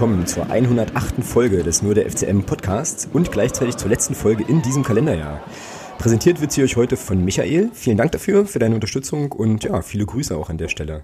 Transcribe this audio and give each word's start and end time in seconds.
willkommen 0.00 0.26
zur 0.26 0.48
108. 0.48 1.22
Folge 1.22 1.62
des 1.62 1.82
Nur 1.82 1.94
der 1.94 2.10
FCM 2.10 2.44
Podcasts 2.44 3.06
und 3.12 3.30
gleichzeitig 3.30 3.76
zur 3.76 3.90
letzten 3.90 4.14
Folge 4.14 4.42
in 4.48 4.62
diesem 4.62 4.82
Kalenderjahr. 4.82 5.42
Präsentiert 5.98 6.40
wird 6.40 6.52
sie 6.52 6.62
euch 6.62 6.76
heute 6.76 6.96
von 6.96 7.22
Michael. 7.22 7.68
Vielen 7.74 7.98
Dank 7.98 8.10
dafür, 8.12 8.46
für 8.46 8.58
deine 8.58 8.74
Unterstützung 8.74 9.30
und 9.30 9.64
ja, 9.64 9.82
viele 9.82 10.06
Grüße 10.06 10.34
auch 10.34 10.48
an 10.48 10.56
der 10.56 10.68
Stelle. 10.68 11.02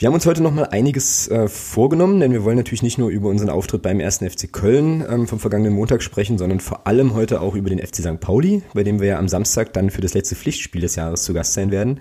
Wir 0.00 0.08
haben 0.08 0.14
uns 0.14 0.26
heute 0.26 0.42
nochmal 0.42 0.66
einiges 0.72 1.28
äh, 1.28 1.46
vorgenommen, 1.46 2.18
denn 2.18 2.32
wir 2.32 2.42
wollen 2.42 2.56
natürlich 2.56 2.82
nicht 2.82 2.98
nur 2.98 3.10
über 3.10 3.28
unseren 3.28 3.48
Auftritt 3.48 3.82
beim 3.82 4.00
ersten 4.00 4.28
FC 4.28 4.52
Köln 4.52 5.06
ähm, 5.08 5.28
vom 5.28 5.38
vergangenen 5.38 5.74
Montag 5.74 6.02
sprechen, 6.02 6.36
sondern 6.36 6.58
vor 6.58 6.88
allem 6.88 7.14
heute 7.14 7.40
auch 7.40 7.54
über 7.54 7.70
den 7.70 7.78
FC 7.78 7.98
St. 7.98 8.18
Pauli, 8.18 8.64
bei 8.74 8.82
dem 8.82 8.98
wir 8.98 9.06
ja 9.06 9.18
am 9.20 9.28
Samstag 9.28 9.72
dann 9.72 9.90
für 9.90 10.00
das 10.00 10.14
letzte 10.14 10.34
Pflichtspiel 10.34 10.80
des 10.80 10.96
Jahres 10.96 11.22
zu 11.22 11.32
Gast 11.32 11.52
sein 11.52 11.70
werden. 11.70 12.00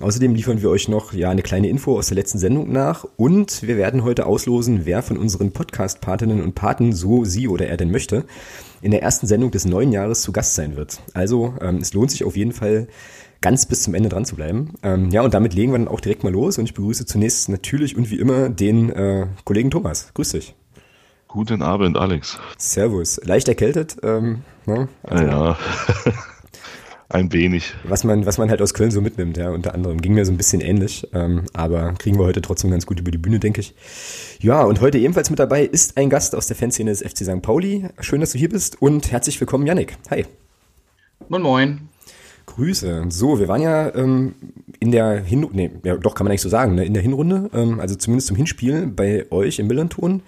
Außerdem 0.00 0.32
liefern 0.34 0.62
wir 0.62 0.70
euch 0.70 0.88
noch 0.88 1.12
ja 1.12 1.28
eine 1.28 1.42
kleine 1.42 1.68
Info 1.68 1.98
aus 1.98 2.06
der 2.06 2.14
letzten 2.14 2.38
Sendung 2.38 2.70
nach 2.70 3.04
und 3.16 3.62
wir 3.66 3.76
werden 3.76 4.04
heute 4.04 4.26
auslosen, 4.26 4.82
wer 4.84 5.02
von 5.02 5.16
unseren 5.16 5.50
Podcast-Patinnen 5.50 6.40
und 6.40 6.54
Paten 6.54 6.92
so 6.92 7.24
sie 7.24 7.48
oder 7.48 7.66
er 7.66 7.76
denn 7.76 7.90
möchte, 7.90 8.24
in 8.80 8.92
der 8.92 9.02
ersten 9.02 9.26
Sendung 9.26 9.50
des 9.50 9.64
neuen 9.64 9.90
Jahres 9.90 10.22
zu 10.22 10.30
Gast 10.30 10.54
sein 10.54 10.76
wird. 10.76 11.00
Also 11.14 11.54
ähm, 11.60 11.78
es 11.78 11.94
lohnt 11.94 12.12
sich 12.12 12.22
auf 12.22 12.36
jeden 12.36 12.52
Fall 12.52 12.86
ganz 13.40 13.66
bis 13.66 13.82
zum 13.82 13.94
Ende 13.94 14.08
dran 14.08 14.24
zu 14.24 14.36
bleiben. 14.36 14.74
Ähm, 14.84 15.10
ja, 15.10 15.22
und 15.22 15.34
damit 15.34 15.54
legen 15.54 15.72
wir 15.72 15.78
dann 15.78 15.88
auch 15.88 16.00
direkt 16.00 16.22
mal 16.22 16.32
los 16.32 16.58
und 16.58 16.66
ich 16.66 16.74
begrüße 16.74 17.04
zunächst 17.04 17.48
natürlich 17.48 17.96
und 17.96 18.08
wie 18.10 18.20
immer 18.20 18.50
den 18.50 18.90
äh, 18.90 19.26
Kollegen 19.44 19.72
Thomas. 19.72 20.12
Grüß 20.14 20.30
dich. 20.30 20.54
Guten 21.26 21.60
Abend, 21.60 21.96
Alex. 21.96 22.38
Servus. 22.56 23.20
Leicht 23.24 23.48
erkältet? 23.48 23.96
Ähm, 24.04 24.42
ne? 24.64 24.88
also, 25.02 25.24
ja. 25.24 25.58
Ein 27.10 27.32
wenig. 27.32 27.72
Was 27.84 28.04
man, 28.04 28.26
was 28.26 28.36
man 28.36 28.50
halt 28.50 28.60
aus 28.60 28.74
Köln 28.74 28.90
so 28.90 29.00
mitnimmt, 29.00 29.38
ja, 29.38 29.48
unter 29.48 29.72
anderem. 29.74 30.02
Ging 30.02 30.12
mir 30.12 30.26
so 30.26 30.32
ein 30.32 30.36
bisschen 30.36 30.60
ähnlich, 30.60 31.08
ähm, 31.14 31.44
aber 31.54 31.94
kriegen 31.94 32.18
wir 32.18 32.26
heute 32.26 32.42
trotzdem 32.42 32.70
ganz 32.70 32.84
gut 32.84 33.00
über 33.00 33.10
die 33.10 33.16
Bühne, 33.16 33.38
denke 33.38 33.62
ich. 33.62 33.74
Ja, 34.40 34.62
und 34.62 34.82
heute 34.82 34.98
ebenfalls 34.98 35.30
mit 35.30 35.38
dabei 35.38 35.64
ist 35.64 35.96
ein 35.96 36.10
Gast 36.10 36.34
aus 36.34 36.48
der 36.48 36.56
Fanszene 36.56 36.90
des 36.90 37.00
FC 37.00 37.24
St. 37.24 37.40
Pauli. 37.40 37.88
Schön, 38.00 38.20
dass 38.20 38.32
du 38.32 38.38
hier 38.38 38.50
bist 38.50 38.82
und 38.82 39.10
herzlich 39.10 39.40
willkommen, 39.40 39.66
Yannick. 39.66 39.96
Hi. 40.10 40.26
Moin, 41.30 41.42
moin. 41.42 41.88
Grüße. 42.44 43.06
So, 43.08 43.38
wir 43.40 43.48
waren 43.48 43.62
ja 43.62 43.94
ähm, 43.94 44.34
in 44.78 44.92
der 44.92 45.20
Hinrunde, 45.20 45.56
nee, 45.56 45.70
ja, 45.84 45.96
doch 45.96 46.14
kann 46.14 46.24
man 46.24 46.32
eigentlich 46.32 46.42
so 46.42 46.48
sagen, 46.50 46.74
ne, 46.74 46.84
in 46.84 46.92
der 46.92 47.02
Hinrunde, 47.02 47.48
ähm, 47.54 47.80
also 47.80 47.94
zumindest 47.94 48.28
zum 48.28 48.36
Hinspiel 48.36 48.86
bei 48.86 49.26
euch 49.30 49.58
im 49.58 49.66
Millanton 49.66 50.22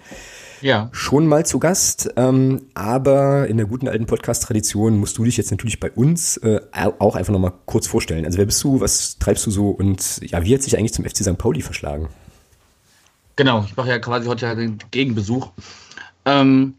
ja. 0.61 0.89
schon 0.91 1.27
mal 1.27 1.45
zu 1.45 1.59
Gast. 1.59 2.11
Ähm, 2.15 2.63
aber 2.73 3.47
in 3.47 3.57
der 3.57 3.65
guten 3.65 3.87
alten 3.87 4.05
Podcast-Tradition 4.05 4.97
musst 4.97 5.17
du 5.17 5.23
dich 5.23 5.37
jetzt 5.37 5.51
natürlich 5.51 5.79
bei 5.79 5.91
uns 5.91 6.37
äh, 6.37 6.61
auch 6.71 7.15
einfach 7.15 7.33
nochmal 7.33 7.53
kurz 7.65 7.87
vorstellen. 7.87 8.25
Also 8.25 8.37
wer 8.37 8.45
bist 8.45 8.63
du, 8.63 8.79
was 8.79 9.17
treibst 9.19 9.45
du 9.45 9.51
so 9.51 9.69
und 9.69 10.21
ja, 10.23 10.43
wie 10.43 10.53
hat 10.53 10.61
sich 10.61 10.77
eigentlich 10.77 10.93
zum 10.93 11.05
FC 11.05 11.17
St. 11.17 11.37
Pauli 11.37 11.61
verschlagen? 11.61 12.09
Genau, 13.35 13.63
ich 13.65 13.75
mache 13.75 13.89
ja 13.89 13.99
quasi 13.99 14.27
heute 14.27 14.45
ja 14.45 14.55
den 14.55 14.77
Gegenbesuch. 14.91 15.51
Ähm, 16.25 16.75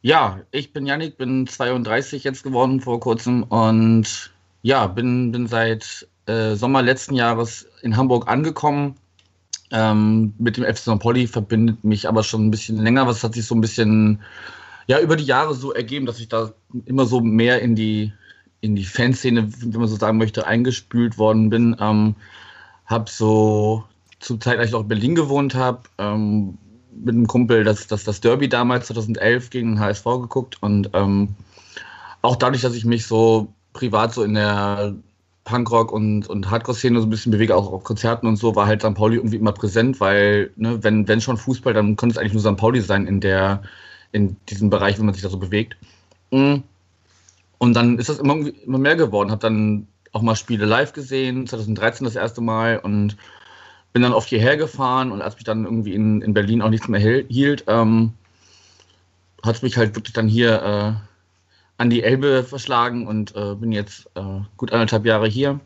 ja, 0.00 0.40
ich 0.50 0.72
bin 0.72 0.86
Yannick, 0.86 1.18
bin 1.18 1.46
32 1.46 2.24
jetzt 2.24 2.42
geworden 2.42 2.80
vor 2.80 3.00
kurzem 3.00 3.42
und 3.42 4.32
ja, 4.62 4.86
bin, 4.86 5.32
bin 5.32 5.46
seit 5.46 6.06
äh, 6.26 6.54
Sommer 6.54 6.82
letzten 6.82 7.14
Jahres 7.14 7.66
in 7.82 7.96
Hamburg 7.96 8.28
angekommen 8.28 8.96
ähm, 9.70 10.34
mit 10.38 10.56
dem 10.56 10.64
FC 10.64 10.78
St. 10.78 10.98
Pauli 10.98 11.26
verbindet 11.26 11.84
mich 11.84 12.08
aber 12.08 12.22
schon 12.22 12.46
ein 12.46 12.50
bisschen 12.50 12.82
länger. 12.82 13.06
Was 13.06 13.22
hat 13.22 13.34
sich 13.34 13.46
so 13.46 13.54
ein 13.54 13.60
bisschen 13.60 14.20
ja 14.86 15.00
über 15.00 15.16
die 15.16 15.24
Jahre 15.24 15.54
so 15.54 15.72
ergeben, 15.72 16.06
dass 16.06 16.20
ich 16.20 16.28
da 16.28 16.52
immer 16.86 17.06
so 17.06 17.20
mehr 17.20 17.60
in 17.60 17.76
die 17.76 18.12
in 18.60 18.74
die 18.74 18.84
Fanszene, 18.84 19.48
wenn 19.60 19.80
man 19.80 19.88
so 19.88 19.96
sagen 19.96 20.18
möchte, 20.18 20.46
eingespült 20.46 21.16
worden 21.16 21.50
bin. 21.50 21.76
Ähm, 21.78 22.16
habe 22.86 23.08
so 23.08 23.84
zur 24.18 24.40
Zeit, 24.40 24.58
als 24.58 24.70
ich 24.70 24.74
auch 24.74 24.82
in 24.82 24.88
Berlin 24.88 25.14
gewohnt 25.14 25.54
habe, 25.54 25.82
ähm, 25.98 26.58
mit 26.92 27.14
einem 27.14 27.28
Kumpel 27.28 27.62
das, 27.62 27.86
das, 27.86 28.02
das 28.04 28.20
Derby 28.20 28.48
damals 28.48 28.88
2011 28.88 29.50
gegen 29.50 29.74
den 29.74 29.80
HSV 29.80 30.04
geguckt 30.04 30.56
und 30.60 30.90
ähm, 30.94 31.36
auch 32.22 32.34
dadurch, 32.34 32.62
dass 32.62 32.74
ich 32.74 32.84
mich 32.84 33.06
so 33.06 33.52
privat 33.72 34.12
so 34.12 34.24
in 34.24 34.34
der 34.34 34.96
Punkrock 35.48 35.92
und, 35.92 36.28
und 36.28 36.50
Hardcore-Szene 36.50 37.00
so 37.00 37.06
ein 37.06 37.10
bisschen 37.10 37.32
bewege, 37.32 37.56
auch 37.56 37.72
auf 37.72 37.84
Konzerten 37.84 38.26
und 38.26 38.36
so, 38.36 38.54
war 38.54 38.66
halt 38.66 38.82
St. 38.82 38.94
Pauli 38.94 39.16
irgendwie 39.16 39.36
immer 39.36 39.52
präsent, 39.52 39.98
weil, 40.00 40.50
ne, 40.56 40.82
wenn, 40.82 41.08
wenn 41.08 41.20
schon 41.20 41.38
Fußball, 41.38 41.72
dann 41.72 41.96
könnte 41.96 42.12
es 42.14 42.18
eigentlich 42.18 42.34
nur 42.34 42.42
St. 42.42 42.58
Pauli 42.58 42.80
sein 42.80 43.06
in 43.06 43.20
der, 43.20 43.62
in 44.12 44.36
diesem 44.48 44.68
Bereich, 44.68 44.98
wenn 44.98 45.06
man 45.06 45.14
sich 45.14 45.22
da 45.22 45.30
so 45.30 45.38
bewegt. 45.38 45.76
Mm. 46.30 46.56
Und 47.56 47.74
dann 47.74 47.98
ist 47.98 48.08
das 48.08 48.18
immer, 48.18 48.36
immer 48.36 48.78
mehr 48.78 48.94
geworden. 48.94 49.30
Hab 49.30 49.40
dann 49.40 49.88
auch 50.12 50.22
mal 50.22 50.36
Spiele 50.36 50.66
live 50.66 50.92
gesehen, 50.92 51.46
2013 51.46 52.04
das 52.04 52.14
erste 52.14 52.40
Mal 52.40 52.78
und 52.78 53.16
bin 53.92 54.02
dann 54.02 54.12
oft 54.12 54.28
hierher 54.28 54.56
gefahren 54.56 55.10
und 55.10 55.22
als 55.22 55.34
mich 55.34 55.44
dann 55.44 55.64
irgendwie 55.64 55.94
in, 55.94 56.22
in 56.22 56.34
Berlin 56.34 56.62
auch 56.62 56.70
nichts 56.70 56.88
mehr 56.88 57.00
hielt, 57.00 57.64
ähm, 57.66 58.12
hat 59.42 59.56
es 59.56 59.62
mich 59.62 59.76
halt 59.76 59.96
wirklich 59.96 60.12
dann 60.12 60.28
hier 60.28 60.62
äh, 60.62 61.07
an 61.78 61.90
die 61.90 62.02
Elbe 62.02 62.44
verschlagen 62.44 63.06
und 63.06 63.34
äh, 63.34 63.54
bin 63.54 63.72
jetzt 63.72 64.10
äh, 64.14 64.40
gut 64.56 64.72
anderthalb 64.72 65.06
Jahre 65.06 65.28
hier 65.28 65.60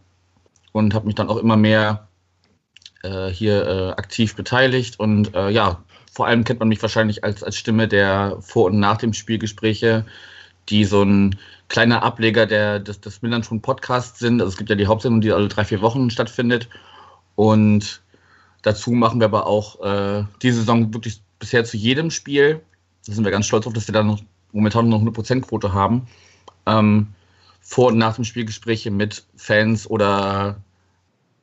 und 0.72 0.94
habe 0.94 1.06
mich 1.06 1.14
dann 1.14 1.28
auch 1.28 1.38
immer 1.38 1.56
mehr 1.56 2.06
äh, 3.02 3.28
hier 3.28 3.66
äh, 3.66 3.90
aktiv 3.92 4.36
beteiligt. 4.36 5.00
Und 5.00 5.34
äh, 5.34 5.50
ja, 5.50 5.82
vor 6.12 6.26
allem 6.26 6.44
kennt 6.44 6.60
man 6.60 6.68
mich 6.68 6.82
wahrscheinlich 6.82 7.24
als, 7.24 7.42
als 7.42 7.56
Stimme 7.56 7.88
der 7.88 8.36
Vor- 8.40 8.66
und 8.66 8.78
Nach 8.78 8.98
dem 8.98 9.14
Spielgespräche, 9.14 10.04
die 10.68 10.84
so 10.84 11.02
ein 11.02 11.38
kleiner 11.68 12.02
Ableger 12.02 12.46
der, 12.46 12.78
des, 12.78 13.00
des 13.00 13.22
Millanton 13.22 13.62
Podcasts 13.62 14.18
sind. 14.18 14.40
Also 14.40 14.52
es 14.52 14.58
gibt 14.58 14.68
ja 14.68 14.76
die 14.76 14.86
Hauptsendung, 14.86 15.22
die 15.22 15.32
alle 15.32 15.48
drei, 15.48 15.64
vier 15.64 15.80
Wochen 15.80 16.10
stattfindet. 16.10 16.68
Und 17.36 18.02
dazu 18.60 18.90
machen 18.90 19.20
wir 19.20 19.26
aber 19.26 19.46
auch 19.46 19.80
äh, 19.82 20.24
diese 20.42 20.58
Saison 20.58 20.92
wirklich 20.92 21.22
bisher 21.38 21.64
zu 21.64 21.78
jedem 21.78 22.10
Spiel. 22.10 22.60
Da 23.06 23.14
sind 23.14 23.24
wir 23.24 23.32
ganz 23.32 23.46
stolz 23.46 23.66
auf, 23.66 23.72
dass 23.72 23.88
wir 23.88 23.94
da 23.94 24.02
noch 24.02 24.20
momentan 24.52 24.88
noch 24.88 25.00
eine 25.00 25.12
Prozentquote 25.12 25.72
haben, 25.72 26.06
ähm, 26.66 27.08
vor 27.60 27.88
und 27.88 27.98
nach 27.98 28.16
dem 28.16 28.24
Spiel 28.24 28.44
Gespräche 28.44 28.90
mit 28.90 29.24
Fans 29.36 29.88
oder 29.88 30.56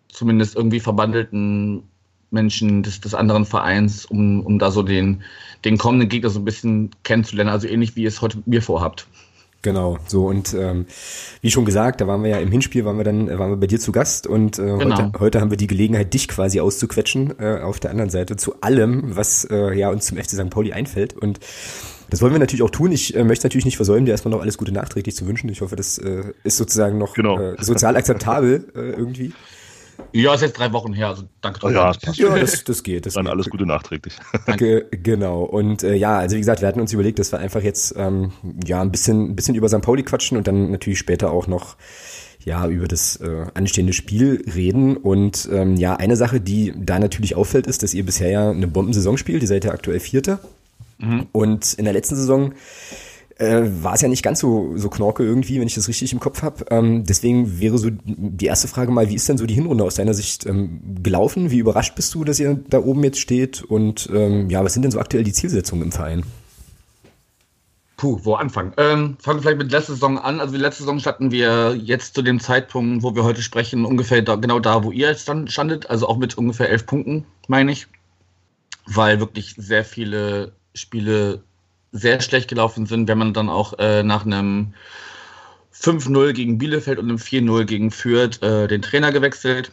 zumindest 0.09 0.55
irgendwie 0.55 0.79
verbandelten 0.79 1.83
Menschen 2.31 2.83
des, 2.83 3.01
des 3.01 3.15
anderen 3.15 3.45
Vereins, 3.45 4.05
um, 4.05 4.45
um 4.45 4.59
da 4.59 4.71
so 4.71 4.83
den, 4.83 5.23
den 5.65 5.77
kommenden 5.77 6.09
Gegner 6.09 6.29
so 6.29 6.39
ein 6.39 6.45
bisschen 6.45 6.91
kennenzulernen. 7.03 7.49
Also 7.49 7.67
ähnlich 7.67 7.95
wie 7.95 8.03
ihr 8.03 8.09
es 8.09 8.21
heute 8.21 8.37
mit 8.37 8.47
mir 8.47 8.61
vorhabt. 8.61 9.07
Genau, 9.61 9.97
so 10.07 10.27
und 10.27 10.53
ähm, 10.53 10.85
wie 11.41 11.51
schon 11.51 11.65
gesagt, 11.65 11.99
da 11.99 12.07
waren 12.07 12.23
wir 12.23 12.29
ja 12.29 12.37
im 12.39 12.49
Hinspiel, 12.49 12.85
waren 12.85 12.95
wir 12.95 13.03
dann, 13.03 13.27
waren 13.27 13.51
wir 13.51 13.57
bei 13.57 13.67
dir 13.67 13.79
zu 13.79 13.91
Gast 13.91 14.25
und 14.25 14.57
äh, 14.57 14.77
genau. 14.77 14.97
heute, 14.97 15.19
heute 15.19 15.41
haben 15.41 15.49
wir 15.49 15.57
die 15.57 15.67
Gelegenheit, 15.67 16.13
dich 16.13 16.29
quasi 16.29 16.61
auszuquetschen 16.61 17.37
äh, 17.39 17.59
auf 17.61 17.81
der 17.81 17.91
anderen 17.91 18.09
Seite 18.09 18.37
zu 18.37 18.61
allem, 18.61 19.17
was 19.17 19.43
äh, 19.43 19.77
ja 19.77 19.89
uns 19.89 20.05
zum 20.05 20.17
FC 20.17 20.29
St. 20.29 20.49
Pauli 20.49 20.71
einfällt 20.71 21.13
und 21.13 21.41
das 22.09 22.21
wollen 22.21 22.33
wir 22.33 22.39
natürlich 22.39 22.63
auch 22.63 22.69
tun. 22.69 22.91
Ich 22.91 23.15
äh, 23.15 23.23
möchte 23.23 23.45
natürlich 23.45 23.65
nicht 23.65 23.77
versäumen, 23.77 24.05
dir 24.05 24.11
erstmal 24.11 24.33
noch 24.33 24.41
alles 24.41 24.57
Gute 24.57 24.71
nachträglich 24.71 25.15
zu 25.15 25.27
wünschen. 25.27 25.49
Ich 25.49 25.61
hoffe, 25.61 25.75
das 25.75 25.97
äh, 25.97 26.23
ist 26.43 26.57
sozusagen 26.57 26.97
noch 26.97 27.13
genau. 27.13 27.39
äh, 27.39 27.55
sozial 27.63 27.95
akzeptabel 27.95 28.65
äh, 28.75 28.79
irgendwie. 28.79 29.33
Ja, 30.11 30.33
ist 30.33 30.41
jetzt 30.41 30.57
drei 30.57 30.71
Wochen 30.73 30.93
her, 30.93 31.09
also 31.09 31.23
danke. 31.41 31.59
Oh, 31.63 31.69
ja, 31.69 31.91
das, 31.93 32.17
ja, 32.17 32.37
das, 32.37 32.63
das 32.63 32.83
geht. 32.83 33.05
Das 33.05 33.13
Dann 33.13 33.25
geht. 33.25 33.33
alles 33.33 33.49
Gute 33.49 33.65
nachträglich. 33.65 34.15
Ge 34.57 34.85
genau. 34.91 35.43
Und 35.43 35.83
äh, 35.83 35.95
ja, 35.95 36.17
also 36.17 36.35
wie 36.35 36.39
gesagt, 36.39 36.61
wir 36.61 36.67
hatten 36.67 36.79
uns 36.79 36.93
überlegt, 36.93 37.19
dass 37.19 37.31
wir 37.31 37.39
einfach 37.39 37.61
jetzt 37.61 37.93
ähm, 37.97 38.31
ja 38.65 38.81
ein 38.81 38.91
bisschen, 38.91 39.31
ein 39.31 39.35
bisschen 39.35 39.55
über 39.55 39.69
St. 39.69 39.81
Pauli 39.81 40.03
quatschen 40.03 40.37
und 40.37 40.47
dann 40.47 40.71
natürlich 40.71 40.99
später 40.99 41.31
auch 41.31 41.47
noch 41.47 41.75
ja 42.43 42.67
über 42.67 42.87
das 42.87 43.17
äh, 43.17 43.47
anstehende 43.53 43.93
Spiel 43.93 44.43
reden. 44.55 44.97
Und 44.97 45.49
ähm, 45.51 45.75
ja, 45.75 45.95
eine 45.95 46.15
Sache, 46.15 46.41
die 46.41 46.73
da 46.77 46.99
natürlich 46.99 47.35
auffällt, 47.35 47.67
ist, 47.67 47.83
dass 47.83 47.93
ihr 47.93 48.05
bisher 48.05 48.31
ja 48.31 48.49
eine 48.49 48.67
Bombensaison 48.67 49.17
spielt. 49.17 49.41
Ihr 49.41 49.47
seid 49.47 49.65
ja 49.65 49.71
aktuell 49.71 49.99
Vierter. 49.99 50.39
Mhm. 50.99 51.27
Und 51.31 51.73
in 51.73 51.85
der 51.85 51.93
letzten 51.93 52.15
Saison 52.15 52.53
äh, 53.39 53.61
war 53.81 53.93
es 53.93 54.01
ja 54.01 54.07
nicht 54.09 54.21
ganz 54.21 54.39
so, 54.39 54.73
so 54.75 54.89
knorke 54.89 55.23
irgendwie, 55.23 55.59
wenn 55.59 55.67
ich 55.67 55.75
das 55.75 55.87
richtig 55.87 56.11
im 56.13 56.19
Kopf 56.19 56.41
habe. 56.43 56.65
Ähm, 56.69 57.05
deswegen 57.05 57.59
wäre 57.59 57.77
so 57.77 57.89
die 58.03 58.45
erste 58.45 58.67
Frage 58.67 58.91
mal, 58.91 59.09
wie 59.09 59.15
ist 59.15 59.27
denn 59.29 59.37
so 59.37 59.45
die 59.45 59.53
Hinrunde 59.53 59.83
aus 59.83 59.95
deiner 59.95 60.13
Sicht 60.13 60.45
ähm, 60.45 60.81
gelaufen? 61.01 61.49
Wie 61.49 61.59
überrascht 61.59 61.95
bist 61.95 62.13
du, 62.13 62.23
dass 62.23 62.39
ihr 62.39 62.59
da 62.69 62.79
oben 62.79 63.03
jetzt 63.03 63.19
steht? 63.19 63.63
Und 63.63 64.09
ähm, 64.13 64.49
ja, 64.49 64.63
was 64.63 64.73
sind 64.73 64.83
denn 64.83 64.91
so 64.91 64.99
aktuell 64.99 65.23
die 65.23 65.33
Zielsetzungen 65.33 65.85
im 65.85 65.91
Verein? 65.91 66.23
Puh, 67.95 68.19
wo 68.23 68.35
anfangen? 68.35 68.73
Ähm, 68.77 69.17
fangen 69.19 69.39
wir 69.39 69.41
vielleicht 69.41 69.57
mit 69.57 69.71
letzter 69.71 69.93
Saison 69.93 70.17
an. 70.17 70.39
Also 70.39 70.53
die 70.53 70.61
letzte 70.61 70.83
Saison 70.83 70.99
standen 70.99 71.31
wir 71.31 71.75
jetzt 71.75 72.15
zu 72.15 72.21
dem 72.21 72.39
Zeitpunkt, 72.39 73.03
wo 73.03 73.15
wir 73.15 73.23
heute 73.23 73.41
sprechen, 73.41 73.85
ungefähr 73.85 74.21
da, 74.21 74.35
genau 74.35 74.59
da, 74.59 74.83
wo 74.83 74.91
ihr 74.91 75.15
stand, 75.15 75.51
standet. 75.51 75.89
Also 75.89 76.07
auch 76.07 76.17
mit 76.17 76.37
ungefähr 76.37 76.69
elf 76.69 76.85
Punkten, 76.85 77.25
meine 77.47 77.71
ich. 77.71 77.87
Weil 78.85 79.19
wirklich 79.19 79.55
sehr 79.57 79.85
viele 79.85 80.53
Spiele 80.79 81.43
sehr 81.91 82.21
schlecht 82.21 82.49
gelaufen 82.49 82.85
sind, 82.85 83.07
wenn 83.07 83.17
man 83.17 83.33
dann 83.33 83.49
auch 83.49 83.77
äh, 83.79 84.03
nach 84.03 84.25
einem 84.25 84.73
5-0 85.73 86.33
gegen 86.33 86.57
Bielefeld 86.57 86.99
und 86.99 87.05
einem 87.05 87.17
4-0 87.17 87.65
gegen 87.65 87.91
Fürth 87.91 88.41
äh, 88.43 88.67
den 88.67 88.81
Trainer 88.81 89.11
gewechselt. 89.11 89.71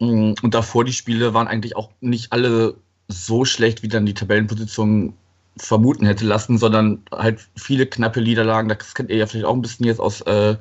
Mm, 0.00 0.32
und 0.42 0.54
davor 0.54 0.84
die 0.84 0.92
Spiele 0.92 1.34
waren 1.34 1.48
eigentlich 1.48 1.76
auch 1.76 1.90
nicht 2.00 2.32
alle 2.32 2.74
so 3.08 3.44
schlecht, 3.44 3.82
wie 3.82 3.88
dann 3.88 4.06
die 4.06 4.14
Tabellenposition 4.14 5.14
vermuten 5.58 6.06
hätte 6.06 6.24
lassen, 6.24 6.58
sondern 6.58 7.02
halt 7.12 7.40
viele 7.56 7.86
knappe 7.86 8.20
Niederlagen. 8.20 8.68
Das 8.68 8.94
kennt 8.94 9.10
ihr 9.10 9.16
ja 9.16 9.26
vielleicht 9.26 9.46
auch 9.46 9.54
ein 9.54 9.62
bisschen 9.62 9.86
jetzt 9.86 10.00
aus, 10.00 10.20
äh, 10.22 10.56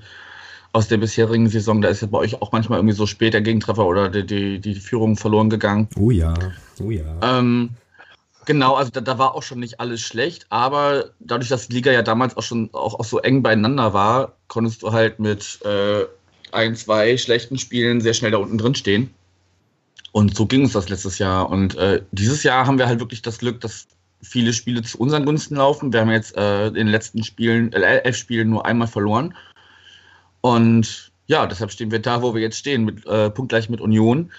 aus 0.74 0.88
der 0.88 0.98
bisherigen 0.98 1.50
Saison. 1.50 1.82
Da 1.82 1.90
ist 1.90 2.02
ja 2.02 2.08
bei 2.08 2.20
euch 2.20 2.42
auch 2.42 2.52
manchmal 2.52 2.80
irgendwie 2.80 2.96
so 2.96 3.06
spät 3.06 3.34
der 3.34 3.42
Gegentreffer 3.42 3.86
oder 3.86 4.10
die, 4.10 4.26
die, 4.26 4.60
die 4.60 4.76
Führung 4.76 5.18
verloren 5.18 5.50
gegangen. 5.50 5.90
Oh 5.98 6.12
ja, 6.12 6.34
oh 6.82 6.92
ja. 6.92 7.18
Ähm, 7.22 7.72
Genau, 8.46 8.76
also 8.76 8.92
da, 8.92 9.02
da, 9.02 9.18
war 9.18 9.34
auch 9.34 9.44
schon 9.44 9.60
nicht 9.60 9.80
alles 9.80 10.02
schlecht, 10.02 10.46
aber 10.50 11.12
dadurch, 11.20 11.50
dass 11.50 11.68
die 11.68 11.74
Liga 11.74 11.92
ja 11.92 12.04
damals 12.04 12.38
auch 12.38 12.44
schon 12.44 12.70
auch, 12.74 13.00
auch 13.00 13.06
so 13.06 13.20
eng 13.20 13.42
beieinander 13.42 13.94
war, 13.94 14.34
konntest 14.48 14.84
du 14.84 14.92
halt 14.92 15.20
mit 15.20 15.60
äh, 15.66 16.06
ein, 16.52 16.76
zwei 16.76 17.18
schlechten 17.18 17.58
Spielen 17.58 18.02
sehr 18.02 18.14
schnell 18.14 18.32
da 18.32 18.38
unten 18.38 18.58
drin 18.58 18.76
stehen. 18.76 19.14
Und 20.12 20.36
so 20.36 20.46
ging 20.46 20.64
uns 20.64 20.74
das 20.74 20.90
letztes 20.90 21.18
Jahr. 21.18 21.50
Und 21.50 21.76
äh, 21.76 22.02
dieses 22.12 22.44
Jahr 22.44 22.66
haben 22.66 22.78
wir 22.78 22.88
halt 22.88 23.00
wirklich 23.00 23.22
das 23.22 23.40
Glück, 23.40 23.60
dass 23.62 23.88
viele 24.22 24.54
Spiele 24.54 24.82
zu 24.82 24.98
unseren 24.98 25.26
Gunsten 25.26 25.56
laufen. 25.56 25.92
Wir 25.92 26.02
haben 26.02 26.12
jetzt 26.12 26.38
äh, 26.38 26.68
in 26.68 26.74
den 26.76 26.88
letzten 26.88 27.24
Spielen, 27.24 27.74
äh, 27.74 28.00
elf 28.00 28.16
Spielen 28.16 28.50
nur 28.50 28.66
einmal 28.66 28.88
verloren. 28.88 29.36
Und 30.42 31.12
ja, 31.28 31.46
deshalb 31.48 31.72
stehen 31.72 31.92
wir 31.92 32.00
da, 32.00 32.22
wo 32.22 32.34
wir 32.34 32.42
jetzt 32.42 32.58
stehen, 32.58 32.86
mit, 32.86 33.06
äh, 33.08 33.30
punktgleich 33.30 33.70
mit 33.70 33.82
Union. 33.82 34.32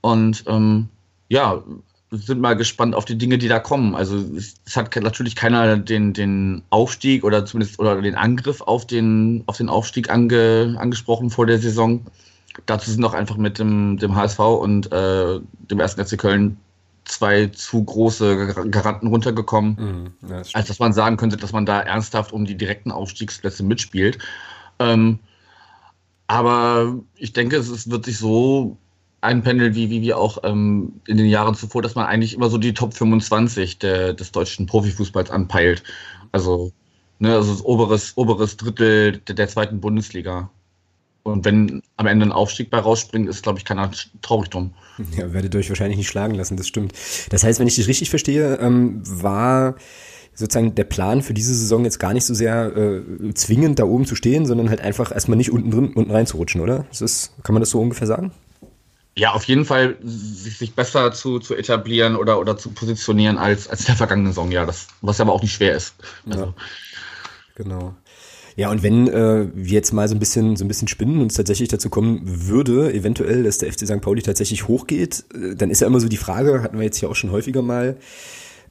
Und 0.00 0.44
ähm, 0.46 0.88
ja, 1.28 1.62
sind 2.10 2.40
mal 2.40 2.56
gespannt 2.56 2.94
auf 2.94 3.04
die 3.04 3.16
Dinge, 3.16 3.38
die 3.38 3.48
da 3.48 3.60
kommen. 3.60 3.94
Also 3.94 4.16
es, 4.36 4.56
hat 4.74 4.94
natürlich 4.96 5.36
keiner 5.36 5.76
den, 5.76 6.12
den 6.12 6.62
Aufstieg 6.70 7.22
oder 7.24 7.46
zumindest 7.46 7.78
oder 7.78 8.00
den 8.02 8.16
Angriff 8.16 8.60
auf 8.60 8.86
den, 8.86 9.44
auf 9.46 9.56
den 9.56 9.68
Aufstieg 9.68 10.10
ange, 10.10 10.76
angesprochen 10.78 11.30
vor 11.30 11.46
der 11.46 11.58
Saison. 11.58 12.04
Dazu 12.66 12.90
sind 12.90 13.04
auch 13.04 13.14
einfach 13.14 13.36
mit 13.36 13.58
dem, 13.58 13.96
dem 13.98 14.16
HSV 14.16 14.40
und 14.40 14.92
äh, 14.92 15.40
dem 15.70 15.80
ersten 15.80 16.04
FC 16.04 16.18
Köln 16.18 16.56
zwei 17.04 17.46
zu 17.46 17.82
große 17.82 18.54
Garanten 18.70 19.06
runtergekommen, 19.06 20.14
mhm, 20.22 20.28
ja, 20.28 20.42
als 20.52 20.68
dass 20.68 20.78
man 20.78 20.92
sagen 20.92 21.16
könnte, 21.16 21.36
dass 21.36 21.52
man 21.52 21.66
da 21.66 21.80
ernsthaft 21.80 22.32
um 22.32 22.44
die 22.44 22.56
direkten 22.56 22.90
Aufstiegsplätze 22.90 23.62
mitspielt. 23.62 24.18
Ähm, 24.78 25.18
aber 26.26 26.94
ich 27.16 27.32
denke, 27.32 27.56
es 27.56 27.90
wird 27.90 28.04
sich 28.04 28.18
so 28.18 28.76
einpendeln, 29.20 29.74
wie, 29.74 29.90
wie, 29.90 30.00
wie 30.00 30.14
auch 30.14 30.38
ähm, 30.44 31.00
in 31.06 31.16
den 31.16 31.26
Jahren 31.26 31.54
zuvor, 31.54 31.82
dass 31.82 31.94
man 31.94 32.06
eigentlich 32.06 32.34
immer 32.34 32.48
so 32.48 32.58
die 32.58 32.74
Top 32.74 32.94
25 32.94 33.78
der, 33.78 34.14
des 34.14 34.32
deutschen 34.32 34.66
Profifußballs 34.66 35.30
anpeilt. 35.30 35.82
Also, 36.32 36.72
ne, 37.18 37.34
also 37.34 37.52
das 37.52 37.64
oberes, 37.64 38.16
oberes 38.16 38.56
Drittel 38.56 39.18
der, 39.18 39.34
der 39.34 39.48
zweiten 39.48 39.80
Bundesliga. 39.80 40.50
Und 41.22 41.44
wenn 41.44 41.82
am 41.96 42.06
Ende 42.06 42.26
ein 42.26 42.32
Aufstieg 42.32 42.70
bei 42.70 42.78
rausspringt, 42.78 43.28
ist, 43.28 43.42
glaube 43.42 43.58
ich, 43.58 43.64
keiner 43.66 43.90
traurig 44.22 44.48
drum. 44.48 44.72
Ja, 45.16 45.32
werdet 45.32 45.54
euch 45.54 45.68
wahrscheinlich 45.68 45.98
nicht 45.98 46.08
schlagen 46.08 46.34
lassen, 46.34 46.56
das 46.56 46.66
stimmt. 46.66 46.92
Das 47.28 47.44
heißt, 47.44 47.60
wenn 47.60 47.66
ich 47.66 47.74
dich 47.74 47.88
richtig 47.88 48.08
verstehe, 48.08 48.56
ähm, 48.56 49.02
war 49.04 49.76
sozusagen 50.34 50.74
der 50.74 50.84
Plan 50.84 51.20
für 51.20 51.34
diese 51.34 51.54
Saison 51.54 51.84
jetzt 51.84 51.98
gar 51.98 52.14
nicht 52.14 52.24
so 52.24 52.32
sehr 52.32 52.74
äh, 52.74 53.34
zwingend 53.34 53.78
da 53.78 53.84
oben 53.84 54.06
zu 54.06 54.14
stehen, 54.14 54.46
sondern 54.46 54.70
halt 54.70 54.80
einfach 54.80 55.12
erstmal 55.12 55.36
nicht 55.36 55.52
unten 55.52 55.70
drin, 55.70 55.92
unten 55.92 56.10
reinzurutschen, 56.10 56.62
oder? 56.62 56.86
Das 56.88 57.02
ist, 57.02 57.32
kann 57.42 57.52
man 57.52 57.60
das 57.60 57.70
so 57.70 57.80
ungefähr 57.80 58.06
sagen? 58.06 58.32
Ja, 59.20 59.32
auf 59.32 59.44
jeden 59.44 59.66
Fall 59.66 59.98
sich, 60.02 60.56
sich 60.56 60.74
besser 60.74 61.12
zu, 61.12 61.40
zu 61.40 61.54
etablieren 61.54 62.16
oder, 62.16 62.40
oder 62.40 62.56
zu 62.56 62.70
positionieren 62.70 63.36
als, 63.36 63.68
als 63.68 63.84
der 63.84 63.94
vergangene 63.94 64.30
Saison, 64.30 64.50
ja, 64.50 64.64
das, 64.64 64.86
was 65.02 65.20
aber 65.20 65.34
auch 65.34 65.42
nicht 65.42 65.52
schwer 65.52 65.76
ist. 65.76 65.94
Also. 66.24 66.44
Ja, 66.44 66.54
genau. 67.54 67.94
Ja, 68.56 68.70
und 68.70 68.82
wenn 68.82 69.08
äh, 69.08 69.46
wir 69.52 69.74
jetzt 69.74 69.92
mal 69.92 70.08
so 70.08 70.14
ein 70.14 70.20
bisschen 70.20 70.56
so 70.56 70.64
ein 70.64 70.68
bisschen 70.68 70.88
spinnen 70.88 71.20
und 71.20 71.30
es 71.30 71.36
tatsächlich 71.36 71.68
dazu 71.68 71.90
kommen 71.90 72.22
würde, 72.24 72.94
eventuell, 72.94 73.42
dass 73.42 73.58
der 73.58 73.70
FC 73.70 73.80
St. 73.80 74.00
Pauli 74.00 74.22
tatsächlich 74.22 74.68
hochgeht, 74.68 75.24
äh, 75.34 75.54
dann 75.54 75.68
ist 75.70 75.82
ja 75.82 75.86
immer 75.86 76.00
so 76.00 76.08
die 76.08 76.16
Frage, 76.16 76.62
hatten 76.62 76.78
wir 76.78 76.84
jetzt 76.86 76.96
hier 76.96 77.10
auch 77.10 77.14
schon 77.14 77.30
häufiger 77.30 77.60
mal, 77.60 77.98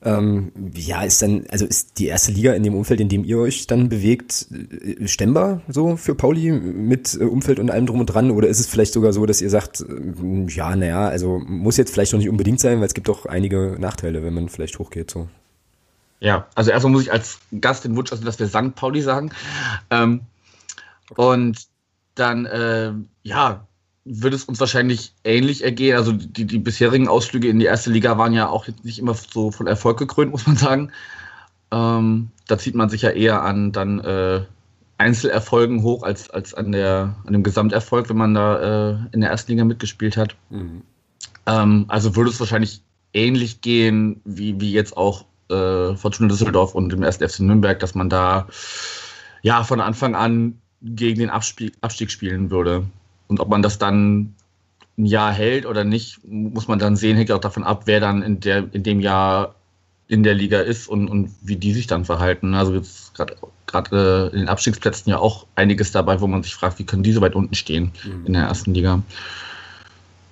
ähm, 0.02 0.52
ja, 0.76 1.04
ist 1.04 1.22
dann, 1.22 1.46
also 1.50 1.66
ist 1.66 2.00
die 2.00 2.08
erste 2.08 2.32
Liga 2.32 2.54
in 2.54 2.64
dem 2.64 2.74
Umfeld, 2.74 3.02
in 3.02 3.10
dem 3.10 3.26
ihr 3.26 3.38
euch 3.40 3.68
dann 3.68 3.90
bewegt, 3.90 4.48
äh, 4.52 5.08
stemmbar 5.08 5.62
so 5.68 5.98
für 5.98 6.16
Pauli 6.16 6.52
mit 6.52 7.18
äh, 7.20 7.26
Umfeld 7.26 7.60
und 7.60 7.70
allem 7.70 7.86
drum 7.86 8.00
und 8.00 8.06
dran? 8.06 8.32
Oder 8.32 8.48
ist 8.48 8.60
es 8.60 8.68
vielleicht 8.68 8.94
sogar 8.94 9.12
so, 9.12 9.26
dass 9.26 9.42
ihr 9.42 9.50
sagt, 9.50 9.82
äh, 9.82 10.46
ja, 10.48 10.74
naja, 10.76 11.10
also 11.10 11.42
muss 11.46 11.76
jetzt 11.76 11.92
vielleicht 11.92 12.14
noch 12.14 12.20
nicht 12.20 12.30
unbedingt 12.30 12.62
sein, 12.62 12.80
weil 12.80 12.88
es 12.88 12.94
gibt 12.94 13.10
doch 13.10 13.26
einige 13.26 13.76
Nachteile, 13.78 14.24
wenn 14.24 14.34
man 14.34 14.48
vielleicht 14.48 14.80
hochgeht 14.80 15.12
so. 15.12 15.28
Ja, 16.22 16.48
also 16.56 16.72
erstmal 16.72 16.92
muss 16.92 17.04
ich 17.04 17.12
als 17.12 17.40
Gast 17.60 17.84
den 17.84 17.96
Wunsch, 17.96 18.12
also 18.12 18.24
dass 18.24 18.40
wir 18.40 18.48
St. 18.48 18.76
Pauli 18.76 19.02
sagen. 19.02 19.32
Ähm, 19.90 20.22
okay. 21.10 21.22
Und 21.22 21.68
dann, 22.16 22.46
äh, 22.46 22.94
ja, 23.24 23.68
wird 24.06 24.34
es 24.34 24.46
uns 24.46 24.60
wahrscheinlich 24.60 25.14
ähnlich 25.24 25.64
ergehen. 25.64 25.96
Also 25.96 26.12
die, 26.14 26.46
die 26.46 26.60
bisherigen 26.60 27.08
Ausflüge 27.08 27.50
in 27.50 27.60
die 27.60 27.66
erste 27.66 27.92
Liga 27.92 28.18
waren 28.18 28.34
ja 28.34 28.48
auch 28.48 28.68
nicht 28.84 29.00
immer 29.00 29.14
so 29.14 29.52
von 29.52 29.68
Erfolg 29.68 29.98
gekrönt, 29.98 30.32
muss 30.32 30.48
man 30.48 30.58
sagen. 30.58 30.92
Ähm, 31.72 32.30
da 32.48 32.58
zieht 32.58 32.76
man 32.76 32.90
sich 32.90 33.04
ja 33.04 33.12
eher 33.12 33.44
an 33.44 33.72
dann 33.72 34.00
äh, 34.00 34.42
Einzelerfolgen 34.98 35.84
hoch 35.84 36.04
als, 36.04 36.30
als 36.30 36.54
an, 36.54 36.72
der, 36.72 37.16
an 37.26 37.34
dem 37.34 37.44
Gesamterfolg, 37.44 38.10
wenn 38.10 38.18
man 38.18 38.34
da 38.34 38.92
äh, 38.92 38.98
in 39.12 39.22
der 39.22 39.30
ersten 39.30 39.52
Liga 39.52 39.64
mitgespielt 39.64 40.18
hat. 40.18 40.36
Mhm. 40.50 40.82
Ähm, 41.46 41.86
also 41.88 42.16
würde 42.16 42.32
es 42.32 42.40
wahrscheinlich 42.40 42.82
ähnlich 43.14 43.62
gehen, 43.62 44.22
wie, 44.26 44.60
wie 44.60 44.72
jetzt 44.72 44.98
auch 44.98 45.26
äh, 45.50 45.96
Fortuna 45.96 46.30
Düsseldorf 46.30 46.76
und 46.76 46.92
dem 46.92 47.04
ersten 47.04 47.28
FC 47.28 47.40
Nürnberg, 47.40 47.80
dass 47.80 47.96
man 47.96 48.10
da 48.10 48.48
ja 49.42 49.64
von 49.64 49.80
Anfang 49.80 50.16
an 50.16 50.60
gegen 50.82 51.20
den 51.20 51.30
Abstieg, 51.30 51.74
Abstieg 51.82 52.12
spielen 52.12 52.52
würde. 52.52 52.86
Und 53.30 53.40
ob 53.40 53.48
man 53.48 53.62
das 53.62 53.78
dann 53.78 54.36
ein 54.98 55.06
Jahr 55.06 55.32
hält 55.32 55.66
oder 55.66 55.86
nicht, 55.86 56.20
muss 56.28 56.68
man 56.68 56.78
dann 56.78 56.98
sehen, 56.98 57.16
hängt 57.16 57.32
auch 57.32 57.40
davon 57.40 57.64
ab, 57.64 57.84
wer 57.86 58.02
dann 58.02 58.22
in, 58.22 58.42
der, 58.42 58.68
in 58.74 58.84
dem 58.84 59.00
Jahr 59.00 59.56
in 60.08 60.24
der 60.24 60.34
Liga 60.34 60.60
ist 60.60 60.90
und, 60.90 61.08
und 61.08 61.30
wie 61.42 61.56
die 61.56 61.72
sich 61.72 61.88
dann 61.88 62.04
verhalten. 62.04 62.56
Also 62.56 62.74
jetzt 62.74 63.14
gerade 63.68 64.30
äh, 64.32 64.34
in 64.34 64.40
den 64.40 64.50
Abstiegsplätzen 64.50 65.10
ja 65.12 65.20
auch 65.20 65.46
einiges 65.56 65.92
dabei, 65.92 66.20
wo 66.20 66.28
man 66.28 66.44
sich 66.44 66.56
fragt, 66.56 66.80
wie 66.80 66.86
können 66.86 67.04
die 67.04 67.14
so 67.14 67.22
weit 67.22 67.36
unten 67.36 67.54
stehen 67.54 67.92
mhm. 68.04 68.26
in 68.26 68.34
der 68.34 68.44
ersten 68.44 68.74
Liga. 68.74 69.04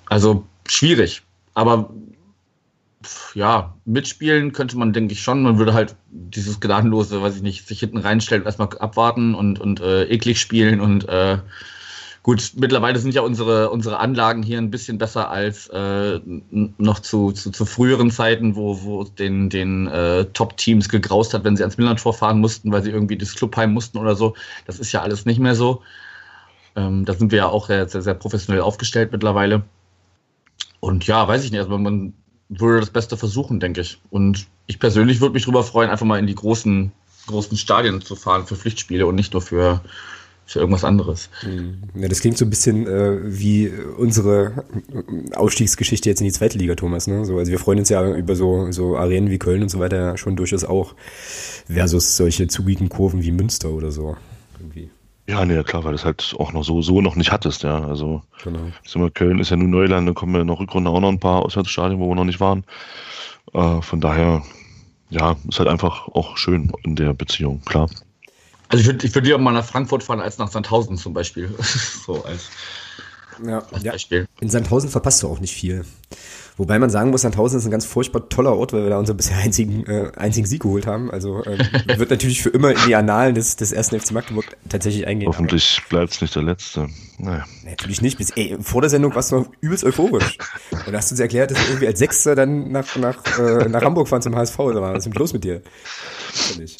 Also 0.08 0.46
schwierig. 0.68 1.22
Aber 1.54 1.92
ja, 3.36 3.76
mitspielen 3.86 4.52
könnte 4.52 4.78
man, 4.78 4.94
denke 4.94 5.14
ich, 5.14 5.22
schon. 5.22 5.44
Man 5.44 5.60
würde 5.60 5.76
halt 5.76 5.96
dieses 6.10 6.60
gnadenlose, 6.60 7.22
weiß 7.22 7.36
ich 7.36 7.42
nicht, 7.44 7.68
sich 7.68 7.80
hinten 7.80 8.00
reinstellen, 8.00 8.46
erstmal 8.46 8.70
abwarten 8.80 9.36
und, 9.36 9.60
und 9.60 9.80
äh, 9.80 10.06
eklig 10.06 10.42
spielen 10.42 10.82
und 10.82 11.08
äh, 11.08 11.38
Gut, 12.28 12.52
mittlerweile 12.58 13.00
sind 13.00 13.14
ja 13.14 13.22
unsere, 13.22 13.70
unsere 13.70 14.00
Anlagen 14.00 14.44
hier 14.44 14.58
ein 14.58 14.70
bisschen 14.70 14.98
besser 14.98 15.32
als 15.32 15.68
äh, 15.68 16.20
noch 16.78 17.00
zu, 17.00 17.32
zu, 17.32 17.52
zu, 17.52 17.66
früheren 17.66 18.12
Zeiten, 18.12 18.58
wo, 18.58 18.84
wo 18.84 19.06
den, 19.06 19.50
den 19.50 19.88
äh, 19.88 20.26
Top-Teams 20.34 20.90
gegraust 20.90 21.34
hat, 21.34 21.46
wenn 21.46 21.56
sie 21.56 21.64
ans 21.64 21.78
Millantor 21.78 22.14
fahren 22.14 22.42
mussten, 22.42 22.70
weil 22.70 22.84
sie 22.84 22.90
irgendwie 22.90 23.18
das 23.18 23.34
Clubheim 23.34 23.72
mussten 23.72 23.98
oder 23.98 24.18
so. 24.18 24.36
Das 24.66 24.78
ist 24.78 24.92
ja 24.92 25.04
alles 25.04 25.26
nicht 25.26 25.40
mehr 25.40 25.56
so. 25.56 25.82
Ähm, 26.76 27.06
da 27.06 27.14
sind 27.14 27.32
wir 27.32 27.38
ja 27.38 27.48
auch 27.48 27.68
sehr, 27.68 27.88
sehr, 27.88 28.02
sehr 28.02 28.14
professionell 28.14 28.62
aufgestellt 28.62 29.14
mittlerweile. 29.14 29.64
Und 30.82 31.08
ja, 31.08 31.26
weiß 31.30 31.46
ich 31.46 31.52
nicht, 31.52 31.62
also 31.62 31.78
man 31.78 32.14
würde 32.50 32.82
das 32.82 32.90
Beste 32.90 33.16
versuchen, 33.16 33.62
denke 33.62 33.80
ich. 33.80 34.02
Und 34.10 34.48
ich 34.66 34.80
persönlich 34.80 35.22
würde 35.22 35.36
mich 35.36 35.44
darüber 35.44 35.64
freuen, 35.64 35.90
einfach 35.90 36.06
mal 36.06 36.20
in 36.20 36.28
die 36.28 36.36
großen, 36.36 36.92
großen 37.28 37.56
Stadien 37.56 38.02
zu 38.02 38.18
fahren 38.18 38.46
für 38.46 38.58
Pflichtspiele 38.58 39.08
und 39.08 39.16
nicht 39.16 39.32
nur 39.32 39.42
für, 39.42 39.82
für 40.48 40.60
irgendwas 40.60 40.86
anderes. 40.86 41.30
Hm. 41.42 41.78
Ja, 41.94 42.08
das 42.08 42.22
klingt 42.22 42.38
so 42.38 42.46
ein 42.46 42.50
bisschen 42.50 42.88
äh, 42.88 43.20
wie 43.24 43.70
unsere 43.98 44.64
Aufstiegsgeschichte 45.36 46.10
jetzt 46.10 46.22
in 46.22 46.26
die 46.26 46.32
zweite 46.32 46.58
Liga, 46.58 46.76
Thomas. 46.76 47.06
Ne? 47.06 47.26
So, 47.26 47.38
also 47.38 47.52
wir 47.52 47.60
freuen 47.60 47.80
uns 47.80 47.90
ja 47.90 48.16
über 48.16 48.36
so, 48.36 48.72
so 48.72 48.98
Arenen 48.98 49.30
wie 49.30 49.40
Köln 49.40 49.62
und 49.62 49.70
so 49.70 49.80
weiter 49.80 50.18
schon 50.18 50.38
durchaus 50.38 50.64
auch, 50.64 50.96
versus 51.68 52.16
solche 52.16 52.48
zugigen 52.48 52.88
Kurven 52.88 53.24
wie 53.24 53.32
Münster 53.32 53.70
oder 53.70 53.92
so. 53.92 54.16
Irgendwie. 54.58 54.90
Ja, 55.28 55.44
nee, 55.44 55.62
klar, 55.64 55.84
weil 55.84 55.92
du 55.92 55.98
es 55.98 56.06
halt 56.06 56.34
auch 56.40 56.54
noch 56.54 56.64
so, 56.64 56.82
so 56.82 57.02
noch 57.02 57.18
nicht 57.18 57.34
hattest, 57.34 57.64
ja. 57.64 57.86
Also 57.86 58.22
genau. 58.42 58.72
mal, 58.96 59.12
Köln 59.12 59.40
ist 59.40 59.50
ja 59.50 59.58
nur 59.58 59.68
Neuland, 59.68 60.08
da 60.08 60.14
kommen 60.14 60.34
ja 60.34 60.46
noch 60.46 60.62
Rückrunde 60.62 60.90
auch 60.90 61.02
noch 61.02 61.10
ein 61.10 61.20
paar 61.20 61.44
Auswärtsstadien, 61.44 62.00
wo 62.00 62.08
wir 62.08 62.16
noch 62.16 62.24
nicht 62.24 62.40
waren. 62.40 62.64
Äh, 63.54 63.82
von 63.82 64.00
daher, 64.00 64.44
ja, 65.10 65.36
ist 65.50 65.60
halt 65.60 65.68
einfach 65.68 66.08
auch 66.08 66.38
schön 66.38 66.72
in 66.84 66.96
der 66.96 67.14
Beziehung, 67.14 67.62
klar. 67.66 67.90
Also 68.70 68.82
ich 68.82 68.88
würde 68.88 69.06
ich 69.06 69.16
würd 69.16 69.26
lieber 69.26 69.38
mal 69.38 69.52
nach 69.52 69.66
Frankfurt 69.66 70.04
fahren 70.04 70.20
als 70.20 70.38
nach 70.38 70.52
Sandhausen 70.52 70.98
zum 70.98 71.14
Beispiel. 71.14 71.54
so 72.06 72.24
als, 72.24 72.50
ja, 73.46 73.60
als 73.72 73.84
Beispiel. 73.84 74.22
Ja. 74.22 74.42
In 74.42 74.50
Sandhausen 74.50 74.90
verpasst 74.90 75.24
du 75.24 75.28
auch 75.28 75.40
nicht 75.40 75.54
viel. 75.54 75.86
Wobei 76.58 76.80
man 76.80 76.90
sagen 76.90 77.12
muss, 77.12 77.22
Sandhausen 77.22 77.60
ist 77.60 77.66
ein 77.66 77.72
ganz 77.72 77.86
furchtbar 77.86 78.30
toller 78.30 78.56
Ort, 78.56 78.74
weil 78.74 78.82
wir 78.82 78.90
da 78.90 78.98
unseren 78.98 79.16
bisher 79.16 79.38
einzigen, 79.38 79.86
äh, 79.86 80.12
einzigen 80.16 80.48
Sieg 80.48 80.64
geholt 80.64 80.88
haben. 80.88 81.12
Also 81.12 81.46
ähm, 81.46 81.60
wird 81.98 82.10
natürlich 82.10 82.42
für 82.42 82.50
immer 82.50 82.72
in 82.72 82.80
die 82.88 82.96
Annalen 82.96 83.36
des, 83.36 83.58
des 83.58 83.72
ersten 83.72 84.00
FC 84.00 84.12
Magdeburg 84.12 84.46
tatsächlich 84.68 85.06
eingehen. 85.06 85.28
Hoffentlich 85.28 85.84
bleibt 85.88 86.14
es 86.14 86.22
nicht 86.22 86.36
der 86.36 86.42
letzte. 86.42 86.90
Naja. 87.20 87.46
Natürlich 87.64 88.02
nicht. 88.02 88.18
Bis, 88.18 88.32
ey, 88.32 88.58
vor 88.60 88.82
der 88.82 88.90
Sendung 88.90 89.14
warst 89.14 89.32
du 89.32 89.36
noch 89.38 89.52
übelst 89.62 89.84
euphorisch. 89.84 90.38
Und 90.88 90.96
hast 90.96 91.12
uns 91.12 91.20
erklärt, 91.20 91.52
dass 91.52 91.60
wir 91.60 91.68
irgendwie 91.68 91.88
als 91.88 92.00
Sechster 92.00 92.34
dann 92.34 92.72
nach, 92.72 92.96
nach, 92.96 93.38
äh, 93.38 93.70
nach 93.70 93.84
Hamburg 93.84 94.08
fahren 94.08 94.24
zum 94.24 94.36
HSV. 94.36 94.58
Was 94.58 94.98
ist 94.98 95.04
denn 95.06 95.14
los 95.14 95.34
mit 95.34 95.44
dir? 95.44 95.62
Völlig. 96.34 96.78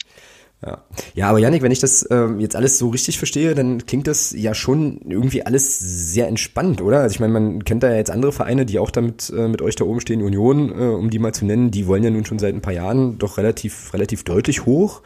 Ja. 0.66 0.84
ja, 1.14 1.30
aber 1.30 1.38
Janik, 1.38 1.62
wenn 1.62 1.72
ich 1.72 1.80
das 1.80 2.08
ähm, 2.10 2.40
jetzt 2.40 2.56
alles 2.56 2.80
so 2.80 2.90
richtig 2.90 3.20
verstehe, 3.20 3.54
dann 3.54 3.86
klingt 3.86 4.08
das 4.08 4.34
ja 4.36 4.56
schon 4.56 5.02
irgendwie 5.08 5.46
alles 5.46 5.78
sehr 5.78 6.28
entspannt, 6.28 6.82
oder? 6.82 7.02
Also 7.02 7.14
ich 7.14 7.20
meine, 7.20 7.34
man 7.34 7.64
kennt 7.64 7.84
da 7.84 7.92
ja 7.92 7.98
jetzt 7.98 8.10
andere 8.10 8.32
Vereine, 8.32 8.66
die 8.66 8.80
auch 8.80 8.90
damit 8.90 9.32
äh, 9.36 9.48
mit 9.48 9.62
euch 9.62 9.76
da 9.76 9.86
oben 9.86 10.02
stehen, 10.02 10.24
Union, 10.24 10.72
äh, 10.72 10.84
um 10.86 11.12
die 11.12 11.20
mal 11.20 11.34
zu 11.34 11.46
nennen, 11.46 11.70
die 11.70 11.86
wollen 11.86 12.04
ja 12.04 12.10
nun 12.10 12.26
schon 12.26 12.40
seit 12.40 12.56
ein 12.56 12.62
paar 12.62 12.74
Jahren 12.74 13.20
doch 13.20 13.38
relativ, 13.38 13.94
relativ 13.94 14.24
deutlich 14.24 14.66
hoch. 14.66 15.04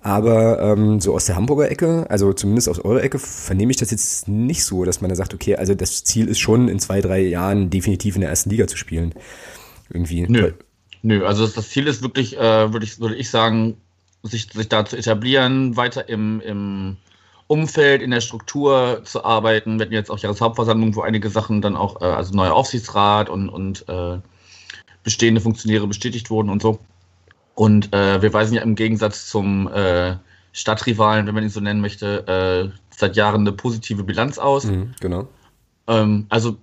Aber 0.00 0.62
ähm, 0.62 1.00
so 1.00 1.14
aus 1.14 1.26
der 1.26 1.36
Hamburger 1.36 1.70
Ecke, 1.70 2.06
also 2.08 2.32
zumindest 2.32 2.68
aus 2.68 2.78
eurer 2.78 3.02
Ecke, 3.02 3.18
vernehme 3.18 3.72
ich 3.72 3.76
das 3.76 3.90
jetzt 3.90 4.28
nicht 4.28 4.64
so, 4.64 4.84
dass 4.84 5.00
man 5.00 5.10
da 5.10 5.16
sagt, 5.16 5.34
okay, 5.34 5.56
also 5.56 5.74
das 5.74 6.04
Ziel 6.04 6.28
ist 6.28 6.38
schon 6.38 6.68
in 6.68 6.78
zwei, 6.78 7.00
drei 7.00 7.20
Jahren 7.20 7.68
definitiv 7.68 8.14
in 8.14 8.22
der 8.22 8.30
ersten 8.30 8.48
Liga 8.48 8.66
zu 8.66 8.76
spielen. 8.76 9.14
Irgendwie. 9.90 10.26
Nö. 10.28 10.52
Nö, 11.02 11.24
also 11.26 11.46
das 11.46 11.68
Ziel 11.68 11.86
ist 11.86 12.02
wirklich, 12.02 12.36
äh, 12.38 12.72
würde 12.72 12.84
ich, 12.84 12.98
würde 12.98 13.16
ich 13.16 13.30
sagen, 13.30 13.76
sich, 14.26 14.52
sich 14.52 14.68
da 14.68 14.84
zu 14.84 14.96
etablieren, 14.96 15.76
weiter 15.76 16.08
im, 16.08 16.40
im 16.40 16.96
Umfeld, 17.46 18.02
in 18.02 18.10
der 18.10 18.20
Struktur 18.20 19.02
zu 19.04 19.24
arbeiten. 19.24 19.78
Wir 19.78 19.86
hatten 19.86 19.94
jetzt 19.94 20.10
auch 20.10 20.18
Jahreshauptversammlung, 20.18 20.94
wo 20.96 21.02
einige 21.02 21.30
Sachen 21.30 21.62
dann 21.62 21.76
auch, 21.76 22.00
äh, 22.00 22.04
also 22.04 22.34
neuer 22.34 22.54
Aufsichtsrat 22.54 23.28
und, 23.28 23.48
und 23.48 23.88
äh, 23.88 24.18
bestehende 25.04 25.40
Funktionäre 25.40 25.86
bestätigt 25.86 26.30
wurden 26.30 26.50
und 26.50 26.62
so. 26.62 26.80
Und 27.54 27.94
äh, 27.94 28.20
wir 28.20 28.32
weisen 28.32 28.54
ja 28.54 28.62
im 28.62 28.74
Gegensatz 28.74 29.28
zum 29.28 29.68
äh, 29.68 30.16
Stadtrivalen, 30.52 31.26
wenn 31.26 31.34
man 31.34 31.44
ihn 31.44 31.50
so 31.50 31.60
nennen 31.60 31.80
möchte, 31.80 32.26
äh, 32.26 32.76
seit 32.90 33.16
Jahren 33.16 33.42
eine 33.42 33.52
positive 33.52 34.02
Bilanz 34.02 34.38
aus. 34.38 34.64
Mhm, 34.64 34.94
genau. 35.00 35.28
Ähm, 35.86 36.26
also 36.28 36.56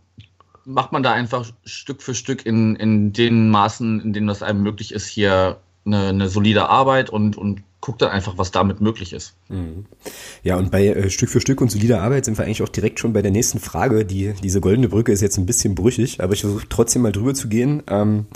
macht 0.65 0.91
man 0.91 1.03
da 1.03 1.13
einfach 1.13 1.51
Stück 1.65 2.01
für 2.01 2.15
Stück 2.15 2.45
in, 2.45 2.75
in 2.75 3.13
den 3.13 3.49
Maßen, 3.49 4.01
in 4.01 4.13
denen 4.13 4.27
das 4.27 4.43
einem 4.43 4.63
möglich 4.63 4.93
ist, 4.93 5.07
hier 5.07 5.57
eine, 5.85 6.07
eine 6.07 6.29
solide 6.29 6.69
Arbeit 6.69 7.09
und, 7.09 7.37
und 7.37 7.63
guckt 7.83 8.01
dann 8.01 8.11
einfach, 8.11 8.37
was 8.37 8.51
damit 8.51 8.79
möglich 8.79 9.11
ist. 9.11 9.35
Mhm. 9.49 9.85
Ja, 10.41 10.55
und 10.55 10.71
bei 10.71 10.87
äh, 10.87 11.09
Stück 11.09 11.29
für 11.29 11.41
Stück 11.41 11.59
und 11.59 11.69
solider 11.69 12.01
Arbeit 12.01 12.23
sind 12.23 12.37
wir 12.37 12.45
eigentlich 12.45 12.63
auch 12.63 12.69
direkt 12.69 12.97
schon 12.97 13.11
bei 13.11 13.21
der 13.21 13.31
nächsten 13.31 13.59
Frage. 13.59 14.05
Die, 14.05 14.33
diese 14.41 14.61
goldene 14.61 14.87
Brücke 14.87 15.11
ist 15.11 15.19
jetzt 15.19 15.37
ein 15.37 15.45
bisschen 15.45 15.75
brüchig, 15.75 16.23
aber 16.23 16.31
ich 16.31 16.41
versuche 16.41 16.65
trotzdem 16.69 17.01
mal 17.01 17.11
drüber 17.11 17.33
zu 17.33 17.49
gehen, 17.49 17.83
ähm, 17.87 18.27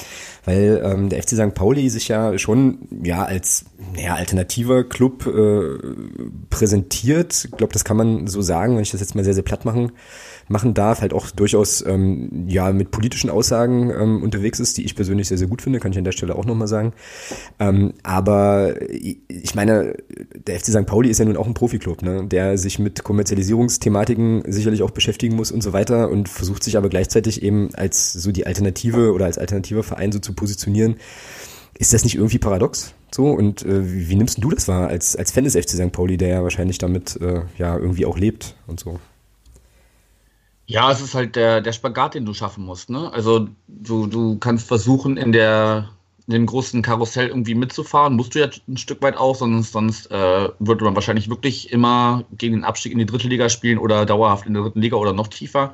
weil 0.44 0.82
ähm, 0.84 1.08
der 1.08 1.24
FC 1.24 1.30
St. 1.30 1.54
Pauli 1.54 1.90
sich 1.90 2.10
ja 2.10 2.38
schon 2.38 2.90
ja 3.02 3.24
als 3.24 3.64
ja, 3.96 4.16
alternativer 4.16 4.84
Club 4.84 5.26
äh, 5.26 5.78
präsentiert. 6.50 7.46
Ich 7.46 7.52
glaube, 7.52 7.72
das 7.72 7.86
kann 7.86 7.96
man 7.96 8.28
so 8.28 8.42
sagen, 8.42 8.76
wenn 8.76 8.84
ich 8.84 8.92
das 8.92 9.00
jetzt 9.00 9.16
mal 9.16 9.24
sehr, 9.24 9.34
sehr 9.34 9.44
platt 9.44 9.64
machen 9.64 9.94
machen 10.48 10.74
darf, 10.74 11.02
halt 11.02 11.14
auch 11.14 11.32
durchaus 11.32 11.86
ähm, 11.86 12.46
ja 12.48 12.72
mit 12.72 12.92
politischen 12.92 13.30
Aussagen 13.30 13.92
ähm, 13.92 14.24
unterwegs 14.24 14.60
ist, 14.60 14.78
die 14.78 14.86
ich 14.86 14.96
persönlich 14.96 15.28
sehr, 15.28 15.38
sehr 15.38 15.48
gut 15.48 15.62
finde, 15.62 15.80
kann 15.80 15.92
ich 15.92 15.98
an 15.98 16.04
der 16.04 16.12
Stelle 16.12 16.36
auch 16.36 16.46
nochmal 16.46 16.68
sagen. 16.68 16.94
Ähm, 17.60 17.94
aber 18.04 18.76
ich 19.28 19.56
meine, 19.56 19.96
der 20.48 20.60
FC 20.60 20.68
St. 20.68 20.86
Pauli 20.86 21.10
ist 21.10 21.20
ja 21.20 21.26
nun 21.26 21.38
auch 21.38 21.48
ein 21.48 21.54
Profiklub, 21.54 22.02
ne, 22.02 22.26
der 22.26 22.58
sich 22.58 22.80
mit 22.80 23.04
Kommerzialisierungsthematiken 23.04 24.44
sicherlich 24.48 24.84
auch 24.84 24.92
beschäftigen 24.92 25.36
muss 25.36 25.52
und 25.52 25.62
so 25.62 25.74
weiter 25.74 26.10
und 26.10 26.30
versucht 26.30 26.64
sich 26.64 26.78
aber 26.78 26.90
gleichzeitig 26.90 27.44
eben 27.44 27.74
als 27.76 28.14
so 28.14 28.32
die 28.32 28.46
Alternative 28.48 29.14
oder 29.14 29.26
als 29.26 29.38
alternativer 29.38 29.84
Verein 29.84 30.12
so 30.12 30.20
zu 30.20 30.34
positionieren. 30.34 30.96
Ist 31.80 31.94
das 31.94 32.04
nicht 32.04 32.16
irgendwie 32.16 32.40
paradox? 32.40 32.96
So, 33.14 33.32
und 33.32 33.64
äh, 33.64 33.92
wie, 33.92 34.10
wie 34.10 34.16
nimmst 34.16 34.44
du 34.44 34.50
das 34.50 34.68
wahr 34.68 34.88
als, 34.88 35.16
als 35.16 35.32
Fan 35.32 35.44
des 35.44 35.56
FC 35.56 35.70
St. 35.70 35.92
Pauli, 35.92 36.18
der 36.18 36.30
ja 36.30 36.44
wahrscheinlich 36.44 36.78
damit 36.78 37.20
äh, 37.22 37.42
ja 37.58 37.78
irgendwie 37.78 38.06
auch 38.06 38.18
lebt 38.18 38.56
und 38.66 38.80
so? 38.80 39.00
Ja, 40.68 40.92
es 40.92 41.00
ist 41.02 41.16
halt 41.16 41.36
der, 41.38 41.62
der 41.62 41.72
Spagat, 41.72 42.14
den 42.14 42.26
du 42.26 42.34
schaffen 42.34 42.66
musst. 42.66 42.90
Ne? 42.90 43.12
Also 43.14 43.48
du, 43.68 44.06
du 44.08 44.38
kannst 44.38 44.68
versuchen, 44.68 45.18
in 45.18 45.32
der 45.32 45.90
in 46.28 46.34
dem 46.34 46.46
großen 46.46 46.82
Karussell 46.82 47.30
irgendwie 47.30 47.56
mitzufahren, 47.56 48.18
musst 48.18 48.36
du 48.36 48.40
ja 48.40 48.50
ein 48.68 48.76
Stück 48.76 49.02
weit 49.02 49.16
auch, 49.16 49.34
sonst, 49.36 49.72
sonst 49.72 50.12
äh, 50.12 50.50
würde 50.60 50.84
man 50.84 50.94
wahrscheinlich 50.94 51.30
wirklich 51.30 51.72
immer 51.72 52.26
gegen 52.34 52.54
den 52.54 52.64
Abstieg 52.66 52.92
in 52.92 53.00
die 53.00 53.06
dritte 53.06 53.30
Liga 53.30 53.48
spielen 53.48 53.78
oder 53.78 54.06
dauerhaft 54.06 54.46
in 54.46 54.54
der 54.54 54.64
dritten 54.64 54.82
Liga 54.82 54.98
oder 54.98 55.14
noch 55.14 55.30
tiefer. 55.30 55.74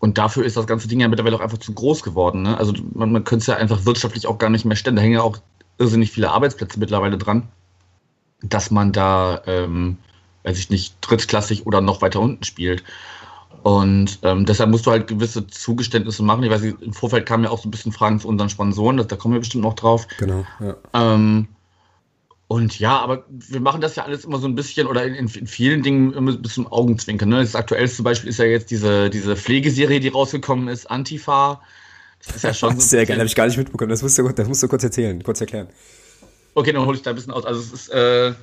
Und 0.00 0.18
dafür 0.18 0.44
ist 0.44 0.56
das 0.56 0.66
ganze 0.66 0.88
Ding 0.88 0.98
ja 0.98 1.06
mittlerweile 1.06 1.36
auch 1.36 1.40
einfach 1.40 1.58
zu 1.58 1.72
groß 1.72 2.02
geworden. 2.02 2.42
Ne? 2.42 2.58
Also 2.58 2.72
man, 2.94 3.12
man 3.12 3.22
könnte 3.22 3.42
es 3.42 3.46
ja 3.46 3.56
einfach 3.56 3.86
wirtschaftlich 3.86 4.26
auch 4.26 4.38
gar 4.38 4.50
nicht 4.50 4.64
mehr 4.64 4.76
stellen. 4.76 4.96
Da 4.96 5.02
hängen 5.02 5.14
ja 5.14 5.22
auch 5.22 5.38
irrsinnig 5.78 6.10
viele 6.10 6.32
Arbeitsplätze 6.32 6.80
mittlerweile 6.80 7.16
dran, 7.16 7.46
dass 8.42 8.72
man 8.72 8.92
da, 8.92 9.40
ähm, 9.46 9.98
weiß 10.42 10.58
ich 10.58 10.68
nicht, 10.68 10.96
drittklassig 11.00 11.64
oder 11.64 11.80
noch 11.80 12.02
weiter 12.02 12.18
unten 12.18 12.42
spielt. 12.42 12.82
Und 13.64 14.18
ähm, 14.22 14.44
deshalb 14.44 14.68
musst 14.68 14.84
du 14.84 14.90
halt 14.90 15.06
gewisse 15.06 15.46
Zugeständnisse 15.46 16.22
machen. 16.22 16.42
Ich 16.44 16.50
weiß 16.50 16.60
nicht, 16.60 16.82
im 16.82 16.92
Vorfeld 16.92 17.24
kamen 17.24 17.44
ja 17.44 17.50
auch 17.50 17.62
so 17.62 17.66
ein 17.66 17.70
bisschen 17.70 17.92
Fragen 17.92 18.20
zu 18.20 18.28
unseren 18.28 18.50
Sponsoren, 18.50 18.98
da, 18.98 19.04
da 19.04 19.16
kommen 19.16 19.32
wir 19.32 19.40
bestimmt 19.40 19.64
noch 19.64 19.72
drauf. 19.72 20.06
Genau, 20.18 20.44
ja. 20.60 20.76
Ähm, 20.92 21.48
und 22.46 22.78
ja, 22.78 22.98
aber 22.98 23.24
wir 23.30 23.60
machen 23.60 23.80
das 23.80 23.96
ja 23.96 24.04
alles 24.04 24.26
immer 24.26 24.36
so 24.36 24.46
ein 24.46 24.54
bisschen 24.54 24.86
oder 24.86 25.06
in, 25.06 25.14
in 25.14 25.46
vielen 25.46 25.82
Dingen 25.82 26.12
immer 26.12 26.32
ein 26.32 26.42
bisschen 26.42 26.66
Augenzwinkern. 26.66 27.30
Ne? 27.30 27.38
Das 27.38 27.54
aktuellste 27.54 28.02
Beispiel 28.02 28.28
ist 28.28 28.38
ja 28.38 28.44
jetzt 28.44 28.70
diese, 28.70 29.08
diese 29.08 29.34
Pflegeserie, 29.34 29.98
die 29.98 30.08
rausgekommen 30.08 30.68
ist, 30.68 30.90
Antifa. 30.90 31.62
Das 32.26 32.36
ist 32.36 32.44
ja 32.44 32.52
schon. 32.52 32.74
So 32.78 32.80
Sehr 32.80 33.06
geil, 33.06 33.16
habe 33.16 33.26
ich 33.26 33.34
gar 33.34 33.46
nicht 33.46 33.56
mitbekommen. 33.56 33.88
Das 33.88 34.02
musst, 34.02 34.18
du, 34.18 34.28
das 34.28 34.46
musst 34.46 34.62
du 34.62 34.68
kurz 34.68 34.84
erzählen, 34.84 35.22
kurz 35.22 35.40
erklären. 35.40 35.68
Okay, 36.54 36.72
dann 36.72 36.84
hole 36.84 36.98
ich 36.98 37.02
da 37.02 37.10
ein 37.10 37.16
bisschen 37.16 37.32
aus. 37.32 37.46
Also 37.46 37.60
es 37.60 37.72
ist 37.72 37.88
äh, 37.88 38.34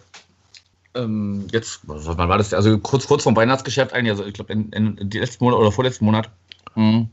ähm, 0.95 1.48
jetzt, 1.51 1.81
wann 1.83 2.29
war 2.29 2.38
das? 2.38 2.53
Also 2.53 2.77
kurz, 2.79 3.07
kurz 3.07 3.24
vom 3.24 3.36
Weihnachtsgeschäft 3.36 3.93
eigentlich, 3.93 4.12
also 4.12 4.25
ich 4.25 4.33
glaube, 4.33 4.53
in, 4.53 4.69
in, 4.71 5.10
die 5.10 5.19
letzten 5.19 5.43
Monat 5.43 5.60
oder 5.60 5.71
vorletzten 5.71 6.05
Monat 6.05 6.29
mhm. 6.75 7.10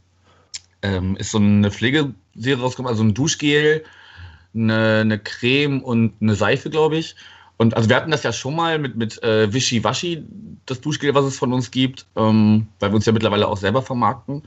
ähm, 0.83 1.17
ist 1.17 1.31
so 1.31 1.39
eine 1.39 1.71
Pflegeserie 1.71 2.61
rausgekommen, 2.61 2.91
also 2.91 3.03
ein 3.03 3.15
Duschgel, 3.15 3.85
eine, 4.55 5.01
eine 5.01 5.19
Creme 5.19 5.83
und 5.83 6.15
eine 6.21 6.35
Seife, 6.35 6.71
glaube 6.71 6.97
ich. 6.97 7.17
Und 7.57 7.77
also 7.77 7.89
wir 7.89 7.97
hatten 7.97 8.11
das 8.11 8.23
ja 8.23 8.33
schon 8.33 8.55
mal 8.55 8.79
mit, 8.79 8.97
mit 8.97 9.23
äh, 9.23 9.53
Wischi-Waschi, 9.53 10.25
das 10.67 10.81
Duschgel, 10.81 11.15
was 11.15 11.25
es 11.25 11.39
von 11.39 11.53
uns 11.53 11.71
gibt, 11.71 12.07
ähm, 12.17 12.69
weil 12.79 12.91
wir 12.91 12.97
uns 12.97 13.07
ja 13.07 13.13
mittlerweile 13.13 13.49
auch 13.49 13.57
selber 13.57 13.83
vermarkten. 13.83 14.43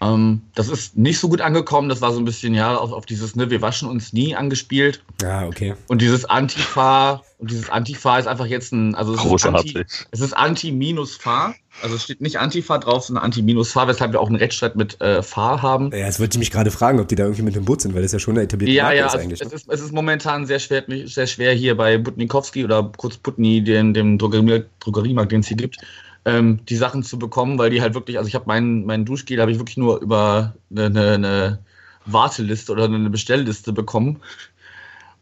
Ähm, 0.00 0.42
das 0.54 0.68
ist 0.68 0.96
nicht 0.96 1.18
so 1.18 1.28
gut 1.28 1.40
angekommen. 1.40 1.88
Das 1.88 2.00
war 2.00 2.12
so 2.12 2.20
ein 2.20 2.24
bisschen, 2.24 2.54
ja, 2.54 2.76
auf, 2.76 2.92
auf 2.92 3.04
dieses, 3.04 3.34
ne, 3.34 3.50
wir 3.50 3.60
waschen 3.62 3.88
uns 3.88 4.12
nie 4.12 4.36
angespielt. 4.36 5.02
Ja, 5.20 5.46
okay. 5.46 5.74
Und 5.88 6.00
dieses 6.02 6.24
Antifa, 6.24 7.22
und 7.38 7.50
dieses 7.50 7.68
Antifa 7.68 8.18
ist 8.18 8.28
einfach 8.28 8.46
jetzt 8.46 8.72
ein, 8.72 8.94
also 8.94 9.14
es 9.14 9.20
Großartig. 9.20 9.74
ist 9.74 9.76
Anti, 9.76 10.06
es 10.12 10.20
ist 10.20 10.32
Anti-Minus-Fahr. 10.36 11.54
Also 11.82 11.96
es 11.96 12.04
steht 12.04 12.20
nicht 12.20 12.38
Antifa 12.38 12.78
drauf, 12.78 13.04
sondern 13.04 13.24
Anti-Minus-Fahr, 13.24 13.88
weshalb 13.88 14.12
wir 14.12 14.20
auch 14.20 14.28
einen 14.28 14.36
Rechtsstreit 14.36 14.76
mit 14.76 15.00
äh, 15.00 15.22
Fahr 15.22 15.62
haben. 15.62 15.90
Ja, 15.92 16.06
jetzt 16.06 16.20
wollte 16.20 16.36
ich 16.36 16.38
mich 16.38 16.50
gerade 16.50 16.70
fragen, 16.70 17.00
ob 17.00 17.08
die 17.08 17.14
da 17.14 17.24
irgendwie 17.24 17.42
mit 17.42 17.56
dem 17.56 17.64
Boot 17.64 17.80
sind, 17.80 17.94
weil 17.94 18.02
das 18.02 18.12
ja 18.12 18.18
schon 18.18 18.34
eine 18.34 18.44
etablierte 18.44 18.74
ja, 18.74 18.84
Marke 18.84 18.98
ja, 18.98 19.06
ist 19.06 19.12
also 19.12 19.24
eigentlich. 19.24 19.40
Es, 19.40 19.48
ne? 19.48 19.54
ist, 19.54 19.68
es 19.68 19.80
ist 19.80 19.92
momentan 19.92 20.46
sehr 20.46 20.58
schwer, 20.60 20.84
sehr 21.06 21.26
schwer 21.26 21.52
hier 21.54 21.76
bei 21.76 21.98
Butnikowski 21.98 22.64
oder 22.64 22.90
kurz 22.96 23.16
Putni, 23.16 23.62
dem, 23.62 23.94
dem 23.94 24.18
Drogeriemarkt, 24.18 25.32
den 25.32 25.40
es 25.40 25.48
hier 25.48 25.56
gibt, 25.56 25.78
ähm, 26.24 26.64
die 26.66 26.76
Sachen 26.76 27.02
zu 27.02 27.18
bekommen, 27.18 27.58
weil 27.58 27.70
die 27.70 27.80
halt 27.80 27.94
wirklich, 27.94 28.18
also 28.18 28.28
ich 28.28 28.34
habe 28.34 28.46
meinen 28.46 28.84
mein 28.84 29.04
Duschgel 29.04 29.40
habe 29.40 29.50
ich 29.50 29.58
wirklich 29.58 29.76
nur 29.76 30.00
über 30.00 30.54
eine, 30.70 30.86
eine, 30.86 31.12
eine 31.12 31.58
Warteliste 32.06 32.72
oder 32.72 32.84
eine 32.84 33.10
Bestellliste 33.10 33.72
bekommen, 33.72 34.20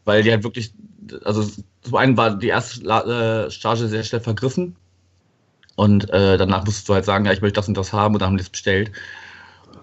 weil 0.05 0.23
die 0.23 0.31
halt 0.31 0.43
wirklich, 0.43 0.73
also 1.23 1.43
zum 1.81 1.95
einen 1.95 2.17
war 2.17 2.37
die 2.37 2.47
erste 2.47 2.81
äh, 2.81 3.51
Charge 3.51 3.87
sehr 3.87 4.03
schnell 4.03 4.21
vergriffen 4.21 4.75
und 5.77 6.09
äh, 6.09 6.37
danach 6.37 6.65
musstest 6.65 6.89
du 6.89 6.95
halt 6.95 7.05
sagen, 7.05 7.25
ja, 7.25 7.31
ich 7.31 7.41
möchte 7.41 7.57
das 7.57 7.67
und 7.67 7.77
das 7.77 7.93
haben 7.93 8.15
und 8.15 8.21
dann 8.21 8.29
haben 8.29 8.37
die 8.37 8.43
es 8.43 8.49
bestellt. 8.49 8.91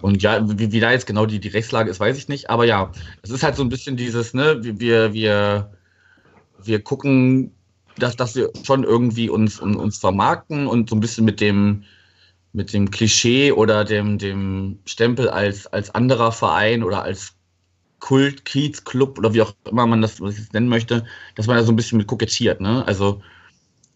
Und 0.01 0.21
ja, 0.21 0.47
wie, 0.59 0.71
wie 0.71 0.79
da 0.81 0.91
jetzt 0.91 1.07
genau 1.07 1.25
die, 1.25 1.39
die 1.39 1.47
Rechtslage 1.47 1.89
ist, 1.89 2.01
weiß 2.01 2.17
ich 2.17 2.27
nicht. 2.27 2.49
Aber 2.49 2.65
ja, 2.65 2.91
es 3.23 3.29
ist 3.29 3.43
halt 3.43 3.55
so 3.55 3.63
ein 3.63 3.69
bisschen 3.69 3.95
dieses, 3.95 4.33
ne, 4.33 4.59
wir, 4.61 5.13
wir, 5.13 5.71
wir 6.61 6.83
gucken 6.83 7.54
dass, 7.97 8.15
dass 8.15 8.35
wir 8.35 8.51
schon 8.63 8.83
irgendwie 8.83 9.29
uns, 9.29 9.59
uns 9.59 9.97
vermarkten 9.97 10.67
und 10.67 10.89
so 10.89 10.95
ein 10.95 10.99
bisschen 10.99 11.25
mit 11.25 11.41
dem, 11.41 11.83
mit 12.53 12.73
dem 12.73 12.91
Klischee 12.91 13.51
oder 13.51 13.83
dem, 13.83 14.17
dem 14.17 14.79
Stempel 14.85 15.29
als, 15.29 15.67
als 15.67 15.93
anderer 15.93 16.31
Verein 16.31 16.83
oder 16.83 17.03
als 17.03 17.33
Kult, 17.99 18.45
Kiez, 18.45 18.83
Club 18.83 19.17
oder 19.17 19.33
wie 19.33 19.41
auch 19.41 19.53
immer 19.69 19.87
man 19.87 20.01
das, 20.01 20.21
was 20.21 20.35
nennen 20.53 20.69
möchte, 20.69 21.05
dass 21.35 21.47
man 21.47 21.57
da 21.57 21.63
so 21.63 21.71
ein 21.71 21.75
bisschen 21.75 21.97
mit 21.97 22.07
kokettiert, 22.07 22.61
ne? 22.61 22.85
Also, 22.87 23.21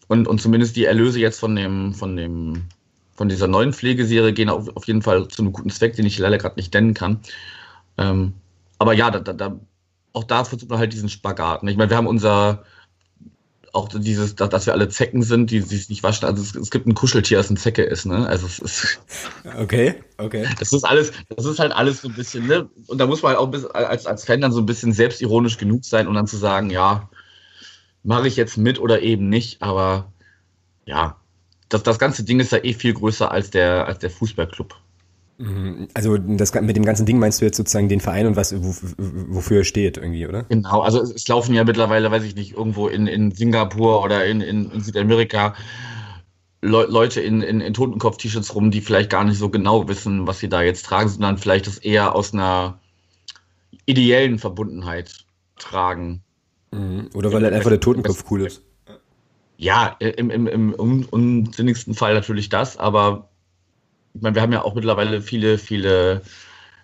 und, 0.08 0.26
und 0.26 0.40
zumindest 0.40 0.74
die 0.76 0.86
Erlöse 0.86 1.20
jetzt 1.20 1.38
von 1.38 1.54
dem, 1.54 1.94
von 1.94 2.16
dem, 2.16 2.64
von 3.14 3.28
dieser 3.28 3.46
neuen 3.46 3.72
Pflegeserie 3.72 4.32
gehen 4.32 4.48
auf, 4.48 4.74
auf 4.76 4.86
jeden 4.86 5.02
Fall 5.02 5.28
zu 5.28 5.42
einem 5.42 5.52
guten 5.52 5.70
Zweck, 5.70 5.94
den 5.94 6.06
ich 6.06 6.18
leider 6.18 6.38
gerade 6.38 6.56
nicht 6.56 6.74
nennen 6.74 6.94
kann. 6.94 7.20
Ähm, 7.98 8.34
aber 8.78 8.94
ja, 8.94 9.10
da, 9.10 9.20
da, 9.20 9.60
auch 10.12 10.24
da 10.24 10.44
versucht 10.44 10.70
man 10.70 10.78
halt 10.78 10.92
diesen 10.92 11.08
Spagat. 11.08 11.62
Ne? 11.62 11.70
Ich 11.70 11.76
meine, 11.76 11.90
wir 11.90 11.96
haben 11.96 12.06
unser, 12.06 12.64
auch 13.72 13.88
dieses, 13.88 14.34
dass 14.34 14.66
wir 14.66 14.72
alle 14.72 14.88
Zecken 14.88 15.22
sind, 15.22 15.50
die 15.50 15.60
sich 15.60 15.88
nicht 15.88 16.02
waschen. 16.02 16.26
Also 16.26 16.42
es, 16.42 16.54
es 16.54 16.70
gibt 16.70 16.86
ein 16.86 16.94
Kuscheltier, 16.94 17.38
das 17.38 17.50
eine 17.50 17.58
Zecke 17.58 17.82
ist, 17.82 18.04
ne? 18.04 18.26
Also 18.26 18.46
es 18.46 18.58
ist. 18.58 19.00
Okay, 19.58 19.94
okay. 20.18 20.46
Das 20.58 20.72
ist 20.72 20.84
alles, 20.84 21.12
das 21.28 21.44
ist 21.44 21.58
halt 21.58 21.72
alles 21.72 22.02
so 22.02 22.08
ein 22.08 22.14
bisschen, 22.14 22.46
ne? 22.46 22.68
Und 22.86 22.98
da 22.98 23.06
muss 23.06 23.22
man 23.22 23.36
halt 23.36 23.40
auch 23.40 23.74
als, 23.74 24.06
als 24.06 24.24
Fan 24.24 24.40
dann 24.40 24.52
so 24.52 24.60
ein 24.60 24.66
bisschen 24.66 24.92
selbstironisch 24.92 25.56
genug 25.56 25.84
sein 25.84 26.08
und 26.08 26.14
dann 26.14 26.26
zu 26.26 26.36
sagen, 26.36 26.70
ja, 26.70 27.08
mache 28.02 28.28
ich 28.28 28.36
jetzt 28.36 28.56
mit 28.56 28.78
oder 28.78 29.02
eben 29.02 29.28
nicht, 29.28 29.62
aber 29.62 30.12
ja, 30.84 31.16
das, 31.68 31.82
das 31.82 31.98
ganze 31.98 32.24
Ding 32.24 32.40
ist 32.40 32.52
ja 32.52 32.62
eh 32.62 32.74
viel 32.74 32.94
größer 32.94 33.30
als 33.30 33.50
der, 33.50 33.86
als 33.86 34.00
der 34.00 34.10
Fußballclub. 34.10 34.74
Also 35.94 36.18
das, 36.18 36.52
mit 36.54 36.76
dem 36.76 36.84
ganzen 36.84 37.06
Ding 37.06 37.18
meinst 37.18 37.40
du 37.40 37.46
jetzt 37.46 37.56
sozusagen 37.56 37.88
den 37.88 38.00
Verein 38.00 38.26
und 38.26 38.36
was, 38.36 38.54
wo, 38.62 38.74
wofür 38.98 39.58
er 39.58 39.64
steht 39.64 39.96
irgendwie, 39.96 40.26
oder? 40.26 40.42
Genau, 40.44 40.80
also 40.80 41.00
es, 41.00 41.26
laufen 41.28 41.54
ja 41.54 41.64
mittlerweile, 41.64 42.10
weiß 42.10 42.24
ich 42.24 42.34
nicht, 42.34 42.52
irgendwo 42.52 42.88
in, 42.88 43.06
in 43.06 43.30
Singapur 43.30 44.04
oder 44.04 44.26
in, 44.26 44.42
in, 44.42 44.70
in 44.70 44.80
Südamerika 44.82 45.54
Le 46.62 46.84
Leute 46.84 47.22
in, 47.22 47.40
in, 47.40 47.62
in 47.62 47.72
Totenkopf-T-Shirts 47.72 48.54
rum, 48.54 48.70
die 48.70 48.82
vielleicht 48.82 49.08
gar 49.08 49.24
nicht 49.24 49.38
so 49.38 49.48
genau 49.48 49.88
wissen, 49.88 50.26
was 50.26 50.40
sie 50.40 50.50
da 50.50 50.60
jetzt 50.60 50.84
tragen, 50.84 51.08
sondern 51.08 51.38
vielleicht 51.38 51.66
das 51.66 51.78
eher 51.78 52.14
aus 52.14 52.34
einer 52.34 52.78
ideellen 53.86 54.38
Verbundenheit 54.38 55.24
tragen. 55.56 56.22
Mhm. 56.70 57.08
Oder 57.14 57.32
weil 57.32 57.44
halt 57.44 57.54
einfach 57.54 57.70
der 57.70 57.80
Totenkopf 57.80 58.26
cool 58.30 58.42
ist. 58.42 58.62
Ja, 59.56 59.96
im, 60.00 60.28
im, 60.28 60.46
im 60.46 60.74
unsinnigsten 60.74 61.94
Fall 61.94 62.12
natürlich 62.12 62.50
das, 62.50 62.76
aber 62.76 63.29
ich 64.14 64.22
meine, 64.22 64.34
wir 64.34 64.42
haben 64.42 64.52
ja 64.52 64.62
auch 64.62 64.74
mittlerweile 64.74 65.22
viele, 65.22 65.58
viele 65.58 66.22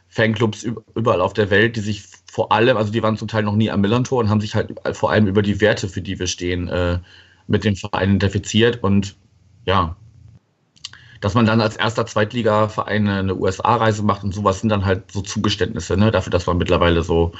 Fanclubs 0.08 0.66
überall 0.94 1.20
auf 1.20 1.32
der 1.32 1.50
Welt, 1.50 1.76
die 1.76 1.80
sich 1.80 2.04
vor 2.30 2.52
allem, 2.52 2.76
also 2.76 2.92
die 2.92 3.02
waren 3.02 3.16
zum 3.16 3.28
Teil 3.28 3.42
noch 3.42 3.56
nie 3.56 3.70
am 3.70 3.80
Millantor 3.80 4.20
und 4.20 4.30
haben 4.30 4.40
sich 4.40 4.54
halt 4.54 4.74
vor 4.92 5.10
allem 5.10 5.26
über 5.26 5.42
die 5.42 5.60
Werte, 5.60 5.88
für 5.88 6.02
die 6.02 6.18
wir 6.18 6.26
stehen, 6.26 6.68
äh, 6.68 6.98
mit 7.46 7.64
dem 7.64 7.76
Verein 7.76 8.16
identifiziert 8.16 8.82
und 8.82 9.16
ja, 9.64 9.96
dass 11.20 11.34
man 11.34 11.46
dann 11.46 11.60
als 11.60 11.76
erster 11.76 12.06
Zweitligaverein 12.06 13.08
eine 13.08 13.34
USA-Reise 13.34 14.02
macht 14.02 14.22
und 14.22 14.32
sowas 14.32 14.60
sind 14.60 14.68
dann 14.70 14.84
halt 14.84 15.10
so 15.10 15.22
Zugeständnisse, 15.22 15.96
ne, 15.96 16.10
dafür, 16.10 16.30
dass 16.30 16.46
man 16.46 16.58
mittlerweile 16.58 17.02
so 17.02 17.32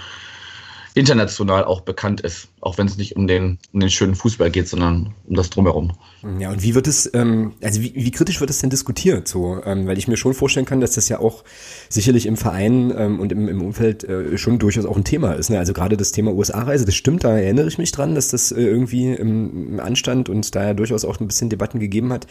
international 0.97 1.65
auch 1.65 1.83
bekannt 1.83 2.23
ist, 2.23 2.49
auch 2.63 2.79
wenn 2.79 2.87
es 2.87 2.97
nicht 2.97 3.17
um 3.17 3.27
den, 3.27 3.59
um 3.75 3.81
den 3.81 3.91
schönen 3.91 4.15
Fußball 4.15 4.51
geht, 4.51 4.67
sondern 4.67 5.15
um 5.29 5.35
das 5.35 5.51
drumherum. 5.51 5.93
Ja, 6.39 6.51
und 6.51 6.63
wie 6.63 6.75
wird 6.75 6.87
es, 6.87 7.11
ähm, 7.13 7.53
also 7.63 7.83
wie, 7.83 7.93
wie 7.95 8.11
kritisch 8.11 8.41
wird 8.41 8.49
es 8.49 8.61
denn 8.61 8.71
diskutiert 8.71 9.29
so? 9.29 9.61
Ähm, 9.65 9.87
weil 9.87 9.99
ich 9.99 10.09
mir 10.09 10.17
schon 10.17 10.33
vorstellen 10.33 10.65
kann, 10.65 10.81
dass 10.81 10.93
das 10.93 11.11
ja 11.11 11.19
auch 11.19 11.45
sicherlich 11.91 12.25
im 12.25 12.39
Verein 12.39 12.95
ähm, 12.97 13.21
und 13.21 13.31
im, 13.31 13.47
im 13.47 13.61
Umfeld 13.61 14.05
äh, 14.05 14.39
schon 14.39 14.59
durchaus 14.59 14.87
auch 14.87 14.97
ein 14.97 15.05
Thema 15.05 15.35
ist. 15.35 15.51
Ne? 15.51 15.59
Also 15.59 15.75
gerade 15.75 15.99
das 15.99 16.13
Thema 16.13 16.33
USA-Reise, 16.33 16.87
das 16.87 16.95
stimmt, 16.95 17.25
da 17.25 17.37
erinnere 17.37 17.69
ich 17.69 17.77
mich 17.77 17.93
dran, 17.93 18.15
dass 18.15 18.29
das 18.29 18.51
äh, 18.51 18.63
irgendwie 18.63 19.13
im, 19.13 19.75
im 19.75 19.81
Anstand 19.81 20.31
und 20.31 20.55
da 20.55 20.65
ja 20.65 20.75
durchaus 20.75 21.05
auch 21.05 21.21
ein 21.21 21.27
bisschen 21.27 21.51
Debatten 21.51 21.79
gegeben 21.79 22.11
hat. 22.11 22.27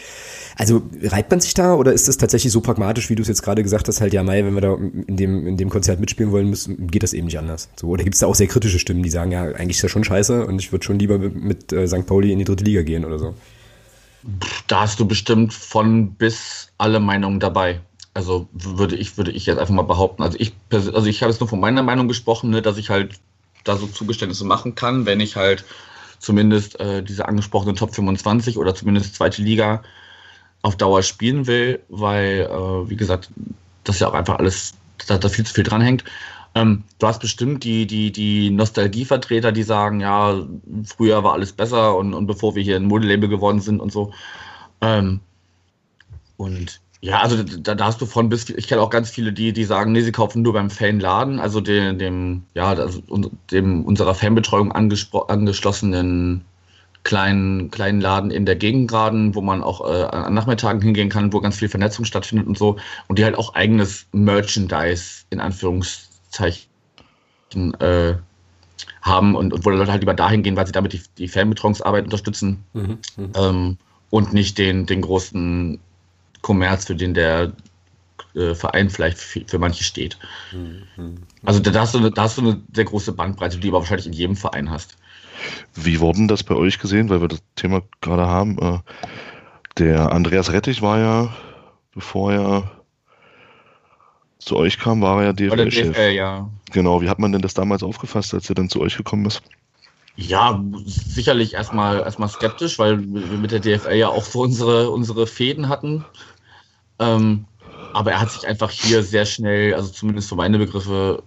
Also 0.55 0.81
reibt 1.03 1.29
man 1.29 1.39
sich 1.39 1.53
da 1.53 1.75
oder 1.75 1.93
ist 1.93 2.07
das 2.07 2.17
tatsächlich 2.17 2.51
so 2.51 2.61
pragmatisch, 2.61 3.11
wie 3.11 3.15
du 3.15 3.21
es 3.21 3.27
jetzt 3.27 3.43
gerade 3.43 3.61
gesagt 3.61 3.87
hast, 3.87 4.01
halt 4.01 4.11
ja, 4.11 4.23
Mai, 4.23 4.43
wenn 4.43 4.55
wir 4.55 4.61
da 4.61 4.73
in 4.73 5.17
dem, 5.17 5.45
in 5.45 5.55
dem 5.57 5.69
Konzert 5.69 5.99
mitspielen 5.99 6.31
wollen 6.31 6.49
müssen, 6.49 6.87
geht 6.87 7.03
das 7.03 7.13
eben 7.13 7.25
nicht 7.25 7.37
anders. 7.37 7.69
So, 7.75 7.89
oder 7.89 8.03
gibt 8.03 8.15
es 8.15 8.21
da 8.21 8.27
auch 8.27 8.33
sehr 8.33 8.47
kritische 8.55 8.79
Stimmen, 8.79 9.03
die 9.03 9.09
sagen, 9.09 9.33
ja, 9.33 9.43
eigentlich 9.43 9.75
ist 9.75 9.83
das 9.83 9.91
schon 9.91 10.05
scheiße 10.05 10.45
und 10.45 10.59
ich 10.59 10.71
würde 10.71 10.85
schon 10.85 10.97
lieber 10.97 11.17
mit, 11.17 11.73
äh, 11.73 11.87
St. 11.89 12.07
Pauli 12.07 12.31
in 12.31 12.39
die 12.39 12.45
dritte 12.45 12.63
Liga 12.63 12.83
gehen 12.83 13.03
oder 13.03 13.19
so. 13.19 13.33
Da 14.67 14.79
hast 14.79 14.97
du 14.97 15.05
bestimmt 15.05 15.53
von 15.53 16.13
bis 16.13 16.71
alle 16.77 17.01
Meinungen 17.01 17.41
dabei. 17.41 17.81
Also 18.13 18.47
würde 18.53 18.95
ich, 18.95 19.17
würde 19.17 19.31
ich 19.31 19.45
jetzt 19.45 19.59
einfach 19.59 19.73
mal 19.73 19.81
behaupten. 19.81 20.23
Also 20.23 20.37
ich, 20.39 20.53
also 20.71 21.05
ich 21.05 21.21
habe 21.21 21.31
jetzt 21.33 21.41
nur 21.41 21.49
von 21.49 21.59
meiner 21.59 21.83
Meinung 21.83 22.07
gesprochen, 22.07 22.49
ne, 22.49 22.61
dass 22.61 22.77
ich 22.77 22.89
halt 22.89 23.19
da 23.65 23.75
so 23.75 23.87
Zugeständnisse 23.87 24.45
machen 24.45 24.73
kann, 24.73 25.05
wenn 25.05 25.19
ich 25.19 25.35
halt 25.35 25.65
zumindest 26.19 26.79
äh, 26.79 27.03
diese 27.03 27.27
angesprochenen 27.27 27.75
Top 27.75 27.93
25 27.93 28.57
oder 28.57 28.73
zumindest 28.73 29.15
zweite 29.15 29.41
Liga 29.41 29.83
auf 30.61 30.77
Dauer 30.77 31.03
spielen 31.03 31.45
will, 31.45 31.81
weil, 31.89 32.47
äh, 32.49 32.89
wie 32.89 32.95
gesagt, 32.95 33.29
das 33.83 33.99
ja 33.99 34.07
auch 34.07 34.13
einfach 34.13 34.39
alles, 34.39 34.75
da, 35.07 35.17
da 35.17 35.27
viel 35.27 35.45
zu 35.45 35.53
viel 35.53 35.65
dranhängt. 35.65 36.05
Ähm, 36.55 36.83
du 36.99 37.07
hast 37.07 37.19
bestimmt 37.19 37.65
die, 37.65 37.85
die, 37.85 38.11
die 38.11 38.49
Nostalgievertreter, 38.49 39.51
die 39.51 39.63
sagen, 39.63 39.99
ja, 39.99 40.45
früher 40.85 41.23
war 41.23 41.33
alles 41.33 41.51
besser 41.51 41.97
und, 41.97 42.13
und 42.13 42.27
bevor 42.27 42.55
wir 42.55 42.63
hier 42.63 42.77
ein 42.77 42.85
Modelabel 42.85 43.27
geworden 43.27 43.59
sind 43.59 43.81
und 43.81 43.91
so. 43.91 44.13
Ähm, 44.81 45.19
und 46.37 46.79
ja, 47.01 47.19
also 47.19 47.43
da, 47.43 47.75
da, 47.75 47.85
hast 47.85 48.01
du 48.01 48.05
von 48.05 48.29
bis, 48.29 48.49
ich 48.49 48.67
kenne 48.67 48.81
auch 48.81 48.89
ganz 48.89 49.09
viele, 49.09 49.33
die, 49.33 49.53
die 49.53 49.65
sagen, 49.65 49.91
nee, 49.91 50.01
sie 50.01 50.13
kaufen 50.13 50.41
nur 50.41 50.53
beim 50.53 50.69
Fanladen, 50.69 51.39
also 51.39 51.61
dem, 51.61 51.99
dem 51.99 52.43
ja, 52.53 52.69
also 52.69 53.01
dem 53.51 53.85
unserer 53.85 54.15
Fanbetreuung 54.15 54.71
angeschlossenen 54.71 56.45
kleinen, 57.03 57.69
kleinen 57.69 58.01
Laden 58.01 58.31
in 58.31 58.45
der 58.45 58.55
Gegend 58.55 58.89
gerade, 58.89 59.35
wo 59.35 59.41
man 59.41 59.61
auch 59.61 59.81
äh, 59.87 60.03
an 60.05 60.33
Nachmittagen 60.33 60.81
hingehen 60.81 61.09
kann, 61.09 61.31
wo 61.33 61.41
ganz 61.41 61.57
viel 61.57 61.69
Vernetzung 61.69 62.05
stattfindet 62.05 62.47
und 62.47 62.57
so. 62.57 62.77
Und 63.07 63.19
die 63.19 63.25
halt 63.25 63.37
auch 63.37 63.53
eigenes 63.55 64.07
Merchandise 64.11 65.25
in 65.29 65.39
Anführungszeichen 65.39 66.14
Zeichen 66.35 67.73
äh, 67.79 68.15
haben 69.01 69.35
und, 69.35 69.53
und 69.53 69.65
wo 69.65 69.69
Leute 69.69 69.91
halt 69.91 70.01
lieber 70.01 70.13
dahin 70.13 70.43
gehen, 70.43 70.55
weil 70.55 70.65
sie 70.65 70.73
damit 70.73 70.93
die, 70.93 71.01
die 71.17 71.27
Fanbetreuungsarbeit 71.27 72.05
unterstützen 72.05 72.63
mhm, 72.73 72.97
mhm, 73.17 73.31
ähm, 73.35 73.77
und 74.09 74.33
nicht 74.33 74.57
den, 74.57 74.85
den 74.85 75.01
großen 75.01 75.79
Kommerz, 76.41 76.85
für 76.85 76.95
den 76.95 77.13
der 77.13 77.53
äh, 78.35 78.53
Verein 78.53 78.89
vielleicht 78.89 79.17
für, 79.17 79.41
für 79.47 79.59
manche 79.59 79.83
steht. 79.83 80.17
Mhm, 80.51 80.83
mhm, 80.97 81.15
also 81.43 81.59
da 81.59 81.79
hast, 81.79 81.93
du 81.93 81.99
eine, 81.99 82.11
da 82.11 82.23
hast 82.23 82.37
du 82.37 82.41
eine 82.41 82.61
sehr 82.73 82.85
große 82.85 83.13
Bandbreite, 83.13 83.57
die 83.57 83.69
du 83.69 83.75
aber 83.75 83.79
wahrscheinlich 83.79 84.07
in 84.07 84.13
jedem 84.13 84.35
Verein 84.35 84.69
hast. 84.69 84.97
Wie 85.73 85.99
wurden 85.99 86.27
das 86.27 86.43
bei 86.43 86.55
euch 86.55 86.79
gesehen, 86.79 87.09
weil 87.09 87.21
wir 87.21 87.27
das 87.27 87.41
Thema 87.55 87.81
gerade 88.01 88.27
haben? 88.27 88.57
Äh, 88.59 88.79
der 89.77 90.11
Andreas 90.11 90.51
Rettich 90.51 90.81
war 90.81 90.99
ja, 90.99 91.35
bevor 91.93 92.31
er 92.33 92.74
zu 94.45 94.55
euch 94.55 94.79
kam, 94.79 95.01
war 95.01 95.21
er 95.21 95.27
ja 95.27 95.33
DFL-Chef. 95.33 95.91
DFL, 95.91 96.11
ja. 96.11 96.49
Genau, 96.71 97.01
wie 97.01 97.09
hat 97.09 97.19
man 97.19 97.31
denn 97.31 97.41
das 97.41 97.53
damals 97.53 97.83
aufgefasst, 97.83 98.33
als 98.33 98.47
er 98.49 98.55
dann 98.55 98.69
zu 98.69 98.79
euch 98.79 98.95
gekommen 98.95 99.25
ist? 99.25 99.41
Ja, 100.17 100.63
sicherlich 100.85 101.55
erstmal 101.55 101.99
erstmal 101.99 102.29
skeptisch, 102.29 102.79
weil 102.79 103.01
wir 103.01 103.37
mit 103.37 103.51
der 103.51 103.59
DFL 103.59 103.95
ja 103.95 104.07
auch 104.07 104.23
so 104.23 104.41
unsere, 104.41 104.89
unsere 104.89 105.27
Fäden 105.27 105.67
hatten. 105.67 106.05
Ähm, 106.99 107.45
aber 107.93 108.11
er 108.11 108.21
hat 108.21 108.31
sich 108.31 108.47
einfach 108.47 108.71
hier 108.71 109.03
sehr 109.03 109.25
schnell, 109.25 109.73
also 109.73 109.89
zumindest 109.89 110.29
für 110.29 110.35
meine 110.35 110.57
Begriffe, 110.57 111.23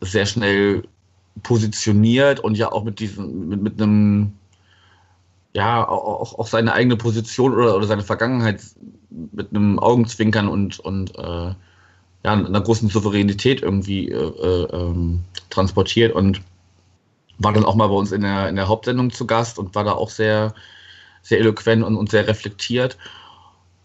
sehr 0.00 0.26
schnell 0.26 0.82
positioniert 1.42 2.40
und 2.40 2.56
ja 2.56 2.72
auch 2.72 2.84
mit 2.84 3.00
diesem, 3.00 3.48
mit, 3.48 3.62
mit 3.62 3.80
einem, 3.80 4.32
ja, 5.54 5.86
auch, 5.88 6.38
auch 6.38 6.46
seine 6.46 6.72
eigene 6.72 6.96
Position 6.96 7.54
oder, 7.54 7.76
oder 7.76 7.86
seine 7.86 8.02
Vergangenheit 8.02 8.62
mit 9.10 9.50
einem 9.50 9.78
Augenzwinkern 9.78 10.48
und, 10.48 10.78
und 10.80 11.16
äh, 11.18 11.54
ja, 12.24 12.32
einer 12.32 12.60
großen 12.60 12.88
Souveränität 12.88 13.62
irgendwie 13.62 14.10
äh, 14.10 14.14
äh, 14.14 14.68
ähm, 14.72 15.20
transportiert 15.48 16.14
und 16.14 16.42
war 17.38 17.52
dann 17.52 17.64
auch 17.64 17.74
mal 17.74 17.88
bei 17.88 17.94
uns 17.94 18.12
in 18.12 18.20
der, 18.20 18.48
in 18.48 18.56
der 18.56 18.68
Hauptsendung 18.68 19.10
zu 19.10 19.26
Gast 19.26 19.58
und 19.58 19.74
war 19.74 19.84
da 19.84 19.92
auch 19.92 20.10
sehr, 20.10 20.54
sehr 21.22 21.38
eloquent 21.38 21.82
und, 21.82 21.96
und 21.96 22.10
sehr 22.10 22.26
reflektiert. 22.26 22.98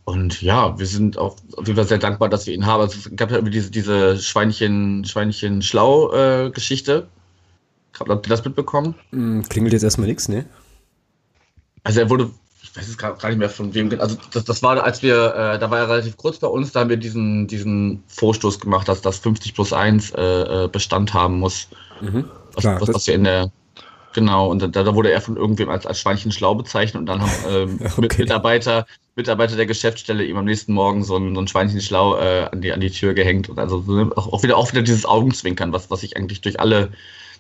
Und 0.04 0.42
ja, 0.42 0.78
wir 0.78 0.86
sind 0.86 1.18
auch 1.18 1.38
auf 1.56 1.66
jeden 1.66 1.78
Fall 1.78 1.88
sehr 1.88 1.98
dankbar, 1.98 2.30
dass 2.30 2.46
wir 2.46 2.54
ihn 2.54 2.66
haben. 2.66 2.82
Also 2.82 3.00
es 3.00 3.16
gab 3.16 3.32
ja 3.32 3.38
irgendwie 3.38 3.54
diese, 3.54 3.72
diese 3.72 4.20
Schweinchen, 4.20 5.06
Schweinchen 5.06 5.62
Schlau-Geschichte. 5.62 7.08
Äh, 7.08 8.00
Habt 8.00 8.28
ihr 8.28 8.30
das 8.30 8.44
mitbekommen? 8.44 8.96
Hm, 9.12 9.44
klingelt 9.48 9.72
jetzt 9.72 9.84
erstmal 9.84 10.08
nichts, 10.08 10.28
ne? 10.28 10.46
Also 11.84 12.02
er 12.02 12.10
wurde 12.10 12.30
ich 12.76 12.82
weiß 12.82 12.90
es 12.90 12.98
gar, 12.98 13.30
nicht 13.30 13.38
mehr 13.38 13.50
von 13.50 13.74
wem, 13.74 13.90
also 14.02 14.18
das, 14.32 14.44
das 14.44 14.62
war, 14.62 14.84
als 14.84 15.02
wir, 15.02 15.34
äh, 15.34 15.60
da 15.60 15.72
war 15.72 15.80
er 15.80 15.90
relativ 15.90 16.18
kurz 16.18 16.40
bei 16.40 16.48
uns, 16.48 16.74
da 16.74 16.82
haben 16.82 16.90
wir 16.90 16.98
diesen, 16.98 17.48
diesen 17.48 18.04
Vorstoß 18.08 18.60
gemacht, 18.60 18.90
dass 18.90 19.02
das 19.02 19.20
50 19.20 19.54
plus 19.54 19.72
1 19.72 20.12
äh, 20.12 20.22
äh, 20.22 20.68
Bestand 20.68 21.14
haben 21.14 21.40
muss. 21.40 21.70
Mhm. 22.02 22.26
Was, 22.54 22.64
Klar, 22.64 22.82
was, 22.82 22.94
was 22.94 23.08
wir 23.08 23.16
in 23.16 23.24
der, 23.24 23.50
genau, 24.14 24.50
und 24.50 24.60
da, 24.60 24.68
da 24.84 24.94
wurde 24.94 25.10
er 25.10 25.22
von 25.22 25.38
irgendwem 25.38 25.70
als, 25.70 25.86
als 25.86 26.02
Schweinchen 26.02 26.34
schlau 26.34 26.54
bezeichnet 26.56 27.00
und 27.00 27.06
dann 27.06 27.22
haben 27.22 27.32
ähm, 27.50 27.80
okay. 27.98 28.24
Mitarbeiter, 28.24 28.86
Mitarbeiter 29.16 29.56
der 29.56 29.68
Geschäftsstelle 29.68 30.26
ihm 30.26 30.36
am 30.36 30.46
nächsten 30.46 30.74
Morgen 30.74 31.02
so 31.06 31.16
ein, 31.16 31.34
so 31.34 31.40
ein 31.40 31.48
Schweinchen 31.48 31.80
schlau 31.80 32.18
äh, 32.18 32.50
an, 32.52 32.60
die, 32.60 32.74
an 32.74 32.82
die 32.82 32.92
Tür 32.92 33.14
gehängt 33.14 33.48
und 33.48 33.58
also 33.58 33.78
auch 34.18 34.44
wieder, 34.44 34.58
auch 34.58 34.74
wieder 34.74 34.82
dieses 34.82 35.06
Augenzwinkern, 35.06 35.72
was, 35.72 35.90
was 35.90 36.02
sich 36.02 36.18
eigentlich 36.18 36.42
durch 36.42 36.60
alle, 36.60 36.92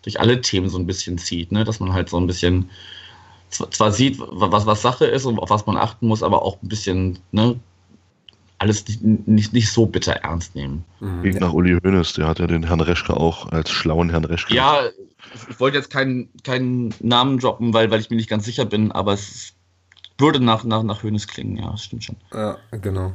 durch 0.03 0.17
alle 0.17 0.39
Themen 0.39 0.69
so 0.69 0.77
ein 0.77 0.87
bisschen 0.87 1.17
zieht, 1.17 1.51
ne? 1.51 1.65
dass 1.65 1.81
man 1.81 1.91
halt 1.91 2.07
so 2.07 2.15
ein 2.17 2.27
bisschen 2.27 2.69
zwar 3.57 3.91
sieht, 3.91 4.17
was, 4.19 4.65
was 4.65 4.81
Sache 4.81 5.05
ist 5.05 5.25
und 5.25 5.39
auf 5.39 5.49
was 5.49 5.65
man 5.65 5.77
achten 5.77 6.07
muss, 6.07 6.23
aber 6.23 6.43
auch 6.43 6.61
ein 6.61 6.67
bisschen 6.67 7.19
ne, 7.31 7.59
alles 8.57 8.87
nicht, 8.87 9.27
nicht, 9.27 9.53
nicht 9.53 9.71
so 9.71 9.85
bitter 9.85 10.13
ernst 10.13 10.55
nehmen. 10.55 10.83
Klingt 11.21 11.39
nach 11.39 11.53
Uli 11.53 11.77
Hoeneß, 11.83 12.13
der 12.13 12.27
hat 12.27 12.39
ja 12.39 12.47
den 12.47 12.63
Herrn 12.63 12.81
Reschke 12.81 13.15
auch 13.15 13.51
als 13.51 13.69
schlauen 13.69 14.09
Herrn 14.09 14.25
Reschke. 14.25 14.53
Ja, 14.53 14.83
ich 15.49 15.59
wollte 15.59 15.77
jetzt 15.77 15.89
keinen, 15.89 16.29
keinen 16.43 16.93
Namen 16.99 17.39
droppen, 17.39 17.73
weil, 17.73 17.91
weil 17.91 17.99
ich 17.99 18.09
mir 18.09 18.15
nicht 18.15 18.29
ganz 18.29 18.45
sicher 18.45 18.65
bin, 18.65 18.91
aber 18.91 19.13
es 19.13 19.54
würde 20.17 20.39
nach, 20.39 20.63
nach, 20.63 20.83
nach 20.83 21.03
Hönes 21.03 21.27
klingen, 21.27 21.57
ja, 21.57 21.71
das 21.71 21.83
stimmt 21.83 22.05
schon. 22.05 22.15
Ja, 22.33 22.57
genau. 22.71 23.11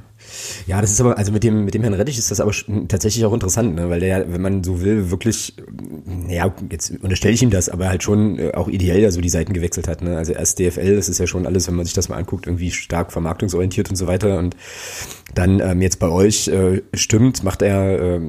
Ja, 0.66 0.82
das 0.82 0.90
ist 0.90 1.00
aber, 1.00 1.16
also 1.16 1.32
mit 1.32 1.42
dem, 1.42 1.64
mit 1.64 1.72
dem 1.72 1.80
Herrn 1.80 1.94
Rettich 1.94 2.18
ist 2.18 2.30
das 2.30 2.40
aber 2.40 2.52
tatsächlich 2.88 3.24
auch 3.24 3.32
interessant, 3.32 3.74
ne? 3.74 3.88
weil 3.88 4.00
der, 4.00 4.30
wenn 4.30 4.42
man 4.42 4.62
so 4.62 4.82
will, 4.82 5.10
wirklich, 5.10 5.54
ja, 6.28 6.54
jetzt 6.70 6.90
unterstelle 7.02 7.32
ich 7.32 7.42
ihm 7.42 7.50
das, 7.50 7.70
aber 7.70 7.88
halt 7.88 8.02
schon 8.02 8.38
äh, 8.38 8.52
auch 8.52 8.68
ideell 8.68 9.00
ja 9.00 9.10
so 9.10 9.22
die 9.22 9.30
Seiten 9.30 9.54
gewechselt 9.54 9.88
hat. 9.88 10.02
Ne? 10.02 10.18
Also 10.18 10.32
erst 10.32 10.58
DFL, 10.58 10.96
das 10.96 11.08
ist 11.08 11.18
ja 11.18 11.26
schon 11.26 11.46
alles, 11.46 11.66
wenn 11.68 11.74
man 11.74 11.86
sich 11.86 11.94
das 11.94 12.10
mal 12.10 12.16
anguckt, 12.16 12.46
irgendwie 12.46 12.70
stark 12.70 13.12
vermarktungsorientiert 13.12 13.88
und 13.88 13.96
so 13.96 14.06
weiter. 14.06 14.38
Und 14.38 14.54
dann 15.34 15.60
ähm, 15.60 15.80
jetzt 15.80 15.98
bei 15.98 16.08
euch 16.08 16.48
äh, 16.48 16.82
stimmt, 16.94 17.44
macht 17.44 17.62
er 17.62 18.16
äh, 18.16 18.20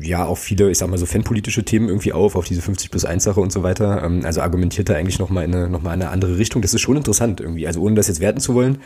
ja 0.00 0.26
auch 0.26 0.38
viele, 0.38 0.70
ich 0.70 0.78
sag 0.78 0.90
mal 0.90 0.98
so 0.98 1.06
fanpolitische 1.06 1.64
Themen 1.64 1.88
irgendwie 1.88 2.12
auf, 2.12 2.36
auf 2.36 2.46
diese 2.46 2.60
50 2.60 2.90
plus 2.90 3.04
1 3.04 3.24
Sache 3.24 3.40
und 3.40 3.52
so 3.52 3.62
weiter. 3.62 4.02
Ähm, 4.02 4.22
also 4.24 4.40
argumentiert 4.40 4.88
er 4.90 4.96
eigentlich 4.96 5.18
nochmal 5.18 5.44
in 5.44 5.54
eine, 5.54 5.68
noch 5.68 5.80
in 5.80 5.88
eine 5.88 6.10
andere 6.10 6.38
Richtung. 6.38 6.62
Das 6.62 6.74
ist 6.74 6.80
schon 6.80 6.96
interessant 6.96 7.40
irgendwie. 7.40 7.66
Also 7.66 7.80
ohne 7.80 7.94
das 7.94 8.08
jetzt 8.08 8.20
werten 8.20 8.40
zu 8.40 8.54
wollen. 8.54 8.78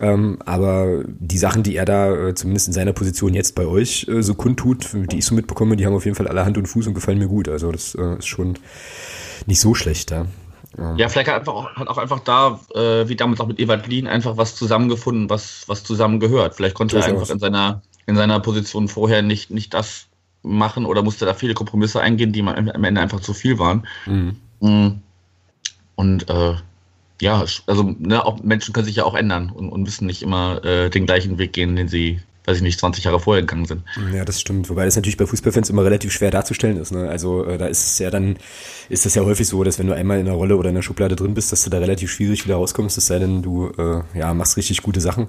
Ähm, 0.00 0.38
aber 0.46 1.04
die 1.06 1.36
Sachen, 1.36 1.62
die 1.62 1.76
er 1.76 1.84
da 1.84 2.28
äh, 2.28 2.34
zumindest 2.34 2.68
in 2.68 2.72
seiner 2.72 2.94
Position 2.94 3.34
jetzt 3.34 3.54
bei 3.54 3.66
euch 3.66 4.08
äh, 4.08 4.22
so 4.22 4.34
kundtut, 4.34 4.88
die 4.94 5.18
ich 5.18 5.26
so 5.26 5.34
mitbekomme, 5.34 5.76
die 5.76 5.84
haben 5.84 5.94
auf 5.94 6.06
jeden 6.06 6.16
Fall 6.16 6.28
alle 6.28 6.46
Hand 6.46 6.56
und 6.56 6.66
Fuß 6.66 6.86
und 6.86 6.94
gefallen 6.94 7.18
mir 7.18 7.28
gut. 7.28 7.48
Also 7.48 7.70
das 7.70 7.94
äh, 7.94 8.18
ist 8.18 8.26
schon 8.26 8.54
nicht 9.46 9.60
so 9.60 9.74
schlecht. 9.74 10.10
Ja. 10.10 10.26
Ja, 10.96 11.08
vielleicht 11.08 11.28
hat, 11.28 11.36
einfach 11.40 11.54
auch, 11.54 11.74
hat 11.74 11.88
auch 11.88 11.98
einfach 11.98 12.20
da, 12.20 12.60
äh, 12.74 13.08
wie 13.08 13.16
damals 13.16 13.40
auch 13.40 13.46
mit 13.46 13.58
Ewald 13.58 13.86
Lien, 13.86 14.06
einfach 14.06 14.36
was 14.36 14.54
zusammengefunden, 14.54 15.28
was, 15.28 15.64
was 15.66 15.82
zusammengehört. 15.82 16.54
Vielleicht 16.54 16.76
konnte 16.76 16.98
er 16.98 17.04
einfach 17.04 17.28
in 17.28 17.38
seiner, 17.40 17.82
in 18.06 18.16
seiner 18.16 18.38
Position 18.40 18.88
vorher 18.88 19.22
nicht, 19.22 19.50
nicht 19.50 19.74
das 19.74 20.06
machen 20.42 20.86
oder 20.86 21.02
musste 21.02 21.26
da 21.26 21.34
viele 21.34 21.54
Kompromisse 21.54 22.00
eingehen, 22.00 22.32
die 22.32 22.42
am 22.42 22.84
Ende 22.84 23.00
einfach 23.00 23.20
zu 23.20 23.34
viel 23.34 23.58
waren. 23.58 23.86
Mhm. 24.06 24.36
Mm. 24.60 24.88
Und 25.96 26.30
äh, 26.30 26.54
ja, 27.20 27.44
also 27.66 27.94
ne, 27.98 28.24
auch 28.24 28.42
Menschen 28.42 28.72
können 28.72 28.86
sich 28.86 28.96
ja 28.96 29.04
auch 29.04 29.14
ändern 29.14 29.50
und, 29.50 29.68
und 29.70 29.82
müssen 29.82 30.06
nicht 30.06 30.22
immer 30.22 30.64
äh, 30.64 30.88
den 30.88 31.04
gleichen 31.04 31.36
Weg 31.36 31.52
gehen, 31.52 31.76
den 31.76 31.88
sie 31.88 32.20
weiß 32.50 32.58
ich 32.58 32.62
nicht, 32.62 32.80
20 32.80 33.04
Jahre 33.04 33.20
vorher 33.20 33.42
gegangen 33.42 33.64
sind. 33.64 33.82
Ja, 34.12 34.24
das 34.24 34.40
stimmt. 34.40 34.68
Wobei 34.68 34.84
das 34.84 34.96
natürlich 34.96 35.16
bei 35.16 35.26
Fußballfans 35.26 35.70
immer 35.70 35.84
relativ 35.84 36.12
schwer 36.12 36.30
darzustellen 36.30 36.76
ist. 36.76 36.90
Ne? 36.90 37.08
Also 37.08 37.44
äh, 37.44 37.58
da 37.58 37.66
ist 37.66 37.84
es 37.84 37.98
ja 37.98 38.10
dann, 38.10 38.36
ist 38.88 39.06
das 39.06 39.14
ja 39.14 39.22
häufig 39.22 39.46
so, 39.46 39.62
dass 39.62 39.78
wenn 39.78 39.86
du 39.86 39.94
einmal 39.94 40.18
in 40.18 40.26
einer 40.26 40.36
Rolle 40.36 40.56
oder 40.56 40.70
in 40.70 40.76
einer 40.76 40.82
Schublade 40.82 41.16
drin 41.16 41.34
bist, 41.34 41.52
dass 41.52 41.62
du 41.62 41.70
da 41.70 41.78
relativ 41.78 42.10
schwierig 42.10 42.44
wieder 42.44 42.56
rauskommst, 42.56 42.98
es 42.98 43.06
sei 43.06 43.18
denn, 43.18 43.42
du 43.42 43.68
äh, 43.78 44.18
ja, 44.18 44.34
machst 44.34 44.56
richtig 44.56 44.82
gute 44.82 45.00
Sachen. 45.00 45.28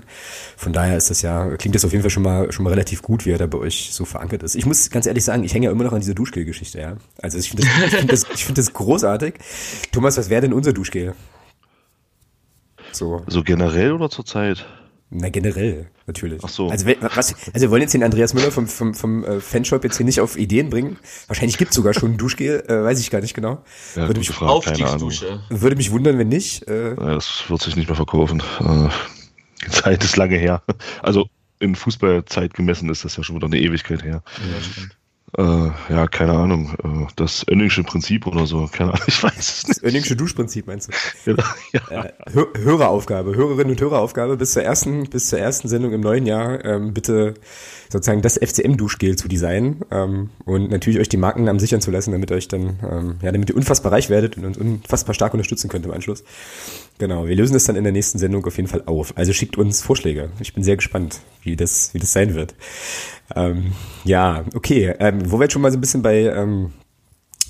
Von 0.57 0.73
daher 0.73 0.97
ist 0.97 1.09
das 1.09 1.21
ja, 1.21 1.55
klingt 1.57 1.75
das 1.75 1.85
auf 1.85 1.91
jeden 1.91 2.01
Fall 2.01 2.09
schon 2.09 2.23
mal 2.23 2.51
schon 2.51 2.63
mal 2.63 2.71
relativ 2.71 3.01
gut, 3.01 3.25
wie 3.25 3.31
er 3.31 3.37
da 3.37 3.47
bei 3.47 3.57
euch 3.57 3.89
so 3.91 4.05
verankert 4.05 4.43
ist. 4.43 4.55
Ich 4.55 4.65
muss 4.65 4.89
ganz 4.89 5.05
ehrlich 5.05 5.23
sagen, 5.23 5.43
ich 5.43 5.53
hänge 5.53 5.65
ja 5.65 5.71
immer 5.71 5.83
noch 5.83 5.93
an 5.93 6.01
dieser 6.01 6.15
Duschgel-Geschichte, 6.15 6.79
ja. 6.79 6.97
Also 7.21 7.37
ich 7.37 7.49
finde 7.49 7.63
das, 7.63 7.85
ich 7.85 7.95
find 7.95 8.11
das, 8.11 8.25
ich 8.33 8.45
find 8.45 8.57
das 8.57 8.73
großartig. 8.73 9.35
Thomas, 9.91 10.17
was 10.17 10.29
wäre 10.29 10.41
denn 10.41 10.53
unser 10.53 10.73
Duschgel? 10.73 11.13
So. 12.91 13.23
so 13.27 13.43
generell 13.43 13.93
oder 13.93 14.09
zurzeit? 14.09 14.65
Na, 15.13 15.27
generell, 15.27 15.87
natürlich. 16.07 16.41
Ach 16.41 16.47
so. 16.47 16.69
Also, 16.69 16.85
was, 16.87 17.35
also 17.53 17.59
wir 17.59 17.69
wollen 17.69 17.81
jetzt 17.81 17.93
den 17.93 18.01
Andreas 18.01 18.33
Müller 18.33 18.49
vom, 18.49 18.65
vom, 18.65 18.93
vom 18.93 19.25
äh, 19.25 19.41
Fanshop 19.41 19.83
jetzt 19.83 19.97
hier 19.97 20.05
nicht 20.05 20.21
auf 20.21 20.37
Ideen 20.37 20.69
bringen. 20.69 20.97
Wahrscheinlich 21.27 21.57
gibt 21.57 21.71
es 21.71 21.75
sogar 21.75 21.93
schon 21.93 22.13
ein 22.13 22.17
Duschgel, 22.17 22.63
äh, 22.69 22.83
weiß 22.83 22.97
ich 23.01 23.11
gar 23.11 23.19
nicht 23.19 23.33
genau. 23.33 23.61
Ja, 23.97 24.07
würde, 24.07 24.19
mich, 24.19 24.29
Frage, 24.29 24.51
Aufstiegsdusche. 24.53 25.41
würde 25.49 25.75
mich 25.75 25.91
wundern, 25.91 26.17
wenn 26.17 26.29
nicht. 26.29 26.65
Äh, 26.69 26.91
ja, 26.91 27.15
das 27.15 27.43
wird 27.49 27.61
sich 27.61 27.75
nicht 27.75 27.89
mehr 27.89 27.97
verkaufen. 27.97 28.41
Äh, 28.61 28.87
die 29.65 29.71
Zeit 29.71 30.01
ist 30.01 30.15
lange 30.15 30.37
her. 30.37 30.63
Also 31.03 31.27
in 31.59 31.75
Fußballzeit 31.75 32.53
gemessen 32.53 32.89
ist 32.89 33.03
das 33.03 33.17
ja 33.17 33.23
schon 33.23 33.35
wieder 33.35 33.47
eine 33.47 33.59
Ewigkeit 33.59 34.03
her. 34.03 34.23
Ja, 34.37 34.61
stimmt. 34.61 34.97
Äh, 35.37 35.43
ja, 35.89 36.07
keine 36.07 36.33
Ahnung, 36.33 36.73
äh, 36.83 37.07
das 37.15 37.45
Önningsche 37.49 37.83
Prinzip 37.83 38.27
oder 38.27 38.45
so, 38.45 38.67
keine 38.69 38.91
Ahnung, 38.91 39.03
ich 39.07 39.23
weiß 39.23 39.37
es 39.37 39.67
nicht. 39.67 39.77
Das 39.77 39.83
Önningsche 39.83 40.15
Duschprinzip 40.17 40.67
meinst 40.67 40.89
du? 41.25 41.35
ja. 41.71 42.03
Äh, 42.03 42.11
Höreraufgabe, 42.57 43.33
Hörerinnen 43.33 43.71
und 43.71 43.81
Höreraufgabe 43.81 44.35
bis 44.35 44.51
zur 44.51 44.63
ersten, 44.63 45.09
bis 45.09 45.27
zur 45.27 45.39
ersten 45.39 45.69
Sendung 45.69 45.93
im 45.93 46.01
neuen 46.01 46.25
Jahr 46.25 46.65
ähm, 46.65 46.93
bitte 46.93 47.35
sozusagen 47.89 48.21
das 48.21 48.37
FCM-Duschgel 48.37 49.15
zu 49.15 49.29
designen 49.29 49.81
ähm, 49.89 50.31
und 50.43 50.69
natürlich 50.69 50.99
euch 50.99 51.09
die 51.09 51.17
Markennamen 51.17 51.59
sichern 51.59 51.81
zu 51.81 51.91
lassen, 51.91 52.11
damit 52.11 52.31
euch 52.31 52.49
dann, 52.49 52.79
ähm, 52.89 53.15
ja, 53.21 53.31
damit 53.31 53.49
ihr 53.49 53.55
unfassbar 53.55 53.93
reich 53.93 54.09
werdet 54.09 54.35
und 54.37 54.45
uns 54.45 54.57
unfassbar 54.57 55.13
stark 55.13 55.33
unterstützen 55.33 55.69
könnt 55.69 55.85
im 55.85 55.91
Anschluss. 55.91 56.25
Genau, 56.99 57.25
wir 57.25 57.35
lösen 57.35 57.53
das 57.53 57.63
dann 57.63 57.77
in 57.77 57.83
der 57.83 57.93
nächsten 57.93 58.19
Sendung 58.19 58.45
auf 58.45 58.57
jeden 58.57 58.69
Fall 58.69 58.83
auf. 58.85 59.17
Also 59.17 59.33
schickt 59.33 59.57
uns 59.57 59.81
Vorschläge. 59.81 60.29
Ich 60.39 60.53
bin 60.53 60.63
sehr 60.63 60.75
gespannt, 60.75 61.21
wie 61.41 61.55
das, 61.55 61.93
wie 61.93 61.99
das 61.99 62.13
sein 62.13 62.35
wird. 62.35 62.53
Ähm, 63.35 63.71
ja, 64.03 64.43
okay. 64.55 64.93
Ähm, 64.99 65.31
wo 65.31 65.39
wir 65.39 65.43
jetzt 65.43 65.53
schon 65.53 65.61
mal 65.61 65.71
so 65.71 65.77
ein 65.77 65.81
bisschen 65.81 66.01
bei, 66.01 66.21
ähm, 66.23 66.71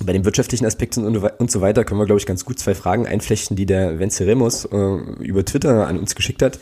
bei 0.04 0.14
den 0.14 0.26
wirtschaftlichen 0.26 0.66
Aspekten 0.66 1.06
und, 1.06 1.18
und 1.18 1.52
so 1.52 1.62
weiter, 1.62 1.84
können 1.84 2.00
wir, 2.00 2.06
glaube 2.06 2.20
ich, 2.20 2.26
ganz 2.26 2.46
gut 2.46 2.60
zwei 2.60 2.76
Fragen 2.76 3.08
einflechten, 3.08 3.56
die 3.56 3.66
der 3.66 4.00
Venceremos 4.00 4.66
äh, 4.66 4.78
über 5.20 5.46
Twitter 5.46 5.88
an 5.88 6.00
uns 6.00 6.16
geschickt 6.16 6.42
hat. 6.42 6.60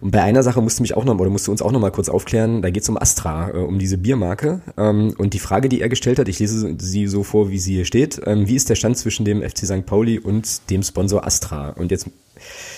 Und 0.00 0.12
bei 0.12 0.22
einer 0.22 0.42
Sache 0.42 0.62
musste 0.62 0.82
mich 0.82 0.96
auch 0.96 1.04
noch, 1.04 1.18
oder 1.18 1.30
musste 1.30 1.50
uns 1.50 1.60
auch 1.60 1.72
noch 1.72 1.80
mal 1.80 1.90
kurz 1.90 2.08
aufklären, 2.08 2.62
da 2.62 2.70
geht 2.70 2.84
es 2.84 2.88
um 2.88 2.96
Astra, 2.96 3.50
äh, 3.50 3.58
um 3.58 3.78
diese 3.78 3.98
Biermarke. 3.98 4.60
Ähm, 4.76 5.14
und 5.18 5.34
die 5.34 5.38
Frage, 5.38 5.68
die 5.68 5.80
er 5.80 5.88
gestellt 5.88 6.18
hat, 6.18 6.28
ich 6.28 6.38
lese 6.38 6.76
sie 6.78 7.06
so 7.08 7.24
vor, 7.24 7.50
wie 7.50 7.58
sie 7.58 7.74
hier 7.74 7.84
steht, 7.84 8.20
ähm, 8.24 8.46
wie 8.46 8.54
ist 8.54 8.70
der 8.70 8.76
Stand 8.76 8.96
zwischen 8.96 9.24
dem 9.24 9.42
FC 9.42 9.66
St. 9.66 9.86
Pauli 9.86 10.18
und 10.18 10.70
dem 10.70 10.82
Sponsor 10.82 11.26
Astra? 11.26 11.70
Und 11.70 11.90
jetzt 11.90 12.08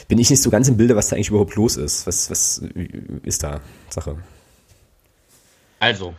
bin 0.08 0.18
ich 0.18 0.30
nicht 0.30 0.42
so 0.42 0.50
ganz 0.50 0.68
im 0.68 0.76
Bilde, 0.76 0.96
was 0.96 1.08
da 1.08 1.16
eigentlich 1.16 1.28
überhaupt 1.28 1.54
los 1.56 1.76
ist. 1.76 2.06
Was, 2.06 2.30
was 2.30 2.62
ist 3.24 3.42
da 3.42 3.60
Sache? 3.90 4.16
Also, 5.80 6.14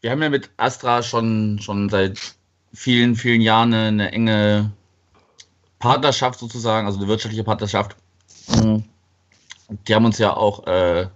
wir 0.00 0.10
haben 0.10 0.20
ja 0.22 0.28
mit 0.28 0.50
Astra 0.56 1.02
schon, 1.02 1.60
schon 1.60 1.88
seit 1.88 2.34
vielen, 2.74 3.14
vielen 3.14 3.40
Jahren 3.40 3.72
eine, 3.72 4.10
enge 4.12 4.72
Partnerschaft 5.78 6.40
sozusagen, 6.40 6.86
also 6.86 6.98
eine 6.98 7.08
wirtschaftliche 7.08 7.44
Partnerschaft. 7.44 7.96
Die 9.88 9.94
haben 9.94 10.04
uns 10.04 10.18
ja 10.18 10.36
auch 10.36 10.66
äh, 10.66 11.06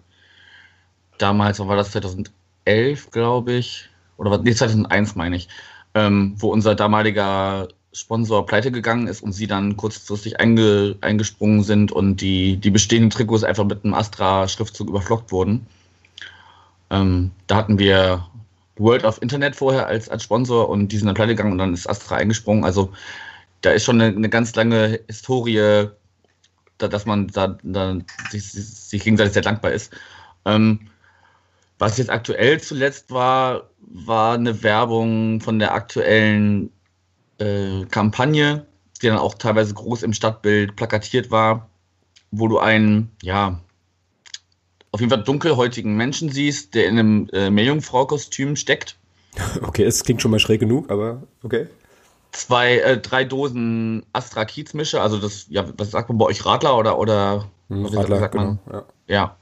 damals, 1.19 1.59
war 1.59 1.77
das 1.77 1.91
2011, 1.91 3.11
glaube 3.11 3.53
ich, 3.53 3.89
oder 4.17 4.39
nee, 4.39 4.55
2001 4.55 5.17
meine 5.17 5.37
ich, 5.37 5.49
ähm, 5.95 6.35
wo 6.37 6.53
unser 6.53 6.77
damaliger 6.77 7.67
Sponsor 7.93 8.47
pleite 8.47 8.71
gegangen 8.71 9.09
ist 9.09 9.23
und 9.23 9.33
sie 9.33 9.49
dann 9.49 9.77
kurzfristig 9.77 10.39
einge, 10.39 10.97
eingesprungen 11.01 11.65
sind 11.65 11.91
und 11.91 12.21
die, 12.21 12.59
die 12.59 12.71
bestehenden 12.71 13.11
Trikots 13.11 13.43
einfach 13.43 13.65
mit 13.65 13.85
einem 13.85 13.95
Astra-Schriftzug 13.95 14.89
überflockt 14.89 15.33
wurden. 15.33 15.67
Ähm, 16.91 17.31
da 17.47 17.57
hatten 17.57 17.79
wir 17.79 18.27
World 18.77 19.05
of 19.05 19.21
Internet 19.23 19.57
vorher 19.57 19.87
als, 19.87 20.09
als 20.09 20.23
Sponsor 20.23 20.69
und 20.69 20.89
die 20.89 20.97
sind 20.97 21.07
dann 21.07 21.15
pleite 21.15 21.35
gegangen 21.35 21.53
und 21.53 21.59
dann 21.59 21.75
ist 21.75 21.89
Astra 21.89 22.17
eingesprungen. 22.17 22.65
Also 22.65 22.93
da 23.61 23.71
ist 23.71 23.85
schon 23.85 24.01
eine, 24.01 24.17
eine 24.17 24.29
ganz 24.29 24.55
lange 24.55 25.01
Historie 25.07 25.91
dass 26.89 27.07
man 27.07 27.29
da, 27.29 27.59
da 27.63 27.99
sich, 28.31 28.53
sich, 28.53 29.03
gegenseitig 29.03 29.35
sehr 29.35 29.43
dankbar 29.43 29.73
ist. 29.73 29.93
Ähm, 30.45 30.81
was 31.79 31.99
jetzt 31.99 32.11
aktuell 32.11 32.61
zuletzt 32.61 33.11
war, 33.11 33.71
war 33.81 34.35
eine 34.35 34.63
Werbung 34.63 35.41
von 35.41 35.59
der 35.59 35.75
aktuellen 35.75 36.71
äh, 37.39 37.85
Kampagne, 37.91 38.67
die 39.01 39.07
dann 39.07 39.19
auch 39.19 39.35
teilweise 39.35 39.75
groß 39.75 40.03
im 40.03 40.13
Stadtbild 40.13 40.77
plakatiert 40.77 41.31
war, 41.31 41.69
wo 42.31 42.49
du 42.49 42.59
einen, 42.59 43.11
ja, 43.23 43.61
auf 44.93 45.01
jeden 45.01 45.11
Fall 45.11 45.23
dunkelhäutigen 45.23 45.97
Menschen 45.97 46.31
siehst, 46.31 46.75
der 46.75 46.87
in 46.87 46.99
einem 46.99 47.29
äh, 47.33 47.51
Meerjungfrau-Kostüm 47.51 48.57
steckt. 48.57 48.97
Okay, 49.63 49.85
es 49.85 50.03
klingt 50.03 50.21
schon 50.21 50.33
mal 50.33 50.41
schräg 50.41 50.61
genug, 50.61 50.91
aber 50.91 51.23
okay 51.45 51.69
zwei, 52.33 52.79
äh, 52.79 52.99
drei 52.99 53.25
Dosen 53.25 54.05
Astra 54.13 54.45
Kiezmische, 54.45 55.01
also 55.01 55.19
das, 55.19 55.47
ja, 55.49 55.65
was 55.77 55.91
sagt 55.91 56.09
man 56.09 56.19
bei 56.19 56.27
euch, 56.27 56.45
Radler 56.45 56.77
oder, 56.77 56.99
oder 56.99 57.49
hm, 57.69 57.87
Radler, 57.87 58.19
sagt 58.19 58.35
man? 58.35 58.59
Genau, 58.67 58.79
ja. 58.79 59.15
ja. 59.15 59.37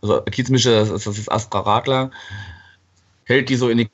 Also 0.00 0.20
Kiezmische, 0.22 0.70
das 0.70 0.90
ist, 0.90 1.06
das 1.06 1.18
ist 1.18 1.30
Astra 1.30 1.60
Radler, 1.60 2.10
hält 3.24 3.48
die 3.48 3.56
so 3.56 3.68
in 3.68 3.78
die 3.78 3.90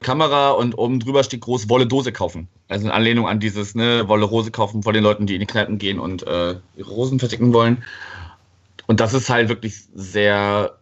Kamera 0.00 0.52
und 0.52 0.78
oben 0.78 0.98
drüber 0.98 1.22
steht 1.22 1.42
groß 1.42 1.68
Wolle 1.68 1.86
Dose 1.86 2.10
kaufen. 2.10 2.48
Also 2.68 2.86
in 2.86 2.90
Anlehnung 2.90 3.28
an 3.28 3.38
dieses, 3.38 3.74
ne, 3.74 4.08
Wolle 4.08 4.24
Rose 4.24 4.50
kaufen 4.50 4.82
von 4.82 4.94
den 4.94 5.02
Leuten, 5.02 5.26
die 5.26 5.34
in 5.34 5.40
die 5.40 5.46
Kneipen 5.46 5.76
gehen 5.78 5.98
und 5.98 6.26
äh, 6.26 6.56
ihre 6.76 6.90
Rosen 6.90 7.18
verticken 7.18 7.52
wollen. 7.52 7.84
Und 8.90 8.98
das 8.98 9.14
ist 9.14 9.30
halt 9.30 9.48
wirklich 9.48 9.84
sehr, 9.94 10.80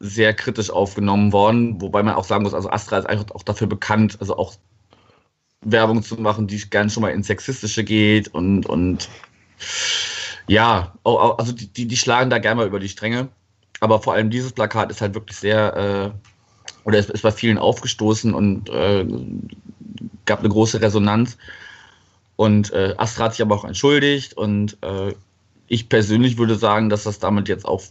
sehr 0.00 0.34
kritisch 0.34 0.70
aufgenommen 0.70 1.32
worden, 1.32 1.80
wobei 1.80 2.02
man 2.02 2.16
auch 2.16 2.24
sagen 2.24 2.42
muss, 2.42 2.52
also 2.52 2.68
Astra 2.68 2.98
ist 2.98 3.08
einfach 3.08 3.32
auch 3.32 3.44
dafür 3.44 3.68
bekannt, 3.68 4.16
also 4.18 4.36
auch 4.36 4.56
Werbung 5.60 6.02
zu 6.02 6.16
machen, 6.16 6.48
die 6.48 6.58
gern 6.68 6.90
schon 6.90 7.02
mal 7.02 7.10
ins 7.10 7.28
Sexistische 7.28 7.84
geht 7.84 8.26
und, 8.26 8.66
und 8.66 9.08
ja, 10.48 10.94
also 11.04 11.52
die, 11.52 11.86
die, 11.86 11.96
schlagen 11.96 12.28
da 12.28 12.38
gerne 12.38 12.56
mal 12.56 12.66
über 12.66 12.80
die 12.80 12.88
Stränge. 12.88 13.28
Aber 13.78 14.02
vor 14.02 14.14
allem 14.14 14.30
dieses 14.30 14.50
Plakat 14.50 14.90
ist 14.90 15.00
halt 15.00 15.14
wirklich 15.14 15.38
sehr, 15.38 15.76
äh, 15.76 16.10
oder 16.82 16.98
ist, 16.98 17.10
ist 17.10 17.22
bei 17.22 17.30
vielen 17.30 17.58
aufgestoßen 17.58 18.34
und 18.34 18.68
äh, 18.68 19.06
gab 20.24 20.40
eine 20.40 20.48
große 20.48 20.80
Resonanz. 20.80 21.38
Und 22.34 22.72
äh, 22.72 22.94
Astra 22.96 23.26
hat 23.26 23.34
sich 23.34 23.42
aber 23.42 23.54
auch 23.54 23.64
entschuldigt 23.64 24.34
und 24.34 24.76
äh, 24.82 25.14
ich 25.66 25.88
persönlich 25.88 26.38
würde 26.38 26.56
sagen, 26.56 26.88
dass 26.88 27.04
das 27.04 27.18
damit 27.18 27.48
jetzt 27.48 27.66
auch 27.66 27.82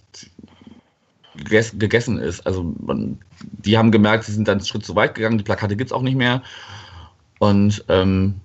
gegessen 1.35 2.19
ist. 2.19 2.45
Also 2.45 2.75
man, 2.79 3.19
die 3.41 3.77
haben 3.77 3.91
gemerkt, 3.91 4.25
sie 4.25 4.33
sind 4.33 4.47
dann 4.47 4.59
einen 4.59 4.65
Schritt 4.65 4.85
zu 4.85 4.95
weit 4.95 5.15
gegangen, 5.15 5.37
die 5.37 5.43
Plakate 5.43 5.75
gibt 5.75 5.89
es 5.89 5.93
auch 5.93 6.01
nicht 6.03 6.17
mehr. 6.17 6.43
Und 7.39 7.83
ähm, 7.89 8.39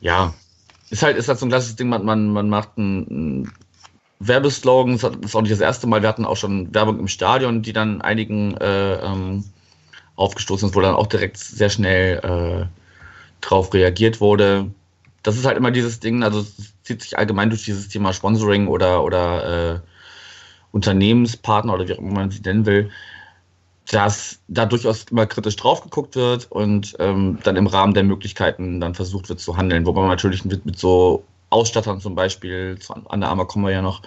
ja, 0.00 0.34
ist 0.90 1.02
halt, 1.02 1.16
ist 1.16 1.28
halt 1.28 1.38
so 1.38 1.46
ein 1.46 1.50
klassisches 1.50 1.76
Ding, 1.76 1.88
man, 1.88 2.04
man, 2.04 2.32
man 2.32 2.48
macht 2.48 2.76
einen, 2.76 3.52
Werbeslogan, 4.18 4.98
das 4.98 5.12
ist 5.14 5.36
auch 5.36 5.42
nicht 5.42 5.52
das 5.52 5.60
erste 5.60 5.86
Mal, 5.86 6.02
wir 6.02 6.08
hatten 6.08 6.24
auch 6.24 6.36
schon 6.36 6.74
Werbung 6.74 6.98
im 6.98 7.08
Stadion, 7.08 7.62
die 7.62 7.72
dann 7.72 8.00
einigen 8.00 8.56
äh, 8.56 8.94
ähm, 8.94 9.44
aufgestoßen 10.16 10.68
ist, 10.68 10.74
wo 10.74 10.80
dann 10.80 10.94
auch 10.94 11.06
direkt 11.06 11.36
sehr 11.36 11.68
schnell 11.68 12.18
äh, 12.18 12.66
drauf 13.42 13.74
reagiert 13.74 14.20
wurde. 14.20 14.70
Das 15.26 15.36
ist 15.36 15.44
halt 15.44 15.56
immer 15.56 15.70
dieses 15.70 16.00
Ding, 16.00 16.22
also 16.22 16.40
es 16.40 16.72
zieht 16.82 17.02
sich 17.02 17.18
allgemein 17.18 17.50
durch 17.50 17.64
dieses 17.64 17.88
Thema 17.88 18.12
Sponsoring 18.12 18.68
oder, 18.68 19.02
oder 19.02 19.74
äh, 19.74 19.80
Unternehmenspartner 20.72 21.74
oder 21.74 21.88
wie 21.88 21.94
auch 21.94 21.98
immer 21.98 22.12
man 22.12 22.30
sie 22.30 22.40
nennen 22.40 22.66
will 22.66 22.90
dass 23.90 24.40
da 24.48 24.66
durchaus 24.66 25.04
immer 25.10 25.26
kritisch 25.26 25.56
drauf 25.56 25.82
geguckt 25.82 26.16
wird 26.16 26.50
und 26.50 26.96
ähm, 26.98 27.38
dann 27.42 27.56
im 27.56 27.66
Rahmen 27.66 27.94
der 27.94 28.02
Möglichkeiten 28.02 28.80
dann 28.80 28.94
versucht 28.94 29.28
wird 29.28 29.40
zu 29.40 29.56
handeln. 29.56 29.86
Wobei 29.86 30.00
man 30.00 30.10
natürlich 30.10 30.44
mit, 30.44 30.66
mit 30.66 30.78
so 30.78 31.24
Ausstattern 31.50 32.00
zum 32.00 32.14
Beispiel, 32.14 32.78
zu, 32.80 32.94
an 32.94 33.20
der 33.20 33.30
Arme 33.30 33.46
kommen 33.46 33.64
wir 33.64 33.72
ja 33.72 33.82
noch, 33.82 34.02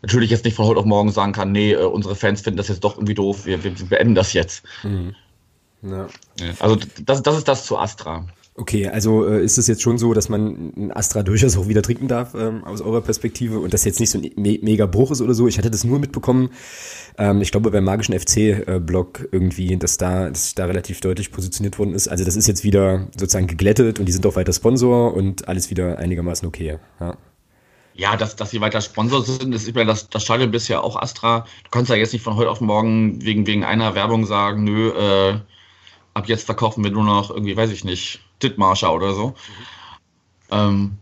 natürlich 0.00 0.30
jetzt 0.30 0.44
nicht 0.44 0.54
von 0.54 0.66
heute 0.66 0.80
auf 0.80 0.86
morgen 0.86 1.10
sagen 1.10 1.32
kann, 1.32 1.52
nee, 1.52 1.72
äh, 1.72 1.84
unsere 1.84 2.16
Fans 2.16 2.40
finden 2.40 2.56
das 2.56 2.68
jetzt 2.68 2.82
doch 2.84 2.96
irgendwie 2.96 3.14
doof, 3.14 3.44
wir, 3.44 3.62
wir 3.62 3.72
beenden 3.72 4.14
das 4.14 4.32
jetzt. 4.32 4.64
Mhm. 4.82 5.14
Ja. 5.82 6.06
Also 6.60 6.78
das, 7.04 7.22
das 7.22 7.36
ist 7.36 7.48
das 7.48 7.66
zu 7.66 7.76
Astra. 7.76 8.26
Okay, 8.54 8.86
also 8.86 9.26
äh, 9.26 9.42
ist 9.42 9.56
es 9.56 9.66
jetzt 9.66 9.80
schon 9.80 9.96
so, 9.96 10.12
dass 10.12 10.28
man 10.28 10.72
ein 10.76 10.92
Astra 10.92 11.22
durchaus 11.22 11.56
auch 11.56 11.68
wieder 11.68 11.80
trinken 11.80 12.06
darf 12.06 12.34
ähm, 12.34 12.64
aus 12.64 12.82
eurer 12.82 13.00
Perspektive 13.00 13.58
und 13.58 13.72
das 13.72 13.86
jetzt 13.86 13.98
nicht 13.98 14.10
so 14.10 14.18
ein 14.18 14.30
me 14.36 14.58
mega 14.60 14.84
Bruch 14.84 15.10
ist 15.10 15.22
oder 15.22 15.32
so. 15.32 15.48
Ich 15.48 15.56
hatte 15.56 15.70
das 15.70 15.84
nur 15.84 15.98
mitbekommen, 15.98 16.50
ähm, 17.16 17.40
ich 17.40 17.50
glaube 17.50 17.70
beim 17.70 17.84
magischen 17.84 18.18
FC-Blog 18.18 19.28
irgendwie, 19.32 19.78
dass 19.78 19.96
da, 19.96 20.28
dass 20.28 20.54
da 20.54 20.66
relativ 20.66 21.00
deutlich 21.00 21.32
positioniert 21.32 21.78
worden 21.78 21.94
ist. 21.94 22.08
Also 22.08 22.24
das 22.24 22.36
ist 22.36 22.46
jetzt 22.46 22.62
wieder 22.62 23.08
sozusagen 23.16 23.46
geglättet 23.46 23.98
und 23.98 24.04
die 24.04 24.12
sind 24.12 24.26
auch 24.26 24.36
weiter 24.36 24.52
Sponsor 24.52 25.14
und 25.14 25.48
alles 25.48 25.70
wieder 25.70 25.98
einigermaßen 25.98 26.46
okay. 26.46 26.78
Ja. 27.00 27.16
Ja, 27.94 28.16
dass, 28.16 28.36
dass 28.36 28.50
sie 28.50 28.60
weiter 28.60 28.80
Sponsor 28.82 29.22
sind, 29.22 29.54
ist 29.54 29.74
das, 29.74 30.08
das 30.10 30.22
Stadion 30.22 30.50
bisher 30.50 30.82
auch 30.82 30.96
Astra. 30.96 31.46
Du 31.64 31.70
kannst 31.70 31.90
ja 31.90 31.96
jetzt 31.96 32.12
nicht 32.12 32.22
von 32.22 32.36
heute 32.36 32.50
auf 32.50 32.60
morgen 32.60 33.22
wegen, 33.22 33.46
wegen 33.46 33.64
einer 33.64 33.94
Werbung 33.94 34.24
sagen, 34.24 34.64
nö, 34.64 34.90
äh, 34.90 35.38
ab 36.14 36.28
jetzt 36.28 36.44
verkaufen 36.44 36.84
wir 36.84 36.90
nur 36.90 37.04
noch 37.04 37.30
irgendwie, 37.30 37.56
weiß 37.56 37.70
ich 37.70 37.84
nicht, 37.84 38.20
Dithmarscher 38.42 38.92
oder 38.92 39.14
so. 39.14 39.34
Ähm, 40.50 40.98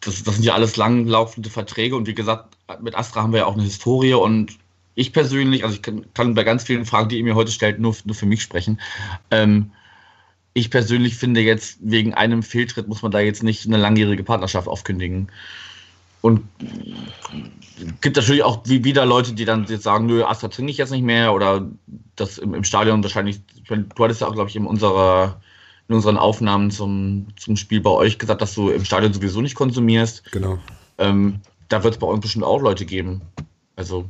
das, 0.00 0.22
das 0.22 0.34
sind 0.36 0.44
ja 0.44 0.54
alles 0.54 0.76
langlaufende 0.76 1.50
Verträge 1.50 1.96
und 1.96 2.06
wie 2.06 2.14
gesagt, 2.14 2.56
mit 2.80 2.94
Astra 2.94 3.22
haben 3.22 3.32
wir 3.32 3.40
ja 3.40 3.46
auch 3.46 3.54
eine 3.54 3.62
Historie 3.62 4.14
und 4.14 4.58
ich 4.94 5.12
persönlich, 5.12 5.64
also 5.64 5.74
ich 5.74 5.82
kann, 5.82 6.06
kann 6.14 6.34
bei 6.34 6.44
ganz 6.44 6.64
vielen 6.64 6.84
Fragen, 6.84 7.08
die 7.08 7.18
ihr 7.18 7.24
mir 7.24 7.34
heute 7.34 7.50
stellt, 7.50 7.80
nur, 7.80 7.96
nur 8.04 8.14
für 8.14 8.26
mich 8.26 8.42
sprechen. 8.42 8.80
Ähm, 9.30 9.72
ich 10.52 10.70
persönlich 10.70 11.16
finde 11.16 11.40
jetzt, 11.40 11.78
wegen 11.80 12.14
einem 12.14 12.42
Fehltritt 12.42 12.86
muss 12.86 13.02
man 13.02 13.10
da 13.10 13.18
jetzt 13.18 13.42
nicht 13.42 13.66
eine 13.66 13.76
langjährige 13.76 14.22
Partnerschaft 14.22 14.68
aufkündigen. 14.68 15.28
Und 16.20 16.42
gibt 18.00 18.16
natürlich 18.16 18.44
auch 18.44 18.64
wieder 18.64 19.04
Leute, 19.04 19.34
die 19.34 19.44
dann 19.44 19.66
jetzt 19.66 19.82
sagen, 19.82 20.06
nö, 20.06 20.24
Astra 20.24 20.48
trinke 20.48 20.70
ich 20.70 20.78
jetzt 20.78 20.92
nicht 20.92 21.02
mehr 21.02 21.34
oder 21.34 21.68
das 22.16 22.38
im, 22.38 22.54
im 22.54 22.64
Stadion 22.64 23.02
wahrscheinlich, 23.02 23.40
du 23.68 24.04
hattest 24.04 24.20
ja 24.20 24.28
auch, 24.28 24.34
glaube 24.34 24.48
ich, 24.48 24.56
in 24.56 24.64
unserer 24.64 25.40
in 25.88 25.94
unseren 25.94 26.16
Aufnahmen 26.16 26.70
zum, 26.70 27.26
zum 27.36 27.56
Spiel 27.56 27.80
bei 27.80 27.90
euch 27.90 28.18
gesagt, 28.18 28.40
dass 28.40 28.54
du 28.54 28.70
im 28.70 28.84
Stadion 28.84 29.12
sowieso 29.12 29.40
nicht 29.40 29.54
konsumierst. 29.54 30.30
Genau. 30.32 30.58
Ähm, 30.98 31.40
da 31.68 31.84
wird 31.84 31.94
es 31.94 32.00
bei 32.00 32.06
uns 32.06 32.20
bestimmt 32.20 32.44
auch 32.44 32.60
Leute 32.60 32.86
geben. 32.86 33.22
Also, 33.76 34.06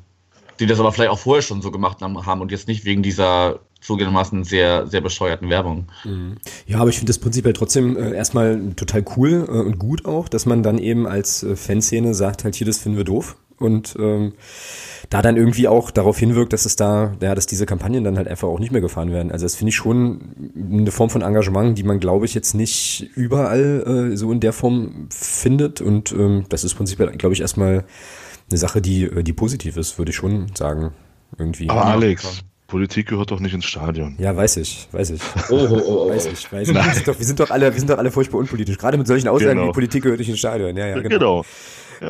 die 0.60 0.66
das 0.66 0.78
aber 0.78 0.92
vielleicht 0.92 1.10
auch 1.10 1.18
vorher 1.18 1.42
schon 1.42 1.62
so 1.62 1.70
gemacht 1.70 2.00
haben 2.00 2.40
und 2.40 2.52
jetzt 2.52 2.68
nicht 2.68 2.84
wegen 2.84 3.02
dieser 3.02 3.60
zugegebenermaßen 3.84 4.44
sehr, 4.44 4.86
sehr 4.86 5.00
bescheuerten 5.00 5.50
Werbung. 5.50 5.86
Mhm. 6.04 6.36
Ja, 6.66 6.80
aber 6.80 6.88
ich 6.88 6.96
finde 6.96 7.10
das 7.10 7.18
prinzipiell 7.18 7.52
trotzdem 7.52 7.96
äh, 7.96 8.14
erstmal 8.14 8.72
total 8.76 9.04
cool 9.16 9.46
äh, 9.46 9.52
und 9.52 9.78
gut 9.78 10.06
auch, 10.06 10.28
dass 10.28 10.46
man 10.46 10.62
dann 10.62 10.78
eben 10.78 11.06
als 11.06 11.42
äh, 11.42 11.54
Fanszene 11.54 12.14
sagt, 12.14 12.44
halt 12.44 12.54
hier, 12.54 12.66
das 12.66 12.78
finden 12.78 12.96
wir 12.96 13.04
doof. 13.04 13.36
Und 13.58 13.96
ähm, 13.98 14.32
da 15.10 15.22
dann 15.22 15.36
irgendwie 15.36 15.68
auch 15.68 15.90
darauf 15.90 16.18
hinwirkt, 16.18 16.52
dass 16.52 16.64
es 16.64 16.76
da, 16.76 17.12
ja, 17.20 17.34
dass 17.34 17.46
diese 17.46 17.66
Kampagnen 17.66 18.02
dann 18.02 18.16
halt 18.16 18.26
einfach 18.26 18.48
auch 18.48 18.58
nicht 18.58 18.72
mehr 18.72 18.80
gefahren 18.80 19.12
werden. 19.12 19.30
Also 19.30 19.44
das 19.44 19.54
finde 19.54 19.70
ich 19.70 19.76
schon 19.76 20.52
eine 20.56 20.90
Form 20.90 21.10
von 21.10 21.22
Engagement, 21.22 21.78
die 21.78 21.84
man, 21.84 22.00
glaube 22.00 22.26
ich, 22.26 22.34
jetzt 22.34 22.54
nicht 22.54 23.10
überall 23.14 24.10
äh, 24.12 24.16
so 24.16 24.32
in 24.32 24.40
der 24.40 24.52
Form 24.52 25.06
findet. 25.10 25.80
Und 25.80 26.12
ähm, 26.12 26.46
das 26.48 26.64
ist 26.64 26.74
prinzipiell, 26.74 27.10
glaube 27.16 27.34
ich, 27.34 27.40
erstmal 27.40 27.84
eine 28.50 28.58
Sache, 28.58 28.82
die, 28.82 29.04
äh, 29.04 29.22
die 29.22 29.32
positiv 29.32 29.76
ist, 29.76 29.98
würde 29.98 30.10
ich 30.10 30.16
schon 30.16 30.46
sagen. 30.54 30.92
Irgendwie. 31.38 31.68
Aber 31.68 31.86
Alex, 31.86 32.44
Politik 32.66 33.08
gehört 33.08 33.30
doch 33.30 33.40
nicht 33.40 33.54
ins 33.54 33.66
Stadion. 33.66 34.16
Ja, 34.18 34.36
weiß 34.36 34.56
ich, 34.56 34.88
weiß 34.90 35.10
ich. 35.10 35.20
Oh, 35.50 35.54
oh, 35.54 35.80
oh, 35.86 36.06
oh. 36.06 36.10
Weiß 36.10 36.26
ich, 36.26 36.52
weiß 36.52 36.68
ich. 36.68 36.74
Wir 36.74 36.82
sind, 36.94 37.08
doch, 37.08 37.18
wir 37.18 37.26
sind 37.26 37.40
doch 37.40 37.50
alle, 37.50 37.72
wir 37.72 37.78
sind 37.78 37.90
doch 37.90 37.98
alle 37.98 38.10
furchtbar 38.10 38.38
unpolitisch. 38.38 38.78
Gerade 38.78 38.96
mit 38.98 39.06
solchen 39.06 39.28
Aussagen 39.28 39.58
genau. 39.58 39.68
wie 39.68 39.72
Politik 39.72 40.02
gehört 40.02 40.18
nicht 40.18 40.28
ins 40.28 40.38
Stadion. 40.38 40.76
Ja, 40.76 40.86
ja, 40.86 40.94
genau. 40.96 41.08
genau. 41.08 41.44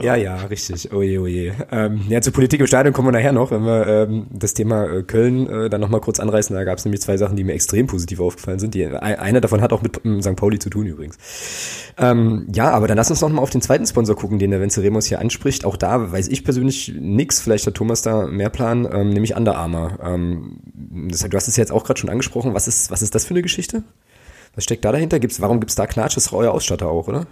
Ja, 0.02 0.14
ja, 0.16 0.36
richtig. 0.36 0.92
Oje, 0.92 1.20
oje. 1.20 1.54
Ähm, 1.70 2.02
ja, 2.08 2.20
zur 2.20 2.32
Politik 2.32 2.60
im 2.60 2.66
Stadion 2.66 2.92
kommen 2.92 3.08
wir 3.08 3.12
nachher 3.12 3.32
noch, 3.32 3.50
wenn 3.50 3.64
wir 3.64 3.86
ähm, 3.86 4.26
das 4.30 4.54
Thema 4.54 4.84
äh, 4.84 5.02
Köln 5.02 5.48
äh, 5.48 5.70
dann 5.70 5.80
nochmal 5.80 6.00
kurz 6.00 6.20
anreißen. 6.20 6.54
Da 6.54 6.64
gab 6.64 6.78
es 6.78 6.84
nämlich 6.84 7.02
zwei 7.02 7.16
Sachen, 7.16 7.36
die 7.36 7.44
mir 7.44 7.52
extrem 7.52 7.86
positiv 7.86 8.20
aufgefallen 8.20 8.58
sind. 8.58 8.74
Die, 8.74 8.86
eine 8.86 9.40
davon 9.40 9.60
hat 9.60 9.72
auch 9.72 9.82
mit 9.82 10.00
ähm, 10.04 10.22
St. 10.22 10.36
Pauli 10.36 10.58
zu 10.58 10.70
tun 10.70 10.86
übrigens. 10.86 11.18
Ähm, 11.98 12.46
ja, 12.54 12.70
aber 12.70 12.88
dann 12.88 12.96
lass 12.96 13.10
uns 13.10 13.20
noch 13.20 13.28
mal 13.28 13.42
auf 13.42 13.50
den 13.50 13.62
zweiten 13.62 13.86
Sponsor 13.86 14.16
gucken, 14.16 14.38
den 14.38 14.50
der 14.50 14.60
Venceremos 14.60 15.06
hier 15.06 15.20
anspricht. 15.20 15.64
Auch 15.64 15.76
da 15.76 16.12
weiß 16.12 16.28
ich 16.28 16.44
persönlich 16.44 16.94
nix. 16.98 17.40
Vielleicht 17.40 17.66
hat 17.66 17.74
Thomas 17.74 18.02
da 18.02 18.26
mehr 18.26 18.50
Plan, 18.50 18.88
ähm, 18.90 19.10
nämlich 19.10 19.36
Under 19.36 19.56
Armour. 19.56 19.98
Ähm, 20.02 20.58
du 20.74 21.36
hast 21.36 21.48
es 21.48 21.56
jetzt 21.56 21.72
auch 21.72 21.84
gerade 21.84 22.00
schon 22.00 22.10
angesprochen. 22.10 22.54
Was 22.54 22.68
ist, 22.68 22.90
was 22.90 23.02
ist 23.02 23.14
das 23.14 23.24
für 23.24 23.34
eine 23.34 23.42
Geschichte? 23.42 23.82
Was 24.54 24.64
steckt 24.64 24.84
da 24.84 24.92
dahinter? 24.92 25.18
Gibt's, 25.18 25.40
warum 25.40 25.60
gibt's 25.60 25.74
da 25.74 25.86
Knatsch? 25.86 26.16
Das 26.16 26.26
ist 26.26 26.32
euer 26.32 26.52
Ausstatter 26.52 26.88
auch, 26.88 27.08
oder? 27.08 27.26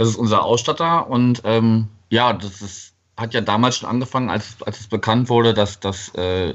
Das 0.00 0.08
ist 0.08 0.16
unser 0.16 0.46
Ausstatter 0.46 1.10
und 1.10 1.42
ähm, 1.44 1.88
ja, 2.08 2.32
das 2.32 2.62
ist, 2.62 2.94
hat 3.18 3.34
ja 3.34 3.42
damals 3.42 3.76
schon 3.76 3.88
angefangen, 3.90 4.30
als, 4.30 4.56
als 4.62 4.80
es 4.80 4.86
bekannt 4.86 5.28
wurde, 5.28 5.52
dass, 5.52 5.78
dass 5.78 6.08
äh, 6.14 6.54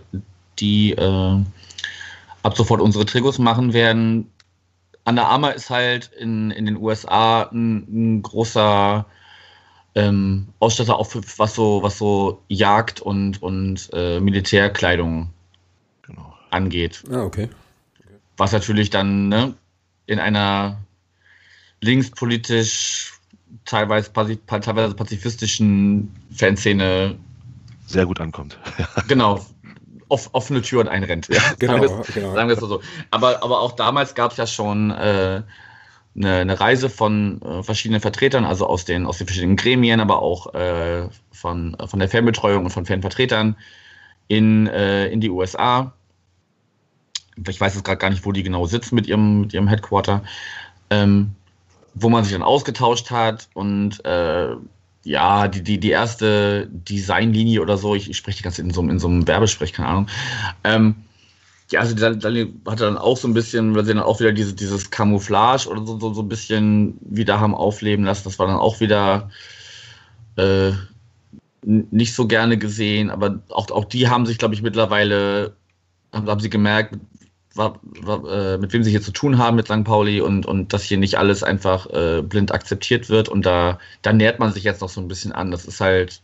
die 0.58 0.94
äh, 0.94 1.44
ab 2.42 2.58
sofort 2.58 2.82
unsere 2.82 3.06
Trigos 3.06 3.38
machen 3.38 3.74
werden. 3.74 4.32
Under 5.08 5.28
Armour 5.28 5.54
ist 5.54 5.70
halt 5.70 6.10
in, 6.18 6.50
in 6.50 6.66
den 6.66 6.76
USA 6.76 7.44
ein, 7.44 7.86
ein 8.16 8.22
großer 8.24 9.06
ähm, 9.94 10.48
Ausstatter 10.58 10.98
auch 10.98 11.06
für 11.06 11.22
was 11.38 11.54
so, 11.54 11.84
was 11.84 12.00
so 12.00 12.42
Jagd 12.48 13.00
und, 13.00 13.44
und 13.44 13.92
äh, 13.94 14.20
Militärkleidung 14.22 15.30
genau. 16.02 16.34
angeht. 16.50 17.04
Ah, 17.12 17.22
okay. 17.22 17.50
Was 18.38 18.54
natürlich 18.54 18.90
dann 18.90 19.30
ne, 19.30 19.54
in 20.08 20.18
einer 20.18 20.80
linkspolitisch 21.82 23.14
teilweise, 23.66 24.12
teilweise 24.14 24.96
pazifistischen 24.96 26.12
Fanszene 26.32 27.18
sehr 27.88 28.06
gut 28.06 28.20
ankommt. 28.20 28.58
genau. 29.08 29.46
Off, 30.08 30.30
offene 30.34 30.62
Türen 30.62 30.88
einrennt. 30.88 31.28
Ja, 31.30 31.42
genau, 31.58 31.88
sagen 31.88 31.98
wir, 31.98 32.14
genau. 32.14 32.34
Sagen 32.34 32.50
wir 32.50 32.54
es 32.56 32.60
so. 32.60 32.82
Aber, 33.10 33.42
aber 33.44 33.60
auch 33.60 33.72
damals 33.72 34.14
gab 34.14 34.32
es 34.32 34.38
ja 34.38 34.46
schon 34.46 34.92
äh, 34.92 35.42
eine, 36.16 36.36
eine, 36.38 36.60
Reise 36.60 36.90
von 36.90 37.42
äh, 37.42 37.64
verschiedenen 37.64 38.02
Vertretern, 38.02 38.46
also 38.46 38.68
aus 38.68 38.86
den, 38.86 39.08
aus 39.08 39.18
den 39.18 39.26
verschiedenen 39.26 39.56
Gremien, 39.56 40.00
aber 40.00 40.22
auch 40.22 40.54
äh, 40.54 41.10
von, 41.32 41.76
von 41.88 42.00
der 42.00 42.08
Fanbetreuung 42.08 42.66
und 42.66 42.72
von 42.72 42.86
Fanvertretern 42.86 43.56
in, 44.28 44.68
äh, 44.68 45.08
in 45.08 45.22
die 45.22 45.30
USA. 45.30 45.94
Ich 47.48 47.60
weiß 47.60 47.74
jetzt 47.74 47.84
gerade 47.84 47.98
gar 47.98 48.12
nicht, 48.12 48.26
wo 48.26 48.32
die 48.32 48.44
genau 48.44 48.66
sitzen 48.68 48.96
mit 48.96 49.08
ihrem, 49.08 49.42
mit 49.42 49.54
ihrem 49.54 49.68
Headquarter. 49.68 50.24
Ähm, 50.92 51.36
wo 51.96 52.10
man 52.10 52.24
sich 52.24 52.34
dann 52.34 52.44
ausgetauscht 52.44 53.10
hat 53.10 53.50
und 53.54 54.04
äh, 54.06 54.56
ja, 55.06 55.48
die, 55.48 55.64
die, 55.64 55.80
die 55.80 55.92
erste 55.92 56.68
Designlinie 56.68 57.62
oder 57.62 57.78
so, 57.78 57.96
ich, 57.96 58.10
ich 58.10 58.18
spreche 58.18 58.38
die 58.38 58.44
ganze 58.44 58.62
in 58.62 58.72
so, 58.72 58.82
in 58.82 59.00
so 59.00 59.08
einem 59.08 59.28
Werbesprech, 59.28 59.72
keine 59.72 59.88
Ahnung. 59.88 60.08
Ähm, 60.64 60.96
ja, 61.72 61.80
also 61.80 61.96
dann 61.96 62.22
hatte 62.68 62.84
dann 62.84 62.98
auch 62.98 63.18
so 63.18 63.28
ein 63.28 63.34
bisschen, 63.34 63.76
weil 63.76 63.86
sie 63.86 63.94
dann 63.94 64.04
auch 64.04 64.20
wieder 64.20 64.34
diese, 64.34 64.54
dieses 64.54 64.92
Camouflage 64.92 65.68
oder 65.70 65.86
so, 65.86 66.00
so, 66.00 66.14
so 66.14 66.22
ein 66.22 66.30
bisschen 66.30 66.98
wieder 67.02 67.40
haben 67.40 67.56
aufleben 67.56 68.06
lassen. 68.06 68.26
Das 68.26 68.38
war 68.40 68.48
dann 68.48 68.58
auch 68.58 68.80
wieder 68.80 69.30
äh, 70.36 70.72
nicht 71.64 72.14
so 72.14 72.28
gerne 72.28 72.58
gesehen, 72.58 73.10
aber 73.10 73.40
auch, 73.50 73.72
auch 73.72 73.86
die 73.86 74.10
haben 74.10 74.26
sich, 74.26 74.38
glaube 74.38 74.54
ich, 74.54 74.62
mittlerweile, 74.62 75.56
haben, 76.14 76.28
haben 76.28 76.40
sie 76.40 76.50
gemerkt, 76.50 76.96
mit 77.56 78.74
wem 78.74 78.84
sie 78.84 78.91
hier 78.91 79.02
zu 79.02 79.12
tun 79.12 79.38
haben 79.38 79.56
mit 79.56 79.68
St. 79.68 79.84
Pauli 79.86 80.20
und, 80.20 80.46
und 80.46 80.74
dass 80.74 80.84
hier 80.84 80.98
nicht 80.98 81.18
alles 81.18 81.41
einfach 81.41 81.88
äh, 81.88 82.22
blind 82.22 82.52
akzeptiert 82.52 83.10
wird. 83.10 83.30
Und 83.30 83.46
da, 83.46 83.80
da 84.02 84.12
nähert 84.12 84.39
man 84.39 84.52
sich 84.52 84.63
jetzt 84.63 84.82
noch 84.82 84.89
so 84.89 85.00
ein 85.00 85.08
bisschen 85.08 85.32
an. 85.32 85.52
Das 85.52 85.65
ist 85.65 85.80
halt, 85.80 86.22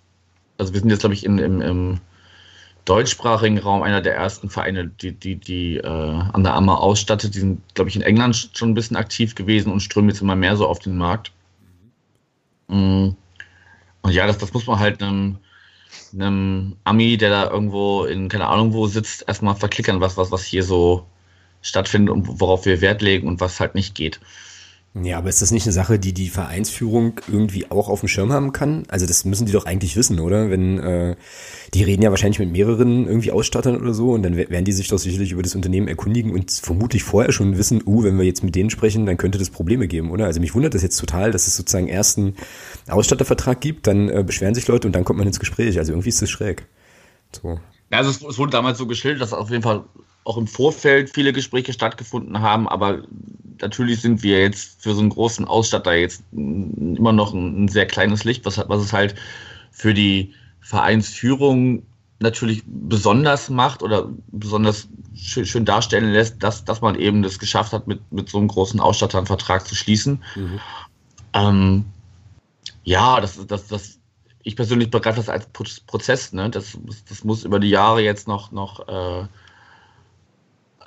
also 0.57 0.73
wir 0.73 0.81
sind 0.81 0.89
jetzt, 0.89 0.99
glaube 0.99 1.13
ich, 1.13 1.25
in, 1.25 1.37
im, 1.37 1.61
im 1.61 1.99
deutschsprachigen 2.83 3.59
Raum 3.59 3.81
einer 3.81 4.01
der 4.01 4.15
ersten 4.15 4.49
Vereine, 4.49 4.87
die, 4.87 5.13
die, 5.13 5.35
die 5.37 5.77
äh, 5.77 5.87
an 5.87 6.43
der 6.43 6.53
Ammer 6.53 6.81
ausstattet. 6.81 7.33
Die 7.33 7.39
sind, 7.39 7.61
glaube 7.75 7.89
ich, 7.89 7.95
in 7.95 8.01
England 8.01 8.49
schon 8.53 8.71
ein 8.71 8.75
bisschen 8.75 8.97
aktiv 8.97 9.35
gewesen 9.35 9.71
und 9.71 9.79
strömen 9.79 10.09
jetzt 10.09 10.21
immer 10.21 10.35
mehr 10.35 10.57
so 10.57 10.67
auf 10.67 10.79
den 10.79 10.97
Markt. 10.97 11.31
Mhm. 12.67 13.15
Und 14.01 14.11
ja, 14.11 14.27
das, 14.27 14.37
das 14.37 14.53
muss 14.53 14.67
man 14.67 14.79
halt 14.79 15.01
einem 15.01 15.37
einem 16.13 16.75
Ami, 16.83 17.17
der 17.17 17.29
da 17.29 17.49
irgendwo 17.49 18.03
in 18.03 18.29
keine 18.29 18.47
Ahnung 18.47 18.73
wo 18.73 18.87
sitzt, 18.87 19.25
erstmal 19.27 19.55
verklickern, 19.55 20.01
was, 20.01 20.17
was, 20.17 20.31
was 20.31 20.43
hier 20.43 20.63
so 20.63 21.05
stattfindet 21.61 22.13
und 22.13 22.39
worauf 22.39 22.65
wir 22.65 22.81
Wert 22.81 23.01
legen 23.01 23.27
und 23.27 23.39
was 23.39 23.59
halt 23.59 23.75
nicht 23.75 23.95
geht. 23.95 24.19
Ja, 24.93 25.19
aber 25.19 25.29
ist 25.29 25.41
das 25.41 25.51
nicht 25.51 25.65
eine 25.65 25.71
Sache, 25.71 25.99
die 25.99 26.11
die 26.11 26.27
Vereinsführung 26.27 27.21
irgendwie 27.31 27.71
auch 27.71 27.87
auf 27.87 28.01
dem 28.01 28.09
Schirm 28.09 28.33
haben 28.33 28.51
kann? 28.51 28.83
Also 28.89 29.05
das 29.05 29.23
müssen 29.23 29.45
die 29.45 29.53
doch 29.53 29.65
eigentlich 29.65 29.95
wissen, 29.95 30.19
oder? 30.19 30.49
Wenn 30.49 30.79
äh, 30.79 31.15
die 31.73 31.83
reden 31.83 32.01
ja 32.01 32.09
wahrscheinlich 32.09 32.39
mit 32.39 32.51
mehreren 32.51 33.07
irgendwie 33.07 33.31
Ausstattern 33.31 33.79
oder 33.79 33.93
so 33.93 34.11
und 34.11 34.23
dann 34.23 34.35
werden 34.35 34.65
die 34.65 34.73
sich 34.73 34.89
doch 34.89 34.97
sicherlich 34.97 35.31
über 35.31 35.43
das 35.43 35.55
Unternehmen 35.55 35.87
erkundigen 35.87 36.33
und 36.33 36.51
vermutlich 36.51 37.03
vorher 37.03 37.31
schon 37.31 37.57
wissen, 37.57 37.81
uh, 37.85 38.03
wenn 38.03 38.17
wir 38.17 38.25
jetzt 38.25 38.43
mit 38.43 38.53
denen 38.53 38.69
sprechen, 38.69 39.05
dann 39.05 39.15
könnte 39.15 39.37
das 39.37 39.49
Probleme 39.49 39.87
geben, 39.87 40.11
oder? 40.11 40.25
Also 40.25 40.41
mich 40.41 40.53
wundert 40.55 40.73
das 40.73 40.83
jetzt 40.83 40.97
total, 40.97 41.31
dass 41.31 41.47
es 41.47 41.55
sozusagen 41.55 41.87
erst 41.87 42.17
einen 42.17 42.35
Ausstattervertrag 42.89 43.61
gibt, 43.61 43.87
dann 43.87 44.09
äh, 44.09 44.25
beschweren 44.25 44.55
sich 44.55 44.67
Leute 44.67 44.87
und 44.87 44.93
dann 44.93 45.05
kommt 45.05 45.19
man 45.19 45.27
ins 45.27 45.39
Gespräch. 45.39 45.79
Also 45.79 45.93
irgendwie 45.93 46.09
ist 46.09 46.21
das 46.21 46.29
schräg. 46.29 46.65
So. 47.31 47.61
Ja, 47.91 47.99
also 47.99 48.09
es, 48.09 48.21
es 48.21 48.37
wurde 48.37 48.51
damals 48.51 48.77
so 48.77 48.87
geschildert, 48.87 49.21
dass 49.21 49.31
auf 49.31 49.49
jeden 49.49 49.63
Fall 49.63 49.85
auch 50.23 50.37
im 50.37 50.47
Vorfeld 50.47 51.09
viele 51.13 51.33
Gespräche 51.33 51.73
stattgefunden 51.73 52.41
haben, 52.41 52.67
aber 52.67 53.03
natürlich 53.59 54.01
sind 54.01 54.23
wir 54.23 54.39
jetzt 54.41 54.81
für 54.81 54.93
so 54.93 55.01
einen 55.01 55.09
großen 55.09 55.45
Ausstatter 55.45 55.93
jetzt 55.93 56.23
immer 56.31 57.11
noch 57.11 57.33
ein, 57.33 57.65
ein 57.65 57.67
sehr 57.67 57.85
kleines 57.85 58.23
Licht, 58.23 58.45
was, 58.45 58.57
was 58.67 58.81
es 58.81 58.93
halt 58.93 59.15
für 59.71 59.93
die 59.93 60.33
Vereinsführung 60.59 61.83
natürlich 62.19 62.63
besonders 62.65 63.49
macht 63.49 63.81
oder 63.81 64.09
besonders 64.31 64.87
schön, 65.15 65.45
schön, 65.45 65.65
darstellen 65.65 66.11
lässt, 66.11 66.41
dass, 66.43 66.63
dass 66.63 66.81
man 66.81 66.95
eben 66.95 67.23
das 67.23 67.39
geschafft 67.39 67.73
hat, 67.73 67.87
mit, 67.87 67.99
mit 68.11 68.29
so 68.29 68.37
einem 68.37 68.47
großen 68.47 68.79
Ausstatter 68.79 69.17
einen 69.17 69.27
Vertrag 69.27 69.67
zu 69.67 69.75
schließen. 69.75 70.23
Mhm. 70.35 70.59
Ähm, 71.33 71.85
ja, 72.83 73.19
das, 73.19 73.45
das, 73.47 73.67
das, 73.67 73.99
ich 74.43 74.55
persönlich 74.55 74.91
begreife 74.91 75.17
das 75.17 75.29
als 75.29 75.47
Prozess. 75.47 76.31
Ne? 76.31 76.49
Das, 76.49 76.77
das 77.09 77.23
muss 77.23 77.43
über 77.43 77.59
die 77.59 77.69
Jahre 77.69 78.01
jetzt 78.01 78.27
noch, 78.27 78.51
noch 78.51 78.87
äh, 78.87 79.27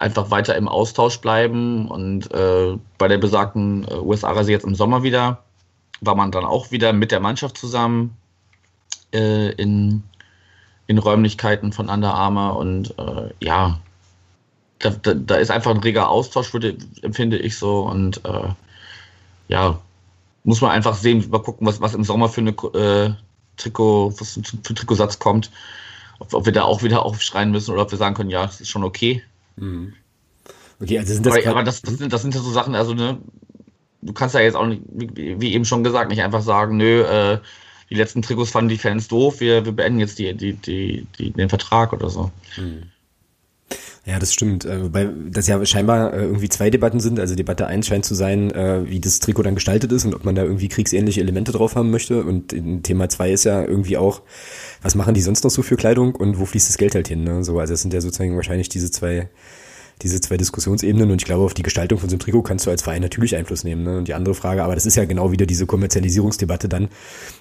einfach 0.05 0.31
weiter 0.31 0.55
im 0.55 0.69
Austausch 0.69 1.19
bleiben 1.19 1.89
und 1.89 2.31
äh, 2.33 2.77
bei 2.99 3.09
der 3.09 3.17
besagten 3.17 3.89
äh, 3.89 3.95
USA-Reise 3.95 4.53
jetzt 4.53 4.67
im 4.67 4.75
Sommer 4.75 5.03
wieder 5.03 5.43
war 6.03 6.15
man 6.15 6.31
dann 6.31 6.45
auch 6.45 6.71
wieder 6.71 6.93
mit 6.93 7.11
der 7.11 7.21
Mannschaft 7.21 7.57
zusammen 7.57 8.15
äh, 9.15 9.53
in, 9.53 10.03
in 10.87 10.99
Räumlichkeiten 10.99 11.73
von 11.73 11.89
Under 11.89 12.13
Armour 12.13 12.57
und 12.57 12.99
äh, 12.99 13.31
ja, 13.41 13.81
da, 14.79 14.91
da, 14.91 15.15
da, 15.15 15.37
ist 15.37 15.51
einfach 15.51 15.71
ein 15.71 15.79
reger 15.79 16.11
Austausch, 16.11 16.53
würde, 16.53 16.77
empfinde 17.01 17.39
ich 17.39 17.57
so 17.57 17.81
und 17.81 18.23
äh, 18.27 18.49
ja, 19.49 19.79
muss 20.43 20.61
man 20.61 20.73
einfach 20.73 20.97
sehen, 20.97 21.25
mal 21.31 21.41
gucken, 21.41 21.67
was, 21.67 21.81
was 21.81 21.95
im 21.95 22.05
Sommer 22.05 22.29
für 22.29 22.43
eine 22.43 22.51
äh, 22.51 23.15
Trikot, 23.57 24.13
was 24.19 24.39
für 24.63 24.75
Trikotsatz 24.75 25.19
kommt. 25.19 25.51
Ob, 26.19 26.35
ob, 26.35 26.45
wir 26.45 26.53
da 26.53 26.65
auch 26.65 26.83
wieder 26.83 27.07
aufschreien 27.07 27.51
müssen 27.51 27.73
oder 27.73 27.83
ob 27.83 27.91
wir 27.91 27.99
sagen 27.99 28.15
können, 28.15 28.31
ja, 28.31 28.45
das 28.45 28.61
ist 28.61 28.69
schon 28.69 28.85
okay. 28.85 29.23
Mhm. 29.57 29.95
Okay, 30.81 30.99
also 30.99 31.15
sind 31.15 31.27
das 31.27 31.35
aber, 31.35 31.47
aber 31.47 31.63
das, 31.63 31.83
das, 31.83 31.95
sind, 31.99 32.13
das 32.13 32.23
sind 32.23 32.35
ja 32.35 32.41
so 32.41 32.51
Sachen, 32.51 32.75
also 32.75 32.95
ne, 32.95 33.19
du 34.03 34.13
kannst 34.13 34.35
ja 34.35 34.41
jetzt 34.41 34.57
auch 34.57 34.67
nicht, 34.67 34.83
wie, 34.89 35.55
eben 35.55 35.65
schon 35.65 35.85
gesagt, 35.85 36.11
nicht 36.11 36.23
einfach 36.23 36.43
sagen, 36.43 36.77
nö, 36.77 37.03
äh, 37.03 37.39
die 37.91 37.95
letzten 37.95 38.23
Trikots 38.23 38.51
fanden 38.51 38.71
die 38.71 38.79
Fans 38.79 39.09
doof, 39.09 39.41
wir, 39.41 39.65
wir 39.65 39.73
beenden 39.73 40.01
jetzt 40.01 40.19
die, 40.19 40.35
die, 40.35 40.55
die, 40.55 41.07
die, 41.19 41.31
den 41.31 41.49
Vertrag 41.49 41.93
oder 41.93 42.11
so. 42.11 42.31
Mhm. 42.57 42.91
Ja, 44.07 44.19
das 44.19 44.35
stimmt. 44.35 44.67
Äh, 44.67 44.83
wobei 44.83 45.09
das 45.31 45.47
ja 45.47 45.65
scheinbar 45.65 46.13
äh, 46.13 46.25
irgendwie 46.25 46.51
zwei 46.51 46.69
Debatten 46.69 47.01
sind. 47.01 47.19
Also 47.19 47.35
Debatte 47.35 47.67
eins 47.67 47.87
scheint 47.87 48.05
zu 48.05 48.15
sein, 48.15 48.51
äh, 48.51 48.83
wie 48.87 49.01
das 49.01 49.19
Trikot 49.19 49.45
dann 49.45 49.55
gestaltet 49.55 49.93
ist 49.93 50.05
und 50.05 50.15
ob 50.15 50.25
man 50.25 50.35
da 50.35 50.43
irgendwie 50.43 50.69
kriegsähnliche 50.69 51.23
Elemente 51.23 51.53
drauf 51.53 51.75
haben 51.75 51.91
möchte. 51.91 52.23
Und 52.23 52.55
Thema 52.83 53.09
zwei 53.09 53.33
ist 53.33 53.45
ja 53.45 53.65
irgendwie 53.65 53.97
auch, 53.97 54.21
was 54.83 54.95
machen 54.95 55.15
die 55.15 55.23
sonst 55.23 55.43
noch 55.43 55.51
so 55.51 55.63
für 55.63 55.77
Kleidung 55.77 56.15
und 56.15 56.39
wo 56.39 56.45
fließt 56.45 56.69
das 56.69 56.77
Geld 56.77 56.95
halt 56.95 57.09
hin? 57.09 57.25
Ne? 57.25 57.43
So, 57.45 57.59
also 57.59 57.73
es 57.73 57.81
sind 57.81 57.95
ja 57.95 58.03
sozusagen 58.03 58.37
wahrscheinlich 58.37 58.69
diese 58.69 58.91
zwei 58.91 59.31
diese 60.03 60.21
zwei 60.21 60.37
Diskussionsebenen 60.37 61.11
und 61.11 61.23
ich 61.23 61.27
glaube, 61.27 61.45
auf 61.45 61.55
die 61.55 61.63
Gestaltung 61.63 61.99
von 61.99 62.09
so 62.09 62.15
einem 62.15 62.21
Trikot 62.21 62.43
kannst 62.43 62.67
du 62.67 62.71
als 62.71 62.83
Verein 62.83 63.03
natürlich 63.03 63.37
Einfluss 63.37 63.65
nehmen. 63.65 63.85
Ne? 63.85 63.99
Und 63.99 64.09
die 64.09 64.15
andere 64.15 64.35
Frage, 64.35 64.65
aber 64.65 64.75
das 64.75 64.87
ist 64.87 64.97
ja 64.97 65.05
genau 65.05 65.33
wieder 65.33 65.47
diese 65.47 65.67
Kommerzialisierungsdebatte 65.67 66.69
dann, 66.69 66.89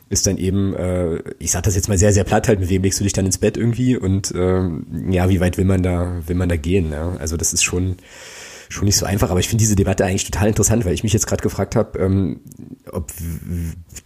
ist 0.09 0.27
dann 0.27 0.37
eben, 0.37 0.73
äh, 0.75 1.21
ich 1.39 1.51
sag 1.51 1.63
das 1.63 1.75
jetzt 1.75 1.89
mal 1.89 1.97
sehr, 1.97 2.13
sehr 2.13 2.23
platt 2.23 2.47
halt, 2.47 2.59
mit 2.59 2.69
wem 2.69 2.83
legst 2.83 2.99
du 2.99 3.03
dich 3.03 3.13
dann 3.13 3.25
ins 3.25 3.37
Bett 3.37 3.57
irgendwie 3.57 3.97
und 3.97 4.31
äh, 4.31 4.61
ja, 5.09 5.29
wie 5.29 5.39
weit 5.39 5.57
will 5.57 5.65
man 5.65 5.83
da, 5.83 6.21
will 6.25 6.35
man 6.35 6.49
da 6.49 6.55
gehen? 6.55 6.91
Ja? 6.91 7.15
Also 7.17 7.37
das 7.37 7.53
ist 7.53 7.63
schon 7.63 7.97
schon 8.73 8.85
nicht 8.85 8.97
so 8.97 9.05
einfach, 9.05 9.29
aber 9.29 9.39
ich 9.39 9.47
finde 9.47 9.61
diese 9.61 9.75
Debatte 9.75 10.03
eigentlich 10.03 10.25
total 10.25 10.47
interessant, 10.47 10.83
weil 10.83 10.93
ich 10.93 11.03
mich 11.03 11.13
jetzt 11.13 11.27
gerade 11.27 11.43
gefragt 11.43 11.75
habe, 11.75 11.99
ähm, 11.99 12.41
ob 12.91 13.11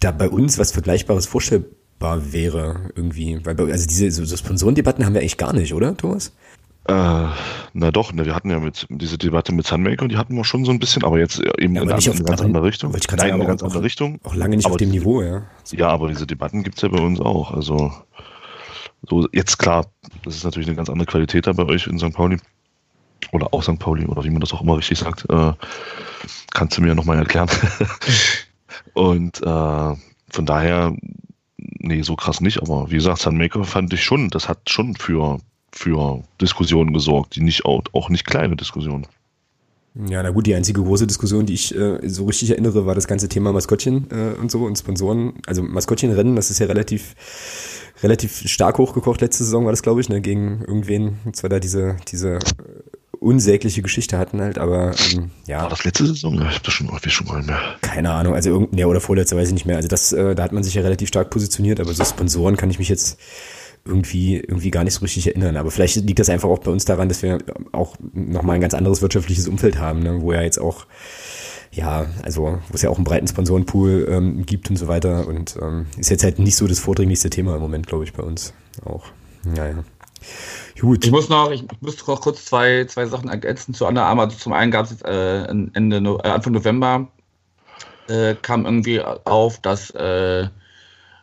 da 0.00 0.10
bei 0.10 0.28
uns 0.28 0.58
was 0.58 0.72
Vergleichbares 0.72 1.26
vorstellbar 1.26 2.32
wäre 2.32 2.90
irgendwie. 2.94 3.40
Weil 3.44 3.54
bei, 3.54 3.72
also 3.72 3.86
diese 3.86 4.10
so, 4.10 4.24
so 4.24 4.36
Sponsorendebatten 4.36 5.04
haben 5.04 5.14
wir 5.14 5.20
eigentlich 5.20 5.38
gar 5.38 5.52
nicht, 5.52 5.74
oder, 5.74 5.96
Thomas? 5.96 6.32
Äh, 6.88 7.28
na 7.74 7.90
doch, 7.90 8.14
ne, 8.14 8.24
wir 8.24 8.34
hatten 8.34 8.50
ja 8.50 8.58
mit 8.58 8.86
diese 8.88 9.18
Debatte 9.18 9.52
mit 9.52 9.66
Sunmaker 9.66 10.04
und 10.04 10.08
die 10.10 10.16
hatten 10.16 10.34
wir 10.34 10.44
schon 10.44 10.64
so 10.64 10.72
ein 10.72 10.78
bisschen, 10.78 11.04
aber 11.04 11.18
jetzt 11.18 11.38
eben 11.58 11.74
ja, 11.74 11.82
aber 11.82 11.90
in, 11.90 11.96
eine, 11.98 12.12
eine 12.12 12.24
ganz 12.24 12.40
andere 12.40 12.64
Richtung. 12.64 12.94
Ich 12.96 13.06
Nein, 13.08 13.18
sagen, 13.18 13.32
eine 13.34 13.46
ganz 13.46 13.62
andere 13.62 13.82
Richtung. 13.82 14.18
Auch 14.24 14.34
lange 14.34 14.56
nicht 14.56 14.64
aber 14.64 14.74
auf 14.74 14.78
dem 14.78 14.90
Niveau, 14.90 15.20
ja. 15.20 15.42
Ja, 15.72 15.88
aber 15.88 16.08
diese 16.08 16.26
Debatten 16.26 16.62
gibt's 16.62 16.80
ja 16.80 16.88
bei 16.88 16.98
uns 16.98 17.20
auch. 17.20 17.52
Also 17.52 17.92
so 19.06 19.28
jetzt 19.32 19.58
klar, 19.58 19.86
das 20.24 20.36
ist 20.36 20.44
natürlich 20.44 20.66
eine 20.66 20.76
ganz 20.76 20.88
andere 20.88 21.06
Qualität 21.06 21.46
da 21.46 21.52
bei 21.52 21.64
euch 21.64 21.86
in 21.86 21.98
St. 21.98 22.14
Pauli. 22.14 22.38
Oder 23.32 23.52
auch 23.52 23.62
St. 23.62 23.78
Pauli, 23.78 24.06
oder 24.06 24.24
wie 24.24 24.30
man 24.30 24.40
das 24.40 24.54
auch 24.54 24.62
immer 24.62 24.78
richtig 24.78 24.98
sagt. 24.98 25.26
Äh, 25.28 25.52
kannst 26.54 26.78
du 26.78 26.82
mir 26.82 26.94
nochmal 26.94 27.18
erklären. 27.18 27.50
und 28.94 29.42
äh, 29.42 29.44
von 29.44 30.46
daher, 30.46 30.96
nee, 31.56 32.00
so 32.00 32.16
krass 32.16 32.40
nicht, 32.40 32.62
aber 32.62 32.90
wie 32.90 32.96
gesagt, 32.96 33.18
Sunmaker 33.18 33.64
fand 33.64 33.92
ich 33.92 34.02
schon, 34.02 34.30
das 34.30 34.48
hat 34.48 34.70
schon 34.70 34.94
für 34.94 35.38
für 35.72 36.22
Diskussionen 36.40 36.92
gesorgt, 36.92 37.36
die 37.36 37.42
nicht 37.42 37.64
auch, 37.64 37.82
auch 37.92 38.08
nicht 38.08 38.26
kleine 38.26 38.56
Diskussionen. 38.56 39.06
Ja, 40.06 40.22
na 40.22 40.30
gut, 40.30 40.46
die 40.46 40.54
einzige 40.54 40.82
große 40.82 41.06
Diskussion, 41.06 41.46
die 41.46 41.54
ich 41.54 41.74
äh, 41.74 41.98
so 42.08 42.26
richtig 42.26 42.50
erinnere, 42.50 42.86
war 42.86 42.94
das 42.94 43.08
ganze 43.08 43.28
Thema 43.28 43.52
Maskottchen 43.52 44.06
äh, 44.10 44.38
und 44.38 44.50
so 44.50 44.64
und 44.64 44.78
Sponsoren. 44.78 45.34
Also 45.46 45.62
Maskottchenrennen, 45.62 46.36
das 46.36 46.50
ist 46.50 46.60
ja 46.60 46.66
relativ 46.66 47.16
relativ 48.02 48.48
stark 48.48 48.78
hochgekocht. 48.78 49.20
Letzte 49.20 49.42
Saison 49.42 49.64
war 49.64 49.72
das, 49.72 49.82
glaube 49.82 50.00
ich, 50.00 50.08
ne, 50.08 50.20
gegen 50.20 50.62
irgendwen. 50.66 51.18
Und 51.24 51.34
zwar 51.34 51.50
da 51.50 51.58
diese 51.58 51.96
diese 52.06 52.36
äh, 52.36 52.40
unsägliche 53.18 53.82
Geschichte 53.82 54.18
hatten 54.18 54.40
halt, 54.40 54.58
aber 54.58 54.94
ähm, 55.12 55.32
ja. 55.46 55.62
War 55.62 55.70
das 55.70 55.82
letzte 55.82 56.06
Saison? 56.06 56.34
Ich 56.34 56.56
hab 56.56 56.62
das 56.62 56.74
schon, 56.74 56.88
ich 57.04 57.12
schon 57.12 57.26
mal 57.26 57.42
mehr. 57.42 57.58
Keine 57.80 58.12
Ahnung, 58.12 58.34
also 58.34 58.50
irgendein, 58.50 58.78
ja, 58.78 58.86
oder 58.86 59.00
vorletzte, 59.00 59.36
weiß 59.36 59.48
ich 59.48 59.54
nicht 59.54 59.66
mehr. 59.66 59.76
Also 59.76 59.88
das, 59.88 60.12
äh, 60.12 60.36
da 60.36 60.44
hat 60.44 60.52
man 60.52 60.62
sich 60.62 60.74
ja 60.74 60.82
relativ 60.82 61.08
stark 61.08 61.30
positioniert, 61.30 61.80
aber 61.80 61.92
so 61.92 62.04
Sponsoren 62.04 62.56
kann 62.56 62.70
ich 62.70 62.78
mich 62.78 62.88
jetzt 62.88 63.18
irgendwie, 63.88 64.36
irgendwie 64.36 64.70
gar 64.70 64.84
nicht 64.84 64.94
so 64.94 65.00
richtig 65.00 65.26
erinnern. 65.26 65.56
Aber 65.56 65.70
vielleicht 65.70 65.96
liegt 65.96 66.18
das 66.18 66.30
einfach 66.30 66.48
auch 66.48 66.58
bei 66.58 66.70
uns 66.70 66.84
daran, 66.84 67.08
dass 67.08 67.22
wir 67.22 67.38
auch 67.72 67.96
nochmal 68.12 68.56
ein 68.56 68.60
ganz 68.60 68.74
anderes 68.74 69.02
wirtschaftliches 69.02 69.48
Umfeld 69.48 69.78
haben, 69.78 70.00
ne? 70.00 70.20
wo 70.20 70.32
ja 70.32 70.42
jetzt 70.42 70.60
auch, 70.60 70.86
ja, 71.72 72.06
also 72.22 72.58
wo 72.68 72.74
es 72.74 72.82
ja 72.82 72.90
auch 72.90 72.96
einen 72.96 73.04
breiten 73.04 73.26
Sponsorenpool 73.26 74.08
ähm, 74.10 74.46
gibt 74.46 74.70
und 74.70 74.76
so 74.76 74.88
weiter. 74.88 75.26
Und 75.26 75.56
ähm, 75.60 75.86
ist 75.96 76.10
jetzt 76.10 76.24
halt 76.24 76.38
nicht 76.38 76.56
so 76.56 76.66
das 76.66 76.78
vordringlichste 76.78 77.30
Thema 77.30 77.54
im 77.56 77.60
Moment, 77.60 77.86
glaube 77.86 78.04
ich, 78.04 78.12
bei 78.12 78.22
uns 78.22 78.52
auch. 78.84 79.04
Naja. 79.44 79.84
Gut. 80.80 81.04
Ich 81.04 81.10
muss 81.10 81.28
noch, 81.28 81.50
ich 81.50 81.64
muss 81.80 82.06
noch 82.06 82.20
kurz 82.20 82.44
zwei, 82.44 82.84
zwei 82.84 83.06
Sachen 83.06 83.28
ergänzen 83.28 83.74
zu 83.74 83.86
Under 83.86 84.04
Armour. 84.04 84.24
Also 84.24 84.36
zum 84.36 84.52
einen 84.52 84.70
gab 84.70 84.84
es 84.84 84.92
jetzt 84.92 85.04
äh, 85.04 85.44
Ende, 85.44 85.96
äh, 85.96 86.28
Anfang 86.28 86.52
November 86.52 87.08
äh, 88.08 88.34
kam 88.40 88.64
irgendwie 88.64 89.00
auf, 89.00 89.60
dass 89.60 89.90
äh, 89.90 90.48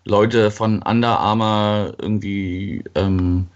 Leute 0.06 0.52
von 0.52 0.82
Under 0.84 1.20
Armour 1.20 1.94
irgendwie 2.00 2.84
ähm, 2.96 3.48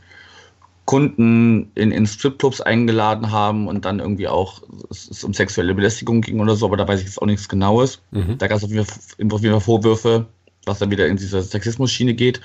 Kunden 0.86 1.72
in, 1.76 1.92
in 1.92 2.08
Stripclubs 2.08 2.62
eingeladen 2.62 3.32
haben 3.32 3.68
und 3.68 3.86
dann 3.86 4.00
irgendwie 4.00 4.28
auch 4.28 4.64
es, 4.90 5.24
um 5.24 5.36
sexuelle 5.36 5.76
Belästigung 5.76 6.22
ging 6.22 6.40
oder 6.40 6.56
so, 6.56 6.66
aber 6.66 6.78
da 6.78 6.88
weiß 6.88 7.00
ich 7.02 7.06
jetzt 7.06 7.22
auch 7.22 7.28
nichts 7.28 7.48
Genaues. 7.48 8.02
Mhm. 8.10 8.40
Da 8.40 8.48
gab 8.48 8.58
es 8.58 8.64
auf 8.64 8.72
jeden 8.72 8.86
Fall 9.30 9.62
Vorwürfe, 9.62 10.26
was 10.66 10.80
dann 10.80 10.90
wieder 10.90 11.06
in 11.06 11.18
diese 11.18 11.44
Sexismus-Schiene 11.44 12.16
geht. 12.16 12.42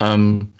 Ähm, 0.00 0.52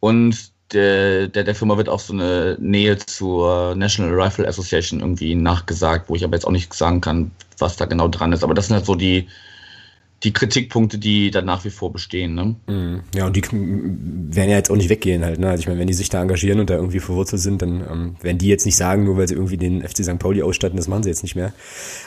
und 0.00 0.52
der, 0.74 1.28
der, 1.28 1.44
der 1.44 1.54
Firma 1.54 1.78
wird 1.78 1.88
auch 1.88 2.00
so 2.00 2.12
eine 2.12 2.58
Nähe 2.60 2.98
zur 2.98 3.74
National 3.74 4.12
Rifle 4.12 4.46
Association 4.46 5.00
irgendwie 5.00 5.34
nachgesagt, 5.34 6.10
wo 6.10 6.14
ich 6.14 6.24
aber 6.24 6.34
jetzt 6.34 6.46
auch 6.46 6.50
nicht 6.50 6.74
sagen 6.74 7.00
kann, 7.00 7.30
was 7.58 7.76
da 7.76 7.86
genau 7.86 8.08
dran 8.08 8.34
ist. 8.34 8.44
Aber 8.44 8.52
das 8.52 8.66
sind 8.66 8.76
halt 8.76 8.84
so 8.84 8.94
die, 8.94 9.28
die 10.24 10.32
Kritikpunkte, 10.32 10.98
die 10.98 11.30
dann 11.30 11.44
nach 11.44 11.64
wie 11.64 11.70
vor 11.70 11.92
bestehen. 11.92 12.34
Ne? 12.34 12.56
Mhm. 12.66 13.00
Ja, 13.14 13.26
und 13.26 13.36
die 13.36 13.42
werden 13.52 14.50
ja 14.50 14.56
jetzt 14.56 14.70
auch 14.70 14.76
nicht 14.76 14.88
weggehen 14.88 15.24
halt. 15.24 15.38
Ne? 15.38 15.48
Also 15.48 15.60
ich 15.60 15.66
meine, 15.66 15.78
wenn 15.78 15.86
die 15.86 15.94
sich 15.94 16.08
da 16.08 16.22
engagieren 16.22 16.60
und 16.60 16.70
da 16.70 16.74
irgendwie 16.74 17.00
verwurzelt 17.00 17.42
sind, 17.42 17.62
dann 17.62 17.84
ähm, 17.90 18.16
werden 18.22 18.38
die 18.38 18.48
jetzt 18.48 18.64
nicht 18.64 18.76
sagen, 18.76 19.04
nur 19.04 19.18
weil 19.18 19.28
sie 19.28 19.34
irgendwie 19.34 19.58
den 19.58 19.82
FC 19.82 20.02
St. 20.02 20.18
Pauli 20.18 20.42
ausstatten, 20.42 20.76
das 20.76 20.88
machen 20.88 21.02
sie 21.02 21.10
jetzt 21.10 21.22
nicht 21.22 21.36
mehr. 21.36 21.52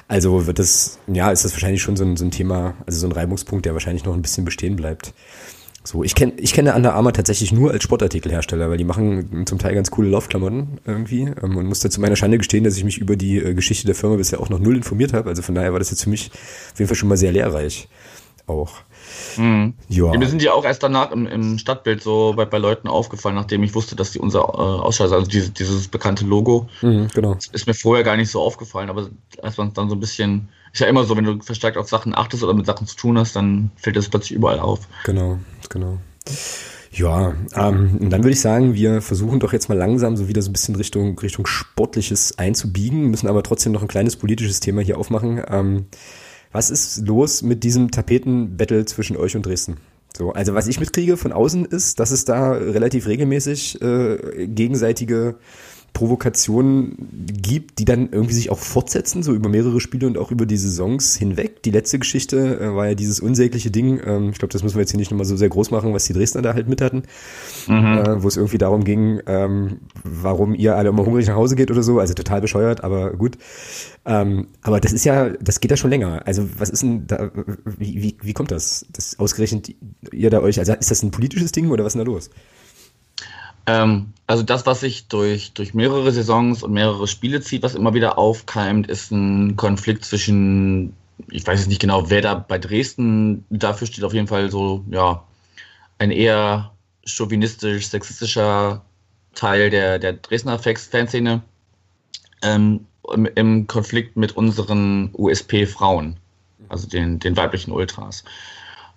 Also 0.08 0.47
wird 0.47 0.60
das, 0.60 0.99
ja, 1.08 1.32
ist 1.32 1.45
das 1.45 1.53
wahrscheinlich 1.53 1.82
schon 1.82 1.95
so 1.95 2.03
ein, 2.03 2.17
so 2.17 2.25
ein 2.25 2.32
Thema, 2.32 2.75
also 2.86 2.99
so 2.99 3.08
ein 3.08 3.12
Reibungspunkt, 3.12 3.65
der 3.65 3.73
wahrscheinlich 3.73 4.03
noch 4.03 4.13
ein 4.13 4.21
bisschen 4.21 4.45
bestehen 4.45 4.75
bleibt. 4.75 5.13
So, 5.88 6.03
ich 6.03 6.15
kenne 6.15 6.34
ich 6.36 6.51
kenne 6.51 6.75
Under 6.75 6.95
Armour 6.95 7.13
tatsächlich 7.13 7.53
nur 7.53 7.71
als 7.71 7.82
Sportartikelhersteller, 7.84 8.69
weil 8.69 8.77
die 8.77 8.84
machen 8.84 9.45
zum 9.45 9.58
Teil 9.58 9.73
ganz 9.73 9.89
coole 9.89 10.10
Laufklamotten 10.10 10.80
irgendwie 10.86 11.32
ähm, 11.41 11.56
und 11.56 11.65
musste 11.65 11.89
zu 11.89 12.01
meiner 12.01 12.17
Schande 12.17 12.38
gestehen, 12.38 12.65
dass 12.65 12.75
ich 12.75 12.84
mich 12.84 12.97
über 12.97 13.15
die 13.15 13.38
äh, 13.38 13.53
Geschichte 13.53 13.86
der 13.86 13.95
Firma 13.95 14.17
bisher 14.17 14.41
auch 14.41 14.49
noch 14.49 14.60
null 14.60 14.75
informiert 14.75 15.13
habe. 15.13 15.30
Also 15.30 15.43
von 15.43 15.56
daher 15.56 15.71
war 15.71 15.80
das 15.80 15.89
jetzt 15.89 16.03
für 16.03 16.10
mich 16.10 16.30
auf 16.73 16.80
jeden 16.80 16.89
Fall 16.89 16.97
schon 16.97 17.08
mal 17.08 17.15
sehr 17.15 17.32
lehrreich 17.32 17.88
auch. 18.47 18.73
Mhm. 19.38 19.73
Ja. 19.89 20.12
Mir 20.17 20.27
sind 20.27 20.41
ja 20.41 20.53
auch 20.53 20.65
erst 20.65 20.83
danach 20.83 21.12
im, 21.12 21.27
im 21.27 21.57
Stadtbild 21.57 22.01
so 22.01 22.33
bei, 22.36 22.45
bei 22.45 22.57
Leuten 22.57 22.88
aufgefallen, 22.88 23.36
nachdem 23.36 23.63
ich 23.63 23.75
wusste, 23.75 23.95
dass 23.95 24.12
die 24.12 24.19
unser 24.19 24.39
äh, 24.39 24.43
Ausscheiß, 24.43 25.12
also 25.12 25.27
diese, 25.27 25.51
dieses 25.51 25.88
bekannte 25.88 26.25
Logo, 26.25 26.67
mhm, 26.81 27.07
genau. 27.13 27.38
ist 27.51 27.67
mir 27.67 27.74
vorher 27.74 28.03
gar 28.03 28.17
nicht 28.17 28.32
so 28.32 28.41
aufgefallen, 28.41 28.89
aber 28.89 29.09
als 29.41 29.57
man 29.57 29.74
dann 29.74 29.89
so 29.89 29.95
ein 29.95 29.99
bisschen, 29.99 30.49
ist 30.74 30.80
ja 30.80 30.88
immer 30.88 31.03
so, 31.03 31.15
wenn 31.15 31.26
du 31.26 31.41
verstärkt 31.41 31.78
auf 31.78 31.89
Sachen 31.89 32.15
achtest 32.15 32.43
oder 32.43 32.53
mit 32.53 32.65
Sachen 32.65 32.88
zu 32.88 32.95
tun 32.95 33.17
hast, 33.17 33.36
dann 33.36 33.72
fällt 33.76 33.95
das 33.95 34.09
plötzlich 34.09 34.32
überall 34.32 34.59
auf. 34.59 34.88
Genau, 35.03 35.39
genau. 35.69 35.99
Ja, 36.91 37.36
ähm, 37.53 37.97
und 37.99 38.09
dann 38.09 38.24
würde 38.24 38.32
ich 38.32 38.41
sagen, 38.41 38.74
wir 38.74 39.01
versuchen 39.01 39.39
doch 39.39 39.53
jetzt 39.53 39.69
mal 39.69 39.78
langsam 39.78 40.17
so 40.17 40.28
wieder 40.30 40.41
so 40.41 40.49
ein 40.49 40.53
bisschen 40.53 40.76
Richtung, 40.76 41.19
Richtung 41.19 41.45
Sportliches 41.45 42.39
einzubiegen, 42.39 43.11
müssen 43.11 43.28
aber 43.28 43.43
trotzdem 43.43 43.72
noch 43.72 43.84
ein 43.84 43.88
kleines 43.88 44.15
politisches 44.15 44.61
Thema 44.61 44.82
hier 44.82 44.97
aufmachen. 44.97 45.43
Ähm, 45.47 45.86
was 46.52 46.70
ist 46.70 47.06
los 47.08 47.41
mit 47.41 47.64
diesem 47.64 47.91
Tapetenbattle 47.91 48.86
zwischen 48.86 49.18
euch 49.18 49.36
und 49.36 49.45
Dresden? 49.45 49.78
So, 50.16 50.32
also 50.32 50.56
was 50.56 50.68
ich 50.68 50.80
mitkriege 50.80 51.16
von 51.16 51.32
außen 51.32 51.66
ist, 51.66 52.00
dass 52.00 52.12
es 52.12 52.26
da 52.26 52.52
relativ 52.52 53.08
regelmäßig 53.08 53.82
äh, 53.82 54.48
gegenseitige 54.48 55.36
Provokationen 55.98 57.26
gibt, 57.41 57.80
die 57.80 57.86
dann 57.86 58.10
irgendwie 58.12 58.36
sich 58.36 58.52
auch 58.52 58.60
fortsetzen, 58.60 59.24
so 59.24 59.34
über 59.34 59.50
mehrere 59.50 59.82
Spiele 59.82 60.06
und 60.06 60.20
auch 60.20 60.30
über 60.30 60.45
die 60.45 60.58
Saisons 60.58 61.16
hinweg. 61.16 61.64
Die 61.64 61.72
letzte 61.72 61.98
Geschichte 61.98 62.60
äh, 62.60 62.76
war 62.76 62.89
ja 62.89 62.93
dieses 62.93 63.20
unsägliche 63.20 63.72
Ding, 63.72 64.00
ähm, 64.06 64.30
ich 64.30 64.38
glaube, 64.38 64.52
das 64.52 64.62
müssen 64.62 64.76
wir 64.76 64.82
jetzt 64.82 64.91
hier 64.91 65.00
nicht 65.00 65.10
nochmal 65.10 65.26
so 65.26 65.36
sehr 65.36 65.50
groß 65.50 65.72
machen, 65.72 65.95
was 65.95 66.06
die 66.06 66.14
Dresdner 66.14 66.43
da 66.43 66.54
halt 66.54 66.70
mit 66.70 66.82
hatten, 66.82 67.02
mhm. 67.66 67.98
äh, 67.98 68.22
wo 68.22 68.28
es 68.28 68.38
irgendwie 68.38 68.60
darum 68.60 68.84
ging, 68.84 69.22
ähm, 69.26 69.80
warum 70.04 70.54
ihr 70.54 70.76
alle 70.76 70.89
immer 70.89 71.04
hungrig 71.04 71.26
nach 71.26 71.36
Hause 71.36 71.56
geht 71.56 71.72
oder 71.72 71.82
so, 71.82 72.00
also 72.00 72.14
total 72.14 72.41
bescheuert, 72.41 72.84
aber 72.84 73.14
gut. 73.14 73.39
Ähm, 74.06 74.50
aber 74.62 74.80
das 74.80 74.93
ist 74.93 75.04
ja, 75.04 75.30
das 75.30 75.62
geht 75.62 75.72
ja 75.72 75.78
schon 75.78 75.89
länger. 75.89 76.22
Also 76.28 76.48
was 76.60 76.70
ist 76.70 76.84
denn 76.84 77.08
da, 77.08 77.32
wie, 77.66 78.04
wie, 78.04 78.18
wie 78.22 78.34
kommt 78.34 78.52
das, 78.52 78.86
das 78.93 79.18
ausgerechnet 79.18 79.74
ihr 80.12 80.30
da 80.30 80.41
euch, 80.41 80.60
also 80.60 80.74
ist 80.74 80.91
das 80.91 81.02
ein 81.02 81.10
politisches 81.10 81.54
Ding 81.54 81.72
oder 81.72 81.84
was 81.84 81.95
ist 81.95 81.98
denn 81.98 82.06
da 82.06 82.12
los? 82.12 82.30
Ähm, 83.68 84.13
also 84.26 84.43
das, 84.43 84.65
was 84.65 84.82
sich 84.82 85.07
durch, 85.07 85.53
durch 85.53 85.74
mehrere 85.74 86.11
Saisons 86.11 86.63
und 86.63 86.74
mehrere 86.74 87.07
Spiele 87.07 87.41
zieht, 87.41 87.63
was 87.63 87.76
immer 87.76 87.93
wieder 87.93 88.18
aufkeimt, 88.18 88.88
ist 88.88 89.11
ein 89.11 89.55
Konflikt 89.55 90.05
zwischen 90.05 90.93
ich 91.30 91.45
weiß 91.45 91.59
jetzt 91.59 91.70
nicht 91.70 91.82
genau, 91.82 92.09
wer 92.09 92.22
da 92.22 92.36
bei 92.36 92.57
Dresden 92.57 93.45
dafür 93.49 93.88
steht, 93.88 94.03
auf 94.03 94.13
jeden 94.13 94.28
Fall 94.28 94.51
so, 94.51 94.84
ja, 94.89 95.24
ein 95.97 96.11
eher 96.11 96.72
chauvinistisch, 97.05 97.88
sexistischer 97.88 98.84
Teil 99.34 99.70
der, 99.70 99.99
der 99.99 100.13
Dresdner 100.13 100.59
Fanszene 100.59 101.41
ähm, 102.43 102.86
im, 103.36 103.68
Konflikt 103.68 104.18
mit 104.18 104.36
unseren 104.36 105.09
USP-Frauen, 105.13 106.18
also 106.70 106.88
den, 106.88 107.20
den 107.20 107.38
weiblichen 107.38 107.72
Ultras. 107.72 108.24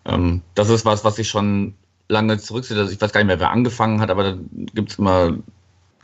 Ähm, 0.05 0.43
das 0.55 0.68
ist 0.68 0.85
was, 0.85 1.05
was 1.05 1.18
ich 1.18 1.29
schon 1.29 1.75
lange 2.11 2.39
zurücksehe. 2.39 2.79
Also 2.79 2.93
ich 2.93 3.01
weiß 3.01 3.13
gar 3.13 3.21
nicht 3.21 3.29
mehr, 3.29 3.41
wer 3.41 3.51
angefangen 3.51 4.01
hat, 4.01 4.11
aber 4.11 4.25
da 4.25 4.39
gibt 4.75 4.91
es 4.91 4.99
immer 4.99 5.37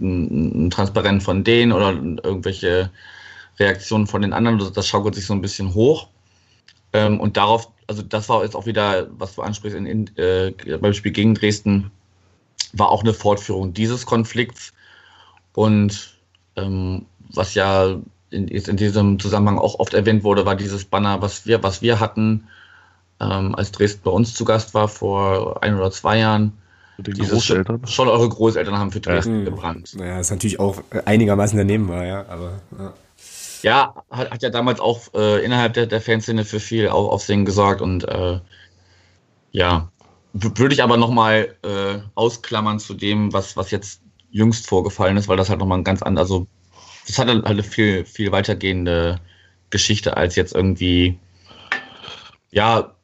ein, 0.01 0.67
ein 0.67 0.71
Transparent 0.71 1.23
von 1.23 1.45
denen 1.45 1.73
oder 1.73 1.91
irgendwelche 1.91 2.91
Reaktionen 3.59 4.07
von 4.07 4.23
den 4.23 4.33
anderen. 4.33 4.73
Das 4.73 4.87
schaukelt 4.87 5.15
sich 5.15 5.27
so 5.27 5.35
ein 5.35 5.41
bisschen 5.41 5.75
hoch. 5.75 6.09
Ähm, 6.93 7.21
und 7.21 7.37
darauf, 7.37 7.71
also 7.87 8.03
das 8.03 8.29
war 8.29 8.43
jetzt 8.43 8.57
auch 8.57 8.67
wieder, 8.67 9.09
was 9.19 9.35
du 9.35 9.43
ansprichst, 9.43 9.77
in, 9.77 9.87
in, 9.87 10.17
äh, 10.17 10.53
beim 10.79 10.95
Spiel 10.95 11.13
gegen 11.13 11.35
Dresden, 11.35 11.91
war 12.73 12.91
auch 12.91 13.03
eine 13.03 13.15
Fortführung 13.15 13.75
dieses 13.75 14.07
Konflikts. 14.07 14.73
Und 15.55 16.17
ähm, 16.57 17.07
was 17.35 17.55
ja 17.55 17.97
in, 18.31 18.49
in, 18.49 18.77
diesem 18.77 19.19
Zusammenhang 19.19 19.59
auch 19.59 19.79
oft 19.79 19.95
erwähnt 19.95 20.25
wurde, 20.25 20.47
war 20.47 20.57
dieses 20.57 20.85
Banner, 20.85 21.23
was 21.23 21.47
wir, 21.47 21.63
was 21.63 21.83
wir 21.83 22.01
hatten, 22.01 22.49
ähm, 23.21 23.55
als 23.55 23.73
Dresden 23.73 24.01
bei 24.05 24.11
uns 24.11 24.35
zu 24.35 24.45
Gast 24.45 24.75
war 24.75 24.89
vor 24.89 25.63
ein 25.63 25.77
oder 25.77 25.91
zwei 25.91 26.19
Jahren. 26.19 26.53
Die 26.99 27.13
Großeltern? 27.13 27.87
Schon 27.87 28.09
eure 28.09 28.29
Großeltern 28.29 28.79
haben 28.79 28.91
für 28.91 29.01
Dresden 29.01 29.41
ja. 29.41 29.45
gebrannt. 29.45 29.95
Naja, 29.97 30.19
ist 30.19 30.31
natürlich 30.31 30.59
auch 30.59 30.83
einigermaßen 31.05 31.59
daneben 31.59 31.89
war, 31.89 32.05
ja, 32.05 32.25
aber. 32.29 32.61
Ja. 32.79 32.95
Ja, 33.63 33.95
hat, 34.11 34.31
hat 34.31 34.43
ja 34.43 34.51
damals 34.51 34.81
auch 34.81 35.13
äh, 35.15 35.45
innerhalb 35.45 35.75
der, 35.75 35.87
der 35.87 36.01
Fanszene 36.01 36.45
für 36.45 36.61
viel 36.61 36.89
Aufsehen 36.89 37.45
gesorgt 37.45 37.81
und 37.81 38.07
äh, 38.07 38.39
ja, 39.51 39.91
würde 40.33 40.75
ich 40.75 40.83
aber 40.83 40.97
nochmal 40.97 41.55
äh, 41.63 41.99
ausklammern 42.15 42.79
zu 42.79 42.95
dem, 42.95 43.33
was, 43.33 43.57
was 43.57 43.71
jetzt 43.71 44.03
jüngst 44.31 44.67
vorgefallen 44.69 45.17
ist, 45.17 45.29
weil 45.29 45.39
das 45.39 45.49
halt 45.49 45.61
nochmal 45.61 45.79
ein 45.79 45.85
ganz 45.85 46.03
anderes, 46.03 46.31
also 46.31 46.47
das 47.07 47.19
hat 47.19 47.29
halt 47.29 47.45
eine 47.47 47.63
viel, 47.63 48.05
viel 48.05 48.33
weitergehende 48.33 49.19
Geschichte 49.71 50.17
als 50.17 50.37
jetzt 50.37 50.55
irgendwie, 50.55 51.19
ja, 52.51 52.96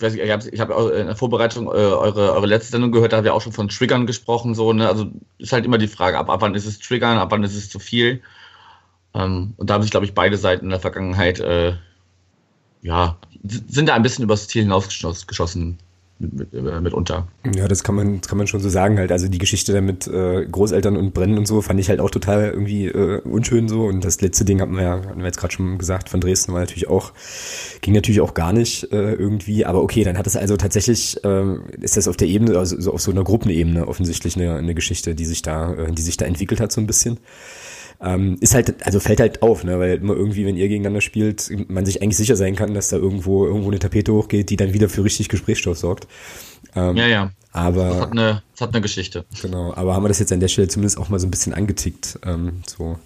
ich, 0.00 0.04
weiß 0.04 0.14
nicht, 0.14 0.54
ich 0.54 0.60
habe 0.60 0.74
hab 0.74 0.92
in 0.92 1.06
der 1.06 1.16
Vorbereitung 1.16 1.66
äh, 1.66 1.70
eure, 1.70 2.32
eure 2.32 2.46
letzte 2.46 2.72
Sendung 2.72 2.92
gehört, 2.92 3.12
da 3.12 3.18
haben 3.18 3.24
wir 3.24 3.34
auch 3.34 3.42
schon 3.42 3.52
von 3.52 3.68
Triggern 3.68 4.06
gesprochen, 4.06 4.54
so, 4.54 4.72
ne? 4.72 4.88
Also 4.88 5.10
ist 5.38 5.52
halt 5.52 5.64
immer 5.64 5.78
die 5.78 5.88
Frage, 5.88 6.18
ab, 6.18 6.30
ab 6.30 6.40
wann 6.42 6.54
ist 6.54 6.66
es 6.66 6.78
Triggern, 6.78 7.18
ab 7.18 7.30
wann 7.30 7.44
ist 7.44 7.54
es 7.54 7.70
zu 7.70 7.78
viel. 7.78 8.22
Ähm, 9.14 9.54
und 9.56 9.70
da 9.70 9.74
haben 9.74 9.82
sich, 9.82 9.90
glaube 9.90 10.06
ich, 10.06 10.14
beide 10.14 10.36
Seiten 10.36 10.66
in 10.66 10.70
der 10.70 10.80
Vergangenheit, 10.80 11.40
äh, 11.40 11.74
ja, 12.82 13.18
sind 13.42 13.88
da 13.88 13.94
ein 13.94 14.02
bisschen 14.02 14.24
übers 14.24 14.48
Ziel 14.48 14.62
hinausgeschossen 14.62 15.78
mit, 16.20 16.52
äh, 16.52 16.80
mitunter. 16.80 17.28
Ja, 17.54 17.66
das 17.66 17.82
kann 17.82 17.94
man, 17.94 18.20
das 18.20 18.28
kann 18.28 18.38
man 18.38 18.46
schon 18.46 18.60
so 18.60 18.68
sagen 18.68 18.98
halt. 18.98 19.10
Also 19.10 19.28
die 19.28 19.38
Geschichte 19.38 19.72
da 19.72 19.80
mit 19.80 20.06
äh, 20.06 20.46
Großeltern 20.46 20.96
und 20.96 21.14
Brennen 21.14 21.38
und 21.38 21.46
so 21.46 21.62
fand 21.62 21.80
ich 21.80 21.88
halt 21.88 22.00
auch 22.00 22.10
total 22.10 22.50
irgendwie 22.50 22.86
äh, 22.86 23.20
unschön 23.22 23.68
so. 23.68 23.86
Und 23.86 24.04
das 24.04 24.20
letzte 24.20 24.44
Ding 24.44 24.60
hatten 24.60 24.74
wir 24.76 24.82
ja, 24.82 25.02
hatten 25.02 25.18
wir 25.18 25.26
jetzt 25.26 25.38
gerade 25.38 25.52
schon 25.52 25.78
gesagt, 25.78 26.08
von 26.08 26.20
Dresden 26.20 26.52
war 26.52 26.60
natürlich 26.60 26.88
auch, 26.88 27.12
ging 27.80 27.94
natürlich 27.94 28.20
auch 28.20 28.34
gar 28.34 28.52
nicht 28.52 28.92
äh, 28.92 29.14
irgendwie. 29.14 29.64
Aber 29.64 29.82
okay, 29.82 30.04
dann 30.04 30.18
hat 30.18 30.26
es 30.26 30.36
also 30.36 30.56
tatsächlich, 30.56 31.22
äh, 31.24 31.56
ist 31.80 31.96
das 31.96 32.06
auf 32.06 32.16
der 32.16 32.28
Ebene, 32.28 32.56
also 32.58 32.80
so 32.80 32.92
auf 32.92 33.00
so 33.00 33.10
einer 33.10 33.24
Gruppenebene 33.24 33.88
offensichtlich 33.88 34.36
eine, 34.36 34.56
eine 34.56 34.74
Geschichte, 34.74 35.14
die 35.14 35.24
sich 35.24 35.42
da, 35.42 35.72
äh, 35.74 35.92
die 35.92 36.02
sich 36.02 36.16
da 36.16 36.26
entwickelt 36.26 36.60
hat 36.60 36.70
so 36.72 36.80
ein 36.80 36.86
bisschen. 36.86 37.18
Ähm, 38.02 38.38
ist 38.40 38.54
halt, 38.54 38.86
also 38.86 38.98
fällt 38.98 39.20
halt 39.20 39.42
auf, 39.42 39.62
ne, 39.62 39.78
weil 39.78 39.96
immer 39.96 40.14
irgendwie, 40.14 40.46
wenn 40.46 40.56
ihr 40.56 40.68
gegeneinander 40.68 41.02
spielt, 41.02 41.50
man 41.68 41.84
sich 41.84 42.00
eigentlich 42.00 42.16
sicher 42.16 42.36
sein 42.36 42.56
kann, 42.56 42.72
dass 42.72 42.88
da 42.88 42.96
irgendwo 42.96 43.44
irgendwo 43.44 43.68
eine 43.68 43.78
Tapete 43.78 44.12
hochgeht, 44.14 44.48
die 44.48 44.56
dann 44.56 44.72
wieder 44.72 44.88
für 44.88 45.04
richtig 45.04 45.28
Gesprächsstoff 45.28 45.76
sorgt. 45.76 46.08
Ähm, 46.74 46.96
ja, 46.96 47.06
ja. 47.06 47.30
Aber 47.52 47.88
das 47.88 48.00
hat, 48.00 48.12
eine, 48.12 48.42
das 48.52 48.60
hat 48.60 48.74
eine 48.74 48.80
Geschichte. 48.80 49.24
Genau, 49.42 49.74
aber 49.74 49.94
haben 49.94 50.04
wir 50.04 50.08
das 50.08 50.18
jetzt 50.18 50.32
an 50.32 50.40
der 50.40 50.48
Stelle 50.48 50.68
zumindest 50.68 50.98
auch 50.98 51.08
mal 51.08 51.18
so 51.18 51.26
ein 51.26 51.30
bisschen 51.30 51.52
angetickt. 51.52 52.18
Ähm, 52.24 52.62
so. 52.66 52.98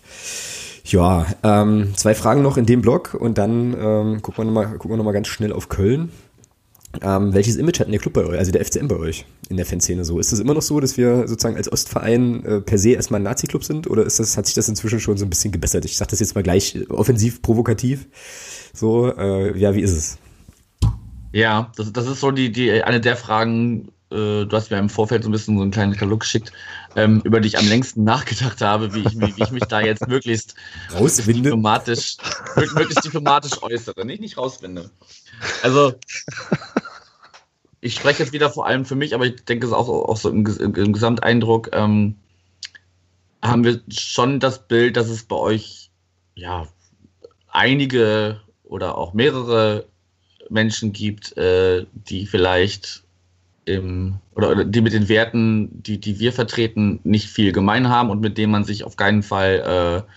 Ja, 0.84 1.26
ähm, 1.42 1.94
zwei 1.96 2.14
Fragen 2.14 2.42
noch 2.42 2.58
in 2.58 2.66
dem 2.66 2.82
Blog 2.82 3.14
und 3.14 3.38
dann 3.38 3.72
ähm, 3.72 4.22
gucken 4.22 4.44
wir 4.44 4.44
nochmal 4.44 4.66
gucken 4.72 4.90
wir 4.90 4.96
noch 4.98 5.04
mal 5.04 5.12
ganz 5.12 5.28
schnell 5.28 5.52
auf 5.52 5.70
Köln. 5.70 6.10
Ähm, 7.02 7.34
welches 7.34 7.56
Image 7.56 7.80
hat 7.80 7.86
denn 7.86 7.92
der 7.92 8.00
Club 8.00 8.14
bei 8.14 8.24
euch, 8.24 8.38
also 8.38 8.52
der 8.52 8.64
FCM 8.64 8.88
bei 8.88 8.96
euch 8.96 9.24
in 9.48 9.56
der 9.56 9.66
Fanszene 9.66 10.04
so? 10.04 10.18
Ist 10.18 10.32
es 10.32 10.40
immer 10.40 10.54
noch 10.54 10.62
so, 10.62 10.80
dass 10.80 10.96
wir 10.96 11.26
sozusagen 11.28 11.56
als 11.56 11.70
Ostverein 11.70 12.44
äh, 12.44 12.60
per 12.60 12.78
se 12.78 12.90
erstmal 12.90 13.20
ein 13.20 13.24
Nazi-Club 13.24 13.64
sind 13.64 13.88
oder 13.88 14.04
ist 14.04 14.20
das, 14.20 14.36
hat 14.36 14.46
sich 14.46 14.54
das 14.54 14.68
inzwischen 14.68 15.00
schon 15.00 15.16
so 15.16 15.24
ein 15.24 15.30
bisschen 15.30 15.52
gebessert? 15.52 15.84
Ich 15.84 15.96
sage 15.96 16.10
das 16.10 16.20
jetzt 16.20 16.34
mal 16.34 16.42
gleich 16.42 16.76
äh, 16.76 16.86
offensiv, 16.88 17.42
provokativ. 17.42 18.06
So, 18.72 19.14
äh, 19.16 19.58
ja, 19.58 19.74
wie 19.74 19.80
ist 19.80 19.92
es? 19.92 20.18
Ja, 21.32 21.72
das, 21.76 21.92
das 21.92 22.06
ist 22.06 22.20
so 22.20 22.30
die, 22.30 22.52
die 22.52 22.82
eine 22.82 23.00
der 23.00 23.16
Fragen, 23.16 23.88
äh, 24.10 24.46
du 24.46 24.50
hast 24.52 24.70
mir 24.70 24.78
im 24.78 24.88
Vorfeld 24.88 25.24
so 25.24 25.28
ein 25.28 25.32
bisschen 25.32 25.56
so 25.56 25.62
einen 25.62 25.72
kleinen 25.72 25.92
Katalog 25.92 26.20
geschickt, 26.20 26.52
ähm, 26.94 27.20
über 27.24 27.40
die 27.40 27.48
ich 27.48 27.58
am 27.58 27.66
längsten 27.66 28.04
nachgedacht 28.04 28.60
habe, 28.60 28.94
wie 28.94 29.00
ich, 29.00 29.18
wie, 29.18 29.36
wie 29.36 29.42
ich 29.42 29.50
mich 29.50 29.64
da 29.64 29.80
jetzt 29.80 30.06
möglichst, 30.06 30.54
möglichst 30.92 31.26
diplomatisch, 31.26 32.16
möglichst 32.56 33.04
diplomatisch 33.04 33.62
äußere. 33.62 34.06
Nicht, 34.06 34.20
nicht 34.20 34.38
rausfinde. 34.38 34.90
Also, 35.62 35.94
ich 37.80 37.94
spreche 37.94 38.22
jetzt 38.22 38.32
wieder 38.32 38.50
vor 38.50 38.66
allem 38.66 38.84
für 38.84 38.94
mich, 38.94 39.14
aber 39.14 39.26
ich 39.26 39.44
denke 39.44 39.66
es 39.66 39.72
auch, 39.72 39.88
auch 39.88 40.16
so 40.16 40.30
im, 40.30 40.46
im, 40.46 40.92
Gesamteindruck, 40.92 41.70
ähm, 41.72 42.16
haben 43.42 43.64
wir 43.64 43.80
schon 43.88 44.40
das 44.40 44.66
Bild, 44.66 44.96
dass 44.96 45.08
es 45.08 45.24
bei 45.24 45.36
euch 45.36 45.90
ja 46.34 46.66
einige 47.48 48.40
oder 48.64 48.96
auch 48.96 49.12
mehrere 49.12 49.86
Menschen 50.48 50.92
gibt, 50.92 51.36
äh, 51.36 51.86
die 51.92 52.26
vielleicht 52.26 53.04
im, 53.66 54.16
oder, 54.34 54.64
die 54.64 54.80
mit 54.80 54.92
den 54.92 55.08
Werten, 55.08 55.82
die, 55.82 55.98
die 55.98 56.18
wir 56.18 56.32
vertreten, 56.32 57.00
nicht 57.04 57.28
viel 57.28 57.52
gemein 57.52 57.88
haben 57.88 58.10
und 58.10 58.20
mit 58.20 58.36
denen 58.38 58.52
man 58.52 58.64
sich 58.64 58.84
auf 58.84 58.96
keinen 58.96 59.22
Fall 59.22 60.04
äh, 60.06 60.10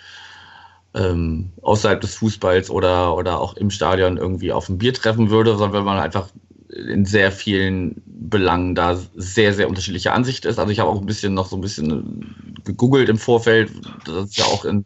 ähm, 0.98 1.52
außerhalb 1.62 2.02
des 2.02 2.16
Fußballs 2.16 2.70
oder, 2.70 3.16
oder 3.16 3.40
auch 3.40 3.56
im 3.56 3.70
Stadion 3.70 4.18
irgendwie 4.18 4.52
auf 4.52 4.70
ein 4.70 4.78
Bier 4.78 4.94
treffen 4.94 5.30
würde, 5.30 5.52
sondern 5.52 5.74
wenn 5.74 5.86
man 5.86 6.00
einfach 6.00 6.30
in 6.70 7.06
sehr 7.06 7.32
vielen 7.32 8.02
Belangen 8.06 8.76
da 8.76 8.98
sehr, 9.16 9.54
sehr 9.54 9.70
unterschiedliche 9.70 10.12
Ansicht 10.12 10.46
ist. 10.46 10.60
Also 10.60 10.72
ich 10.72 10.80
habe 10.80 10.90
auch 10.90 11.00
ein 11.00 11.06
bisschen 11.06 11.34
noch 11.34 11.48
so 11.48 11.56
ein 11.56 11.62
bisschen 11.62 12.36
gegoogelt 12.64 13.10
im 13.10 13.18
Vorfeld, 13.18 13.72
dass 14.06 14.16
es 14.30 14.38
ja 14.38 14.46
auch 14.46 14.66
in, 14.66 14.86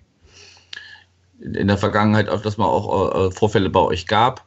in 1.39 1.67
der 1.67 1.77
Vergangenheit 1.77 2.29
öfters 2.29 2.57
mal 2.57 2.67
auch 2.67 3.27
äh, 3.27 3.31
Vorfälle 3.31 3.69
bei 3.69 3.79
euch 3.79 4.05
gab. 4.05 4.45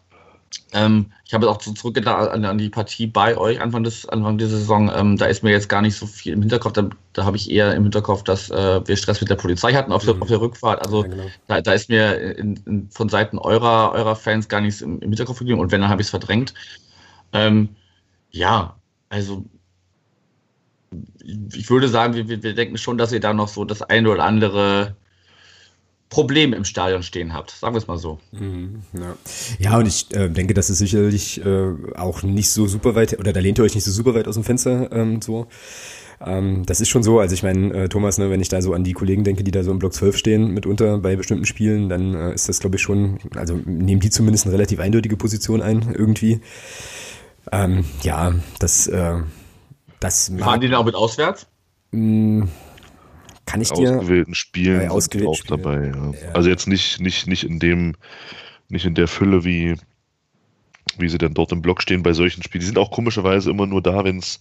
Ähm, 0.73 1.13
ich 1.25 1.35
habe 1.35 1.49
auch 1.49 1.61
so 1.61 1.73
zurückgedacht 1.73 2.31
an, 2.31 2.45
an, 2.45 2.59
die 2.59 2.69
Partie 2.69 3.07
bei 3.07 3.37
euch 3.37 3.61
Anfang 3.61 3.85
des 3.85 4.09
Anfang 4.09 4.39
der 4.39 4.49
Saison. 4.49 4.91
Ähm, 4.95 5.17
da 5.17 5.27
ist 5.27 5.43
mir 5.43 5.51
jetzt 5.51 5.69
gar 5.69 5.83
nicht 5.83 5.97
so 5.97 6.07
viel 6.07 6.33
im 6.33 6.41
Hinterkopf. 6.41 6.73
Da, 6.73 6.89
da 7.13 7.25
habe 7.25 7.37
ich 7.37 7.51
eher 7.51 7.75
im 7.75 7.85
Hinterkopf, 7.85 8.25
dass 8.25 8.51
äh, 8.51 8.87
wir 8.87 8.97
Stress 8.97 9.21
mit 9.21 9.31
der 9.31 9.37
Polizei 9.37 9.73
hatten 9.73 9.93
auf, 9.93 10.03
mhm. 10.03 10.13
der, 10.13 10.23
auf 10.23 10.29
der 10.29 10.41
Rückfahrt. 10.41 10.85
Also 10.85 11.03
ja, 11.03 11.09
genau. 11.09 11.25
da, 11.47 11.61
da, 11.61 11.73
ist 11.73 11.89
mir 11.89 12.37
in, 12.37 12.57
in, 12.67 12.91
von 12.91 13.09
Seiten 13.09 13.39
eurer, 13.39 13.93
eurer 13.93 14.17
Fans 14.17 14.49
gar 14.49 14.61
nichts 14.61 14.81
im, 14.81 15.01
im 15.01 15.11
Hinterkopf 15.11 15.39
geblieben. 15.39 15.61
Und 15.61 15.73
wenn, 15.73 15.81
dann 15.81 15.91
habe 15.91 16.03
ich 16.03 16.07
es 16.07 16.11
verdrängt. 16.11 16.55
Ähm, 17.33 17.71
ja, 18.31 18.77
also 19.09 19.45
ich 21.55 21.71
würde 21.71 21.89
sagen, 21.89 22.15
wir, 22.15 22.43
wir 22.43 22.55
denken 22.55 22.79
schon, 22.79 22.99
dass 22.99 23.13
ihr 23.13 23.21
da 23.21 23.33
noch 23.33 23.49
so 23.49 23.65
das 23.65 23.83
eine 23.83 24.11
oder 24.11 24.25
andere 24.25 24.97
Problem 26.15 26.53
im 26.53 26.65
Stadion 26.65 27.03
stehen 27.03 27.33
habt. 27.33 27.51
Sagen 27.51 27.75
wir 27.75 27.79
es 27.79 27.89
mal 27.89 27.99
so. 27.99 28.21
Mhm, 28.31 28.83
ja. 28.93 29.17
ja, 29.59 29.79
und 29.79 29.87
ich 29.87 30.15
äh, 30.15 30.29
denke, 30.29 30.55
das 30.55 30.71
ist 30.71 30.79
sicherlich 30.79 31.45
äh, 31.45 31.73
auch 31.97 32.23
nicht 32.23 32.51
so 32.51 32.69
super 32.69 32.95
weit, 32.95 33.19
oder 33.19 33.33
da 33.33 33.41
lehnt 33.41 33.59
ihr 33.59 33.65
euch 33.65 33.75
nicht 33.75 33.83
so 33.83 33.91
super 33.91 34.15
weit 34.15 34.29
aus 34.29 34.37
dem 34.37 34.45
Fenster 34.45 34.93
ähm, 34.93 35.21
so. 35.21 35.49
Ähm, 36.25 36.65
das 36.67 36.81
ist 36.81 36.89
schon 36.89 37.03
so, 37.03 37.19
also 37.19 37.35
ich 37.35 37.43
meine, 37.43 37.75
äh, 37.75 37.89
Thomas, 37.89 38.19
ne, 38.19 38.31
wenn 38.31 38.41
ich 38.41 38.49
da 38.49 38.63
so 38.63 38.75
an 38.75 38.85
die 38.85 38.93
Kollegen 38.93 39.25
denke, 39.25 39.43
die 39.43 39.51
da 39.51 39.65
so 39.65 39.73
im 39.73 39.81
Block 39.81 39.93
12 39.93 40.17
stehen 40.17 40.55
mitunter 40.55 40.99
bei 40.99 41.17
bestimmten 41.17 41.47
Spielen, 41.47 41.89
dann 41.89 42.15
äh, 42.15 42.33
ist 42.33 42.49
das, 42.49 42.61
glaube 42.61 42.77
ich, 42.77 42.83
schon, 42.83 43.19
also 43.35 43.55
nehmen 43.65 44.01
die 44.01 44.11
zumindest 44.11 44.47
eine 44.47 44.55
relativ 44.55 44.79
eindeutige 44.79 45.17
Position 45.17 45.63
ein, 45.63 45.93
irgendwie. 45.93 46.41
Ähm, 47.51 47.85
ja, 48.03 48.33
das, 48.61 48.87
äh, 48.87 49.17
das 49.99 50.31
Fahren 50.39 50.61
die 50.61 50.69
denn 50.69 50.77
auch 50.77 50.85
mit 50.85 50.95
auswärts? 50.95 51.49
Mh, 51.91 52.43
hm, 52.43 52.49
kann 53.47 53.61
ich 53.61 53.71
dir 53.71 53.97
ausgewählten 53.97 54.35
Spielen 54.35 54.83
ja, 54.83 54.91
ausgewählten 54.91 55.31
auch 55.31 55.37
Spiele. 55.37 55.59
dabei. 55.59 55.87
Ja. 55.89 56.33
Also 56.33 56.49
jetzt 56.49 56.67
nicht 56.67 57.01
nicht 57.01 57.27
nicht 57.27 57.45
in 57.45 57.59
dem 57.59 57.95
nicht 58.69 58.87
in 58.87 58.95
der 58.95 59.09
Fülle 59.09 59.45
wie 59.45 59.77
wie 60.99 61.09
sie 61.09 61.19
dann 61.19 61.35
dort 61.35 61.53
im 61.53 61.63
Block 61.63 61.83
stehen 61.83 62.03
bei 62.03 62.13
solchen 62.13 62.43
Spielen. 62.43 62.61
Die 62.61 62.67
sind 62.67 62.79
auch 62.79 62.91
komischerweise 62.91 63.51
immer 63.51 63.67
nur 63.67 63.83
da, 63.83 64.05
wenn 64.05 64.19
es 64.19 64.41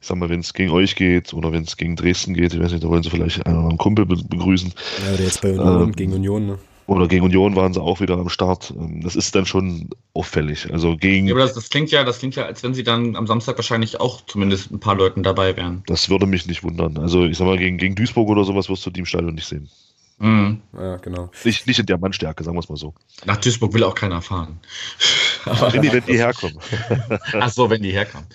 ich 0.00 0.06
sag 0.06 0.16
mal, 0.16 0.28
wenn 0.28 0.40
es 0.40 0.54
gegen 0.54 0.70
euch 0.70 0.94
geht 0.94 1.34
oder 1.34 1.50
wenn 1.52 1.64
es 1.64 1.76
gegen 1.76 1.96
Dresden 1.96 2.34
geht, 2.34 2.54
ich 2.54 2.60
weiß 2.60 2.70
nicht, 2.70 2.84
da 2.84 2.88
wollen 2.88 3.02
sie 3.02 3.10
vielleicht 3.10 3.44
einen 3.46 3.78
Kumpel 3.78 4.06
begrüßen. 4.06 4.72
Ja, 5.04 5.16
der 5.16 5.24
jetzt 5.24 5.42
bei 5.42 5.50
Union, 5.50 5.88
ähm, 5.88 5.92
gegen 5.92 6.12
Union, 6.12 6.46
ne? 6.46 6.58
Oder 6.88 7.06
gegen 7.06 7.22
Union 7.22 7.54
waren 7.54 7.74
sie 7.74 7.82
auch 7.82 8.00
wieder 8.00 8.16
am 8.16 8.30
Start. 8.30 8.72
Ähm, 8.74 9.02
das 9.02 9.14
ist 9.14 9.34
dann 9.34 9.44
schon 9.44 9.90
auffällig. 10.14 10.72
Also 10.72 10.96
gegen. 10.96 11.26
Ja, 11.26 11.34
aber 11.34 11.42
das, 11.42 11.52
das, 11.52 11.68
klingt 11.68 11.90
ja, 11.90 12.02
das 12.02 12.18
klingt 12.18 12.34
ja, 12.34 12.46
als 12.46 12.62
wenn 12.62 12.72
sie 12.72 12.82
dann 12.82 13.14
am 13.14 13.26
Samstag 13.26 13.58
wahrscheinlich 13.58 14.00
auch 14.00 14.22
zumindest 14.24 14.70
ein 14.70 14.80
paar 14.80 14.96
Leuten 14.96 15.22
dabei 15.22 15.54
wären. 15.54 15.82
Das 15.86 16.08
würde 16.08 16.24
mich 16.24 16.46
nicht 16.46 16.64
wundern. 16.64 16.96
Also 16.96 17.26
ich 17.26 17.36
sag 17.36 17.44
mal, 17.44 17.58
gegen, 17.58 17.76
gegen 17.76 17.94
Duisburg 17.94 18.30
oder 18.30 18.42
sowas 18.42 18.70
wirst 18.70 18.86
du 18.86 18.90
die 18.90 19.00
im 19.00 19.06
Stadion 19.06 19.34
nicht 19.34 19.46
sehen. 19.46 19.68
Mhm. 20.16 20.62
Ja, 20.72 20.96
genau. 20.96 21.30
Nicht, 21.44 21.66
nicht 21.66 21.78
in 21.78 21.84
der 21.84 21.98
Mannstärke, 21.98 22.42
sagen 22.42 22.56
wir 22.56 22.60
es 22.60 22.70
mal 22.70 22.76
so. 22.76 22.94
Nach 23.26 23.36
Duisburg 23.36 23.74
will 23.74 23.84
auch 23.84 23.94
keiner 23.94 24.22
fahren. 24.22 24.58
wenn, 25.44 25.82
die, 25.82 25.92
wenn 25.92 26.06
die 26.06 26.16
herkommen. 26.16 26.58
Ach 27.34 27.50
so, 27.50 27.68
wenn 27.68 27.82
die 27.82 27.92
herkommen. 27.92 28.26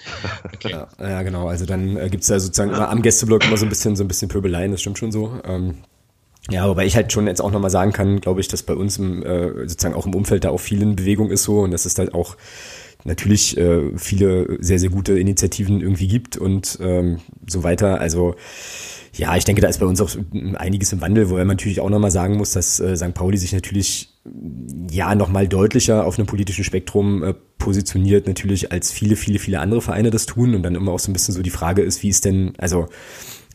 Okay. 0.53 0.69
Ja, 0.69 0.87
ja, 0.99 1.23
genau. 1.23 1.47
Also 1.47 1.65
dann 1.65 1.97
äh, 1.97 2.07
gibt 2.09 2.21
es 2.21 2.29
da 2.29 2.39
sozusagen 2.39 2.75
am 2.75 3.01
Gästeblock 3.01 3.45
immer 3.45 3.57
so 3.57 3.65
ein 3.65 3.69
bisschen, 3.69 3.95
so 3.95 4.03
ein 4.03 4.07
bisschen 4.07 4.29
Pöbeleien, 4.29 4.71
das 4.71 4.81
stimmt 4.81 4.99
schon 4.99 5.11
so. 5.11 5.41
Ähm, 5.43 5.79
ja, 6.49 6.67
wobei 6.67 6.85
ich 6.85 6.95
halt 6.95 7.11
schon 7.11 7.27
jetzt 7.27 7.41
auch 7.41 7.51
nochmal 7.51 7.69
sagen 7.69 7.93
kann, 7.93 8.19
glaube 8.19 8.41
ich, 8.41 8.47
dass 8.47 8.63
bei 8.63 8.75
uns 8.75 8.97
im, 8.97 9.23
äh, 9.23 9.67
sozusagen 9.67 9.95
auch 9.95 10.05
im 10.05 10.15
Umfeld 10.15 10.43
da 10.43 10.49
auch 10.49 10.59
viel 10.59 10.81
in 10.81 10.95
Bewegung 10.95 11.31
ist 11.31 11.43
so 11.43 11.61
und 11.61 11.71
dass 11.71 11.85
es 11.85 11.97
halt 11.97 12.13
auch 12.13 12.35
natürlich 13.05 13.57
äh, 13.57 13.97
viele 13.97 14.57
sehr, 14.59 14.79
sehr 14.79 14.89
gute 14.89 15.17
Initiativen 15.17 15.81
irgendwie 15.81 16.07
gibt 16.07 16.37
und 16.37 16.79
ähm, 16.81 17.19
so 17.47 17.63
weiter. 17.63 17.99
Also 17.99 18.35
ja, 19.15 19.35
ich 19.37 19.45
denke, 19.45 19.61
da 19.61 19.67
ist 19.67 19.79
bei 19.79 19.85
uns 19.85 20.01
auch 20.01 20.09
einiges 20.55 20.91
im 20.91 21.01
Wandel, 21.01 21.29
wo 21.29 21.35
man 21.35 21.47
natürlich 21.47 21.81
auch 21.81 21.89
nochmal 21.89 22.11
sagen 22.11 22.37
muss, 22.37 22.51
dass 22.53 22.79
äh, 22.79 22.95
St. 22.95 23.13
Pauli 23.13 23.37
sich 23.37 23.53
natürlich 23.53 24.09
ja 24.89 25.13
nochmal 25.15 25.47
deutlicher 25.47 26.05
auf 26.05 26.17
einem 26.17 26.25
politischen 26.25 26.63
Spektrum 26.63 27.23
äh, 27.23 27.33
positioniert, 27.57 28.27
natürlich 28.27 28.71
als 28.71 28.91
viele, 28.91 29.15
viele, 29.15 29.37
viele 29.37 29.59
andere 29.59 29.81
Vereine 29.81 30.09
das 30.09 30.25
tun 30.25 30.55
und 30.55 30.63
dann 30.63 30.75
immer 30.75 30.91
auch 30.91 30.99
so 30.99 31.11
ein 31.11 31.13
bisschen 31.13 31.35
so 31.35 31.41
die 31.41 31.51
Frage 31.51 31.83
ist, 31.83 32.01
wie 32.03 32.09
ist 32.09 32.25
denn, 32.25 32.53
also 32.57 32.87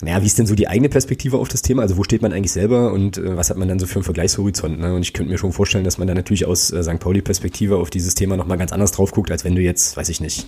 naja, 0.00 0.22
wie 0.22 0.26
ist 0.26 0.38
denn 0.38 0.46
so 0.46 0.54
die 0.54 0.68
eigene 0.68 0.88
Perspektive 0.88 1.38
auf 1.38 1.48
das 1.48 1.62
Thema? 1.62 1.82
Also 1.82 1.96
wo 1.96 2.04
steht 2.04 2.22
man 2.22 2.32
eigentlich 2.32 2.52
selber 2.52 2.92
und 2.92 3.18
äh, 3.18 3.36
was 3.36 3.50
hat 3.50 3.56
man 3.56 3.68
dann 3.68 3.80
so 3.80 3.86
für 3.86 3.96
einen 3.96 4.04
Vergleichshorizont? 4.04 4.78
Ne? 4.78 4.94
Und 4.94 5.02
ich 5.02 5.12
könnte 5.12 5.32
mir 5.32 5.38
schon 5.38 5.52
vorstellen, 5.52 5.82
dass 5.82 5.98
man 5.98 6.06
da 6.06 6.14
natürlich 6.14 6.46
aus 6.46 6.70
äh, 6.70 6.84
St. 6.84 7.00
Pauli-Perspektive 7.00 7.76
auf 7.76 7.90
dieses 7.90 8.14
Thema 8.14 8.36
nochmal 8.36 8.58
ganz 8.58 8.72
anders 8.72 8.92
drauf 8.92 9.10
guckt, 9.10 9.32
als 9.32 9.44
wenn 9.44 9.56
du 9.56 9.60
jetzt, 9.60 9.96
weiß 9.96 10.08
ich 10.08 10.20
nicht, 10.20 10.46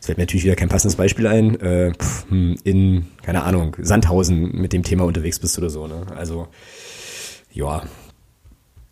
es 0.00 0.06
fällt 0.06 0.16
mir 0.16 0.22
natürlich 0.22 0.44
wieder 0.44 0.54
kein 0.54 0.68
passendes 0.68 0.94
Beispiel 0.94 1.26
ein, 1.26 1.60
äh, 1.60 1.92
hm, 2.28 2.56
in, 2.62 3.06
keine 3.22 3.42
Ahnung, 3.42 3.76
Sandhausen 3.80 4.52
mit 4.52 4.72
dem 4.72 4.84
Thema 4.84 5.04
unterwegs 5.04 5.40
bist 5.40 5.58
oder 5.58 5.70
so. 5.70 5.88
Ne? 5.88 6.06
Also, 6.14 6.46
ja, 7.52 7.82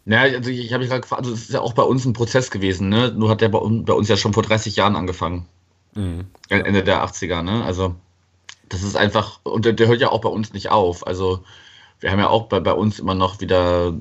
ja, 0.05 0.23
also 0.23 0.51
ich, 0.51 0.73
habe 0.73 0.85
gerade 0.87 1.01
gefragt, 1.01 1.23
also 1.23 1.33
es 1.33 1.43
ist 1.43 1.53
ja 1.53 1.61
auch 1.61 1.75
bei 1.75 1.85
uns 1.85 2.05
ein 2.05 2.13
Prozess 2.13 2.51
gewesen, 2.51 2.89
ne? 2.89 3.13
Nur 3.17 3.31
hat 3.31 3.41
der 3.41 3.49
bei, 3.49 3.61
bei 3.61 3.93
uns 3.93 4.09
ja 4.09 4.17
schon 4.17 4.33
vor 4.33 4.43
30 4.43 4.75
Jahren 4.75 4.97
angefangen. 4.97 5.47
Mhm. 5.95 6.25
Ende 6.49 6.83
der 6.83 7.05
80er, 7.05 7.43
ne? 7.43 7.65
Also 7.65 7.95
das 8.73 8.83
ist 8.83 8.97
einfach, 8.97 9.41
und 9.43 9.67
der, 9.67 9.75
der, 9.75 9.89
hört 9.89 10.01
ja 10.01 10.11
auch 10.11 10.23
bei 10.23 10.31
uns 10.31 10.53
nicht 10.55 10.71
auf. 10.71 11.07
Also 11.07 11.45
wir 12.01 12.11
haben 12.11 12.19
ja 12.19 12.29
auch 12.29 12.47
bei, 12.47 12.59
bei 12.59 12.73
uns 12.73 12.99
immer 12.99 13.15
noch 13.15 13.41
wieder 13.41 13.95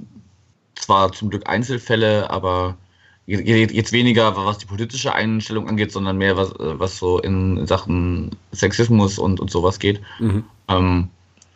zwar 0.75 1.11
zum 1.11 1.29
Glück 1.29 1.47
Einzelfälle, 1.47 2.29
aber 2.29 2.77
jetzt 3.25 3.91
weniger, 3.91 4.35
was 4.35 4.57
die 4.57 4.65
politische 4.65 5.13
Einstellung 5.13 5.67
angeht, 5.67 5.91
sondern 5.91 6.17
mehr, 6.17 6.37
was, 6.37 6.53
was 6.57 6.97
so 6.97 7.19
in 7.19 7.67
Sachen 7.67 8.31
Sexismus 8.53 9.19
und, 9.19 9.39
und 9.39 9.51
sowas 9.51 9.77
geht. 9.79 10.01
Mhm. 10.19 10.45
Ähm, 10.69 11.09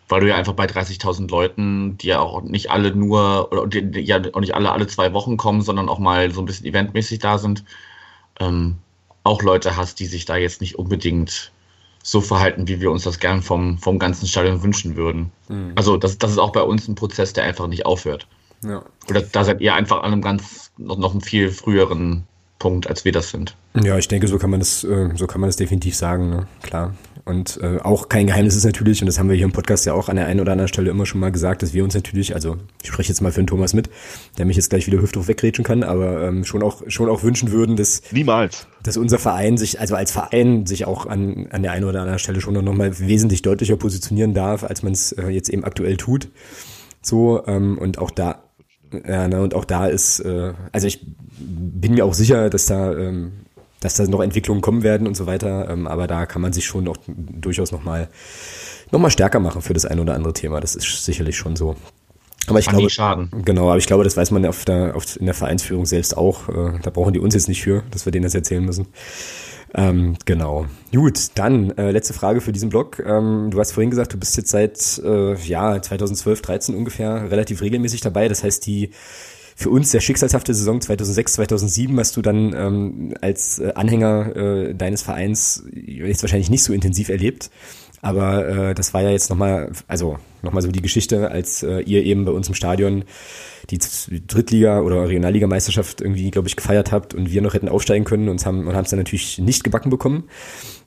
weil 0.08 0.22
du 0.22 0.28
ja 0.28 0.36
einfach 0.36 0.54
bei 0.54 0.66
30.000 0.66 1.30
Leuten, 1.32 1.98
die 1.98 2.08
ja 2.08 2.20
auch 2.20 2.42
nicht 2.44 2.70
alle 2.70 2.96
nur, 2.96 3.52
oder 3.52 3.66
die, 3.66 3.92
die 3.92 4.02
ja 4.02 4.22
auch 4.34 4.42
nicht 4.42 4.56
alle 4.56 4.72
alle 4.72 4.88
zwei 4.88 5.14
Wochen 5.14 5.38
kommen, 5.38 5.62
sondern 5.62 5.90
auch 5.90 6.00
mal 6.00 6.32
so 6.32 6.42
ein 6.42 6.46
bisschen 6.46 6.68
eventmäßig 6.68 7.20
da 7.20 7.38
sind, 7.38 7.64
ähm, 8.40 8.76
auch 9.24 9.42
Leute 9.42 9.76
hast, 9.76 10.00
die 10.00 10.06
sich 10.06 10.26
da 10.26 10.36
jetzt 10.36 10.62
nicht 10.62 10.78
unbedingt 10.78 11.52
so 12.08 12.22
verhalten, 12.22 12.68
wie 12.68 12.82
wir 12.82 12.92
uns 12.92 13.04
das 13.04 13.20
gern 13.20 13.42
vom, 13.42 13.80
vom 13.80 13.98
ganzen 13.98 14.28
Stadion 14.28 14.62
wünschen 14.62 14.96
würden. 14.96 15.32
Mhm. 15.50 15.72
Also 15.74 15.98
das, 15.98 16.20
das 16.20 16.30
ist 16.30 16.38
auch 16.38 16.52
bei 16.52 16.62
uns 16.62 16.88
ein 16.88 16.94
Prozess, 16.94 17.34
der 17.34 17.46
einfach 17.46 17.66
nicht 17.66 17.88
aufhört. 17.88 18.28
Ja. 18.64 18.84
Oder 19.10 19.22
da 19.22 19.44
seid 19.44 19.60
ihr 19.60 19.74
einfach 19.74 20.04
an 20.04 20.14
einem 20.14 20.22
ganz, 20.22 20.72
noch, 20.78 21.00
noch 21.00 21.14
einem 21.14 21.22
viel 21.22 21.50
früheren 21.50 22.24
Punkt, 22.60 22.88
als 22.88 23.06
wir 23.06 23.12
das 23.12 23.32
sind. 23.32 23.56
Ja, 23.74 23.98
ich 23.98 24.08
denke, 24.08 24.28
so 24.28 24.38
kann 24.38 24.52
man 24.52 24.60
das, 24.60 24.84
äh, 24.84 25.10
so 25.16 25.26
kann 25.26 25.42
man 25.42 25.48
das 25.48 25.56
definitiv 25.56 25.96
sagen, 25.96 26.30
ne? 26.30 26.48
klar. 26.62 26.94
Und 27.26 27.60
äh, 27.64 27.80
auch 27.82 28.08
kein 28.08 28.28
Geheimnis 28.28 28.56
ist 28.56 28.66
natürlich, 28.66 29.02
und 29.02 29.08
das 29.08 29.18
haben 29.18 29.30
wir 29.30 29.36
hier 29.36 29.46
im 29.46 29.52
Podcast 29.52 29.84
ja 29.88 29.94
auch 29.94 30.10
an 30.10 30.16
der 30.16 30.28
einen 30.28 30.40
oder 30.40 30.52
anderen 30.52 30.68
Stelle 30.68 30.92
immer 30.92 31.08
schon 31.08 31.20
mal 31.20 31.32
gesagt, 31.32 31.64
dass 31.64 31.74
wir 31.74 31.84
uns 31.84 31.96
natürlich, 31.96 32.36
also 32.36 32.58
ich 32.84 32.90
spreche 32.90 33.10
jetzt 33.10 33.20
mal 33.20 33.32
für 33.32 33.42
den 33.42 33.48
Thomas 33.48 33.74
mit, 33.74 33.90
der 34.38 34.46
mich 34.46 34.58
jetzt 34.58 34.70
gleich 34.70 34.86
wieder 34.86 35.02
hüfthoch 35.02 35.28
wegrätschen 35.28 35.66
kann, 35.66 35.82
aber 35.82 36.22
ähm, 36.28 36.46
schon 36.46 36.62
auch 36.62 36.84
schon 36.88 37.10
auch 37.10 37.24
wünschen 37.24 37.52
würden, 37.52 37.78
dass 37.78 38.04
niemals, 38.12 38.68
dass 38.84 38.96
unser 38.96 39.18
Verein 39.18 39.58
sich, 39.58 39.80
also 39.80 39.96
als 39.96 40.12
Verein 40.12 40.68
sich 40.68 40.86
auch 40.86 41.08
an 41.08 41.48
an 41.50 41.64
der 41.64 41.72
einen 41.72 41.86
oder 41.86 42.02
anderen 42.02 42.20
Stelle 42.20 42.42
schon 42.42 42.54
noch 42.54 42.74
mal 42.74 43.00
wesentlich 43.00 43.42
deutlicher 43.42 43.76
positionieren 43.76 44.36
darf, 44.36 44.64
als 44.64 44.84
man 44.84 44.94
es 44.94 45.12
äh, 45.14 45.28
jetzt 45.30 45.50
eben 45.50 45.64
aktuell 45.64 45.98
tut. 45.98 46.30
So 47.02 47.44
ähm, 47.48 47.80
und 47.80 47.98
auch 47.98 48.12
da 48.12 48.44
ja, 49.04 49.28
ne, 49.28 49.42
und 49.42 49.56
auch 49.56 49.66
da 49.66 49.88
ist, 49.88 50.20
äh, 50.20 50.54
also 50.72 50.86
ich 50.86 51.06
bin 51.40 51.96
mir 51.96 52.06
auch 52.06 52.14
sicher, 52.14 52.52
dass 52.52 52.68
da 52.68 52.94
ähm, 52.94 53.45
dass 53.86 53.96
da 53.96 54.04
noch 54.06 54.22
Entwicklungen 54.22 54.62
kommen 54.62 54.84
werden 54.84 55.08
und 55.08 55.16
so 55.16 55.26
weiter. 55.28 55.70
Ähm, 55.70 55.88
aber 55.88 56.08
da 56.08 56.26
kann 56.26 56.42
man 56.42 56.54
sich 56.54 56.66
schon 56.66 56.84
noch 56.84 56.98
durchaus 57.08 57.72
nochmal 57.72 58.10
noch 58.92 59.00
mal 59.00 59.10
stärker 59.10 59.40
machen 59.40 59.62
für 59.62 59.74
das 59.74 59.86
ein 59.86 60.00
oder 60.00 60.16
andere 60.16 60.34
Thema. 60.34 60.60
Das 60.60 60.76
ist 60.76 61.06
sicherlich 61.06 61.38
schon 61.38 61.56
so. 61.56 61.76
Aber 62.48 62.60
ich 62.60 62.66
Kann 62.66 62.76
glaube, 62.76 62.90
schaden. 62.90 63.30
genau, 63.44 63.70
aber 63.70 63.78
ich 63.78 63.88
glaube, 63.88 64.04
das 64.04 64.18
weiß 64.18 64.32
man 64.32 64.46
auf 64.46 64.66
der, 64.66 64.96
auf, 64.96 65.20
in 65.20 65.26
der 65.26 65.34
Vereinsführung 65.34 65.86
selbst 65.86 66.16
auch. 66.16 66.48
Äh, 66.50 66.80
da 66.82 66.92
brauchen 66.92 67.14
die 67.14 67.20
uns 67.20 67.34
jetzt 67.34 67.48
nicht 67.48 67.64
für, 67.64 67.84
dass 67.92 68.06
wir 68.06 68.12
denen 68.12 68.24
das 68.24 68.36
erzählen 68.36 68.64
müssen. 68.64 68.88
Ähm, 69.74 70.16
genau. 70.26 70.68
Gut, 70.94 71.32
dann 71.36 71.72
äh, 71.78 71.92
letzte 71.92 72.14
Frage 72.14 72.42
für 72.42 72.52
diesen 72.52 72.70
Blog. 72.70 73.04
Ähm, 73.06 73.50
du 73.52 73.60
hast 73.60 73.72
vorhin 73.72 73.90
gesagt, 73.90 74.14
du 74.14 74.18
bist 74.18 74.38
jetzt 74.38 74.50
seit 74.50 75.02
äh, 75.04 75.36
ja 75.36 75.82
2012, 75.82 76.42
13 76.42 76.76
ungefähr 76.76 77.30
relativ 77.32 77.62
regelmäßig 77.62 78.02
dabei. 78.02 78.28
Das 78.28 78.44
heißt, 78.44 78.66
die 78.66 78.92
für 79.58 79.70
uns 79.70 79.92
der 79.92 80.02
schicksalshafte 80.02 80.54
Saison 80.54 80.82
2006, 80.82 81.34
2007 81.34 81.98
hast 81.98 82.18
du 82.18 82.22
dann 82.22 82.54
ähm, 82.54 83.14
als 83.22 83.60
äh, 83.60 83.72
Anhänger 83.74 84.36
äh, 84.36 84.76
deines 84.76 85.02
Vereins 85.02 85.64
jetzt 85.74 86.24
wahrscheinlich 86.24 86.50
nicht 86.50 86.64
so 86.64 86.74
intensiv 86.74 87.08
erlebt. 87.08 87.50
Aber 88.02 88.48
äh, 88.48 88.76
das 88.76 88.94
war 88.94 89.02
ja 89.02 89.10
jetzt 89.10 89.30
nochmal, 89.30 89.72
also 89.88 90.18
nochmal 90.44 90.62
so 90.62 90.72
die 90.72 90.82
Geschichte, 90.82 91.32
als 91.32 91.64
äh, 91.64 91.80
ihr 91.80 92.04
eben 92.04 92.26
bei 92.26 92.32
uns 92.32 92.50
im 92.50 92.54
Stadion 92.54 93.06
die 93.70 93.80
Drittliga- 93.80 94.82
oder 94.82 95.08
Regionalligameisterschaft 95.08 96.02
irgendwie, 96.02 96.30
glaube 96.30 96.48
ich, 96.48 96.56
gefeiert 96.56 96.92
habt 96.92 97.16
und 97.16 97.32
wir 97.32 97.42
noch 97.42 97.54
hätten 97.54 97.70
aufsteigen 97.70 98.06
können 98.06 98.30
und 98.30 98.46
haben 98.46 98.68
und 98.68 98.76
haben 98.76 98.84
es 98.84 98.92
dann 98.92 99.00
natürlich 99.00 99.40
nicht 99.40 99.64
gebacken 99.64 99.90
bekommen. 99.90 100.26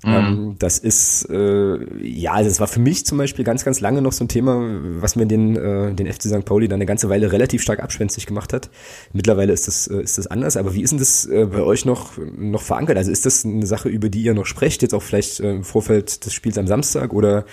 Mhm. 0.05 0.14
Ähm, 0.14 0.57
das 0.59 0.78
ist, 0.78 1.28
äh, 1.28 1.78
ja, 2.01 2.32
also 2.32 2.49
es 2.49 2.61
war 2.61 2.68
für 2.68 2.78
mich 2.78 3.05
zum 3.05 3.18
Beispiel 3.18 3.44
ganz, 3.44 3.64
ganz 3.64 3.80
lange 3.80 4.01
noch 4.01 4.12
so 4.12 4.24
ein 4.24 4.28
Thema, 4.28 4.57
was 5.01 5.16
mir 5.16 5.26
den, 5.26 5.57
äh, 5.57 5.92
den 5.92 6.07
FC 6.07 6.22
St. 6.28 6.44
Pauli 6.44 6.68
dann 6.68 6.76
eine 6.76 6.86
ganze 6.86 7.09
Weile 7.09 7.32
relativ 7.32 7.62
stark 7.62 7.80
abschwänzig 7.80 8.26
gemacht 8.26 8.53
hat. 8.53 8.70
Mittlerweile 9.12 9.53
ist 9.53 9.66
das, 9.66 9.88
äh, 9.88 10.01
ist 10.01 10.16
das 10.16 10.28
anders, 10.28 10.57
aber 10.57 10.74
wie 10.74 10.82
ist 10.82 10.90
denn 10.90 11.01
das 11.01 11.26
äh, 11.26 11.46
bei 11.46 11.62
euch 11.62 11.84
noch, 11.84 12.12
noch 12.16 12.62
verankert? 12.62 12.96
Also 12.96 13.11
ist 13.11 13.26
das 13.26 13.44
eine 13.44 13.66
Sache, 13.66 13.88
über 13.88 14.09
die 14.09 14.22
ihr 14.22 14.34
noch 14.34 14.46
sprecht, 14.46 14.82
jetzt 14.82 14.94
auch 14.94 15.03
vielleicht 15.03 15.40
äh, 15.40 15.51
im 15.51 15.64
Vorfeld 15.64 16.24
des 16.24 16.32
Spiels 16.32 16.59
am 16.59 16.68
Samstag 16.68 17.12
oder 17.12 17.44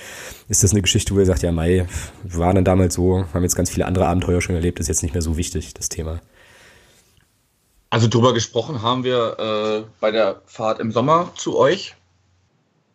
ist 0.48 0.64
das 0.64 0.72
eine 0.72 0.84
Geschichte, 0.84 1.16
wo 1.16 1.20
ihr 1.20 1.26
sagt, 1.26 1.42
ja, 1.42 1.52
Mai, 1.52 1.88
war 2.24 2.54
dann 2.54 2.64
damals 2.64 2.94
so, 2.94 3.26
haben 3.34 3.44
jetzt 3.44 3.56
ganz 3.56 3.72
viele 3.72 3.88
andere 3.88 4.06
Abenteuer 4.06 4.42
schon 4.42 4.54
erlebt, 4.54 4.80
ist 4.80 4.88
jetzt 4.88 5.02
nicht 5.02 5.14
mehr 5.14 5.24
so 5.24 5.36
wichtig, 5.38 5.74
das 5.74 5.90
Thema? 5.90 6.22
Also 7.90 8.08
drüber 8.08 8.34
gesprochen 8.34 8.84
haben 8.84 9.04
wir 9.04 9.40
äh, 9.40 9.90
bei 10.00 10.12
der 10.12 10.42
Fahrt 10.46 10.80
im 10.80 10.92
Sommer 10.92 11.32
zu 11.36 11.58
euch 11.58 11.96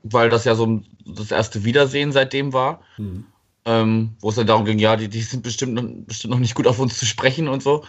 weil 0.02 0.30
das 0.30 0.44
ja 0.44 0.54
so 0.54 0.82
das 1.04 1.30
erste 1.30 1.64
Wiedersehen 1.64 2.12
seitdem 2.12 2.52
war. 2.52 2.82
Mhm. 2.96 3.26
Ähm, 3.66 4.16
wo 4.20 4.30
es 4.30 4.36
dann 4.36 4.46
darum 4.46 4.64
ging, 4.64 4.78
ja, 4.78 4.96
die, 4.96 5.08
die 5.08 5.20
sind 5.20 5.42
bestimmt 5.42 5.74
noch, 5.74 5.84
bestimmt 6.06 6.32
noch 6.32 6.40
nicht 6.40 6.54
gut 6.54 6.66
auf 6.66 6.78
uns 6.78 6.98
zu 6.98 7.04
sprechen 7.04 7.46
und 7.46 7.62
so. 7.62 7.84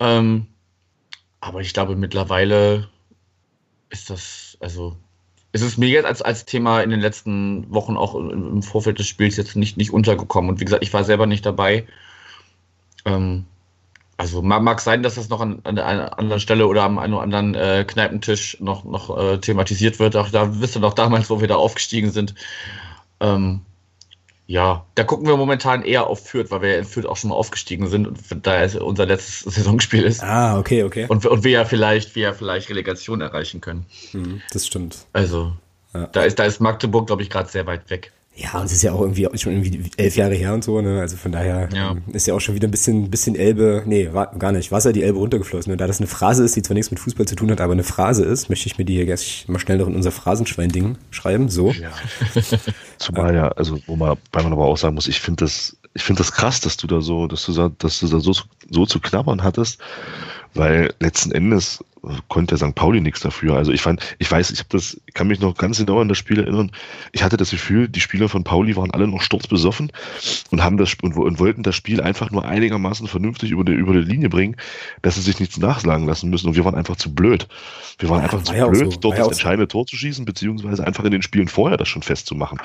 Ähm, 0.00 0.48
aber 1.40 1.60
ich 1.60 1.72
glaube, 1.72 1.94
mittlerweile 1.94 2.88
ist 3.90 4.10
das, 4.10 4.56
also, 4.58 4.96
ist 5.52 5.62
es 5.62 5.78
mir 5.78 5.88
jetzt 5.88 6.06
als, 6.06 6.22
als 6.22 6.44
Thema 6.44 6.80
in 6.82 6.90
den 6.90 7.00
letzten 7.00 7.72
Wochen 7.72 7.96
auch 7.96 8.16
im 8.16 8.62
Vorfeld 8.62 8.98
des 8.98 9.06
Spiels 9.06 9.36
jetzt 9.36 9.54
nicht, 9.54 9.76
nicht 9.76 9.92
untergekommen. 9.92 10.50
Und 10.50 10.60
wie 10.60 10.64
gesagt, 10.64 10.82
ich 10.82 10.92
war 10.92 11.04
selber 11.04 11.26
nicht 11.26 11.46
dabei. 11.46 11.86
Ähm, 13.04 13.46
also 14.18 14.40
mag 14.40 14.80
sein, 14.80 15.02
dass 15.02 15.16
das 15.16 15.28
noch 15.28 15.40
an, 15.40 15.60
an 15.64 15.78
einer 15.78 16.18
anderen 16.18 16.40
Stelle 16.40 16.66
oder 16.66 16.84
am 16.84 16.98
einen 16.98 17.12
oder 17.12 17.22
anderen 17.22 17.54
äh, 17.54 17.84
Kneipentisch 17.86 18.58
noch, 18.60 18.84
noch 18.84 19.16
äh, 19.16 19.38
thematisiert 19.38 19.98
wird. 19.98 20.16
Auch 20.16 20.30
da 20.30 20.60
wisst 20.60 20.76
ihr 20.76 20.80
noch 20.80 20.94
damals, 20.94 21.28
wo 21.28 21.40
wir 21.40 21.48
da 21.48 21.56
aufgestiegen 21.56 22.10
sind. 22.10 22.34
Ähm, 23.20 23.60
ja, 24.46 24.86
da 24.94 25.04
gucken 25.04 25.26
wir 25.26 25.36
momentan 25.36 25.82
eher 25.82 26.06
auf 26.06 26.26
Fürth, 26.26 26.50
weil 26.50 26.62
wir 26.62 26.78
in 26.78 26.84
Fürth 26.84 27.06
auch 27.06 27.16
schon 27.16 27.30
mal 27.30 27.36
aufgestiegen 27.36 27.88
sind 27.88 28.06
und 28.06 28.46
da 28.46 28.62
es 28.62 28.76
unser 28.76 29.04
letztes 29.04 29.40
Saisonspiel 29.54 30.04
ist. 30.04 30.22
Ah, 30.22 30.58
okay, 30.58 30.84
okay. 30.84 31.06
Und, 31.08 31.26
und 31.26 31.44
wir 31.44 31.50
ja 31.50 31.64
vielleicht, 31.64 32.14
wir 32.14 32.22
ja 32.22 32.32
vielleicht 32.32 32.70
Relegation 32.70 33.20
erreichen 33.20 33.60
können. 33.60 33.84
Hm, 34.12 34.40
das 34.52 34.66
stimmt. 34.66 35.06
Also, 35.12 35.52
ja. 35.92 36.06
da 36.06 36.22
ist, 36.22 36.38
da 36.38 36.44
ist 36.44 36.60
Magdeburg, 36.60 37.08
glaube 37.08 37.22
ich, 37.22 37.28
gerade 37.28 37.50
sehr 37.50 37.66
weit 37.66 37.90
weg. 37.90 38.12
Ja, 38.38 38.60
und 38.60 38.66
es 38.66 38.72
ist 38.72 38.82
ja 38.82 38.92
auch 38.92 39.00
irgendwie 39.00 39.26
schon 39.38 39.52
irgendwie 39.52 39.90
elf 39.96 40.14
Jahre 40.14 40.34
her 40.34 40.52
und 40.52 40.62
so, 40.62 40.82
ne? 40.82 41.00
Also 41.00 41.16
von 41.16 41.32
daher 41.32 41.70
ja. 41.72 41.92
Ähm, 41.92 42.02
ist 42.12 42.26
ja 42.26 42.34
auch 42.34 42.40
schon 42.40 42.54
wieder 42.54 42.68
ein 42.68 42.70
bisschen, 42.70 43.08
bisschen 43.10 43.34
Elbe, 43.34 43.82
nee, 43.86 44.10
war 44.12 44.26
gar 44.38 44.52
nicht, 44.52 44.70
Wasser 44.70 44.92
die 44.92 45.02
Elbe 45.02 45.18
runtergeflossen. 45.18 45.72
Und 45.72 45.80
da 45.80 45.86
das 45.86 46.00
eine 46.00 46.06
Phrase 46.06 46.44
ist, 46.44 46.54
die 46.54 46.60
zwar 46.60 46.74
nichts 46.74 46.90
mit 46.90 47.00
Fußball 47.00 47.26
zu 47.26 47.34
tun 47.34 47.50
hat, 47.50 47.62
aber 47.62 47.72
eine 47.72 47.82
Phrase 47.82 48.24
ist, 48.24 48.50
möchte 48.50 48.66
ich 48.66 48.76
mir 48.76 48.84
die 48.84 48.92
hier 48.92 49.06
gleich 49.06 49.46
mal 49.48 49.58
schnell 49.58 49.78
noch 49.78 49.86
in 49.86 49.96
unser 49.96 50.12
Phrasenschwein-Ding 50.12 50.98
schreiben. 51.10 51.48
So. 51.48 51.72
Ja. 51.72 51.92
Zumal 52.98 53.34
ja, 53.34 53.48
also 53.48 53.78
wo 53.86 53.96
man, 53.96 54.18
weil 54.32 54.42
man 54.42 54.52
aber 54.52 54.66
auch 54.66 54.76
sagen 54.76 54.96
muss, 54.96 55.08
ich 55.08 55.20
finde 55.20 55.46
das, 55.46 55.74
ich 55.94 56.02
finde 56.02 56.18
das 56.18 56.32
krass, 56.32 56.60
dass 56.60 56.76
du 56.76 56.86
da 56.86 57.00
so, 57.00 57.26
dass 57.28 57.46
du 57.46 57.54
da, 57.54 57.70
dass 57.78 58.00
du 58.00 58.06
da 58.06 58.20
so, 58.20 58.32
so 58.70 58.84
zu 58.84 59.00
knabbern 59.00 59.42
hattest, 59.42 59.80
weil 60.52 60.92
letzten 61.00 61.32
Endes 61.32 61.82
konnte 62.28 62.56
St. 62.56 62.74
Pauli 62.74 63.00
nichts 63.00 63.20
dafür. 63.20 63.56
Also 63.56 63.72
ich 63.72 63.82
fand, 63.82 64.16
ich 64.18 64.30
weiß, 64.30 64.50
ich 64.50 64.58
habe 64.58 64.68
das, 64.70 65.00
ich 65.06 65.14
kann 65.14 65.28
mich 65.28 65.40
noch 65.40 65.56
ganz 65.56 65.78
genau 65.78 66.00
an 66.00 66.08
das 66.08 66.18
Spiel 66.18 66.38
erinnern. 66.38 66.70
Ich 67.12 67.22
hatte 67.22 67.36
das 67.36 67.50
Gefühl, 67.50 67.88
die 67.88 68.00
Spieler 68.00 68.28
von 68.28 68.44
Pauli 68.44 68.76
waren 68.76 68.90
alle 68.90 69.08
noch 69.08 69.20
sturzbesoffen 69.20 69.92
und 70.50 70.62
haben 70.62 70.76
das 70.76 70.94
und, 71.02 71.16
und 71.16 71.38
wollten 71.38 71.62
das 71.62 71.74
Spiel 71.74 72.00
einfach 72.00 72.30
nur 72.30 72.44
einigermaßen 72.44 73.08
vernünftig 73.08 73.50
über 73.50 73.64
die, 73.64 73.72
über 73.72 73.92
die 73.92 74.00
Linie 74.00 74.28
bringen, 74.28 74.56
dass 75.02 75.16
sie 75.16 75.22
sich 75.22 75.40
nichts 75.40 75.58
nachsagen 75.58 76.06
lassen 76.06 76.30
müssen. 76.30 76.48
Und 76.48 76.56
wir 76.56 76.64
waren 76.64 76.74
einfach 76.74 76.96
zu 76.96 77.14
blöd. 77.14 77.48
Wir 77.98 78.08
waren 78.08 78.18
ja, 78.18 78.24
einfach 78.24 78.38
war 78.38 78.44
zu 78.44 78.70
blöd, 78.70 78.92
so. 78.92 79.00
dort 79.00 79.18
das 79.18 79.28
entscheidende 79.28 79.68
Tor 79.68 79.86
zu 79.86 79.96
schießen, 79.96 80.24
beziehungsweise 80.24 80.86
einfach 80.86 81.04
in 81.04 81.10
den 81.10 81.22
Spielen 81.22 81.48
vorher 81.48 81.78
das 81.78 81.88
schon 81.88 82.02
festzumachen. 82.02 82.58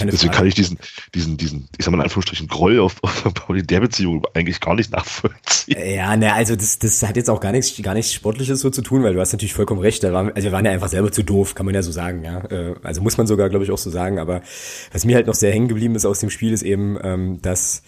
Ja, 0.00 0.06
Deswegen 0.06 0.32
kann 0.32 0.46
ich 0.46 0.54
diesen, 0.54 0.78
diesen, 1.14 1.36
diesen, 1.36 1.68
ich 1.76 1.84
sag 1.84 1.92
mal 1.92 1.98
in 1.98 2.04
Anführungsstrichen, 2.04 2.48
Groll 2.48 2.80
auf, 2.80 2.96
auf 3.02 3.34
Pauli 3.34 3.62
der 3.62 3.80
Beziehung 3.80 4.26
eigentlich 4.34 4.60
gar 4.60 4.74
nicht 4.74 4.90
nachvollziehen. 4.90 5.76
Ja, 5.94 6.16
ne, 6.16 6.32
also 6.32 6.56
das, 6.56 6.78
das 6.78 7.02
hat 7.02 7.16
jetzt 7.16 7.28
auch 7.28 7.40
gar 7.40 7.52
nichts, 7.52 7.80
gar 7.82 7.94
nichts 7.94 8.14
Sportliches 8.14 8.60
so 8.60 8.70
zu 8.70 8.82
tun, 8.82 8.87
weil 8.90 9.14
du 9.14 9.20
hast 9.20 9.32
natürlich 9.32 9.54
vollkommen 9.54 9.80
recht. 9.80 10.02
Da 10.02 10.12
waren, 10.12 10.32
also 10.32 10.44
wir 10.44 10.52
waren 10.52 10.64
ja 10.64 10.70
einfach 10.70 10.88
selber 10.88 11.12
zu 11.12 11.22
doof, 11.22 11.54
kann 11.54 11.66
man 11.66 11.74
ja 11.74 11.82
so 11.82 11.92
sagen, 11.92 12.24
ja. 12.24 12.44
Äh, 12.50 12.74
also 12.82 13.02
muss 13.02 13.16
man 13.16 13.26
sogar, 13.26 13.48
glaube 13.48 13.64
ich, 13.64 13.70
auch 13.70 13.78
so 13.78 13.90
sagen. 13.90 14.18
Aber 14.18 14.42
was 14.92 15.04
mir 15.04 15.16
halt 15.16 15.26
noch 15.26 15.34
sehr 15.34 15.52
hängen 15.52 15.68
geblieben 15.68 15.94
ist 15.94 16.06
aus 16.06 16.20
dem 16.20 16.30
Spiel, 16.30 16.52
ist 16.52 16.62
eben, 16.62 16.98
ähm, 17.02 17.42
dass 17.42 17.82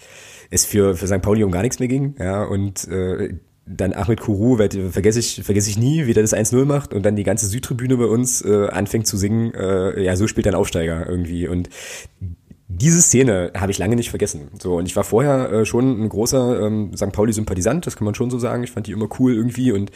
es 0.49 0.65
für, 0.65 0.95
für 0.95 1.07
St. 1.07 1.21
Pauli 1.21 1.43
um 1.43 1.51
gar 1.51 1.61
nichts 1.61 1.79
mehr 1.79 1.87
ging, 1.87 2.15
ja, 2.19 2.43
und 2.43 2.87
äh, 2.87 3.33
dann 3.65 3.93
Ahmed 3.93 4.19
Kuru, 4.19 4.57
vergesse 4.57 5.19
ich, 5.19 5.41
vergesse 5.43 5.69
ich 5.69 5.77
nie, 5.77 6.07
wie 6.07 6.13
der 6.13 6.23
das 6.23 6.33
1-0 6.33 6.65
macht 6.65 6.93
und 6.93 7.05
dann 7.05 7.15
die 7.15 7.23
ganze 7.23 7.47
Südtribüne 7.47 7.95
bei 7.95 8.05
uns 8.05 8.41
äh, 8.43 8.67
anfängt 8.67 9.07
zu 9.07 9.17
singen, 9.17 9.53
äh, 9.53 10.03
ja, 10.03 10.15
so 10.15 10.27
spielt 10.27 10.47
ein 10.47 10.55
Aufsteiger 10.55 11.07
irgendwie. 11.07 11.47
Und 11.47 11.69
diese 12.77 13.01
Szene 13.01 13.51
habe 13.55 13.71
ich 13.71 13.77
lange 13.77 13.95
nicht 13.95 14.09
vergessen. 14.09 14.49
So 14.61 14.75
und 14.75 14.85
ich 14.85 14.95
war 14.95 15.03
vorher 15.03 15.51
äh, 15.51 15.65
schon 15.65 16.03
ein 16.03 16.09
großer 16.09 16.65
ähm, 16.65 16.91
St. 16.95 17.11
Pauli-Sympathisant, 17.11 17.85
das 17.85 17.95
kann 17.95 18.05
man 18.05 18.15
schon 18.15 18.29
so 18.29 18.39
sagen. 18.39 18.63
Ich 18.63 18.71
fand 18.71 18.87
die 18.87 18.91
immer 18.91 19.07
cool 19.19 19.35
irgendwie 19.35 19.71
und 19.71 19.91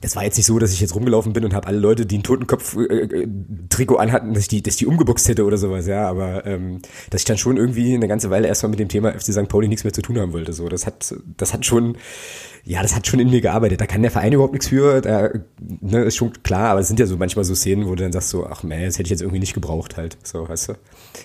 das 0.00 0.16
war 0.16 0.24
jetzt 0.24 0.36
nicht 0.36 0.46
so, 0.46 0.58
dass 0.58 0.72
ich 0.72 0.80
jetzt 0.80 0.94
rumgelaufen 0.94 1.32
bin 1.32 1.44
und 1.44 1.54
habe 1.54 1.66
alle 1.66 1.78
Leute, 1.78 2.06
die 2.06 2.18
ein 2.18 2.22
Totenkopf-Trikot 2.22 3.94
äh, 3.94 3.98
äh 3.98 4.00
anhatten, 4.00 4.34
dass 4.34 4.44
ich 4.44 4.48
die, 4.48 4.62
dass 4.62 4.74
ich 4.74 4.78
die 4.78 4.86
umgeboxt 4.86 5.28
hätte 5.28 5.44
oder 5.44 5.58
sowas. 5.58 5.86
Ja, 5.86 6.08
aber 6.08 6.46
ähm, 6.46 6.80
dass 7.10 7.22
ich 7.22 7.26
dann 7.26 7.38
schon 7.38 7.56
irgendwie 7.56 7.94
eine 7.94 8.08
ganze 8.08 8.30
Weile 8.30 8.48
erstmal 8.48 8.70
mit 8.70 8.78
dem 8.78 8.88
Thema 8.88 9.12
FC 9.12 9.32
St. 9.32 9.48
Pauli 9.48 9.68
nichts 9.68 9.84
mehr 9.84 9.92
zu 9.92 10.02
tun 10.02 10.18
haben 10.18 10.32
wollte. 10.32 10.52
So, 10.52 10.68
das 10.68 10.86
hat, 10.86 11.14
das 11.36 11.52
hat 11.52 11.66
schon 11.66 11.96
ja, 12.64 12.80
das 12.82 12.94
hat 12.94 13.06
schon 13.06 13.18
in 13.18 13.30
mir 13.30 13.40
gearbeitet. 13.40 13.80
Da 13.80 13.86
kann 13.86 14.02
der 14.02 14.10
Verein 14.10 14.32
überhaupt 14.32 14.52
nichts 14.52 14.68
für, 14.68 15.00
da, 15.00 15.30
ne, 15.80 16.04
ist 16.04 16.16
schon 16.16 16.32
klar, 16.42 16.70
aber 16.70 16.80
es 16.80 16.88
sind 16.88 17.00
ja 17.00 17.06
so 17.06 17.16
manchmal 17.16 17.44
so 17.44 17.54
Szenen, 17.54 17.86
wo 17.86 17.94
du 17.94 18.02
dann 18.02 18.12
sagst 18.12 18.28
so, 18.28 18.46
ach 18.46 18.62
man, 18.62 18.80
das 18.84 18.94
hätte 18.94 19.06
ich 19.06 19.10
jetzt 19.10 19.22
irgendwie 19.22 19.40
nicht 19.40 19.54
gebraucht 19.54 19.96
halt, 19.96 20.16
so, 20.22 20.48
weißt 20.48 20.70
du. 20.70 20.72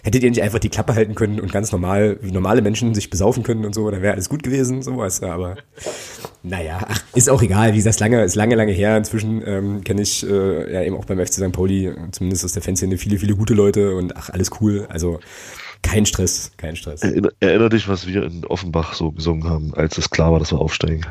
Hättet 0.04 0.24
ihr 0.24 0.30
nicht 0.30 0.42
einfach 0.42 0.60
die 0.60 0.70
Klappe 0.70 0.96
halten 0.96 1.16
können 1.16 1.40
und 1.40 1.52
ganz 1.52 1.72
normal, 1.72 2.18
wie 2.22 2.32
normale 2.32 2.62
Menschen 2.62 2.94
sich 2.94 3.10
besaufen 3.10 3.44
können 3.44 3.66
und 3.66 3.74
so, 3.74 3.90
dann 3.90 4.02
wäre 4.02 4.14
alles 4.14 4.30
gut 4.30 4.44
gewesen, 4.44 4.82
so, 4.82 4.98
weißt 4.98 5.24
du, 5.24 5.28
aber 5.28 5.58
naja, 6.44 6.80
ach, 6.88 7.02
ist 7.16 7.30
auch 7.30 7.42
egal, 7.42 7.74
wie 7.74 7.78
gesagt, 7.78 8.00
lange, 8.00 8.24
ist 8.24 8.36
lange, 8.36 8.56
lange 8.56 8.72
her. 8.72 8.98
Inzwischen 8.98 9.44
ähm, 9.46 9.84
kenne 9.84 10.02
ich 10.02 10.28
äh, 10.28 10.74
ja 10.74 10.84
eben 10.84 10.96
auch 10.96 11.06
beim 11.06 11.20
FC 11.20 11.34
St. 11.34 11.52
Pauli, 11.52 11.94
zumindest 12.12 12.46
aus 12.46 12.54
der 12.54 12.62
Fanszene, 12.62 12.98
viele, 12.98 13.18
viele 13.18 13.36
gute 13.36 13.54
Leute 13.54 13.96
und 13.96 14.16
ach, 14.16 14.30
alles 14.30 14.52
cool, 14.62 14.86
also 14.90 15.20
kein 15.82 16.06
Stress, 16.06 16.52
kein 16.58 16.76
Stress. 16.76 17.02
Erinner, 17.02 17.30
erinner 17.40 17.70
dich, 17.70 17.88
was 17.88 18.08
wir 18.08 18.24
in 18.24 18.46
Offenbach 18.46 18.94
so 18.94 19.12
gesungen 19.12 19.50
haben, 19.50 19.74
als 19.76 19.98
es 19.98 20.10
klar 20.10 20.32
war, 20.32 20.40
dass 20.40 20.52
wir 20.52 20.60
aufsteigen. 20.60 21.06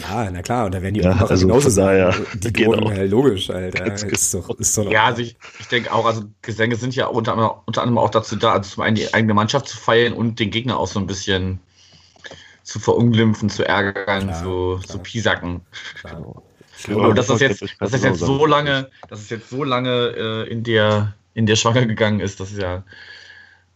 Ja, 0.00 0.30
na 0.30 0.42
klar, 0.42 0.66
und 0.66 0.74
da 0.74 0.82
werden 0.82 0.94
die 0.94 1.00
ja, 1.00 1.10
Offenbacher 1.10 1.30
also 1.30 1.46
genauso 1.46 1.70
sagen. 1.70 1.98
Ja, 1.98 2.14
die 2.34 2.52
genau. 2.52 2.76
Drogen, 2.76 2.96
ja, 2.96 3.02
logisch, 3.04 3.50
Alter. 3.50 3.86
Ist 3.86 4.34
doch, 4.34 4.50
ist 4.58 4.76
doch 4.76 4.90
ja, 4.90 5.06
also 5.06 5.22
ich, 5.22 5.36
ich 5.58 5.68
denke 5.68 5.92
auch, 5.92 6.06
also 6.06 6.24
Gesänge 6.42 6.76
sind 6.76 6.94
ja 6.94 7.06
unter 7.06 7.32
anderem, 7.32 7.52
unter 7.66 7.82
anderem 7.82 7.98
auch 7.98 8.10
dazu 8.10 8.36
da, 8.36 8.52
also 8.52 8.70
zum 8.70 8.82
einen 8.82 8.96
die 8.96 9.12
eigene 9.14 9.34
Mannschaft 9.34 9.68
zu 9.68 9.76
feiern 9.76 10.12
und 10.12 10.38
den 10.38 10.50
Gegner 10.50 10.78
auch 10.78 10.88
so 10.88 11.00
ein 11.00 11.06
bisschen 11.06 11.60
zu 12.62 12.78
verunglimpfen, 12.78 13.48
zu 13.48 13.66
ärgern, 13.66 14.26
klar, 14.28 14.42
zu, 14.42 14.76
klar. 14.76 14.82
zu 14.86 14.98
piesacken. 14.98 15.60
Klar. 16.00 16.42
Und 16.86 17.16
dass 17.16 17.26
das 17.26 17.40
jetzt, 17.40 17.64
dass 17.80 17.90
das 17.90 18.02
jetzt 18.02 18.20
so 18.20 18.46
lange, 18.46 18.88
dass 19.08 19.20
es 19.20 19.30
jetzt 19.30 19.50
so 19.50 19.64
lange 19.64 20.46
äh, 20.46 20.50
in 20.50 20.62
der 20.62 21.14
in 21.34 21.46
der 21.46 21.56
Schwanger 21.56 21.86
gegangen 21.86 22.20
ist, 22.20 22.40
das 22.40 22.50
ist 22.50 22.60
ja 22.60 22.82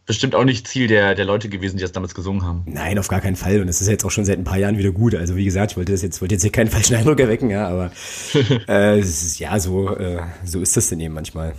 bestimmt 0.07 0.35
auch 0.35 0.45
nicht 0.45 0.67
Ziel 0.67 0.89
der, 0.89 1.15
der 1.15 1.25
Leute 1.25 1.49
gewesen, 1.49 1.77
die 1.77 1.83
das 1.83 1.93
damals 1.93 2.15
gesungen 2.15 2.45
haben. 2.45 2.63
Nein, 2.67 2.99
auf 2.99 3.09
gar 3.09 3.21
keinen 3.21 3.37
Fall. 3.37 3.61
Und 3.61 3.69
es 3.69 3.81
ist 3.81 3.89
jetzt 3.89 4.05
auch 4.05 4.11
schon 4.11 4.25
seit 4.25 4.39
ein 4.39 4.45
paar 4.45 4.59
Jahren 4.59 4.79
wieder 4.79 4.93
gut. 4.93 5.15
Also 5.15 5.37
wie 5.37 5.45
gesagt, 5.45 5.73
ich 5.73 5.77
wollte 5.77 5.93
das 5.93 6.03
jetzt, 6.03 6.21
wollte 6.21 6.35
jetzt 6.35 6.43
hier 6.43 6.53
keinen 6.53 6.69
falschen 6.71 6.97
Eindruck 6.97 7.21
erwecken, 7.21 7.51
ja, 7.51 7.69
aber 7.69 7.93
äh, 8.69 8.99
ist, 8.99 9.39
ja, 9.39 9.59
so, 9.59 9.97
äh, 9.97 10.21
so 10.45 10.61
ist 10.61 10.77
das 10.77 10.89
denn 10.89 11.01
eben 11.01 11.15
manchmal. 11.15 11.55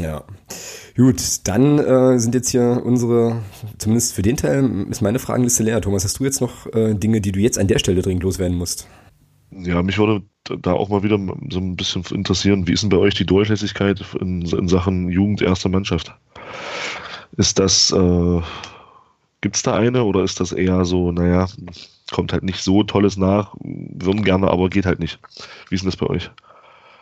Ja. 0.00 0.24
Gut, 0.96 1.20
dann 1.44 1.78
äh, 1.78 2.18
sind 2.18 2.34
jetzt 2.34 2.50
hier 2.50 2.82
unsere, 2.84 3.42
zumindest 3.78 4.14
für 4.14 4.22
den 4.22 4.36
Teil, 4.36 4.86
ist 4.90 5.02
meine 5.02 5.18
Fragenliste 5.18 5.62
leer. 5.62 5.80
Thomas, 5.80 6.04
hast 6.04 6.18
du 6.18 6.24
jetzt 6.24 6.40
noch 6.40 6.66
äh, 6.72 6.94
Dinge, 6.94 7.20
die 7.20 7.32
du 7.32 7.40
jetzt 7.40 7.58
an 7.58 7.68
der 7.68 7.78
Stelle 7.78 8.02
dringend 8.02 8.24
loswerden 8.24 8.56
musst? 8.56 8.88
Ja, 9.50 9.82
mich 9.82 9.98
würde 9.98 10.22
da 10.60 10.72
auch 10.72 10.88
mal 10.88 11.04
wieder 11.04 11.18
so 11.50 11.58
ein 11.58 11.76
bisschen 11.76 12.04
interessieren, 12.10 12.66
wie 12.66 12.72
ist 12.72 12.82
denn 12.82 12.90
bei 12.90 12.96
euch 12.96 13.14
die 13.14 13.26
Durchlässigkeit 13.26 14.04
in, 14.20 14.42
in 14.42 14.68
Sachen 14.68 15.08
Jugend 15.08 15.42
erster 15.42 15.68
Mannschaft? 15.68 16.12
Ist 17.36 17.58
das, 17.58 17.90
äh, 17.90 18.40
gibt 19.40 19.56
es 19.56 19.62
da 19.62 19.74
eine 19.74 20.04
oder 20.04 20.22
ist 20.22 20.40
das 20.40 20.52
eher 20.52 20.84
so, 20.84 21.12
naja, 21.12 21.46
kommt 22.12 22.32
halt 22.32 22.44
nicht 22.44 22.62
so 22.62 22.82
Tolles 22.82 23.16
nach, 23.16 23.54
würden 23.60 24.24
gerne, 24.24 24.48
aber 24.48 24.68
geht 24.68 24.86
halt 24.86 25.00
nicht. 25.00 25.18
Wie 25.68 25.74
ist 25.74 25.82
denn 25.82 25.90
das 25.90 25.96
bei 25.96 26.06
euch? 26.06 26.30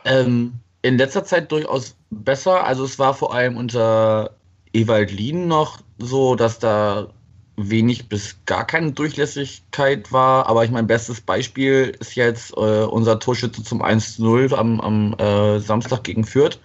Ähm, 0.05 0.55
in 0.83 0.99
letzter 0.99 1.25
Zeit 1.25 1.53
durchaus 1.53 1.95
besser. 2.11 2.65
Also 2.65 2.85
es 2.85 2.99
war 2.99 3.15
vor 3.15 3.35
allem 3.35 3.57
unter 3.57 4.31
Ewald 4.73 5.13
Lien 5.13 5.49
noch 5.49 5.81
so, 5.99 6.35
dass 6.35 6.59
da 6.59 7.09
wenig 7.57 8.09
bis 8.09 8.37
gar 8.47 8.67
keine 8.67 8.93
Durchlässigkeit 8.93 10.13
war. 10.13 10.47
Aber 10.47 10.65
ich 10.65 10.71
mein 10.71 10.87
bestes 10.87 11.21
Beispiel 11.21 11.97
ist 12.01 12.15
jetzt 12.15 12.53
äh, 12.57 12.85
unser 12.85 13.19
Torschütze 13.19 13.63
zum 13.63 13.83
1-0 13.83 14.55
am, 14.55 14.81
am 14.81 15.15
äh, 15.15 15.61
Samstag 15.61 16.05
gegen 16.05 16.25
Fürth. 16.25 16.59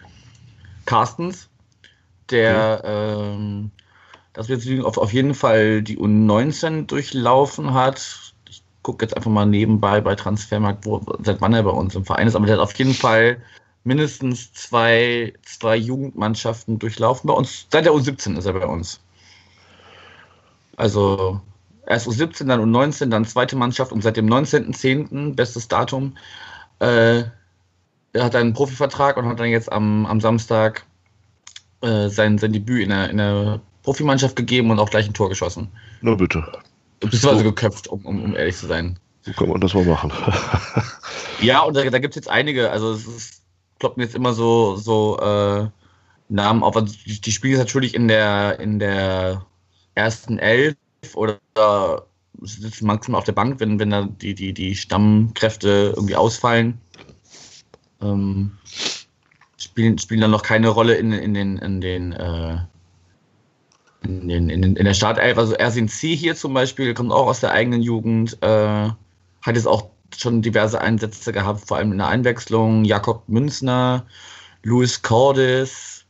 Carstens 0.86 1.49
der 2.30 2.82
mhm. 2.84 3.72
ähm, 3.72 3.72
das 4.38 4.50
wird 4.50 4.86
auf, 4.86 5.00
auf 5.00 5.14
jeden 5.14 5.34
Fall 5.34 5.82
die 5.82 5.98
U19 5.98 6.86
durchlaufen 6.86 7.74
hat. 7.74 8.34
Ich 8.48 8.62
gucke 8.84 9.04
jetzt 9.04 9.18
einfach 9.18 9.32
mal 9.32 9.48
nebenbei 9.48 10.00
bei 10.00 10.14
Transfermarkt, 10.14 10.86
wo, 10.86 11.02
seit 11.24 11.42
wann 11.42 11.56
er 11.56 11.64
bei 11.64 11.72
uns 11.72 11.96
im 11.96 12.06
Verein 12.06 12.28
ist, 12.28 12.36
aber 12.36 12.46
der 12.46 12.58
hat 12.58 12.62
auf 12.62 12.78
jeden 12.78 12.94
Fall 12.94 13.42
mindestens 13.84 14.54
zwei, 14.54 15.34
zwei 15.44 15.76
Jugendmannschaften 15.76 16.78
durchlaufen 16.78 17.28
bei 17.28 17.34
uns. 17.34 17.66
Seit 17.72 17.86
der 17.86 17.94
U17 17.94 18.38
ist 18.38 18.46
er 18.46 18.54
bei 18.54 18.68
uns. 18.68 19.00
Also 20.76 21.42
erst 21.88 22.08
U17, 22.08 22.46
dann 22.46 22.62
U19, 22.62 23.10
dann 23.10 23.26
zweite 23.26 23.56
Mannschaft 23.56 23.92
und 23.92 24.04
seit 24.04 24.18
dem 24.18 24.28
19.10., 24.28 25.34
bestes 25.34 25.68
Datum, 25.68 26.16
äh, 26.78 27.24
er 28.14 28.24
hat 28.24 28.36
einen 28.36 28.54
Profivertrag 28.54 29.18
und 29.18 29.26
hat 29.26 29.40
dann 29.40 29.50
jetzt 29.50 29.72
am, 29.72 30.06
am 30.06 30.22
Samstag 30.22 30.86
äh, 31.82 32.10
sein, 32.10 32.38
sein 32.38 32.54
Debüt 32.54 32.84
in 32.84 32.90
der, 32.90 33.10
in 33.10 33.18
der 33.18 33.62
Profimannschaft 33.84 34.36
gegeben 34.36 34.72
und 34.72 34.80
auch 34.80 34.90
gleich 34.90 35.08
ein 35.08 35.14
Tor 35.14 35.30
geschossen. 35.30 35.70
Na 36.02 36.16
bitte. 36.16 36.44
Beziehungsweise 37.00 37.38
so. 37.38 37.44
geköpft, 37.44 37.88
um, 37.88 38.06
um, 38.06 38.24
um 38.24 38.36
ehrlich 38.36 38.58
zu 38.58 38.68
sein. 38.68 38.98
So 39.22 39.32
kann 39.34 39.50
man 39.50 39.62
das 39.62 39.74
mal 39.74 39.86
machen. 39.86 40.12
ja, 41.42 41.62
und 41.62 41.76
da, 41.76 41.84
da 41.90 42.00
gibt 42.00 42.14
es 42.14 42.16
jetzt 42.16 42.30
einige, 42.30 42.72
also 42.72 42.92
es 42.92 43.06
ist, 43.06 43.44
kloppen 43.80 44.02
jetzt 44.02 44.16
immer 44.16 44.34
so, 44.34 44.76
so 44.76 45.20
äh, 45.20 45.68
Namen 46.30 46.64
auf. 46.64 46.76
Also 46.76 46.96
die, 47.06 47.22
die 47.22 47.32
spielen 47.32 47.58
natürlich 47.58 47.94
in 47.94 48.08
der, 48.08 48.60
in 48.60 48.80
der 48.80 49.46
ersten 49.96 50.40
Elf 50.40 50.76
oder 51.14 51.40
sitzen 52.42 52.86
manchmal 52.86 53.20
auf 53.20 53.26
der 53.26 53.34
Bank, 53.34 53.60
wenn, 53.60 53.80
wenn 53.80 53.90
da 53.90 54.04
die, 54.04 54.36
die, 54.36 54.54
die 54.54 54.76
Stammkräfte 54.76 55.94
irgendwie 55.96 56.16
ausfallen. 56.16 56.80
Ähm, 58.02 58.58
spielen, 59.78 60.00
spielen 60.00 60.22
dann 60.22 60.32
noch 60.32 60.42
keine 60.42 60.70
Rolle 60.70 60.96
in, 60.96 61.12
in 61.12 61.36
den, 61.36 61.58
in 61.60 61.82
den, 61.82 62.12
äh, 62.12 62.58
in, 64.04 64.28
in, 64.28 64.50
in 64.50 64.86
der 64.86 64.94
Startelf. 64.96 65.38
Also 65.38 65.54
Ersin 65.54 65.88
C 65.88 66.16
hier 66.16 66.36
zum 66.36 66.56
Beispiel 66.56 66.96
kommt 66.96 67.12
auch 67.12 67.28
aus 67.28 67.42
der 67.42 67.52
eigenen 67.52 67.84
Jugend, 67.84 68.42
äh, 68.42 68.48
hat 68.48 69.56
jetzt 69.56 69.68
auch 69.68 69.90
schon 70.18 70.42
diverse 70.42 70.82
Einsätze 70.82 71.32
gehabt, 71.32 71.68
vor 71.68 71.78
allem 71.78 71.92
in 71.92 72.00
der 72.00 72.08
Einwechslung. 72.08 72.86
Jakob 72.86 73.30
Münzner, 73.30 74.04
Luis 74.64 75.04
Cordes 75.04 76.06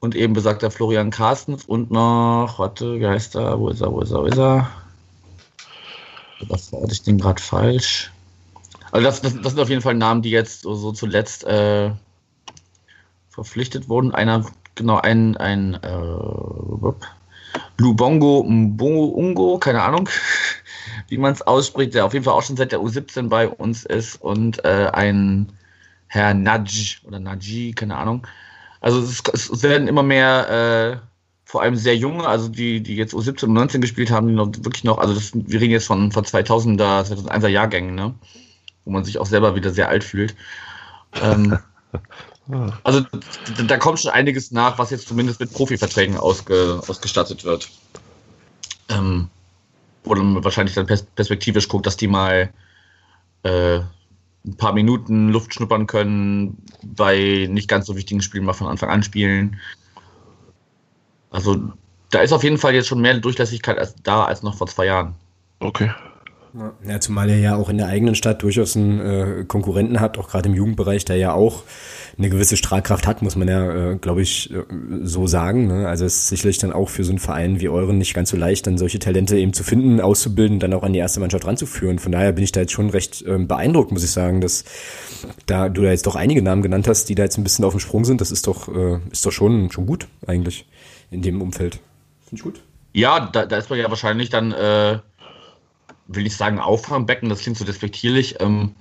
und 0.00 0.16
eben 0.16 0.32
besagter 0.32 0.72
Florian 0.72 1.10
Carstens 1.10 1.64
und 1.66 1.92
noch, 1.92 2.58
warte, 2.58 2.98
wie 2.98 3.06
heißt 3.06 3.36
er? 3.36 3.60
Wo 3.60 3.68
ist 3.68 3.80
er? 3.80 3.92
Wo 3.92 4.00
ist 4.00 4.10
er? 4.10 4.22
Wo 4.22 4.26
ist 4.26 4.38
er? 4.38 4.68
Was 6.48 6.72
war 6.72 6.90
ich 6.90 7.02
denn 7.02 7.18
gerade 7.18 7.40
falsch? 7.40 8.10
Also 8.90 9.04
das, 9.04 9.22
das, 9.22 9.40
das, 9.40 9.52
sind 9.52 9.60
auf 9.60 9.68
jeden 9.68 9.82
Fall 9.82 9.94
Namen, 9.94 10.22
die 10.22 10.30
jetzt 10.30 10.62
so, 10.62 10.74
so 10.74 10.90
zuletzt 10.90 11.44
äh, 11.44 11.92
verpflichtet 13.36 13.88
wurden. 13.88 14.12
Einer, 14.14 14.44
genau, 14.74 14.96
ein, 14.96 15.36
ein 15.36 15.74
äh, 15.74 15.98
Lubongo 17.78 18.42
Mbongo, 18.42 19.58
keine 19.58 19.82
Ahnung, 19.82 20.08
wie 21.08 21.18
man 21.18 21.32
es 21.32 21.42
ausspricht, 21.42 21.94
der 21.94 22.06
auf 22.06 22.14
jeden 22.14 22.24
Fall 22.24 22.34
auch 22.34 22.42
schon 22.42 22.56
seit 22.56 22.72
der 22.72 22.80
U17 22.80 23.28
bei 23.28 23.48
uns 23.48 23.84
ist 23.84 24.16
und 24.16 24.64
äh, 24.64 24.90
ein 24.92 25.52
Herr 26.08 26.34
Naj 26.34 27.02
oder 27.04 27.20
Naji, 27.20 27.72
keine 27.72 27.96
Ahnung. 27.96 28.26
Also 28.80 29.00
es, 29.00 29.22
es 29.32 29.62
werden 29.62 29.86
immer 29.86 30.02
mehr, 30.02 30.48
äh, 30.50 31.06
vor 31.44 31.62
allem 31.62 31.76
sehr 31.76 31.96
junge, 31.96 32.26
also 32.26 32.48
die, 32.48 32.82
die 32.82 32.96
jetzt 32.96 33.14
U17 33.14 33.44
und 33.44 33.52
19 33.52 33.80
gespielt 33.82 34.10
haben, 34.10 34.28
die 34.28 34.34
noch 34.34 34.48
wirklich 34.62 34.84
noch, 34.84 34.98
also 34.98 35.12
das, 35.12 35.32
wir 35.34 35.60
reden 35.60 35.72
jetzt 35.72 35.86
von, 35.86 36.10
von 36.10 36.24
2000er, 36.24 37.04
2001er 37.04 37.48
Jahrgängen, 37.48 37.94
ne? 37.94 38.14
wo 38.84 38.92
man 38.92 39.04
sich 39.04 39.18
auch 39.18 39.26
selber 39.26 39.54
wieder 39.54 39.70
sehr 39.70 39.90
alt 39.90 40.04
fühlt. 40.04 40.34
Ähm, 41.20 41.58
also 42.84 43.04
da 43.66 43.76
kommt 43.76 44.00
schon 44.00 44.12
einiges 44.12 44.52
nach, 44.52 44.78
was 44.78 44.90
jetzt 44.90 45.08
zumindest 45.08 45.40
mit 45.40 45.52
Profiverträgen 45.52 46.16
ausge, 46.16 46.80
ausgestattet 46.86 47.44
wird. 47.44 47.68
Ähm, 48.88 49.28
man 50.04 50.44
wahrscheinlich 50.44 50.74
dann 50.74 50.86
perspektivisch 50.86 51.68
guckt, 51.68 51.86
dass 51.86 51.96
die 51.96 52.06
mal 52.06 52.52
äh, 53.42 53.80
ein 54.46 54.56
paar 54.56 54.72
Minuten 54.72 55.30
Luft 55.30 55.54
schnuppern 55.54 55.86
können, 55.86 56.62
bei 56.82 57.48
nicht 57.50 57.68
ganz 57.68 57.86
so 57.86 57.96
wichtigen 57.96 58.22
Spielen 58.22 58.44
mal 58.44 58.52
von 58.52 58.68
Anfang 58.68 58.90
an 58.90 59.02
spielen. 59.02 59.58
Also 61.30 61.72
da 62.10 62.20
ist 62.20 62.32
auf 62.32 62.44
jeden 62.44 62.58
Fall 62.58 62.74
jetzt 62.74 62.86
schon 62.86 63.00
mehr 63.00 63.18
Durchlässigkeit 63.18 63.78
als 63.78 63.96
da 64.02 64.24
als 64.24 64.42
noch 64.42 64.56
vor 64.56 64.68
zwei 64.68 64.86
Jahren. 64.86 65.16
Okay. 65.58 65.90
Ja, 66.86 67.00
zumal 67.00 67.28
er 67.28 67.38
ja 67.38 67.56
auch 67.56 67.68
in 67.68 67.78
der 67.78 67.88
eigenen 67.88 68.14
Stadt 68.14 68.42
durchaus 68.42 68.76
einen 68.76 69.00
äh, 69.00 69.44
Konkurrenten 69.46 70.00
hat, 70.00 70.16
auch 70.16 70.28
gerade 70.28 70.48
im 70.48 70.54
Jugendbereich, 70.54 71.04
der 71.04 71.16
ja 71.16 71.32
auch 71.32 71.64
eine 72.16 72.30
gewisse 72.30 72.56
Strahlkraft 72.56 73.06
hat, 73.06 73.20
muss 73.20 73.36
man 73.36 73.46
ja, 73.46 73.92
äh, 73.92 73.96
glaube 73.96 74.22
ich, 74.22 74.50
äh, 74.50 74.62
so 75.02 75.26
sagen. 75.26 75.66
Ne? 75.66 75.86
Also 75.86 76.06
es 76.06 76.16
ist 76.16 76.28
sicherlich 76.28 76.58
dann 76.58 76.72
auch 76.72 76.88
für 76.88 77.04
so 77.04 77.10
einen 77.10 77.18
Verein 77.18 77.60
wie 77.60 77.68
euren 77.68 77.98
nicht 77.98 78.14
ganz 78.14 78.30
so 78.30 78.36
leicht, 78.36 78.66
dann 78.66 78.78
solche 78.78 78.98
Talente 78.98 79.36
eben 79.36 79.52
zu 79.52 79.64
finden, 79.64 80.00
auszubilden, 80.00 80.58
dann 80.58 80.72
auch 80.72 80.82
an 80.82 80.94
die 80.94 80.98
erste 80.98 81.20
Mannschaft 81.20 81.46
ranzuführen. 81.46 81.98
Von 81.98 82.12
daher 82.12 82.32
bin 82.32 82.44
ich 82.44 82.52
da 82.52 82.60
jetzt 82.60 82.72
schon 82.72 82.88
recht 82.88 83.22
äh, 83.22 83.38
beeindruckt, 83.38 83.92
muss 83.92 84.04
ich 84.04 84.10
sagen, 84.10 84.40
dass 84.40 84.64
da 85.44 85.68
du 85.68 85.82
da 85.82 85.90
jetzt 85.90 86.06
doch 86.06 86.16
einige 86.16 86.40
Namen 86.40 86.62
genannt 86.62 86.88
hast, 86.88 87.08
die 87.08 87.14
da 87.14 87.24
jetzt 87.24 87.36
ein 87.36 87.44
bisschen 87.44 87.64
auf 87.64 87.74
dem 87.74 87.80
Sprung 87.80 88.04
sind. 88.04 88.20
Das 88.20 88.30
ist 88.30 88.46
doch, 88.46 88.74
äh, 88.74 88.98
ist 89.10 89.26
doch 89.26 89.32
schon, 89.32 89.70
schon 89.70 89.84
gut 89.84 90.06
eigentlich 90.26 90.66
in 91.10 91.20
dem 91.20 91.42
Umfeld. 91.42 91.80
Finde 92.24 92.36
ich 92.36 92.42
gut. 92.42 92.62
Ja, 92.94 93.28
da, 93.30 93.44
da 93.44 93.58
ist 93.58 93.68
man 93.68 93.78
ja 93.78 93.90
wahrscheinlich 93.90 94.30
dann, 94.30 94.52
äh, 94.52 94.98
will 96.08 96.26
ich 96.26 96.36
sagen, 96.36 96.58
Auffangbecken, 96.58 97.28
das 97.28 97.40
klingt 97.40 97.58
so 97.58 97.64
despektierlich, 97.64 98.36
ähm, 98.40 98.74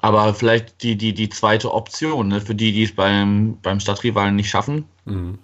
aber 0.00 0.32
vielleicht 0.34 0.82
die, 0.82 0.96
die, 0.96 1.12
die 1.12 1.28
zweite 1.28 1.72
Option, 1.72 2.28
ne, 2.28 2.40
für 2.40 2.54
die, 2.54 2.72
die 2.72 2.84
es 2.84 2.94
beim, 2.94 3.58
beim 3.62 3.80
Stadtrivalen 3.80 4.36
nicht 4.36 4.50
schaffen. 4.50 4.84
Mhm. 5.04 5.38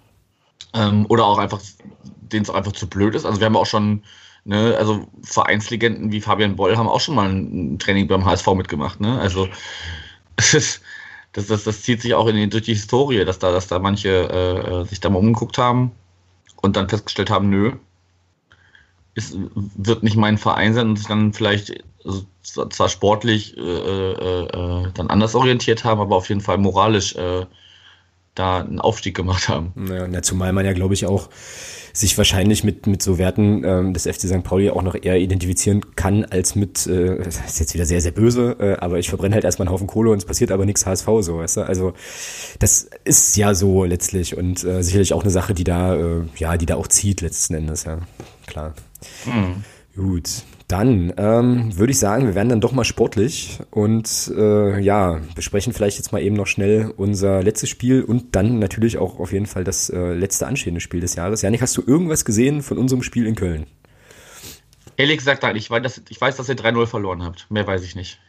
Ähm, 0.73 1.05
oder 1.09 1.25
auch 1.25 1.37
einfach, 1.37 1.61
denen 2.03 2.43
es 2.43 2.49
einfach 2.49 2.71
zu 2.71 2.87
blöd 2.87 3.15
ist. 3.15 3.25
Also 3.25 3.39
wir 3.39 3.45
haben 3.45 3.57
auch 3.57 3.65
schon, 3.65 4.03
ne, 4.45 4.75
also 4.77 5.07
Vereinslegenden 5.23 6.11
wie 6.11 6.21
Fabian 6.21 6.55
Boll 6.55 6.77
haben 6.77 6.87
auch 6.87 7.01
schon 7.01 7.15
mal 7.15 7.29
ein 7.29 7.79
Training 7.79 8.07
beim 8.07 8.25
HSV 8.25 8.47
mitgemacht, 8.55 8.99
ne? 9.01 9.19
Also 9.19 9.47
das, 10.35 10.81
das, 11.33 11.63
das 11.63 11.81
zieht 11.81 12.01
sich 12.01 12.13
auch 12.13 12.27
in 12.27 12.35
die, 12.35 12.49
durch 12.49 12.63
die 12.63 12.73
Historie, 12.73 13.25
dass 13.25 13.39
da, 13.39 13.51
dass 13.51 13.67
da 13.67 13.79
manche 13.79 14.09
äh, 14.09 14.81
äh 14.81 14.85
sich 14.85 14.99
da 15.01 15.09
mal 15.09 15.19
umgeguckt 15.19 15.57
haben 15.57 15.91
und 16.61 16.77
dann 16.77 16.89
festgestellt 16.89 17.29
haben, 17.29 17.49
nö, 17.49 17.73
es 19.15 19.37
wird 19.75 20.03
nicht 20.03 20.17
mein 20.17 20.37
Verein 20.37 20.73
sein 20.73 20.89
und 20.89 20.97
sich 20.97 21.07
dann 21.07 21.33
vielleicht 21.33 21.83
also 22.03 22.25
zwar 22.69 22.89
sportlich 22.89 23.57
äh, 23.57 23.61
äh, 23.61 24.43
äh, 24.43 24.87
dann 24.93 25.07
anders 25.09 25.35
orientiert 25.35 25.83
haben, 25.83 25.99
aber 25.99 26.15
auf 26.15 26.29
jeden 26.29 26.41
Fall 26.41 26.57
moralisch 26.57 27.15
äh, 27.15 27.45
da 28.35 28.59
einen 28.59 28.79
Aufstieg 28.79 29.15
gemacht 29.15 29.49
haben. 29.49 29.73
Ja, 29.89 30.07
na, 30.07 30.21
zumal 30.21 30.53
man 30.53 30.65
ja, 30.65 30.73
glaube 30.73 30.93
ich, 30.93 31.05
auch 31.05 31.29
sich 31.93 32.17
wahrscheinlich 32.17 32.65
mit, 32.65 32.87
mit 32.87 33.01
so 33.01 33.17
Werten 33.17 33.63
ähm, 33.63 33.93
des 33.93 34.03
FC 34.03 34.27
St. 34.27 34.43
Pauli 34.43 34.69
auch 34.69 34.81
noch 34.81 34.95
eher 35.01 35.17
identifizieren 35.17 35.95
kann, 35.95 36.25
als 36.25 36.53
mit, 36.53 36.85
äh, 36.87 37.23
das 37.23 37.37
ist 37.45 37.59
jetzt 37.61 37.73
wieder 37.73 37.85
sehr, 37.85 38.01
sehr 38.01 38.11
böse, 38.11 38.57
äh, 38.59 38.75
aber 38.75 38.99
ich 38.99 39.07
verbrenne 39.07 39.33
halt 39.33 39.45
erstmal 39.45 39.67
einen 39.67 39.73
Haufen 39.73 39.87
Kohle 39.87 40.11
und 40.11 40.17
es 40.17 40.25
passiert 40.25 40.51
aber 40.51 40.65
nichts 40.65 40.85
HSV 40.85 41.07
so, 41.21 41.37
weißt 41.37 41.57
du? 41.57 41.61
Also 41.61 41.93
das 42.59 42.89
ist 43.05 43.37
ja 43.37 43.55
so 43.55 43.85
letztlich 43.85 44.35
und 44.35 44.61
äh, 44.65 44.83
sicherlich 44.83 45.13
auch 45.13 45.21
eine 45.21 45.31
Sache, 45.31 45.53
die 45.53 45.63
da, 45.63 45.95
äh, 45.95 46.23
ja, 46.35 46.57
die 46.57 46.65
da 46.65 46.75
auch 46.75 46.87
zieht 46.87 47.21
letzten 47.21 47.53
Endes, 47.53 47.85
ja. 47.85 47.99
Klar. 48.45 48.73
Mhm. 49.25 49.63
Gut. 49.95 50.43
Dann 50.67 51.13
ähm, 51.17 51.77
würde 51.77 51.91
ich 51.91 51.99
sagen, 51.99 52.25
wir 52.25 52.35
werden 52.35 52.49
dann 52.49 52.59
doch 52.59 52.71
mal 52.71 52.83
sportlich 52.83 53.59
und 53.69 54.31
äh, 54.35 54.79
ja, 54.79 55.21
besprechen 55.35 55.73
vielleicht 55.73 55.97
jetzt 55.97 56.11
mal 56.11 56.21
eben 56.21 56.35
noch 56.35 56.47
schnell 56.47 56.91
unser 56.97 57.43
letztes 57.43 57.69
Spiel 57.69 58.01
und 58.01 58.35
dann 58.35 58.57
natürlich 58.57 58.97
auch 58.97 59.19
auf 59.19 59.31
jeden 59.31 59.45
Fall 59.45 59.63
das 59.63 59.89
äh, 59.89 60.13
letzte 60.13 60.47
anstehende 60.47 60.81
Spiel 60.81 61.01
des 61.01 61.15
Jahres. 61.15 61.43
Janik, 61.43 61.61
hast 61.61 61.77
du 61.77 61.83
irgendwas 61.85 62.25
gesehen 62.25 62.63
von 62.63 62.79
unserem 62.79 63.03
Spiel 63.03 63.27
in 63.27 63.35
Köln? 63.35 63.67
Ehrlich 64.97 65.17
gesagt, 65.17 65.43
nein. 65.43 65.55
Ich 65.55 65.69
weiß, 65.69 65.83
dass, 65.83 66.01
ich 66.09 66.19
weiß, 66.19 66.35
dass 66.37 66.49
ihr 66.49 66.55
3-0 66.55 66.87
verloren 66.87 67.23
habt. 67.23 67.49
Mehr 67.49 67.67
weiß 67.67 67.83
ich 67.83 67.95
nicht. 67.95 68.19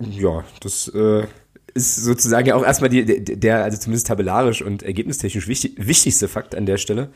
Ja, 0.00 0.44
das 0.60 0.88
äh, 0.88 1.26
ist 1.74 1.96
sozusagen 1.96 2.46
ja 2.48 2.54
auch 2.54 2.64
erstmal 2.64 2.90
die, 2.90 3.04
der, 3.04 3.64
also 3.64 3.78
zumindest 3.78 4.08
tabellarisch 4.08 4.62
und 4.62 4.82
ergebnistechnisch 4.82 5.48
wichtig, 5.48 5.74
wichtigste 5.76 6.28
Fakt 6.28 6.54
an 6.54 6.66
der 6.66 6.76
Stelle. 6.76 7.10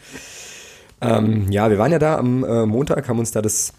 Ähm, 1.00 1.50
ja, 1.50 1.70
wir 1.70 1.78
waren 1.78 1.92
ja 1.92 1.98
da 1.98 2.18
am 2.18 2.44
äh, 2.44 2.66
Montag, 2.66 3.08
haben 3.08 3.18
uns 3.18 3.30
da 3.30 3.40
das 3.40 3.72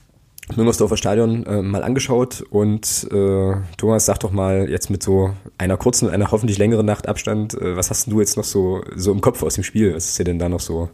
Müngersdorfer 0.55 0.97
Stadion 0.97 1.45
äh, 1.45 1.61
mal 1.61 1.83
angeschaut 1.83 2.41
und 2.49 3.07
äh, 3.11 3.53
Thomas, 3.77 4.05
sag 4.05 4.19
doch 4.19 4.31
mal 4.31 4.69
jetzt 4.69 4.89
mit 4.89 5.03
so 5.03 5.33
einer 5.57 5.77
kurzen, 5.77 6.09
einer 6.09 6.31
hoffentlich 6.31 6.57
längeren 6.57 6.85
Nacht 6.85 7.07
Abstand, 7.07 7.53
äh, 7.53 7.77
was 7.77 7.89
hast 7.89 8.11
du 8.11 8.19
jetzt 8.19 8.37
noch 8.37 8.43
so, 8.43 8.83
so 8.95 9.11
im 9.11 9.21
Kopf 9.21 9.43
aus 9.43 9.55
dem 9.55 9.63
Spiel? 9.63 9.93
Was 9.95 10.07
ist 10.07 10.19
dir 10.19 10.23
denn 10.23 10.39
da 10.39 10.49
noch 10.49 10.59
so 10.59 10.89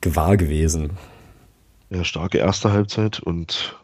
gewahr 0.00 0.36
gewesen? 0.36 0.90
Ja, 1.90 2.04
starke 2.04 2.38
erste 2.38 2.72
Halbzeit 2.72 3.20
und 3.20 3.76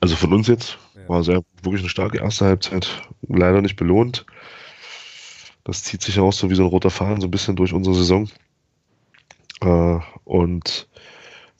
also 0.00 0.14
von 0.16 0.32
uns 0.32 0.46
jetzt 0.46 0.78
ja. 0.94 1.08
war 1.08 1.24
sehr 1.24 1.42
wirklich 1.62 1.82
eine 1.82 1.90
starke 1.90 2.18
erste 2.18 2.44
Halbzeit, 2.44 3.02
leider 3.28 3.62
nicht 3.62 3.76
belohnt. 3.76 4.26
Das 5.64 5.82
zieht 5.82 6.02
sich 6.02 6.20
auch 6.20 6.32
so 6.32 6.48
wie 6.48 6.54
so 6.54 6.62
ein 6.62 6.68
roter 6.68 6.90
Faden 6.90 7.20
so 7.20 7.26
ein 7.26 7.32
bisschen 7.32 7.56
durch 7.56 7.72
unsere 7.72 7.96
Saison. 7.96 8.28
Äh, 9.62 9.98
und 10.24 10.88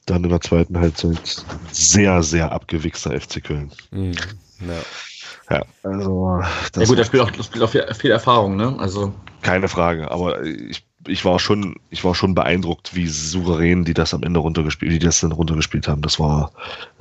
dann 0.06 0.24
in 0.24 0.30
der 0.30 0.40
zweiten 0.40 0.78
Halbzeit 0.78 1.44
sehr, 1.72 2.22
sehr 2.22 2.52
abgewichster 2.52 3.18
FC 3.20 3.42
Köln. 3.42 3.72
Mhm. 3.90 4.14
Ja. 4.60 5.56
ja. 5.56 5.64
also. 5.82 6.40
Das 6.72 6.82
ja 6.82 6.88
gut, 6.88 6.98
das 6.98 7.06
spielt 7.08 7.22
auch, 7.22 7.30
das 7.30 7.46
spielt 7.46 7.64
auch 7.64 7.70
viel, 7.70 7.86
viel 7.94 8.10
Erfahrung, 8.12 8.56
ne? 8.56 8.76
Also. 8.78 9.12
Keine 9.42 9.68
Frage, 9.68 10.10
aber 10.10 10.42
ich, 10.44 10.84
ich 11.06 11.24
war 11.24 11.38
schon, 11.38 11.76
ich 11.90 12.04
war 12.04 12.14
schon 12.14 12.34
beeindruckt, 12.34 12.94
wie 12.94 13.08
souverän 13.08 13.84
die 13.84 13.94
das 13.94 14.14
am 14.14 14.22
Ende 14.22 14.40
runtergespielt, 14.40 14.92
wie 14.92 14.98
die 14.98 15.06
das 15.06 15.20
dann 15.20 15.32
runtergespielt 15.32 15.88
haben. 15.88 16.02
Das 16.02 16.18
war 16.18 16.52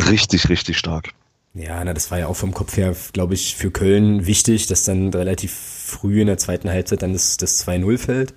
richtig, 0.09 0.49
richtig 0.49 0.77
stark. 0.77 1.09
Ja, 1.53 1.83
na, 1.85 1.93
das 1.93 2.11
war 2.11 2.19
ja 2.19 2.27
auch 2.27 2.35
vom 2.35 2.53
Kopf 2.53 2.75
her, 2.75 2.93
glaube 3.13 3.33
ich, 3.33 3.55
für 3.55 3.71
Köln 3.71 4.25
wichtig, 4.25 4.67
dass 4.67 4.83
dann 4.83 5.13
relativ 5.13 5.53
früh 5.53 6.19
in 6.19 6.27
der 6.27 6.37
zweiten 6.37 6.69
Halbzeit 6.69 7.01
dann 7.01 7.13
das, 7.13 7.37
das 7.37 7.65
2-0 7.65 7.97
fällt. 7.97 8.33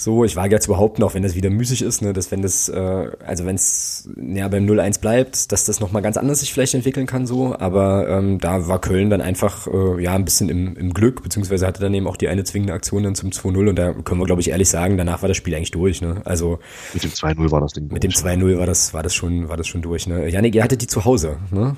So, 0.00 0.24
ich 0.24 0.36
wage 0.36 0.54
jetzt 0.54 0.66
überhaupt 0.66 1.00
noch, 1.00 1.14
wenn 1.14 1.24
das 1.24 1.34
wieder 1.34 1.50
müßig 1.50 1.82
ist, 1.82 2.02
ne, 2.02 2.12
dass 2.12 2.30
wenn 2.30 2.40
das, 2.40 2.68
äh, 2.68 3.10
also 3.26 3.44
wenn 3.46 3.56
es 3.56 4.08
ja 4.16 4.46
beim 4.46 4.64
0-1 4.64 5.00
bleibt, 5.00 5.50
dass 5.50 5.64
das 5.64 5.80
nochmal 5.80 6.02
ganz 6.02 6.16
anders 6.16 6.38
sich 6.38 6.52
vielleicht 6.52 6.74
entwickeln 6.74 7.08
kann, 7.08 7.26
so. 7.26 7.58
Aber 7.58 8.08
ähm, 8.08 8.38
da 8.38 8.68
war 8.68 8.80
Köln 8.80 9.10
dann 9.10 9.20
einfach 9.20 9.66
äh, 9.66 10.00
ja 10.00 10.14
ein 10.14 10.24
bisschen 10.24 10.50
im, 10.50 10.76
im 10.76 10.94
Glück, 10.94 11.24
beziehungsweise 11.24 11.66
hatte 11.66 11.80
dann 11.80 11.92
eben 11.94 12.06
auch 12.06 12.16
die 12.16 12.28
eine 12.28 12.44
zwingende 12.44 12.74
Aktion 12.74 13.02
dann 13.02 13.16
zum 13.16 13.30
2-0 13.30 13.70
und 13.70 13.76
da 13.76 13.92
können 13.92 14.20
wir, 14.20 14.26
glaube 14.26 14.40
ich, 14.40 14.50
ehrlich 14.50 14.68
sagen, 14.68 14.96
danach 14.96 15.22
war 15.22 15.28
das 15.28 15.36
Spiel 15.36 15.56
eigentlich 15.56 15.72
durch. 15.72 16.00
Ne? 16.00 16.22
Also 16.24 16.60
mit 16.94 17.02
dem 17.02 17.10
2-0 17.10 17.50
war 17.50 17.60
das 17.60 17.72
Ding. 17.72 17.88
Mit 17.92 18.04
dem 18.04 18.12
2-0 18.12 18.56
war 18.56 18.66
das, 18.66 18.94
war 18.94 19.02
das 19.02 19.16
schon, 19.16 19.48
war 19.48 19.56
das 19.56 19.66
schon 19.66 19.82
durch. 19.82 20.06
Ne? 20.06 20.28
Janik, 20.28 20.54
ihr 20.54 20.62
hattet 20.62 20.80
die 20.80 20.86
zu 20.86 21.04
Hause, 21.04 21.38
ne? 21.50 21.76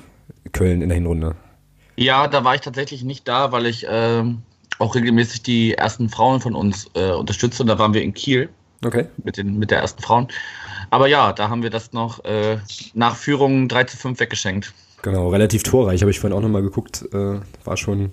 Köln 0.51 0.83
in 0.83 0.89
der 0.89 0.95
Hinrunde. 0.95 1.35
Ja, 1.95 2.27
da 2.27 2.43
war 2.43 2.53
ich 2.53 2.61
tatsächlich 2.61 3.03
nicht 3.03 3.27
da, 3.27 3.51
weil 3.51 3.65
ich 3.65 3.87
ähm, 3.89 4.43
auch 4.79 4.95
regelmäßig 4.95 5.43
die 5.43 5.73
ersten 5.75 6.09
Frauen 6.09 6.41
von 6.41 6.55
uns 6.55 6.87
äh, 6.95 7.11
unterstützt 7.11 7.61
und 7.61 7.67
da 7.67 7.77
waren 7.77 7.93
wir 7.93 8.01
in 8.01 8.13
Kiel. 8.13 8.49
Okay. 8.83 9.05
Mit, 9.23 9.37
den, 9.37 9.59
mit 9.59 9.69
der 9.69 9.79
ersten 9.79 10.01
Frauen. 10.01 10.27
Aber 10.89 11.07
ja, 11.07 11.33
da 11.33 11.49
haben 11.49 11.61
wir 11.61 11.69
das 11.69 11.93
noch 11.93 12.25
äh, 12.25 12.57
nach 12.95 13.15
Führung 13.15 13.67
3 13.67 13.83
zu 13.83 13.97
5 13.97 14.19
weggeschenkt. 14.19 14.73
Genau, 15.03 15.29
relativ 15.29 15.63
torreich, 15.63 16.01
habe 16.01 16.11
ich 16.11 16.19
vorhin 16.19 16.37
auch 16.37 16.41
nochmal 16.41 16.61
geguckt. 16.61 17.05
Äh, 17.11 17.39
war 17.63 17.77
schon. 17.77 18.11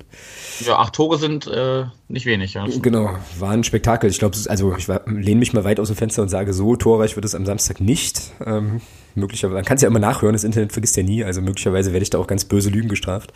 Ja, 0.61 0.79
acht 0.79 0.95
Tore 0.95 1.19
sind 1.19 1.47
äh, 1.47 1.85
nicht 2.09 2.25
wenig, 2.25 2.55
ja. 2.55 2.67
Genau, 2.81 3.11
war 3.39 3.51
ein 3.51 3.65
Spektakel. 3.65 4.09
Ich 4.09 4.19
glaube, 4.19 4.39
also 4.49 4.75
ich 4.75 4.89
lehne 5.07 5.39
mich 5.39 5.53
mal 5.53 5.65
weit 5.65 5.81
aus 5.81 5.89
dem 5.89 5.97
Fenster 5.97 6.23
und 6.23 6.29
sage, 6.29 6.55
so 6.55 6.77
torreich 6.77 7.15
wird 7.15 7.27
es 7.27 7.35
am 7.35 7.45
Samstag 7.45 7.81
nicht. 7.81 8.33
Ähm, 8.45 8.81
möglicherweise, 9.15 9.57
man 9.57 9.65
kann 9.65 9.77
es 9.77 9.83
ja 9.83 9.89
immer 9.89 9.99
nachhören, 9.99 10.33
das 10.33 10.45
Internet 10.45 10.73
vergisst 10.73 10.97
ja 10.97 11.03
nie, 11.03 11.25
also 11.25 11.43
möglicherweise 11.43 11.93
werde 11.93 12.05
ich 12.05 12.11
da 12.11 12.19
auch 12.19 12.27
ganz 12.27 12.47
böse 12.47 12.71
Lügen 12.71 12.89
gestraft. 12.89 13.33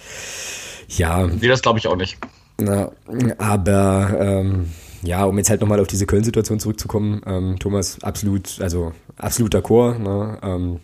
Ja. 0.88 1.26
Nee, 1.26 1.48
das 1.48 1.60
glaube 1.60 1.78
ich 1.78 1.86
auch 1.88 1.96
nicht. 1.96 2.16
Na, 2.64 2.92
aber 3.38 4.16
ähm, 4.18 4.66
ja, 5.02 5.24
um 5.24 5.36
jetzt 5.38 5.50
halt 5.50 5.60
nochmal 5.60 5.80
auf 5.80 5.88
diese 5.88 6.06
Köln-Situation 6.06 6.60
zurückzukommen, 6.60 7.22
ähm, 7.26 7.58
Thomas, 7.58 8.02
absolut, 8.02 8.60
also 8.60 8.92
absolut 9.16 9.54
d'accord. 9.54 9.98
Ne? 9.98 10.38
Ähm, 10.42 10.80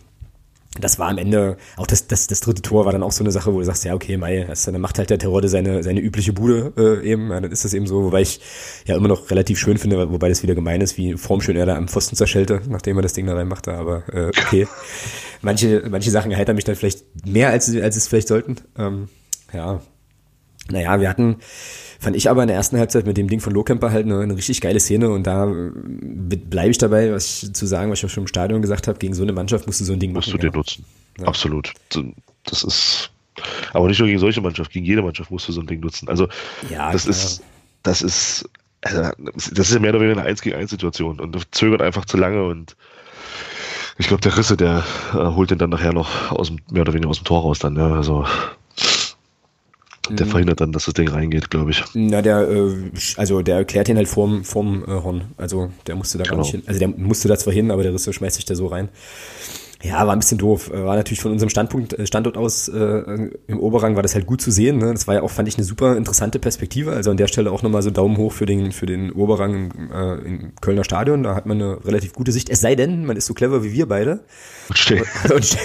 das 0.79 0.99
war 0.99 1.09
am 1.09 1.17
Ende, 1.17 1.57
auch 1.77 1.87
das, 1.87 2.07
das, 2.07 2.27
das 2.27 2.41
dritte 2.41 2.61
Tor 2.61 2.85
war 2.85 2.91
dann 2.91 3.01
auch 3.01 3.11
so 3.11 3.23
eine 3.23 3.31
Sache, 3.31 3.53
wo 3.53 3.59
du 3.59 3.65
sagst, 3.65 3.85
ja, 3.85 3.95
okay, 3.95 4.17
Mai, 4.17 4.45
das, 4.47 4.65
dann 4.65 4.79
macht 4.79 4.99
halt 4.99 5.09
der 5.09 5.17
Terror 5.17 5.45
seine, 5.47 5.83
seine 5.83 5.99
übliche 5.99 6.31
Bude 6.31 6.73
äh, 6.77 7.09
eben, 7.09 7.31
ja, 7.31 7.39
dann 7.39 7.51
ist 7.51 7.65
das 7.65 7.73
eben 7.73 7.87
so, 7.87 8.03
wobei 8.03 8.21
ich 8.21 8.39
ja 8.85 8.95
immer 8.95 9.07
noch 9.07 9.31
relativ 9.31 9.57
schön 9.57 9.77
finde, 9.77 10.11
wobei 10.11 10.29
das 10.29 10.43
wieder 10.43 10.55
gemein 10.55 10.81
ist, 10.81 10.97
wie 10.97 11.17
formschön 11.17 11.55
er 11.55 11.65
da 11.65 11.75
am 11.75 11.87
Pfosten 11.87 12.15
zerschellte, 12.15 12.61
nachdem 12.69 12.97
er 12.97 13.01
das 13.01 13.13
Ding 13.13 13.25
da 13.25 13.33
reinmachte, 13.33 13.73
aber 13.73 14.03
äh, 14.13 14.27
okay. 14.27 14.67
manche, 15.41 15.83
manche 15.89 16.11
Sachen 16.11 16.31
erheitern 16.31 16.55
mich 16.55 16.65
dann 16.65 16.75
vielleicht 16.75 17.25
mehr, 17.25 17.49
als, 17.49 17.73
als 17.75 17.95
es 17.95 18.07
vielleicht 18.07 18.27
sollten. 18.27 18.57
Ähm, 18.77 19.09
ja, 19.51 19.81
naja, 20.71 20.99
wir 20.99 21.09
hatten, 21.09 21.37
fand 21.99 22.15
ich 22.15 22.29
aber 22.29 22.41
in 22.43 22.47
der 22.47 22.57
ersten 22.57 22.77
Halbzeit 22.77 23.05
mit 23.05 23.17
dem 23.17 23.27
Ding 23.27 23.39
von 23.39 23.53
Lohkemper 23.53 23.91
halt 23.91 24.05
eine, 24.05 24.19
eine 24.19 24.35
richtig 24.35 24.61
geile 24.61 24.79
Szene 24.79 25.09
und 25.09 25.25
da 25.25 25.49
äh, 25.49 25.71
bleibe 26.35 26.71
ich 26.71 26.77
dabei, 26.77 27.11
was 27.11 27.43
ich 27.43 27.53
zu 27.53 27.65
sagen, 27.65 27.91
was 27.91 27.99
ich 27.99 28.05
auch 28.05 28.09
schon 28.09 28.23
im 28.23 28.27
Stadion 28.27 28.61
gesagt 28.61 28.87
habe, 28.87 28.99
gegen 28.99 29.13
so 29.13 29.23
eine 29.23 29.33
Mannschaft 29.33 29.67
musst 29.67 29.81
du 29.81 29.85
so 29.85 29.93
ein 29.93 29.99
Ding 29.99 30.13
musst 30.13 30.27
machen. 30.27 30.35
Musst 30.35 30.43
du 30.43 30.47
dir 30.47 30.53
ja. 30.53 30.57
nutzen. 30.57 30.85
Ja. 31.19 31.27
Absolut. 31.27 31.73
Das 32.45 32.63
ist, 32.63 33.11
Aber 33.73 33.87
nicht 33.87 33.99
nur 33.99 34.07
gegen 34.07 34.19
solche 34.19 34.41
Mannschaft, 34.41 34.71
gegen 34.71 34.85
jede 34.85 35.01
Mannschaft 35.01 35.31
musst 35.31 35.47
du 35.47 35.51
so 35.51 35.61
ein 35.61 35.67
Ding 35.67 35.79
nutzen. 35.79 36.07
Also 36.07 36.27
ja, 36.69 36.91
das 36.91 37.03
klar. 37.03 37.15
ist, 37.15 37.43
das 37.83 38.01
ist, 38.01 38.49
also, 38.81 39.11
das 39.35 39.51
ist 39.51 39.73
ja 39.73 39.79
mehr 39.79 39.91
oder 39.91 40.01
weniger 40.01 40.19
eine 40.21 40.29
1 40.29 40.41
gegen 40.41 40.55
1 40.55 40.69
Situation 40.69 41.19
und 41.19 41.37
zögert 41.51 41.81
einfach 41.81 42.05
zu 42.05 42.17
lange 42.17 42.45
und 42.45 42.75
ich 43.97 44.07
glaube, 44.07 44.21
der 44.21 44.37
Risse, 44.37 44.55
der 44.55 44.85
äh, 45.13 45.17
holt 45.17 45.51
den 45.51 45.57
dann 45.57 45.71
nachher 45.71 45.91
noch 45.91 46.31
aus 46.31 46.47
dem, 46.47 46.59
mehr 46.71 46.83
oder 46.83 46.93
weniger 46.93 47.09
aus 47.09 47.19
dem 47.19 47.25
Tor 47.25 47.41
raus 47.41 47.59
dann, 47.59 47.75
ja. 47.75 47.91
Also 47.91 48.25
der 50.09 50.25
mhm. 50.25 50.31
verhindert 50.31 50.61
dann, 50.61 50.71
dass 50.71 50.85
das 50.85 50.93
Ding 50.93 51.09
reingeht, 51.09 51.49
glaube 51.49 51.71
ich. 51.71 51.83
Na, 51.93 52.21
der, 52.21 52.49
äh, 52.49 52.73
also 53.17 53.41
der 53.41 53.57
erklärt 53.57 53.89
ihn 53.89 53.97
halt 53.97 54.07
vorm, 54.07 54.43
vorm 54.43 54.83
äh, 54.83 54.87
Horn. 54.87 55.21
Also 55.37 55.71
der 55.87 55.95
musste 55.95 56.17
da 56.17 56.23
genau. 56.23 56.37
gar 56.37 56.41
nicht 56.43 56.51
hin. 56.51 56.63
Also 56.65 56.79
der 56.79 56.89
musste 56.89 57.27
da 57.27 57.37
zwar 57.37 57.53
hin, 57.53 57.71
aber 57.71 57.83
der 57.83 57.93
Risse 57.93 58.13
schmeißt 58.13 58.35
sich 58.35 58.45
da 58.45 58.55
so 58.55 58.67
rein. 58.67 58.89
Ja, 59.81 60.05
war 60.05 60.13
ein 60.13 60.19
bisschen 60.19 60.37
doof. 60.37 60.69
War 60.73 60.97
natürlich 60.97 61.21
von 61.21 61.31
unserem 61.31 61.49
Standpunkt, 61.49 61.93
äh, 61.93 62.05
Standort 62.05 62.35
aus 62.35 62.67
äh, 62.67 63.29
im 63.47 63.59
Oberrang 63.59 63.95
war 63.95 64.03
das 64.03 64.13
halt 64.13 64.25
gut 64.25 64.41
zu 64.41 64.51
sehen. 64.51 64.77
Ne? 64.77 64.91
Das 64.91 65.07
war 65.07 65.15
ja 65.15 65.21
auch, 65.21 65.31
fand 65.31 65.47
ich, 65.47 65.55
eine 65.55 65.63
super 65.63 65.95
interessante 65.95 66.37
Perspektive. 66.37 66.91
Also 66.91 67.11
an 67.11 67.17
der 67.17 67.27
Stelle 67.27 67.49
auch 67.49 67.63
nochmal 67.63 67.81
so 67.81 67.89
Daumen 67.89 68.17
hoch 68.17 68.33
für 68.33 68.45
den, 68.45 68.73
für 68.73 68.85
den 68.85 69.09
Oberrang 69.13 69.71
im, 69.71 69.91
äh, 69.91 70.15
im 70.15 70.51
Kölner 70.59 70.83
Stadion. 70.83 71.23
Da 71.23 71.33
hat 71.33 71.45
man 71.45 71.61
eine 71.61 71.85
relativ 71.85 72.11
gute 72.11 72.33
Sicht. 72.33 72.49
Es 72.49 72.59
sei 72.59 72.75
denn, 72.75 73.05
man 73.05 73.15
ist 73.15 73.25
so 73.25 73.33
clever 73.33 73.63
wie 73.63 73.71
wir 73.71 73.87
beide. 73.87 74.25
Und, 74.67 74.77
stell 74.77 75.03
und, 75.23 75.31
und, 75.31 75.57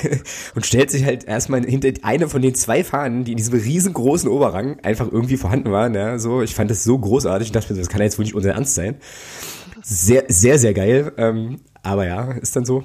und 0.54 0.66
stellt 0.66 0.92
sich 0.92 1.04
halt 1.04 1.24
erstmal 1.24 1.64
hinter 1.64 1.90
eine 2.02 2.28
von 2.28 2.40
den 2.40 2.54
zwei 2.54 2.84
Fahnen, 2.84 3.24
die 3.24 3.32
in 3.32 3.36
diesem 3.36 3.58
riesengroßen 3.58 4.30
Oberrang 4.30 4.78
einfach 4.84 5.10
irgendwie 5.10 5.36
vorhanden 5.36 5.72
waren. 5.72 5.92
Ja? 5.94 6.20
So, 6.20 6.40
ich 6.40 6.54
fand 6.54 6.70
das 6.70 6.84
so 6.84 6.96
großartig. 6.96 7.48
Ich 7.48 7.52
dachte 7.52 7.72
mir, 7.72 7.80
das 7.80 7.88
kann 7.88 7.98
ja 7.98 8.04
jetzt 8.04 8.16
wohl 8.16 8.24
nicht 8.24 8.36
unser 8.36 8.52
Ernst 8.52 8.76
sein. 8.76 8.94
Sehr, 9.82 10.24
sehr, 10.28 10.60
sehr 10.60 10.72
geil. 10.72 11.12
Ähm, 11.16 11.56
aber 11.82 12.06
ja, 12.06 12.30
ist 12.30 12.54
dann 12.54 12.64
so. 12.64 12.84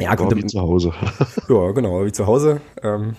Ja, 0.00 0.14
konnte, 0.16 0.36
wie 0.36 0.46
zu 0.46 0.60
Hause. 0.60 0.92
ja, 1.48 1.70
genau, 1.72 2.04
wie 2.04 2.12
zu 2.12 2.26
Hause. 2.26 2.60
Ähm, 2.82 3.16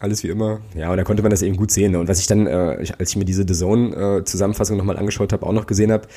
alles 0.00 0.22
wie 0.22 0.28
immer. 0.28 0.60
Ja, 0.74 0.90
und 0.90 0.96
da 0.96 1.04
konnte 1.04 1.22
man 1.22 1.30
das 1.30 1.42
eben 1.42 1.56
gut 1.56 1.70
sehen. 1.70 1.94
Und 1.96 2.08
was 2.08 2.18
ich 2.20 2.26
dann, 2.26 2.46
äh, 2.46 2.92
als 2.98 3.10
ich 3.10 3.16
mir 3.16 3.24
diese 3.24 3.44
The 3.46 3.54
Zone-Zusammenfassung 3.54 4.76
äh, 4.76 4.78
nochmal 4.78 4.96
angeschaut 4.96 5.32
habe, 5.32 5.46
auch 5.46 5.52
noch 5.52 5.66
gesehen 5.66 5.92
habe, 5.92 6.08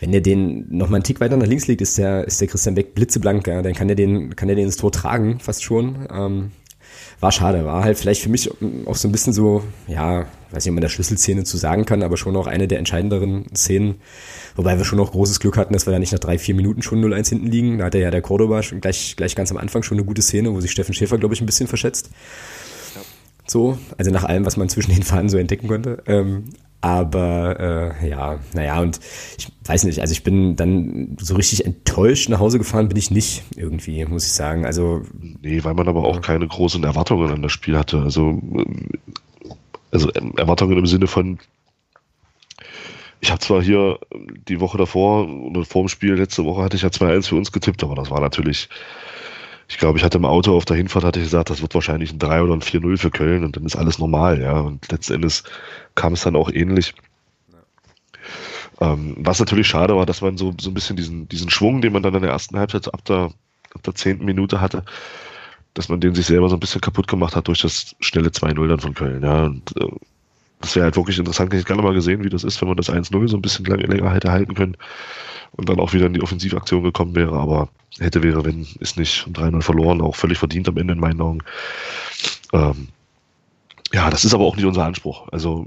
wenn 0.00 0.12
der 0.12 0.20
den 0.20 0.66
nochmal 0.76 0.96
einen 0.96 1.04
Tick 1.04 1.20
weiter 1.20 1.36
nach 1.36 1.46
links 1.46 1.66
liegt, 1.68 1.80
ist 1.80 1.98
der, 1.98 2.24
ist 2.26 2.40
der 2.40 2.48
Christian 2.48 2.74
Beck 2.74 2.94
blitzeblank, 2.94 3.46
ja. 3.46 3.62
Dann 3.62 3.74
kann 3.74 3.88
der 3.88 3.94
den, 3.94 4.34
kann 4.34 4.48
der 4.48 4.56
den 4.56 4.66
ins 4.66 4.76
Tor 4.76 4.90
tragen, 4.90 5.38
fast 5.38 5.62
schon. 5.62 6.08
Ähm, 6.12 6.50
war 7.22 7.30
schade, 7.30 7.64
war 7.64 7.84
halt 7.84 7.96
vielleicht 7.96 8.20
für 8.20 8.28
mich 8.28 8.50
auch 8.84 8.96
so 8.96 9.06
ein 9.06 9.12
bisschen 9.12 9.32
so, 9.32 9.62
ja, 9.86 10.26
weiß 10.50 10.64
nicht, 10.64 10.70
ob 10.70 10.74
man 10.74 10.82
der 10.82 10.88
Schlüsselszene 10.88 11.44
zu 11.44 11.56
sagen 11.56 11.84
kann, 11.84 12.02
aber 12.02 12.16
schon 12.16 12.36
auch 12.36 12.48
eine 12.48 12.66
der 12.66 12.80
entscheidenderen 12.80 13.46
Szenen, 13.54 14.00
wobei 14.56 14.76
wir 14.76 14.84
schon 14.84 14.98
auch 14.98 15.12
großes 15.12 15.38
Glück 15.38 15.56
hatten, 15.56 15.72
dass 15.72 15.86
wir 15.86 15.92
da 15.92 16.00
nicht 16.00 16.12
nach 16.12 16.18
drei, 16.18 16.36
vier 16.36 16.56
Minuten 16.56 16.82
schon 16.82 17.00
0-1 17.00 17.28
hinten 17.28 17.46
liegen. 17.46 17.78
Da 17.78 17.84
hatte 17.84 18.00
ja 18.00 18.10
der 18.10 18.22
Cordoba 18.22 18.64
schon 18.64 18.80
gleich, 18.80 19.14
gleich 19.14 19.36
ganz 19.36 19.52
am 19.52 19.56
Anfang 19.56 19.84
schon 19.84 19.98
eine 19.98 20.04
gute 20.04 20.20
Szene, 20.20 20.52
wo 20.52 20.60
sich 20.60 20.72
Steffen 20.72 20.94
Schäfer, 20.94 21.16
glaube 21.16 21.32
ich, 21.32 21.40
ein 21.40 21.46
bisschen 21.46 21.68
verschätzt. 21.68 22.10
So, 23.46 23.78
also 23.96 24.10
nach 24.10 24.24
allem, 24.24 24.44
was 24.44 24.56
man 24.56 24.68
zwischen 24.68 24.92
den 24.92 25.04
Fahnen 25.04 25.28
so 25.28 25.38
entdecken 25.38 25.68
konnte. 25.68 26.02
Ähm, 26.06 26.46
aber 26.82 27.94
äh, 28.02 28.08
ja, 28.08 28.40
naja, 28.54 28.80
und 28.80 28.98
ich 29.38 29.48
weiß 29.64 29.84
nicht, 29.84 30.00
also 30.00 30.10
ich 30.10 30.24
bin 30.24 30.56
dann 30.56 31.16
so 31.20 31.36
richtig 31.36 31.64
enttäuscht 31.64 32.28
nach 32.28 32.40
Hause 32.40 32.58
gefahren, 32.58 32.88
bin 32.88 32.96
ich 32.96 33.12
nicht 33.12 33.44
irgendwie, 33.56 34.04
muss 34.04 34.26
ich 34.26 34.32
sagen. 34.32 34.66
Also. 34.66 35.02
Nee, 35.40 35.62
weil 35.62 35.74
man 35.74 35.88
aber 35.88 36.02
auch 36.04 36.20
keine 36.20 36.46
großen 36.46 36.82
Erwartungen 36.82 37.30
an 37.30 37.40
das 37.40 37.52
Spiel 37.52 37.78
hatte. 37.78 38.02
Also, 38.02 38.42
also 39.92 40.10
Erwartungen 40.36 40.76
im 40.76 40.86
Sinne 40.86 41.06
von, 41.06 41.38
ich 43.20 43.30
habe 43.30 43.40
zwar 43.40 43.62
hier 43.62 44.00
die 44.48 44.58
Woche 44.58 44.76
davor 44.76 45.28
oder 45.28 45.64
vor 45.64 45.84
dem 45.84 45.88
Spiel 45.88 46.14
letzte 46.14 46.44
Woche 46.44 46.64
hatte 46.64 46.74
ich 46.74 46.82
ja 46.82 46.88
2-1 46.88 47.28
für 47.28 47.36
uns 47.36 47.52
getippt, 47.52 47.84
aber 47.84 47.94
das 47.94 48.10
war 48.10 48.20
natürlich 48.20 48.68
ich 49.72 49.78
glaube, 49.78 49.98
ich 49.98 50.04
hatte 50.04 50.18
im 50.18 50.26
Auto 50.26 50.54
auf 50.54 50.66
der 50.66 50.76
Hinfahrt 50.76 51.02
hatte 51.02 51.18
ich 51.18 51.24
gesagt, 51.24 51.48
das 51.48 51.62
wird 51.62 51.74
wahrscheinlich 51.74 52.12
ein 52.12 52.18
3 52.18 52.42
oder 52.42 52.52
ein 52.52 52.60
4-0 52.60 52.98
für 52.98 53.10
Köln 53.10 53.42
und 53.42 53.56
dann 53.56 53.64
ist 53.64 53.74
alles 53.74 53.98
normal, 53.98 54.38
ja. 54.42 54.60
Und 54.60 54.92
letzten 54.92 55.14
Endes 55.14 55.44
kam 55.94 56.12
es 56.12 56.20
dann 56.20 56.36
auch 56.36 56.50
ähnlich. 56.50 56.92
Ähm, 58.82 59.16
was 59.16 59.40
natürlich 59.40 59.66
schade 59.66 59.96
war, 59.96 60.04
dass 60.04 60.20
man 60.20 60.36
so, 60.36 60.52
so 60.60 60.68
ein 60.68 60.74
bisschen 60.74 60.96
diesen, 60.96 61.26
diesen 61.26 61.48
Schwung, 61.48 61.80
den 61.80 61.94
man 61.94 62.02
dann 62.02 62.14
in 62.14 62.20
der 62.20 62.32
ersten 62.32 62.58
Halbzeit 62.58 62.92
ab 62.92 63.02
der, 63.06 63.32
ab 63.74 63.82
der 63.82 63.94
zehnten 63.94 64.26
Minute 64.26 64.60
hatte, 64.60 64.84
dass 65.72 65.88
man 65.88 66.00
den 66.00 66.14
sich 66.14 66.26
selber 66.26 66.50
so 66.50 66.56
ein 66.56 66.60
bisschen 66.60 66.82
kaputt 66.82 67.08
gemacht 67.08 67.34
hat 67.34 67.48
durch 67.48 67.62
das 67.62 67.96
schnelle 68.00 68.28
2-0 68.28 68.68
dann 68.68 68.80
von 68.80 68.92
Köln, 68.92 69.22
ja. 69.22 69.44
Und, 69.46 69.74
äh, 69.78 69.88
das 70.62 70.74
wäre 70.76 70.84
halt 70.84 70.96
wirklich 70.96 71.18
interessant. 71.18 71.52
Ich 71.52 71.58
hätte 71.58 71.66
gerne 71.66 71.82
mal 71.82 71.94
gesehen, 71.94 72.24
wie 72.24 72.30
das 72.30 72.44
ist, 72.44 72.60
wenn 72.60 72.68
man 72.68 72.76
das 72.76 72.90
1-0 72.90 73.28
so 73.28 73.36
ein 73.36 73.42
bisschen 73.42 73.66
länger 73.66 74.12
hätte 74.12 74.32
halten 74.32 74.54
können 74.54 74.76
und 75.52 75.68
dann 75.68 75.80
auch 75.80 75.92
wieder 75.92 76.06
in 76.06 76.14
die 76.14 76.22
Offensivaktion 76.22 76.82
gekommen 76.82 77.14
wäre. 77.14 77.36
Aber 77.36 77.68
hätte, 77.98 78.22
wäre, 78.22 78.44
wenn, 78.44 78.66
ist 78.80 78.96
nicht. 78.96 79.26
3-0 79.32 79.60
verloren, 79.62 80.00
auch 80.00 80.16
völlig 80.16 80.38
verdient 80.38 80.68
am 80.68 80.78
Ende 80.78 80.94
in 80.94 81.00
meinen 81.00 81.20
Augen. 81.20 81.40
Ähm, 82.52 82.88
ja, 83.92 84.08
das 84.08 84.24
ist 84.24 84.34
aber 84.34 84.44
auch 84.44 84.56
nicht 84.56 84.64
unser 84.64 84.84
Anspruch. 84.84 85.28
Also 85.30 85.66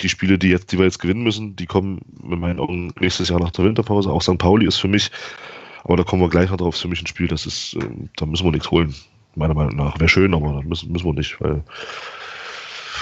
die 0.00 0.08
Spiele, 0.08 0.38
die 0.38 0.48
jetzt, 0.48 0.72
die 0.72 0.78
wir 0.78 0.84
jetzt 0.84 0.98
gewinnen 0.98 1.22
müssen, 1.22 1.56
die 1.56 1.66
kommen 1.66 2.00
in 2.22 2.38
meinen 2.38 2.60
Augen 2.60 2.92
nächstes 3.00 3.28
Jahr 3.28 3.40
nach 3.40 3.50
der 3.50 3.64
Winterpause. 3.64 4.10
Auch 4.10 4.22
St. 4.22 4.38
Pauli 4.38 4.66
ist 4.66 4.76
für 4.76 4.88
mich, 4.88 5.10
aber 5.84 5.96
da 5.96 6.02
kommen 6.02 6.20
wir 6.20 6.28
gleich 6.28 6.50
noch 6.50 6.58
drauf, 6.58 6.74
ist 6.74 6.82
für 6.82 6.88
mich 6.88 7.00
ein 7.00 7.06
Spiel, 7.06 7.28
das 7.28 7.46
ist, 7.46 7.74
äh, 7.74 7.88
da 8.16 8.26
müssen 8.26 8.44
wir 8.44 8.52
nichts 8.52 8.70
holen, 8.70 8.94
meiner 9.36 9.54
Meinung 9.54 9.76
nach. 9.76 9.98
Wäre 9.98 10.08
schön, 10.08 10.34
aber 10.34 10.52
da 10.52 10.60
müssen, 10.62 10.92
müssen 10.92 11.06
wir 11.06 11.14
nicht, 11.14 11.40
weil 11.40 11.64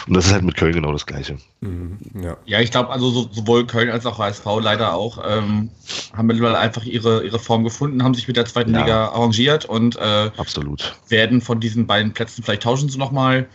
und 0.06 0.14
das 0.14 0.26
ist 0.26 0.32
halt 0.32 0.44
mit 0.44 0.56
Köln 0.56 0.74
genau 0.74 0.92
das 0.92 1.06
Gleiche. 1.06 1.38
Mhm, 1.60 1.98
ja. 2.22 2.36
ja, 2.44 2.60
ich 2.60 2.70
glaube, 2.70 2.90
also 2.90 3.10
so, 3.10 3.28
sowohl 3.32 3.66
Köln 3.66 3.90
als 3.90 4.04
auch 4.04 4.18
HSV 4.18 4.44
leider 4.60 4.92
auch 4.92 5.18
ähm, 5.26 5.70
haben 6.14 6.26
mittlerweile 6.26 6.58
einfach 6.58 6.84
ihre, 6.84 7.24
ihre 7.24 7.38
Form 7.38 7.64
gefunden, 7.64 8.02
haben 8.02 8.14
sich 8.14 8.28
mit 8.28 8.36
der 8.36 8.44
zweiten 8.44 8.74
ja. 8.74 8.80
Liga 8.80 9.08
arrangiert 9.08 9.64
und 9.64 9.96
äh, 9.96 10.30
Absolut. 10.36 10.94
werden 11.08 11.40
von 11.40 11.60
diesen 11.60 11.86
beiden 11.86 12.12
Plätzen, 12.12 12.42
vielleicht 12.42 12.62
tauschen 12.64 12.88
sie 12.88 12.98
nochmal, 12.98 13.48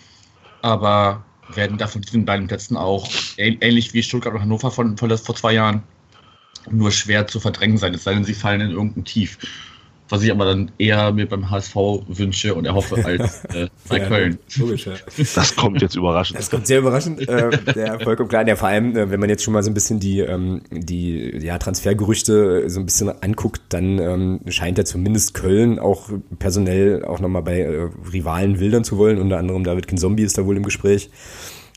aber 0.62 1.24
werden 1.54 1.78
da 1.78 1.88
von 1.88 2.02
diesen 2.02 2.26
beiden 2.26 2.47
Plätzen 2.47 2.78
auch 2.78 3.08
ähnlich 3.38 3.93
wie 3.93 4.04
Stuttgart 4.04 4.34
und 4.34 4.41
Hannover 4.41 4.72
von, 4.72 4.97
von 4.97 5.18
vor 5.18 5.36
zwei 5.36 5.54
Jahren 5.54 5.84
nur 6.70 6.91
schwer 6.91 7.28
zu 7.28 7.39
verdrängen 7.39 7.78
sein, 7.78 7.93
es 7.93 8.04
sei 8.04 8.14
denn, 8.14 8.26
sie 8.26 8.34
fallen 8.34 8.62
in 8.62 8.72
irgendein 8.72 9.06
Tief 9.06 9.38
was 10.10 10.24
ich 10.24 10.32
aber 10.32 10.45
dann 10.45 10.72
eher 10.78 11.12
mir 11.12 11.28
beim 11.28 11.49
HSV 11.49 11.76
wünsche 12.07 12.55
und 12.55 12.66
erhoffe 12.66 12.95
als 13.05 13.45
äh, 13.45 13.68
bei 13.88 13.99
ja, 13.99 14.07
Köln. 14.07 14.39
Logisch, 14.57 14.88
ja. 14.88 14.93
Das 15.36 15.55
kommt 15.55 15.82
jetzt 15.82 15.95
überraschend. 15.95 16.39
Das 16.39 16.49
kommt 16.49 16.68
sehr 16.68 16.80
überraschend. 16.80 17.28
äh, 17.28 17.49
der 17.74 17.99
vollkommen 17.99 18.30
klar. 18.30 18.47
Ja, 18.47 18.55
vor 18.55 18.68
allem, 18.68 18.95
äh, 18.95 19.12
wenn 19.12 19.20
man 19.20 19.30
jetzt 19.30 19.43
schon 19.43 19.53
mal 19.53 19.64
so 19.64 19.70
ein 19.70 19.74
bisschen 19.74 19.99
die, 19.99 20.20
ähm, 20.20 20.62
die 20.72 21.38
ja, 21.39 21.57
Transfergerüchte 21.57 22.70
so 22.70 22.80
ein 22.80 22.86
bisschen 22.86 23.10
anguckt, 23.22 23.62
dann 23.70 23.99
ähm, 23.99 24.39
scheint 24.47 24.78
ja 24.78 24.86
zumindest 24.86 25.34
Köln 25.34 25.80
auch 25.80 26.10
personell 26.39 27.05
auch 27.05 27.20
nochmal 27.20 27.43
bei 27.43 27.60
äh, 27.60 27.89
Rivalen 28.12 28.60
wildern 28.60 28.84
zu 28.84 28.97
wollen. 28.97 29.20
Unter 29.20 29.38
anderem 29.38 29.64
David 29.64 29.88
Kinzombie 29.88 30.24
ist 30.24 30.38
da 30.38 30.45
wohl 30.45 30.57
im 30.57 30.64
Gespräch 30.64 31.10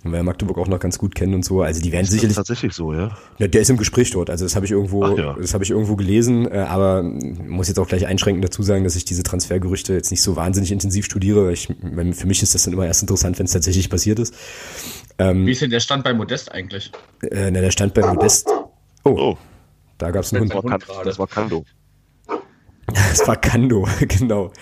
weil 0.04 0.12
wir 0.12 0.22
Magdeburg 0.22 0.58
auch 0.58 0.66
noch 0.66 0.80
ganz 0.80 0.98
gut 0.98 1.14
kennen 1.14 1.34
und 1.34 1.44
so. 1.44 1.62
Also 1.62 1.80
die 1.80 1.92
werden 1.92 2.04
ist 2.04 2.10
sicherlich. 2.10 2.36
Das 2.36 2.46
tatsächlich 2.46 2.72
so, 2.72 2.92
ja. 2.92 3.16
ja. 3.38 3.46
Der 3.46 3.60
ist 3.60 3.70
im 3.70 3.76
Gespräch 3.76 4.10
dort. 4.10 4.30
Also 4.30 4.44
das 4.44 4.56
habe 4.56 4.66
ich 4.66 4.72
irgendwo, 4.72 5.16
ja. 5.16 5.36
das 5.40 5.54
habe 5.54 5.64
ich 5.64 5.70
irgendwo 5.70 5.96
gelesen. 5.96 6.50
Äh, 6.50 6.58
aber 6.58 7.02
muss 7.02 7.68
jetzt 7.68 7.78
auch 7.78 7.88
gleich 7.88 8.06
einschränkend 8.06 8.44
dazu 8.44 8.62
sagen, 8.62 8.84
dass 8.84 8.96
ich 8.96 9.04
diese 9.04 9.22
Transfergerüchte 9.22 9.92
jetzt 9.94 10.10
nicht 10.10 10.22
so 10.22 10.36
wahnsinnig 10.36 10.72
intensiv 10.72 11.04
studiere. 11.04 11.52
Ich, 11.52 11.68
für 11.68 12.26
mich 12.26 12.42
ist 12.42 12.54
das 12.54 12.64
dann 12.64 12.74
immer 12.74 12.86
erst 12.86 13.02
interessant, 13.02 13.38
wenn 13.38 13.46
es 13.46 13.52
tatsächlich 13.52 13.90
passiert 13.90 14.18
ist. 14.18 14.34
Ähm, 15.18 15.46
Wie 15.46 15.52
ist 15.52 15.62
denn 15.62 15.70
der 15.70 15.80
Stand 15.80 16.04
bei 16.04 16.14
Modest 16.14 16.50
eigentlich? 16.50 16.90
Äh, 17.22 17.50
na, 17.50 17.60
der 17.60 17.70
Stand 17.70 17.94
bei 17.94 18.06
Modest. 18.06 18.48
Oh, 19.04 19.10
oh. 19.10 19.38
da 19.98 20.10
gab 20.10 20.24
es 20.24 20.32
einen 20.32 20.52
Hund. 20.52 20.54
Hund 20.54 20.84
das 21.04 21.18
war 21.18 21.26
Kando. 21.26 21.64
Das 22.86 23.26
war 23.26 23.36
Kando, 23.36 23.86
genau. 24.08 24.52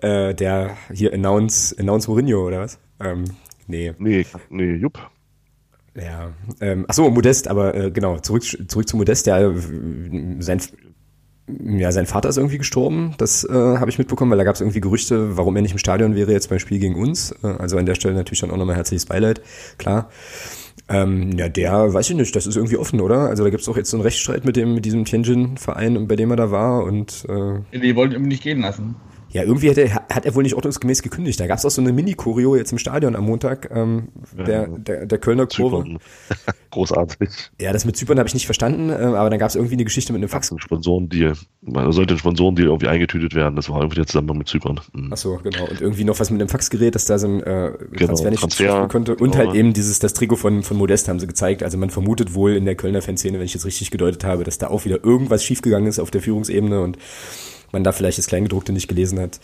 Äh, 0.00 0.34
der 0.34 0.76
hier 0.92 1.12
announce, 1.12 1.76
announce 1.78 2.08
Mourinho 2.08 2.46
oder 2.46 2.60
was? 2.60 2.78
Ähm, 3.00 3.24
Nee. 3.70 3.94
Nee, 3.98 4.26
nee, 4.50 4.74
jupp. 4.74 4.98
Ja, 5.94 6.32
ähm, 6.60 6.84
ach 6.88 6.94
so, 6.94 7.10
Modest, 7.10 7.48
aber 7.48 7.74
äh, 7.74 7.90
genau, 7.90 8.18
zurück, 8.18 8.44
zurück 8.44 8.88
zu 8.88 8.96
Modest, 8.96 9.26
der, 9.26 9.40
äh, 9.40 9.52
sein, 10.38 10.60
ja, 11.64 11.90
sein 11.90 12.06
Vater 12.06 12.28
ist 12.28 12.36
irgendwie 12.36 12.58
gestorben, 12.58 13.14
das 13.18 13.44
äh, 13.44 13.52
habe 13.52 13.90
ich 13.90 13.98
mitbekommen, 13.98 14.30
weil 14.30 14.38
da 14.38 14.44
gab 14.44 14.54
es 14.54 14.60
irgendwie 14.60 14.80
Gerüchte, 14.80 15.36
warum 15.36 15.56
er 15.56 15.62
nicht 15.62 15.72
im 15.72 15.78
Stadion 15.78 16.14
wäre 16.14 16.32
jetzt 16.32 16.48
beim 16.48 16.60
Spiel 16.60 16.78
gegen 16.78 16.94
uns. 16.94 17.32
Äh, 17.42 17.48
also 17.48 17.76
an 17.76 17.86
der 17.86 17.96
Stelle 17.96 18.14
natürlich 18.14 18.40
dann 18.40 18.50
auch 18.50 18.56
nochmal 18.56 18.76
herzliches 18.76 19.06
Beileid, 19.06 19.40
klar. 19.78 20.10
Ähm, 20.88 21.32
ja, 21.36 21.48
der, 21.48 21.92
weiß 21.92 22.10
ich 22.10 22.16
nicht, 22.16 22.34
das 22.34 22.46
ist 22.46 22.56
irgendwie 22.56 22.76
offen, 22.76 23.00
oder? 23.00 23.28
Also 23.28 23.44
da 23.44 23.50
gibt 23.50 23.62
es 23.62 23.68
auch 23.68 23.76
jetzt 23.76 23.90
so 23.90 23.96
einen 23.96 24.02
Rechtsstreit 24.02 24.44
mit 24.44 24.56
dem, 24.56 24.74
mit 24.74 24.84
diesem 24.84 25.04
Tianjin-Verein, 25.04 26.06
bei 26.06 26.16
dem 26.16 26.30
er 26.30 26.36
da 26.36 26.50
war 26.50 26.84
und 26.84 27.26
äh, 27.28 27.78
Die 27.78 27.94
wollten 27.96 28.14
ihn 28.14 28.28
nicht 28.28 28.42
gehen 28.42 28.60
lassen. 28.60 28.96
Ja, 29.32 29.44
irgendwie 29.44 29.70
hat 29.70 29.78
er, 29.78 29.94
hat 29.94 30.26
er 30.26 30.34
wohl 30.34 30.42
nicht 30.42 30.56
ordnungsgemäß 30.56 31.02
gekündigt. 31.02 31.38
Da 31.38 31.46
gab 31.46 31.58
es 31.58 31.64
auch 31.64 31.70
so 31.70 31.80
eine 31.80 31.92
Mini-Choreo 31.92 32.56
jetzt 32.56 32.72
im 32.72 32.78
Stadion 32.78 33.14
am 33.14 33.24
Montag, 33.26 33.70
ähm, 33.72 34.08
der, 34.36 34.66
der, 34.66 35.06
der 35.06 35.18
Kölner 35.18 35.46
Kurve. 35.46 35.84
Großartig. 36.70 37.28
Ja, 37.60 37.72
das 37.72 37.84
mit 37.84 37.96
Zypern 37.96 38.18
habe 38.18 38.28
ich 38.28 38.34
nicht 38.34 38.46
verstanden, 38.46 38.90
äh, 38.90 38.94
aber 38.94 39.30
dann 39.30 39.38
gab 39.38 39.48
es 39.48 39.54
irgendwie 39.54 39.74
eine 39.74 39.84
Geschichte 39.84 40.12
mit 40.12 40.20
einem 40.20 40.28
Fax. 40.28 40.50
Ein 40.50 40.58
Sponsorendeal. 40.58 41.34
Da 41.62 41.92
sollte 41.92 42.14
ein 42.14 42.18
Sponsorendeal 42.18 42.68
irgendwie 42.68 42.88
eingetütet 42.88 43.34
werden. 43.34 43.54
Das 43.54 43.70
war 43.70 43.78
irgendwie 43.78 43.96
der 43.96 44.06
Zusammenhang 44.06 44.38
mit 44.38 44.48
Zypern. 44.48 44.80
Mhm. 44.92 45.10
Ach 45.12 45.16
so, 45.16 45.38
genau. 45.42 45.64
Und 45.64 45.80
irgendwie 45.80 46.04
noch 46.04 46.18
was 46.18 46.30
mit 46.30 46.40
einem 46.40 46.48
Faxgerät, 46.48 46.96
dass 46.96 47.04
da 47.04 47.18
so 47.18 47.28
ein 47.28 47.40
äh, 47.40 47.72
genau, 47.92 48.06
Transfer 48.06 48.30
nicht 48.30 48.40
Transfer, 48.40 48.88
konnte. 48.88 49.12
Und 49.14 49.32
genau. 49.32 49.44
halt 49.44 49.54
eben 49.54 49.72
dieses, 49.72 50.00
das 50.00 50.12
Trikot 50.12 50.36
von, 50.36 50.64
von 50.64 50.76
Modest 50.76 51.08
haben 51.08 51.20
sie 51.20 51.28
gezeigt. 51.28 51.62
Also 51.62 51.78
man 51.78 51.90
vermutet 51.90 52.34
wohl 52.34 52.56
in 52.56 52.64
der 52.64 52.74
Kölner 52.74 53.00
Fanszene, 53.02 53.38
wenn 53.38 53.46
ich 53.46 53.54
jetzt 53.54 53.64
richtig 53.64 53.92
gedeutet 53.92 54.24
habe, 54.24 54.42
dass 54.42 54.58
da 54.58 54.68
auch 54.68 54.84
wieder 54.84 55.04
irgendwas 55.04 55.44
schiefgegangen 55.44 55.88
ist 55.88 56.00
auf 56.00 56.10
der 56.10 56.20
Führungsebene 56.20 56.80
und 56.80 56.98
man 57.72 57.84
da 57.84 57.92
vielleicht 57.92 58.18
das 58.18 58.26
Kleingedruckte 58.26 58.72
nicht 58.72 58.88
gelesen 58.88 59.18
hat. 59.18 59.40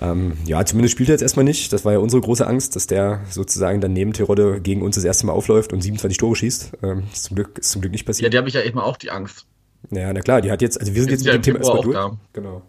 Ähm, 0.00 0.34
ja, 0.44 0.64
zumindest 0.64 0.92
spielt 0.92 1.08
er 1.08 1.14
jetzt 1.14 1.22
erstmal 1.22 1.44
nicht. 1.44 1.72
Das 1.72 1.84
war 1.84 1.92
ja 1.92 1.98
unsere 1.98 2.20
große 2.20 2.46
Angst, 2.46 2.76
dass 2.76 2.86
der 2.86 3.20
sozusagen 3.30 3.80
dann 3.80 3.92
neben 3.92 4.12
Terodde 4.12 4.60
gegen 4.60 4.82
uns 4.82 4.96
das 4.96 5.04
erste 5.04 5.26
Mal 5.26 5.32
aufläuft 5.32 5.72
und 5.72 5.80
27 5.80 6.18
Tore 6.18 6.36
schießt. 6.36 6.72
Ähm, 6.82 7.04
ist, 7.12 7.24
zum 7.24 7.36
Glück, 7.36 7.58
ist 7.58 7.70
zum 7.70 7.80
Glück 7.80 7.92
nicht 7.92 8.04
passiert. 8.04 8.24
Ja, 8.24 8.30
die 8.30 8.38
habe 8.38 8.48
ich 8.48 8.54
ja 8.54 8.62
eben 8.62 8.78
auch 8.78 8.96
die 8.96 9.10
Angst. 9.10 9.46
Ja, 9.90 10.12
na 10.12 10.20
klar, 10.20 10.40
die 10.40 10.50
hat 10.50 10.60
jetzt, 10.60 10.78
also 10.78 10.94
wir 10.94 11.02
sind 11.02 11.10
jetzt, 11.10 11.24
jetzt 11.24 11.34
mit 11.34 11.46
dem 11.46 11.54
Thema 11.54 11.58
erstmal 11.58 11.82
durch. 11.82 11.94
Da. 11.94 12.18
Genau. 12.32 12.62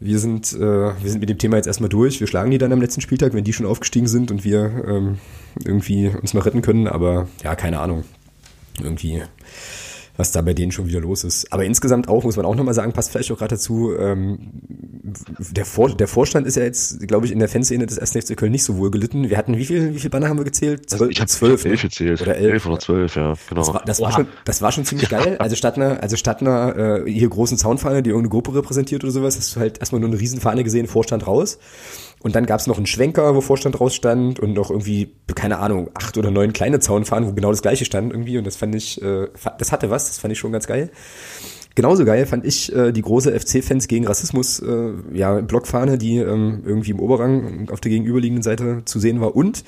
Wir 0.00 0.18
sind, 0.18 0.52
äh, 0.52 0.60
wir 0.60 1.10
sind 1.10 1.20
mit 1.20 1.30
dem 1.30 1.38
Thema 1.38 1.56
jetzt 1.56 1.66
erstmal 1.66 1.88
durch. 1.88 2.20
Wir 2.20 2.26
schlagen 2.26 2.50
die 2.50 2.58
dann 2.58 2.72
am 2.72 2.80
letzten 2.80 3.00
Spieltag, 3.00 3.32
wenn 3.32 3.44
die 3.44 3.52
schon 3.52 3.66
aufgestiegen 3.66 4.06
sind 4.06 4.30
und 4.30 4.44
wir 4.44 4.84
ähm, 4.86 5.18
irgendwie 5.64 6.08
uns 6.08 6.34
noch 6.34 6.44
retten 6.46 6.62
können. 6.62 6.86
Aber 6.86 7.28
ja, 7.42 7.56
keine 7.56 7.80
Ahnung. 7.80 8.04
Irgendwie 8.80 9.22
was 10.18 10.32
da 10.32 10.42
bei 10.42 10.52
denen 10.52 10.72
schon 10.72 10.86
wieder 10.88 11.00
los 11.00 11.22
ist. 11.22 11.52
Aber 11.52 11.64
insgesamt 11.64 12.08
auch, 12.08 12.24
muss 12.24 12.36
man 12.36 12.44
auch 12.44 12.56
nochmal 12.56 12.74
sagen, 12.74 12.92
passt 12.92 13.12
vielleicht 13.12 13.30
auch 13.30 13.38
gerade 13.38 13.54
dazu, 13.54 13.94
ähm, 13.96 14.50
der, 15.52 15.64
Vor 15.64 15.94
der 15.94 16.08
Vorstand 16.08 16.46
ist 16.46 16.56
ja 16.56 16.64
jetzt, 16.64 17.06
glaube 17.06 17.24
ich, 17.24 17.32
in 17.32 17.38
der 17.38 17.48
Fanszene 17.48 17.86
des 17.86 17.98
1. 18.00 18.26
FC 18.26 18.36
Köln 18.36 18.50
nicht 18.50 18.64
so 18.64 18.76
wohl 18.78 18.90
gelitten. 18.90 19.30
Wir 19.30 19.38
hatten, 19.38 19.56
wie 19.56 19.64
viel, 19.64 19.94
wie 19.94 19.98
viel 20.00 20.10
Banner 20.10 20.28
haben 20.28 20.38
wir 20.38 20.44
gezählt? 20.44 20.90
Zwölf, 20.90 21.12
ich 21.12 21.20
habe 21.20 21.28
zwölf, 21.28 21.64
elf 21.64 21.82
ne? 21.82 21.88
gezählt. 21.88 22.20
Oder 22.20 22.36
elf. 22.36 22.52
elf 22.52 22.66
oder 22.66 22.78
zwölf, 22.80 23.14
ja, 23.14 23.34
genau. 23.48 23.60
Das 23.60 23.72
war, 23.72 23.82
das 23.86 24.00
war, 24.00 24.12
schon, 24.12 24.26
das 24.44 24.60
war 24.60 24.72
schon 24.72 24.84
ziemlich 24.84 25.08
geil. 25.08 25.36
Also 25.38 25.54
statt 25.54 25.76
einer, 25.76 26.02
also 26.02 26.16
statt 26.16 26.40
einer 26.40 27.04
äh, 27.06 27.10
hier 27.10 27.28
großen 27.28 27.56
Zaunfahne, 27.56 28.02
die 28.02 28.10
irgendeine 28.10 28.30
Gruppe 28.30 28.54
repräsentiert 28.56 29.04
oder 29.04 29.12
sowas, 29.12 29.36
hast 29.36 29.54
du 29.54 29.60
halt 29.60 29.78
erstmal 29.78 30.00
nur 30.00 30.10
eine 30.10 30.18
Riesenfahne 30.18 30.64
gesehen, 30.64 30.88
Vorstand 30.88 31.28
raus. 31.28 31.58
Und 32.20 32.34
dann 32.34 32.46
gab 32.46 32.58
es 32.58 32.66
noch 32.66 32.76
einen 32.76 32.86
Schwenker, 32.86 33.34
wo 33.34 33.40
Vorstand 33.40 33.80
rausstand 33.80 34.40
und 34.40 34.52
noch 34.52 34.70
irgendwie, 34.70 35.14
keine 35.34 35.58
Ahnung, 35.58 35.90
acht 35.94 36.18
oder 36.18 36.30
neun 36.30 36.52
kleine 36.52 36.80
Zaunfahnen, 36.80 37.28
wo 37.28 37.32
genau 37.32 37.50
das 37.50 37.62
gleiche 37.62 37.84
stand 37.84 38.12
irgendwie. 38.12 38.38
Und 38.38 38.46
das 38.46 38.56
fand 38.56 38.74
ich, 38.74 39.00
äh, 39.02 39.28
das 39.58 39.70
hatte 39.70 39.90
was, 39.90 40.08
das 40.08 40.18
fand 40.18 40.32
ich 40.32 40.38
schon 40.38 40.52
ganz 40.52 40.66
geil. 40.66 40.90
Genauso 41.76 42.04
geil 42.04 42.26
fand 42.26 42.44
ich 42.44 42.74
äh, 42.74 42.90
die 42.90 43.02
große 43.02 43.38
FC-Fans 43.38 43.86
gegen 43.86 44.04
Rassismus, 44.04 44.58
äh, 44.58 44.94
ja, 45.12 45.40
Blockfahne, 45.40 45.96
die 45.96 46.16
ähm, 46.16 46.62
irgendwie 46.66 46.90
im 46.90 46.98
Oberrang 46.98 47.68
auf 47.70 47.80
der 47.80 47.90
gegenüberliegenden 47.90 48.42
Seite 48.42 48.82
zu 48.84 48.98
sehen 48.98 49.20
war. 49.20 49.36
Und, 49.36 49.62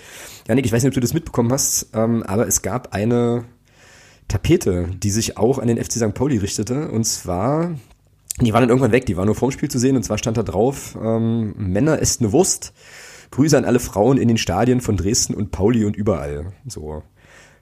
Janik, 0.49 0.67
ich 0.67 0.73
weiß 0.73 0.83
nicht, 0.83 0.91
ob 0.91 0.95
du 0.95 1.01
das 1.01 1.15
mitbekommen 1.15 1.53
hast, 1.53 1.91
ähm, 1.95 2.25
aber 2.25 2.49
es 2.49 2.63
gab 2.63 2.95
eine 2.95 3.45
Tapete, 4.27 4.89
die 5.01 5.11
sich 5.11 5.39
auch 5.39 5.61
an 5.61 5.69
den 5.69 5.77
FC 5.77 5.93
St. 5.93 6.15
Pauli 6.15 6.39
richtete. 6.39 6.89
Und 6.89 7.05
zwar 7.05 7.77
die 8.41 8.53
waren 8.53 8.63
dann 8.63 8.71
irgendwann 8.71 8.93
weg, 8.93 9.07
die 9.07 9.17
waren 9.17 9.27
nur 9.27 9.35
vorm 9.35 9.51
Spiel 9.51 9.71
zu 9.71 9.79
sehen 9.79 9.97
und 9.97 10.03
zwar 10.03 10.19
stand 10.19 10.37
da 10.37 10.43
drauf, 10.43 10.97
ähm, 11.01 11.55
Männer 11.57 11.99
ist 11.99 12.21
eine 12.21 12.33
Wurst. 12.33 12.73
Grüße 13.31 13.57
an 13.57 13.65
alle 13.65 13.79
Frauen 13.79 14.19
in 14.19 14.29
den 14.29 14.39
Stadien 14.39 14.81
von 14.81 14.97
Dresden 14.97 15.35
und 15.35 15.53
Pauli 15.53 15.85
und 15.85 15.95
überall. 15.95 16.53
So. 16.67 17.05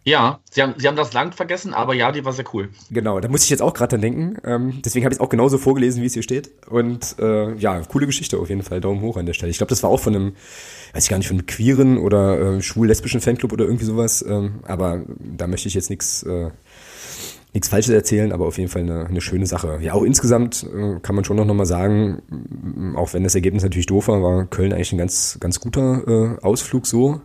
Ja, 0.05 0.41
sie 0.51 0.63
haben, 0.63 0.75
sie 0.79 0.89
haben 0.89 0.97
das 0.97 1.13
Land 1.13 1.35
vergessen, 1.35 1.75
aber 1.75 1.93
ja, 1.93 2.13
die 2.13 2.25
war 2.25 2.33
sehr 2.33 2.47
cool. 2.55 2.71
Genau, 2.91 3.21
da 3.21 3.29
muss 3.29 3.45
ich 3.45 3.51
jetzt 3.51 3.61
auch 3.61 3.75
gerade 3.75 3.91
dran 3.91 4.01
denken. 4.01 4.39
Ähm, 4.43 4.81
deswegen 4.83 5.05
habe 5.05 5.13
ich 5.13 5.19
es 5.19 5.21
auch 5.21 5.29
genauso 5.29 5.59
vorgelesen, 5.59 6.01
wie 6.01 6.07
es 6.07 6.15
hier 6.15 6.23
steht. 6.23 6.51
Und 6.67 7.17
äh, 7.19 7.55
ja, 7.57 7.79
coole 7.83 8.07
Geschichte 8.07 8.39
auf 8.39 8.49
jeden 8.49 8.63
Fall. 8.63 8.81
Daumen 8.81 9.03
hoch 9.03 9.19
an 9.19 9.27
der 9.27 9.35
Stelle. 9.35 9.51
Ich 9.51 9.59
glaube, 9.59 9.69
das 9.69 9.83
war 9.83 9.91
auch 9.91 10.01
von 10.01 10.15
einem, 10.15 10.33
weiß 10.95 11.05
ich 11.05 11.11
gar 11.11 11.19
nicht, 11.19 11.29
von 11.29 11.37
einem 11.37 11.47
queeren 11.47 11.99
oder 11.99 12.41
äh, 12.41 12.63
schwul-lesbischen 12.63 13.21
Fanclub 13.21 13.53
oder 13.53 13.67
irgendwie 13.67 13.85
sowas. 13.85 14.25
Ähm, 14.27 14.61
aber 14.67 15.03
da 15.19 15.47
möchte 15.47 15.69
ich 15.69 15.75
jetzt 15.75 15.91
nichts 15.91 16.23
äh, 16.23 16.51
nichts 17.53 17.69
Falsches 17.69 17.93
erzählen, 17.93 18.33
aber 18.33 18.47
auf 18.47 18.59
jeden 18.59 18.71
Fall 18.71 18.83
eine, 18.83 19.07
eine 19.07 19.21
schöne 19.21 19.47
Sache. 19.47 19.79
Ja, 19.81 19.95
auch 19.95 20.03
insgesamt 20.03 20.65
äh, 20.65 21.01
kann 21.01 21.15
man 21.15 21.25
schon 21.25 21.37
noch, 21.37 21.47
mal 21.47 21.67
sagen, 21.67 22.95
auch 22.97 23.15
wenn 23.15 23.25
das 23.25 23.35
Ergebnis 23.35 23.63
natürlich 23.63 23.87
doof 23.87 24.09
war, 24.09 24.23
war 24.23 24.47
Köln 24.47 24.73
eigentlich 24.73 24.93
ein 24.93 24.99
ganz, 24.99 25.39
ganz 25.41 25.61
guter 25.61 26.07
äh, 26.07 26.45
Ausflug 26.45 26.87
so. 26.87 27.21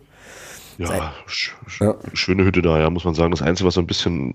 Ja, 0.78 1.12
sch 1.26 1.54
ja, 1.80 1.94
schöne 2.14 2.44
Hütte 2.44 2.60
da, 2.60 2.80
ja, 2.80 2.90
muss 2.90 3.04
man 3.04 3.14
sagen. 3.14 3.30
Das 3.30 3.42
Einzige, 3.42 3.66
was 3.68 3.74
so 3.74 3.80
ein 3.80 3.86
bisschen 3.86 4.34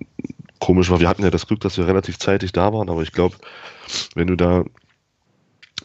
komisch 0.59 0.89
war, 0.89 0.99
wir 0.99 1.09
hatten 1.09 1.23
ja 1.23 1.31
das 1.31 1.47
Glück, 1.47 1.59
dass 1.61 1.77
wir 1.77 1.87
relativ 1.87 2.17
zeitig 2.17 2.51
da 2.53 2.71
waren, 2.71 2.89
aber 2.89 3.01
ich 3.01 3.11
glaube, 3.11 3.35
wenn 4.15 4.27
du 4.27 4.35
da 4.35 4.63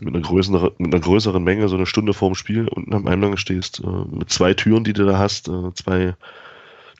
mit 0.00 0.14
einer, 0.14 0.22
größeren, 0.22 0.70
mit 0.78 0.92
einer 0.92 1.02
größeren 1.02 1.42
Menge 1.42 1.68
so 1.68 1.76
eine 1.76 1.86
Stunde 1.86 2.14
vorm 2.14 2.34
Spiel 2.34 2.68
unten 2.68 2.94
am 2.94 3.06
Eingang 3.06 3.36
stehst, 3.36 3.80
äh, 3.80 3.86
mit 3.86 4.30
zwei 4.30 4.54
Türen, 4.54 4.84
die 4.84 4.92
du 4.92 5.06
da 5.06 5.18
hast, 5.18 5.48
äh, 5.48 5.72
zwei 5.74 6.14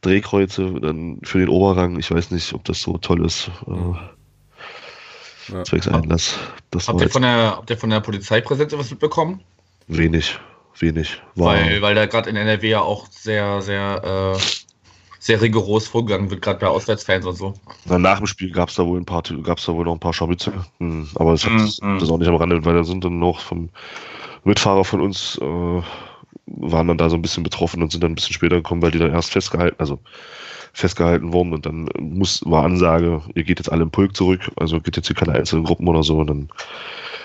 Drehkreuze 0.05 0.73
dann 0.81 1.19
für 1.23 1.39
den 1.39 1.49
Oberrang. 1.49 1.99
Ich 1.99 2.11
weiß 2.11 2.31
nicht, 2.31 2.53
ob 2.53 2.65
das 2.65 2.81
so 2.81 2.99
toll 2.99 3.25
ist. 3.25 3.51
Äh, 3.67 5.53
ja. 5.53 5.65
Zwecks 5.65 5.89
Einlass. 5.89 6.39
Das 6.71 6.89
habt, 6.89 7.01
ihr 7.01 7.11
von 7.11 7.23
der, 7.23 7.57
habt 7.57 7.71
ihr 7.71 7.77
von 7.77 7.91
der 7.91 8.01
Polizeipräsenz 8.01 8.73
etwas 8.73 8.91
mitbekommen? 8.91 9.41
Wenig, 9.87 10.39
wenig. 10.79 11.21
War 11.35 11.55
weil, 11.55 11.83
weil 11.83 11.95
da 11.95 12.07
gerade 12.07 12.31
in 12.31 12.37
NRW 12.37 12.71
ja 12.71 12.81
auch 12.81 13.07
sehr, 13.11 13.61
sehr, 13.61 14.35
äh, 14.35 14.39
sehr 15.19 15.41
rigoros 15.41 15.87
vorgegangen 15.87 16.31
wird, 16.31 16.43
gerade 16.43 16.61
bei 16.61 16.67
Auswärtsfans 16.67 17.27
und 17.27 17.37
so. 17.37 17.55
Na, 17.85 17.99
nach 17.99 18.19
dem 18.19 18.27
Spiel 18.27 18.51
gab 18.51 18.71
es 18.71 18.77
da 18.77 18.87
wohl 18.87 18.99
ein 18.99 19.05
paar, 19.05 19.23
gab's 19.23 19.67
da 19.67 19.75
wohl 19.75 19.85
noch 19.85 19.93
ein 19.93 20.01
paar 20.01 20.15
Scharmütze. 20.15 20.53
Hm, 20.79 21.09
aber 21.17 21.33
das, 21.33 21.45
mm, 21.45 21.59
hat, 21.59 21.83
mm. 21.83 21.99
das 21.99 22.11
auch 22.11 22.19
nicht 22.19 22.29
am 22.29 22.37
Rande, 22.37 22.65
weil 22.65 22.75
da 22.75 22.85
sind 22.85 23.05
dann 23.05 23.19
noch 23.19 23.41
vom 23.41 23.69
Mitfahrer 24.45 24.85
von 24.85 25.01
uns 25.01 25.39
äh, 25.43 25.83
waren 26.47 26.89
dann 26.89 26.99
da 26.99 27.09
so 27.09 27.17
ein 27.17 27.23
bisschen 27.23 27.43
betroffen 27.43 27.83
und 27.83 27.91
sind 27.91 28.03
dann 28.03 28.13
ein 28.13 28.15
bisschen 28.15 28.35
später 28.35 28.57
gekommen, 28.57 28.83
weil 28.83 28.91
die 28.91 28.99
dann 28.99 29.13
erst 29.13 29.33
festgehalten, 29.33 29.77
also 29.79 30.01
festgehalten 30.73 31.33
wurden 31.33 31.53
und 31.53 31.67
dann 31.67 31.89
muss, 31.99 32.43
war 32.45 32.65
Ansage, 32.65 33.23
ihr 33.35 33.45
geht 33.45 33.61
jetzt 33.61 33.71
alle 33.71 33.83
im 33.83 33.91
Pulk 33.91 34.17
zurück, 34.17 34.51
also 34.57 34.81
geht 34.81 34.97
jetzt 34.97 35.07
hier 35.07 35.17
keine 35.17 35.33
einzelnen 35.33 35.65
Gruppen 35.65 35.87
oder 35.89 36.03
so 36.03 36.19
und 36.19 36.27
dann 36.27 36.49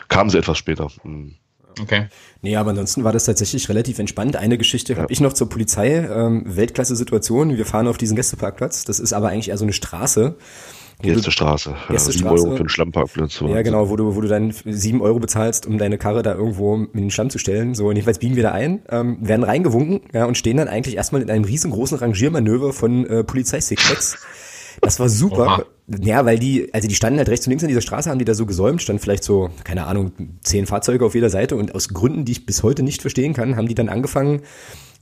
kamen 0.08 0.30
sie 0.30 0.38
etwas 0.38 0.58
später. 0.58 0.90
Hm. 1.02 1.36
Okay. 1.82 2.08
Nee, 2.42 2.56
aber 2.56 2.72
ansonsten 2.72 3.04
war 3.04 3.14
das 3.14 3.26
tatsächlich 3.26 3.70
relativ 3.70 4.00
entspannt. 4.00 4.36
Eine 4.36 4.58
Geschichte 4.58 4.94
ja. 4.94 5.00
habe 5.00 5.14
ich 5.14 5.22
noch 5.22 5.34
zur 5.34 5.50
Polizei. 5.50 5.98
Ähm, 5.98 6.44
Weltklasse-Situation. 6.46 7.56
Wir 7.56 7.66
fahren 7.66 7.88
auf 7.88 7.98
diesen 7.98 8.16
Gästeparkplatz. 8.16 8.86
Das 8.86 9.00
ist 9.00 9.14
aber 9.14 9.30
eigentlich 9.30 9.50
eher 9.50 9.58
so 9.58 9.66
eine 9.66 9.74
Straße. 9.74 10.36
Gästestraße. 11.02 11.76
Gästestraße. 11.90 12.12
Sieben 12.12 12.30
Euro 12.30 12.52
für 12.52 12.60
einen 12.60 12.70
Schlammpparkplatz. 12.70 13.42
Ja, 13.42 13.62
genau, 13.62 13.90
wo 13.90 13.96
du, 13.96 14.16
wo 14.16 14.22
du 14.22 14.28
dann 14.28 14.54
sieben 14.66 15.02
Euro 15.02 15.20
bezahlst, 15.20 15.66
um 15.66 15.78
deine 15.78 15.98
Karre 15.98 16.24
da 16.24 16.34
irgendwo 16.36 16.76
in 16.76 16.90
den 16.94 17.12
Schlamm 17.12 17.30
zu 17.30 17.38
stellen. 17.38 17.74
So, 17.74 17.88
und 17.88 17.96
jedenfalls 17.96 18.20
biegen 18.20 18.36
wir 18.36 18.44
da 18.44 18.52
ein, 18.52 18.82
ähm, 18.90 19.18
werden 19.22 19.44
reingewunken, 19.44 20.02
ja, 20.14 20.26
und 20.26 20.38
stehen 20.38 20.58
dann 20.58 20.68
eigentlich 20.68 20.98
erstmal 20.98 21.22
in 21.22 21.30
einem 21.30 21.46
riesengroßen 21.46 21.98
Rangiermanöver 21.98 22.74
von 22.74 23.06
äh, 23.06 23.24
Polizeisix-Packs. 23.24 24.18
Das 24.82 25.00
war 25.00 25.10
super. 25.10 25.46
Oha. 25.46 25.66
Ja, 26.02 26.26
weil 26.26 26.38
die, 26.38 26.72
also 26.74 26.88
die 26.88 26.96
standen 26.96 27.18
halt 27.18 27.30
rechts 27.30 27.48
und 27.48 27.52
links 27.52 27.64
an 27.64 27.70
dieser 27.70 27.82
Straße, 27.82 28.10
haben 28.10 28.20
die 28.20 28.26
da 28.26 28.36
so 28.36 28.46
gesäumt, 28.46 28.82
standen 28.82 29.02
vielleicht 29.02 29.24
so, 29.24 29.50
keine 29.64 29.88
Ahnung, 29.88 30.12
zehn 30.44 30.68
Fahrzeuge 30.68 31.06
auf 31.06 31.16
jeder 31.16 31.30
Seite 31.30 31.56
und 31.56 31.74
aus 31.74 31.90
Gründen, 31.90 32.26
die 32.26 32.34
ich 32.34 32.46
bis 32.46 32.62
heute 32.62 32.84
nicht 32.84 33.02
verstehen 33.02 33.34
kann, 33.34 33.56
haben 33.56 33.68
die 33.68 33.76
dann 33.76 33.90
angefangen, 33.90 34.42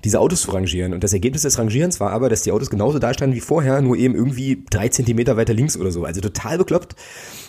diese 0.04 0.20
Autos 0.20 0.43
zu 0.43 0.52
rangieren. 0.52 0.93
Und 0.93 1.04
das 1.04 1.14
Ergebnis 1.14 1.41
des 1.41 1.58
Rangierens 1.58 2.00
war 2.00 2.12
aber, 2.12 2.30
dass 2.30 2.43
die 2.43 2.52
Autos 2.52 2.70
genauso 2.70 3.00
da 3.00 3.14
standen 3.14 3.36
wie 3.36 3.39
vorher, 3.39 3.82
nur 3.82 3.98
eben 3.98 4.14
irgendwie 4.14 4.64
drei 4.70 4.89
Zentimeter 4.89 5.38
weiter 5.38 5.54
links 5.54 5.76
oder 5.76 5.91
so. 5.91 6.06
Also 6.06 6.22
total 6.22 6.60
bekloppt. 6.60 6.95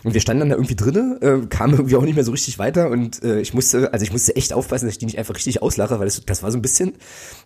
Und 0.02 0.14
wir 0.14 0.20
standen 0.20 0.40
dann 0.40 0.48
da 0.50 0.54
irgendwie 0.56 0.76
drinnen, 0.76 1.20
äh, 1.20 1.46
kamen 1.48 1.74
irgendwie 1.74 1.96
auch 1.96 2.02
nicht 2.02 2.14
mehr 2.14 2.24
so 2.24 2.30
richtig 2.30 2.58
weiter 2.58 2.90
und 2.90 3.22
äh, 3.22 3.40
ich 3.40 3.52
musste, 3.52 3.92
also 3.92 4.02
ich 4.02 4.12
musste 4.12 4.34
echt 4.36 4.52
aufpassen, 4.52 4.86
dass 4.86 4.94
ich 4.94 4.98
die 4.98 5.06
nicht 5.06 5.18
einfach 5.18 5.34
richtig 5.34 5.60
auslache, 5.60 5.98
weil 5.98 6.06
das, 6.06 6.24
das 6.24 6.42
war 6.42 6.50
so 6.52 6.58
ein 6.58 6.62
bisschen, 6.62 6.94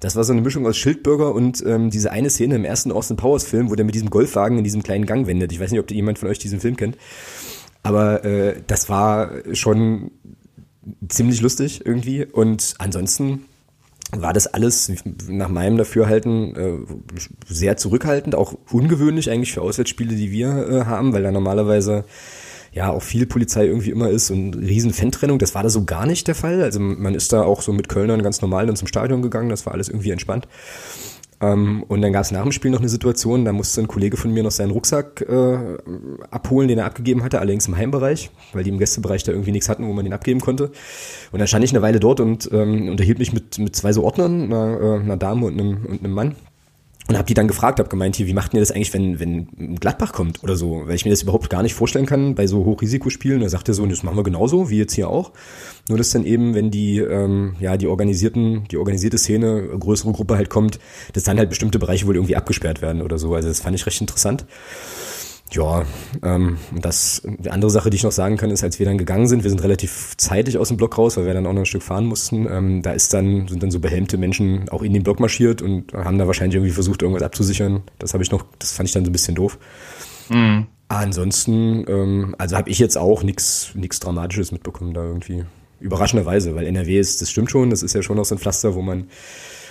das 0.01 0.17
war 0.17 0.25
so 0.25 0.33
eine 0.33 0.43
Mischung 0.43 0.67
aus 0.67 0.77
Schildbürger 0.77 1.35
und 1.35 1.65
ähm, 1.67 1.91
diese 1.91 2.13
eine 2.13 2.31
Szene 2.31 2.55
im 2.55 2.65
ersten 2.65 2.93
Austin 2.93 3.17
Powers 3.17 3.45
Film, 3.45 3.71
wo 3.71 3.75
der 3.75 3.87
mit 3.87 3.95
diesem 3.95 4.11
Golfwagen 4.11 4.59
in 4.59 4.65
diesem 4.65 4.83
kleinen 4.83 5.07
Gang 5.07 5.27
wendet. 5.27 5.51
Ich 5.51 5.61
weiß 5.61 5.71
nicht, 5.71 5.81
ob 5.81 5.91
jemand 5.91 6.19
von 6.19 6.29
euch 6.29 6.39
diesen 6.39 6.61
Film 6.61 6.77
kennt. 6.77 6.97
Aber 7.83 8.25
äh, 8.25 8.61
das 8.67 8.89
war 8.89 9.33
schon 9.55 10.13
ziemlich 11.09 11.41
lustig 11.41 11.85
irgendwie. 11.85 12.25
Und 12.25 12.75
ansonsten 12.79 13.47
war 14.15 14.33
das 14.33 14.47
alles 14.47 14.93
nach 15.29 15.49
meinem 15.49 15.79
Dafürhalten 15.79 16.55
äh, 16.57 16.79
sehr 17.47 17.77
zurückhaltend, 17.77 18.35
auch 18.35 18.55
ungewöhnlich 18.71 19.31
eigentlich 19.31 19.53
für 19.53 19.63
Auswärtsspiele, 19.63 20.15
die 20.15 20.31
wir 20.31 20.69
äh, 20.69 20.85
haben, 20.85 21.13
weil 21.13 21.23
da 21.23 21.33
normalerweise 21.33 22.05
ja 22.73 22.91
auch 22.91 23.03
viel 23.03 23.27
Polizei 23.27 23.67
irgendwie 23.67 23.91
immer 23.91 24.11
ist 24.11 24.31
und 24.31 24.55
riesen 24.55 24.93
Fantrennung. 24.93 25.39
Das 25.39 25.55
war 25.55 25.63
da 25.63 25.69
so 25.69 25.85
gar 25.85 26.07
nicht 26.07 26.27
der 26.27 26.35
Fall. 26.35 26.63
Also 26.63 26.81
man 26.81 27.15
ist 27.15 27.33
da 27.33 27.43
auch 27.43 27.63
so 27.63 27.73
mit 27.73 27.89
Kölnern 27.89 28.23
ganz 28.23 28.41
normal 28.41 28.67
dann 28.67 28.77
zum 28.77 28.89
Stadion 28.89 29.23
gegangen, 29.23 29.49
das 29.51 29.67
war 29.67 29.73
alles 29.73 29.89
irgendwie 29.89 30.11
entspannt. 30.11 30.47
Ähm, 31.43 31.83
und 31.89 32.01
dann 32.03 32.13
gab 32.13 32.23
es 32.23 32.31
nach 32.31 32.43
dem 32.43 32.53
Spiel 32.53 32.71
noch 32.71 32.79
eine 32.79 32.89
Situation, 32.89 33.45
da 33.45 33.53
musste 33.53 33.81
ein 33.81 33.89
Kollege 33.89 34.17
von 34.17 34.33
mir 34.33 34.45
noch 34.45 34.53
seinen 34.53 34.71
Rucksack 34.71 35.23
äh, 35.29 35.59
abholen, 36.31 36.69
den 36.69 36.79
er 36.79 36.87
abgegeben 36.87 37.25
hatte, 37.25 37.41
allerdings 37.41 37.67
im 37.67 37.77
Heimbereich, 37.77 38.31
weil 38.53 38.63
die 38.63 38.71
im 38.71 38.79
Gästebereich 38.79 39.25
da 39.25 39.33
irgendwie 39.33 39.51
nichts 39.51 39.69
hatten, 39.69 39.87
wo 39.89 39.93
man 39.93 40.05
den 40.05 40.15
abgeben 40.15 40.41
konnte. 40.41 40.71
Und 41.33 41.41
dann 41.41 41.49
stand 41.49 41.65
ich 41.65 41.73
eine 41.73 41.83
Weile 41.83 41.99
dort 41.99 42.21
und 42.21 42.49
ähm, 42.53 42.89
unterhielt 42.89 43.19
mich 43.19 43.33
mit, 43.33 43.59
mit 43.59 43.75
zwei 43.75 43.93
so 43.93 44.05
Ordnern, 44.05 44.45
einer, 44.45 44.81
äh, 44.81 45.01
einer 45.01 45.17
Dame 45.17 45.47
und 45.47 45.61
einem, 45.61 45.85
und 45.85 46.05
einem 46.05 46.15
Mann. 46.15 46.37
Und 47.09 47.17
habe 47.19 47.27
die 47.27 47.35
dann 47.35 47.49
gefragt, 47.49 47.81
habe 47.81 47.89
gemeint, 47.89 48.15
hier, 48.15 48.29
wie 48.29 48.33
macht 48.33 48.55
ihr 48.55 48.61
das 48.61 48.71
eigentlich, 48.71 48.95
wenn, 48.95 49.19
wenn 49.19 49.75
Gladbach 49.81 50.13
kommt 50.13 50.45
oder 50.45 50.55
so? 50.55 50.83
Weil 50.87 50.95
ich 50.95 51.05
mir 51.05 51.11
das 51.11 51.23
überhaupt 51.23 51.51
gar 51.51 51.65
nicht 51.65 51.75
vorstellen 51.75 52.07
kann 52.07 52.37
bei 52.37 52.47
so 52.47 52.65
Hochrisikospielen. 52.65 53.41
Da 53.41 53.49
sagt 53.49 53.67
er 53.67 53.75
so, 53.75 53.85
das 53.85 54.05
machen 54.05 54.17
wir 54.17 54.23
genauso, 54.23 54.71
wie 54.71 54.79
jetzt 54.79 54.95
hier 54.95 55.09
auch. 55.09 55.33
Nur 55.89 55.99
dass 55.99 56.11
dann 56.11 56.25
eben, 56.25 56.55
wenn 56.55 56.71
die, 56.71 56.99
ähm, 56.99 57.57
ja, 57.59 57.77
die 57.77 57.89
organisierten, 57.89 58.65
die 58.71 58.77
organisierte 58.77 59.19
Szene, 59.19 59.69
größere 59.79 60.13
Gruppe 60.13 60.37
halt 60.37 60.49
kommt, 60.49 60.79
dass 61.13 61.25
dann 61.25 61.39
halt 61.39 61.49
bestimmte 61.49 61.79
Bereiche 61.81 62.07
wohl 62.07 62.15
irgendwie 62.15 62.37
abgesperrt 62.37 62.83
werden 62.83 63.03
oder 63.03 63.19
so. 63.19 63.35
Also 63.35 63.49
das 63.49 63.61
fand 63.61 63.75
ich 63.75 63.85
recht 63.85 64.01
interessant. 64.01 64.47
Ja, 65.51 65.85
ähm, 66.23 66.57
das, 66.81 67.23
die 67.25 67.51
andere 67.51 67.71
Sache, 67.71 67.91
die 67.91 67.97
ich 67.97 68.05
noch 68.05 68.13
sagen 68.13 68.39
kann, 68.39 68.51
ist, 68.51 68.63
als 68.65 68.79
wir 68.79 68.87
dann 68.87 68.97
gegangen 68.97 69.27
sind, 69.27 69.43
wir 69.43 69.51
sind 69.51 69.63
relativ 69.63 70.15
zeitig 70.17 70.57
aus 70.57 70.69
dem 70.69 70.79
Block 70.79 70.97
raus, 70.97 71.17
weil 71.17 71.27
wir 71.27 71.35
dann 71.35 71.47
auch 71.47 71.53
noch 71.53 71.63
ein 71.63 71.67
Stück 71.67 71.83
fahren 71.83 72.07
mussten. 72.07 72.47
Ähm, 72.51 72.83
da 72.83 72.93
ist 72.93 73.13
dann, 73.13 73.49
sind 73.49 73.63
dann 73.63 73.71
so 73.71 73.81
behelmte 73.81 74.17
Menschen 74.17 74.69
auch 74.71 74.83
in 74.83 74.95
den 74.95 75.03
Block 75.03 75.21
marschiert 75.21 75.61
und 75.61 75.93
haben 75.93 76.17
da 76.17 76.27
wahrscheinlich 76.27 76.55
irgendwie 76.55 76.73
versucht, 76.73 77.03
irgendwas 77.03 77.23
abzusichern. 77.25 77.83
Das 77.99 78.15
habe 78.15 78.23
ich 78.23 78.31
noch, 78.31 78.45
das 78.59 78.73
fand 78.73 78.89
ich 78.89 78.95
dann 78.95 79.05
so 79.05 79.11
ein 79.11 79.13
bisschen 79.13 79.35
doof. 79.35 79.59
Mhm. 80.31 80.69
Ansonsten, 80.89 81.85
ähm, 81.89 82.35
also 82.39 82.57
habe 82.57 82.71
ich 82.71 82.79
jetzt 82.79 82.97
auch 82.97 83.23
nichts 83.23 83.73
nichts 83.75 84.01
Dramatisches 84.01 84.53
mitbekommen 84.53 84.95
da 84.95 85.03
irgendwie. 85.03 85.45
Überraschenderweise, 85.83 86.55
weil 86.55 86.67
NRW 86.67 86.99
ist, 86.99 87.21
das 87.21 87.31
stimmt 87.31 87.51
schon, 87.51 87.71
das 87.71 87.83
ist 87.83 87.95
ja 87.95 88.03
schon 88.03 88.17
noch 88.17 88.25
so 88.25 88.35
ein 88.35 88.39
Pflaster, 88.39 88.75
wo 88.75 88.83
man, 88.83 89.09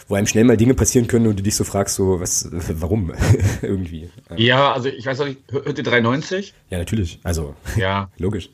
wo 0.07 0.15
einem 0.15 0.27
schnell 0.27 0.43
mal 0.43 0.57
Dinge 0.57 0.73
passieren 0.73 1.07
können 1.07 1.27
und 1.27 1.39
du 1.39 1.43
dich 1.43 1.55
so 1.55 1.63
fragst, 1.63 1.95
so, 1.95 2.19
was, 2.19 2.49
warum? 2.51 3.13
Irgendwie. 3.61 4.09
Ja, 4.35 4.73
also 4.73 4.89
ich 4.89 5.05
weiß 5.05 5.21
auch 5.21 5.25
nicht, 5.25 5.39
hört 5.51 5.77
ihr 5.77 5.83
390? 5.83 6.53
Ja, 6.69 6.77
natürlich. 6.77 7.19
Also, 7.23 7.55
ja. 7.75 8.09
logisch. 8.17 8.49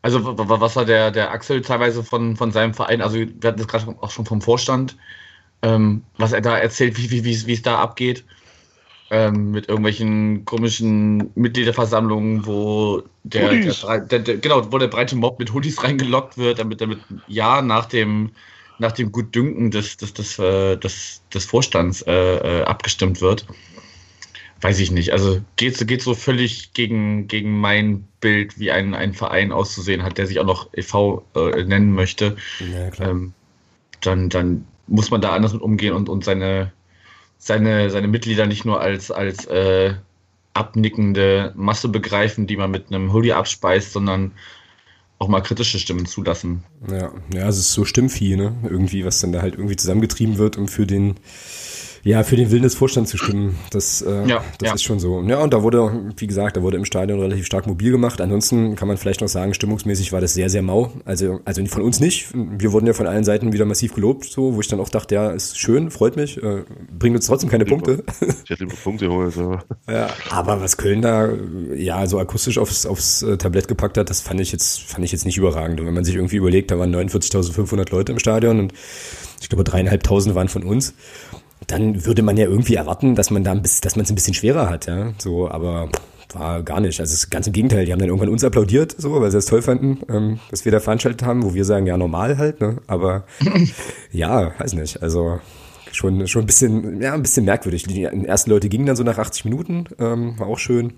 Also, 0.00 0.36
was 0.36 0.74
hat 0.74 0.88
der, 0.88 1.12
der 1.12 1.30
Axel 1.30 1.62
teilweise 1.62 2.02
von, 2.02 2.36
von 2.36 2.50
seinem 2.50 2.74
Verein, 2.74 3.02
also 3.02 3.16
wir 3.16 3.28
hatten 3.44 3.58
das 3.58 3.68
gerade 3.68 3.94
auch 4.00 4.10
schon 4.10 4.26
vom 4.26 4.40
Vorstand, 4.40 4.96
ähm, 5.62 6.02
was 6.18 6.32
er 6.32 6.40
da 6.40 6.58
erzählt, 6.58 6.98
wie, 6.98 7.24
wie, 7.24 7.46
wie 7.46 7.52
es 7.52 7.62
da 7.62 7.78
abgeht 7.78 8.24
ähm, 9.12 9.50
mit 9.50 9.68
irgendwelchen 9.68 10.46
komischen 10.46 11.30
Mitgliederversammlungen, 11.34 12.46
wo 12.46 13.02
der, 13.24 13.50
der, 13.50 14.00
der, 14.00 14.18
der, 14.18 14.36
genau, 14.38 14.72
wo 14.72 14.78
der 14.78 14.88
breite 14.88 15.14
Mob 15.16 15.38
mit 15.38 15.52
Hoodies 15.52 15.82
reingelockt 15.84 16.38
wird, 16.38 16.58
damit 16.58 16.80
damit 16.80 16.98
ja 17.28 17.60
nach 17.60 17.86
dem 17.86 18.30
nach 18.78 18.92
dem 18.92 19.12
Gutdünken 19.12 19.70
des, 19.70 19.98
des, 19.98 20.14
des, 20.14 20.38
äh, 20.38 20.76
des, 20.76 21.22
des 21.32 21.44
Vorstands 21.44 22.02
äh, 22.02 22.12
äh, 22.12 22.62
abgestimmt 22.64 23.20
wird. 23.20 23.46
Weiß 24.62 24.80
ich 24.80 24.90
nicht. 24.90 25.12
Also 25.12 25.40
geht, 25.56 25.86
geht 25.86 26.02
so 26.02 26.14
völlig 26.14 26.72
gegen, 26.72 27.28
gegen 27.28 27.60
mein 27.60 28.08
Bild, 28.20 28.58
wie 28.58 28.72
ein, 28.72 28.94
ein 28.94 29.12
Verein 29.12 29.52
auszusehen 29.52 30.02
hat, 30.02 30.18
der 30.18 30.26
sich 30.26 30.40
auch 30.40 30.46
noch 30.46 30.68
e.V. 30.72 31.24
Äh, 31.36 31.64
nennen 31.64 31.92
möchte. 31.92 32.36
Ja, 32.60 33.08
ähm, 33.08 33.34
dann, 34.00 34.30
dann 34.30 34.64
muss 34.86 35.10
man 35.10 35.20
da 35.20 35.32
anders 35.32 35.52
mit 35.52 35.62
umgehen 35.62 35.94
und, 35.94 36.08
und 36.08 36.24
seine, 36.24 36.72
seine, 37.44 37.90
seine 37.90 38.06
Mitglieder 38.06 38.46
nicht 38.46 38.64
nur 38.64 38.80
als, 38.80 39.10
als 39.10 39.46
äh, 39.46 39.94
abnickende 40.54 41.52
Masse 41.56 41.88
begreifen, 41.88 42.46
die 42.46 42.56
man 42.56 42.70
mit 42.70 42.86
einem 42.88 43.12
Hoodie 43.12 43.32
abspeist, 43.32 43.92
sondern 43.92 44.30
auch 45.18 45.26
mal 45.26 45.40
kritische 45.40 45.80
Stimmen 45.80 46.06
zulassen. 46.06 46.62
Ja, 46.88 47.10
ja, 47.34 47.48
es 47.48 47.58
ist 47.58 47.72
so 47.72 47.84
Stimmvieh, 47.84 48.36
ne? 48.36 48.54
Irgendwie, 48.62 49.04
was 49.04 49.20
dann 49.20 49.32
da 49.32 49.42
halt 49.42 49.54
irgendwie 49.54 49.74
zusammengetrieben 49.74 50.38
wird, 50.38 50.56
um 50.56 50.68
für 50.68 50.86
den 50.86 51.16
ja, 52.04 52.24
für 52.24 52.34
den 52.34 52.50
Willen 52.50 52.64
des 52.64 52.74
Vorstands 52.74 53.10
zu 53.10 53.16
stimmen, 53.16 53.56
das, 53.70 54.02
äh, 54.02 54.26
ja, 54.26 54.42
das 54.58 54.68
ja. 54.68 54.74
ist 54.74 54.82
schon 54.82 54.98
so. 54.98 55.22
Ja, 55.22 55.38
und 55.38 55.52
da 55.52 55.62
wurde, 55.62 56.12
wie 56.16 56.26
gesagt, 56.26 56.56
da 56.56 56.62
wurde 56.62 56.76
im 56.76 56.84
Stadion 56.84 57.20
relativ 57.20 57.46
stark 57.46 57.68
mobil 57.68 57.92
gemacht. 57.92 58.20
Ansonsten 58.20 58.74
kann 58.74 58.88
man 58.88 58.96
vielleicht 58.96 59.20
noch 59.20 59.28
sagen, 59.28 59.54
stimmungsmäßig 59.54 60.12
war 60.12 60.20
das 60.20 60.34
sehr, 60.34 60.50
sehr 60.50 60.62
mau. 60.62 60.92
Also, 61.04 61.38
also 61.44 61.64
von 61.66 61.82
uns 61.82 62.00
nicht. 62.00 62.28
Wir 62.34 62.72
wurden 62.72 62.86
ja 62.86 62.92
von 62.92 63.06
allen 63.06 63.22
Seiten 63.22 63.52
wieder 63.52 63.66
massiv 63.66 63.94
gelobt, 63.94 64.24
so, 64.24 64.56
wo 64.56 64.60
ich 64.60 64.66
dann 64.66 64.80
auch 64.80 64.88
dachte, 64.88 65.14
ja, 65.14 65.30
ist 65.30 65.58
schön, 65.58 65.92
freut 65.92 66.16
mich, 66.16 66.42
äh, 66.42 66.64
bringt 66.98 67.14
uns 67.14 67.26
trotzdem 67.26 67.50
keine 67.50 67.64
Punkte. 67.64 68.02
Ich 68.44 68.50
hätte 68.50 68.64
lieber 68.64 68.76
Punkte 68.82 69.06
geholt, 69.06 69.36
aber. 69.38 69.64
Ja, 69.88 70.08
aber 70.30 70.60
was 70.60 70.76
Köln 70.76 71.02
da, 71.02 71.28
ja, 71.74 72.06
so 72.06 72.18
akustisch 72.18 72.56
aufs, 72.58 72.86
aufs 72.86 73.22
äh, 73.22 73.36
Tablett 73.36 73.68
gepackt 73.68 73.98
hat, 73.98 74.08
das 74.10 74.20
fand 74.20 74.40
ich 74.40 74.50
jetzt, 74.52 74.80
fand 74.80 75.04
ich 75.04 75.12
jetzt 75.12 75.26
nicht 75.26 75.36
überragend. 75.36 75.80
Und 75.80 75.86
wenn 75.86 75.94
man 75.94 76.04
sich 76.04 76.14
irgendwie 76.14 76.36
überlegt, 76.36 76.70
da 76.70 76.78
waren 76.78 76.94
49.500 76.94 77.90
Leute 77.90 78.12
im 78.12 78.18
Stadion 78.18 78.58
und 78.58 78.72
ich 79.40 79.48
glaube, 79.48 79.64
dreieinhalbtausend 79.64 80.34
waren 80.34 80.48
von 80.48 80.62
uns 80.62 80.94
dann 81.72 82.04
würde 82.04 82.22
man 82.22 82.36
ja 82.36 82.46
irgendwie 82.46 82.74
erwarten, 82.74 83.14
dass 83.14 83.30
man 83.30 83.44
da 83.44 83.52
ein 83.52 83.62
bisschen, 83.62 83.80
dass 83.82 83.96
man 83.96 84.04
es 84.04 84.10
ein 84.10 84.14
bisschen 84.14 84.34
schwerer 84.34 84.68
hat, 84.68 84.86
ja. 84.86 85.12
So, 85.18 85.50
aber 85.50 85.88
war 86.34 86.62
gar 86.62 86.80
nicht. 86.80 87.00
Also 87.00 87.26
ganz 87.30 87.46
im 87.46 87.52
Gegenteil, 87.52 87.86
die 87.86 87.92
haben 87.92 87.98
dann 87.98 88.08
irgendwann 88.08 88.28
uns 88.28 88.44
applaudiert, 88.44 88.94
so, 88.96 89.20
weil 89.20 89.30
sie 89.30 89.38
es 89.38 89.46
toll 89.46 89.62
fanden, 89.62 90.00
ähm, 90.08 90.38
dass 90.50 90.64
wir 90.64 90.72
da 90.72 90.80
veranstaltet 90.80 91.22
haben, 91.22 91.42
wo 91.42 91.54
wir 91.54 91.64
sagen, 91.64 91.86
ja, 91.86 91.96
normal 91.96 92.38
halt, 92.38 92.60
ne? 92.60 92.78
Aber 92.86 93.24
ja, 94.12 94.52
weiß 94.58 94.74
nicht. 94.74 95.02
Also 95.02 95.40
schon, 95.92 96.26
schon 96.28 96.42
ein 96.42 96.46
bisschen, 96.46 97.00
ja, 97.00 97.14
ein 97.14 97.22
bisschen 97.22 97.44
merkwürdig. 97.44 97.84
Die 97.84 98.04
ersten 98.04 98.50
Leute 98.50 98.68
gingen 98.68 98.86
dann 98.86 98.96
so 98.96 99.02
nach 99.02 99.18
80 99.18 99.46
Minuten, 99.46 99.84
ähm, 99.98 100.38
war 100.38 100.48
auch 100.48 100.58
schön. 100.58 100.94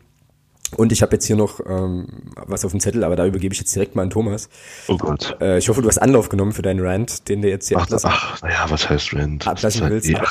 Und 0.77 0.93
ich 0.93 1.03
habe 1.03 1.12
jetzt 1.14 1.27
hier 1.27 1.37
noch 1.37 1.61
ähm, 1.66 2.07
was 2.35 2.64
auf 2.64 2.70
dem 2.72 2.81
Zettel, 2.81 3.05
aber 3.05 3.16
da 3.16 3.27
übergebe 3.27 3.53
ich 3.53 3.61
jetzt 3.61 3.75
direkt 3.75 3.95
mal 3.95 4.03
an 4.03 4.11
Thomas. 4.11 4.49
Oh 4.89 4.97
Gott. 4.97 5.37
Äh, 5.41 5.59
ich 5.59 5.68
hoffe, 5.68 5.83
du 5.83 5.89
hast 5.89 5.99
Anlauf 5.99 6.29
genommen 6.29 6.53
für 6.53 6.62
deinen 6.62 6.81
Rant, 6.81 7.29
den 7.29 7.43
der 7.43 7.51
jetzt 7.51 7.68
hier 7.68 7.79
ach, 7.79 7.85
ablassen, 7.85 8.11
ach, 8.12 8.43
naja, 8.43 8.66
was 8.68 8.89
heißt 8.89 9.14
Rant? 9.14 9.47
Ablassen 9.47 9.83
halt, 9.83 9.93
willst. 9.93 10.09
Ja. 10.09 10.22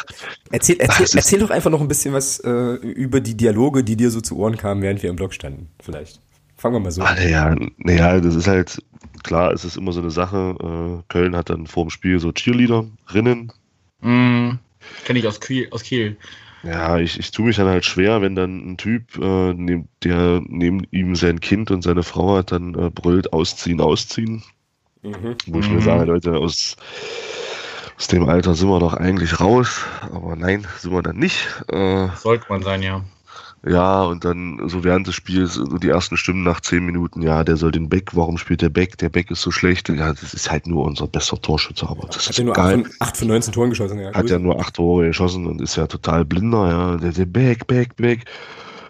Erzähl, 0.51 0.75
erzähl, 0.79 1.05
ach, 1.09 1.15
erzähl 1.15 1.39
doch 1.39 1.49
einfach 1.49 1.69
noch 1.69 1.81
ein 1.81 1.87
bisschen 1.87 2.13
was 2.13 2.39
äh, 2.39 2.49
über 2.49 3.21
die 3.21 3.35
Dialoge, 3.35 3.83
die 3.83 3.95
dir 3.95 4.11
so 4.11 4.21
zu 4.21 4.37
Ohren 4.37 4.57
kamen, 4.57 4.81
während 4.81 5.01
wir 5.03 5.09
im 5.09 5.15
Blog 5.15 5.33
standen, 5.33 5.69
vielleicht. 5.81 6.19
Fangen 6.57 6.75
wir 6.75 6.79
mal 6.79 6.91
so 6.91 7.01
an. 7.01 7.15
Naja, 7.15 7.55
naja, 7.77 8.19
das 8.21 8.35
ist 8.35 8.47
halt, 8.47 8.81
klar, 9.23 9.51
es 9.51 9.65
ist 9.65 9.75
immer 9.75 9.91
so 9.91 9.99
eine 9.99 10.11
Sache. 10.11 10.55
Äh, 10.59 11.03
Köln 11.11 11.35
hat 11.35 11.49
dann 11.49 11.67
vor 11.67 11.85
dem 11.85 11.89
Spiel 11.89 12.19
so 12.19 12.31
Cheerleaderinnen. 12.31 13.51
Mm, 14.01 14.51
Kenne 15.05 15.19
ich 15.19 15.27
aus 15.27 15.39
Kiel. 15.39 15.67
Aus 15.71 15.83
Kiel. 15.83 16.17
Ja, 16.63 16.97
ich, 16.97 17.19
ich 17.19 17.31
tue 17.31 17.45
mich 17.45 17.57
dann 17.57 17.67
halt 17.67 17.83
schwer, 17.83 18.21
wenn 18.21 18.35
dann 18.35 18.71
ein 18.71 18.77
Typ, 18.77 19.17
äh, 19.17 19.53
nehm, 19.53 19.89
der 20.03 20.41
neben 20.47 20.87
ihm 20.91 21.15
sein 21.15 21.41
Kind 21.41 21.71
und 21.71 21.81
seine 21.81 22.03
Frau 22.03 22.37
hat, 22.37 22.53
dann 22.53 22.73
äh, 22.73 22.89
brüllt, 22.89 23.33
ausziehen, 23.33 23.81
ausziehen. 23.81 24.43
Mhm. 25.01 25.35
Wo 25.47 25.59
ich 25.59 25.67
mhm. 25.67 25.75
mir 25.75 25.81
sage, 25.81 26.05
Leute, 26.05 26.37
aus, 26.37 26.77
aus 27.97 28.07
dem 28.07 28.29
Alter 28.29 28.55
sind 28.55 28.69
wir 28.69 28.79
doch 28.79 28.93
eigentlich 28.93 29.41
raus, 29.41 29.81
aber 30.09 30.37
nein, 30.37 30.65
sind 30.79 30.93
wir 30.93 31.01
dann 31.01 31.17
nicht. 31.17 31.47
Äh, 31.67 32.07
Sollte 32.15 32.45
man 32.47 32.63
sein, 32.63 32.81
ja. 32.81 33.03
Ja, 33.65 34.03
und 34.03 34.25
dann 34.25 34.61
so 34.67 34.83
während 34.83 35.07
des 35.07 35.15
Spiels, 35.15 35.53
so 35.53 35.77
die 35.77 35.87
ersten 35.87 36.17
Stimmen 36.17 36.43
nach 36.43 36.59
zehn 36.59 36.85
Minuten, 36.85 37.21
ja, 37.21 37.45
der 37.45 37.55
soll 37.55 37.71
den 37.71 37.87
Beck, 37.87 38.09
warum 38.13 38.37
spielt 38.37 38.61
der 38.61 38.69
Beck? 38.69 38.97
Der 38.97 39.07
Beck 39.07 39.31
ist 39.31 39.41
so 39.41 39.51
schlecht. 39.51 39.87
Ja, 39.87 40.11
das 40.11 40.33
ist 40.33 40.51
halt 40.51 40.67
nur 40.67 40.83
unser 40.83 41.07
bester 41.07 41.39
Torschützer, 41.41 41.89
aber 41.89 42.07
das 42.07 42.23
hat 42.23 42.31
ist 42.31 42.39
ja 42.39 42.43
nur 42.43 42.55
geil. 42.55 42.83
8 42.99 43.17
von 43.17 43.27
19 43.29 43.53
Toren 43.53 43.69
geschossen, 43.69 43.99
ja. 43.99 44.13
Hat 44.13 44.29
ja 44.29 44.37
nur 44.37 44.59
8 44.59 44.73
Tore 44.73 45.07
geschossen 45.07 45.47
und 45.47 45.61
ist 45.61 45.77
ja 45.77 45.87
total 45.87 46.25
blinder, 46.25 46.69
ja. 46.69 46.97
Der, 46.97 47.13
der 47.13 47.25
Beck, 47.25 47.65
Beck, 47.67 47.95
Beck. 47.95 48.25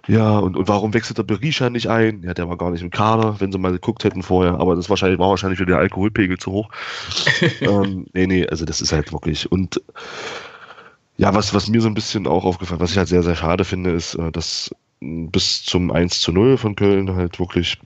Ja, 0.07 0.38
und, 0.39 0.57
und 0.57 0.67
warum 0.67 0.93
wechselt 0.93 1.17
der 1.17 1.24
Berisha 1.24 1.69
nicht 1.69 1.88
ein? 1.88 2.24
Ja, 2.24 2.34
der 2.34 2.49
war 2.49 2.57
gar 2.57 2.71
nicht 2.71 2.82
im 2.82 2.89
Kader, 2.89 3.39
wenn 3.39 3.51
sie 3.53 3.57
mal 3.57 3.71
geguckt 3.71 4.03
hätten 4.03 4.21
vorher, 4.21 4.59
aber 4.59 4.76
das 4.76 4.89
wahrscheinlich, 4.89 5.19
war 5.19 5.30
wahrscheinlich 5.30 5.59
für 5.59 5.65
den 5.65 5.76
Alkoholpegel 5.76 6.38
zu 6.38 6.51
hoch. 6.51 6.69
ähm, 7.61 8.07
nee, 8.13 8.28
nee, 8.28 8.47
also 8.47 8.65
das 8.65 8.82
ist 8.82 8.91
halt 8.91 9.13
wirklich. 9.13 9.49
Und 9.49 9.82
ja, 11.24 11.34
was, 11.34 11.53
was 11.53 11.69
mir 11.69 11.80
so 11.80 11.88
ein 11.88 11.93
bisschen 11.93 12.28
auch 12.28 12.43
aufgefallen, 12.43 12.82
was 12.82 12.91
ich 12.91 12.97
halt 12.97 13.07
sehr, 13.07 13.24
sehr 13.24 13.38
schade 13.38 13.63
finde, 13.63 13.91
ist, 13.91 14.15
äh, 14.15 14.30
dass 14.30 14.76
bis 14.99 15.63
zum 15.63 15.89
1 15.89 16.19
zu 16.19 16.34
0 16.34 16.57
von 16.57 16.76
Köln 16.76 17.15
halt 17.15 17.39
wirklich 17.39 17.80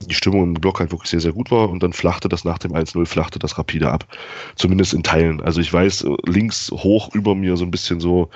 die 0.00 0.14
Stimmung 0.14 0.44
im 0.44 0.54
Block 0.54 0.80
halt 0.80 0.90
wirklich 0.90 1.10
sehr, 1.10 1.20
sehr 1.20 1.34
gut 1.34 1.50
war 1.50 1.68
und 1.68 1.82
dann 1.82 1.92
flachte 1.92 2.30
das 2.30 2.46
nach 2.46 2.56
dem 2.56 2.72
1-0, 2.72 3.04
flachte 3.04 3.38
das 3.38 3.58
rapide 3.58 3.90
ab. 3.90 4.06
Zumindest 4.54 4.94
in 4.94 5.02
Teilen. 5.02 5.42
Also 5.42 5.60
ich 5.60 5.70
weiß, 5.70 6.06
links 6.24 6.70
hoch 6.70 7.14
über 7.14 7.34
mir 7.34 7.58
so 7.58 7.64
ein 7.64 7.70
bisschen 7.70 8.00
so 8.00 8.30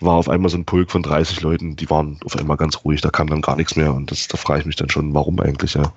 war 0.00 0.14
auf 0.14 0.30
einmal 0.30 0.48
so 0.48 0.56
ein 0.56 0.64
Pulk 0.64 0.90
von 0.90 1.02
30 1.02 1.42
Leuten, 1.42 1.76
die 1.76 1.90
waren 1.90 2.18
auf 2.24 2.34
einmal 2.34 2.56
ganz 2.56 2.82
ruhig, 2.82 3.02
da 3.02 3.10
kam 3.10 3.28
dann 3.28 3.42
gar 3.42 3.56
nichts 3.56 3.76
mehr 3.76 3.92
und 3.92 4.10
das, 4.10 4.26
da 4.26 4.38
frage 4.38 4.60
ich 4.60 4.66
mich 4.66 4.76
dann 4.76 4.88
schon, 4.88 5.12
warum 5.12 5.38
eigentlich, 5.38 5.74
ja. 5.74 5.92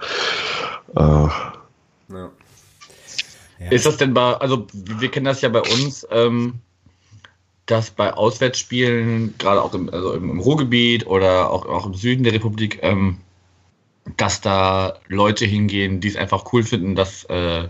Äh, 0.97 1.29
ja. 2.13 2.29
Ist 3.69 3.85
das 3.85 3.95
denn 3.95 4.13
bei, 4.13 4.33
also 4.33 4.67
wir 4.73 5.09
kennen 5.09 5.25
das 5.25 5.39
ja 5.39 5.47
bei 5.47 5.61
uns, 5.61 6.05
ähm, 6.11 6.59
dass 7.69 7.91
bei 7.91 8.13
Auswärtsspielen, 8.13 9.35
gerade 9.37 9.61
auch 9.61 9.75
im, 9.75 9.89
also 9.89 10.13
im, 10.13 10.39
Ruhrgebiet 10.39 11.05
oder 11.05 11.51
auch, 11.51 11.67
auch 11.67 11.85
im 11.85 11.93
Süden 11.93 12.23
der 12.23 12.33
Republik, 12.33 12.79
ähm, 12.81 13.17
dass 14.17 14.41
da 14.41 14.97
Leute 15.07 15.45
hingehen, 15.45 16.01
die 16.01 16.07
es 16.07 16.15
einfach 16.15 16.51
cool 16.51 16.63
finden, 16.63 16.95
dass 16.95 17.25
äh, 17.25 17.67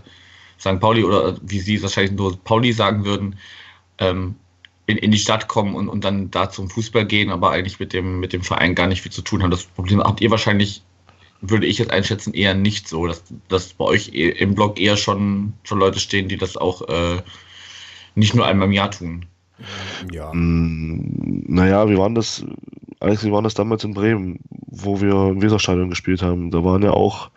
St. 0.58 0.80
Pauli 0.80 1.04
oder 1.04 1.36
wie 1.42 1.60
sie 1.60 1.74
es 1.74 1.82
wahrscheinlich 1.82 2.12
nur 2.12 2.34
Pauli 2.44 2.72
sagen 2.72 3.04
würden, 3.04 3.36
ähm, 3.98 4.36
in, 4.86 4.96
in 4.96 5.10
die 5.10 5.18
Stadt 5.18 5.48
kommen 5.48 5.74
und, 5.74 5.90
und 5.90 6.02
dann 6.02 6.30
da 6.30 6.48
zum 6.48 6.70
Fußball 6.70 7.04
gehen, 7.04 7.30
aber 7.30 7.50
eigentlich 7.50 7.78
mit 7.78 7.92
dem, 7.92 8.20
mit 8.20 8.32
dem 8.32 8.42
Verein 8.42 8.74
gar 8.74 8.86
nicht 8.86 9.02
viel 9.02 9.12
zu 9.12 9.20
tun 9.20 9.42
haben. 9.42 9.50
Das 9.50 9.64
Problem 9.64 10.00
habt 10.00 10.22
ihr 10.22 10.30
wahrscheinlich, 10.30 10.82
würde 11.42 11.66
ich 11.66 11.76
jetzt 11.76 11.90
einschätzen, 11.90 12.32
eher 12.32 12.54
nicht 12.54 12.88
so, 12.88 13.06
dass, 13.06 13.22
dass 13.48 13.74
bei 13.74 13.84
euch 13.84 14.08
im 14.08 14.54
Blog 14.54 14.80
eher 14.80 14.96
schon, 14.96 15.52
schon 15.62 15.78
Leute 15.78 16.00
stehen, 16.00 16.28
die 16.28 16.38
das 16.38 16.56
auch 16.56 16.88
äh, 16.88 17.22
nicht 18.14 18.34
nur 18.34 18.46
einmal 18.46 18.68
im 18.68 18.72
Jahr 18.72 18.90
tun. 18.90 19.26
Ja. 20.12 20.32
Mm, 20.32 21.44
naja, 21.46 21.88
wie 21.88 21.98
waren 21.98 22.14
das, 22.14 22.44
wie 23.00 23.32
waren 23.32 23.44
das 23.44 23.54
damals 23.54 23.84
in 23.84 23.94
Bremen, 23.94 24.40
wo 24.68 25.00
wir 25.00 25.30
im 25.30 25.42
Weserstadion 25.42 25.90
gespielt 25.90 26.22
haben? 26.22 26.50
Da 26.50 26.64
waren 26.64 26.82
ja 26.82 26.92
auch, 26.92 27.30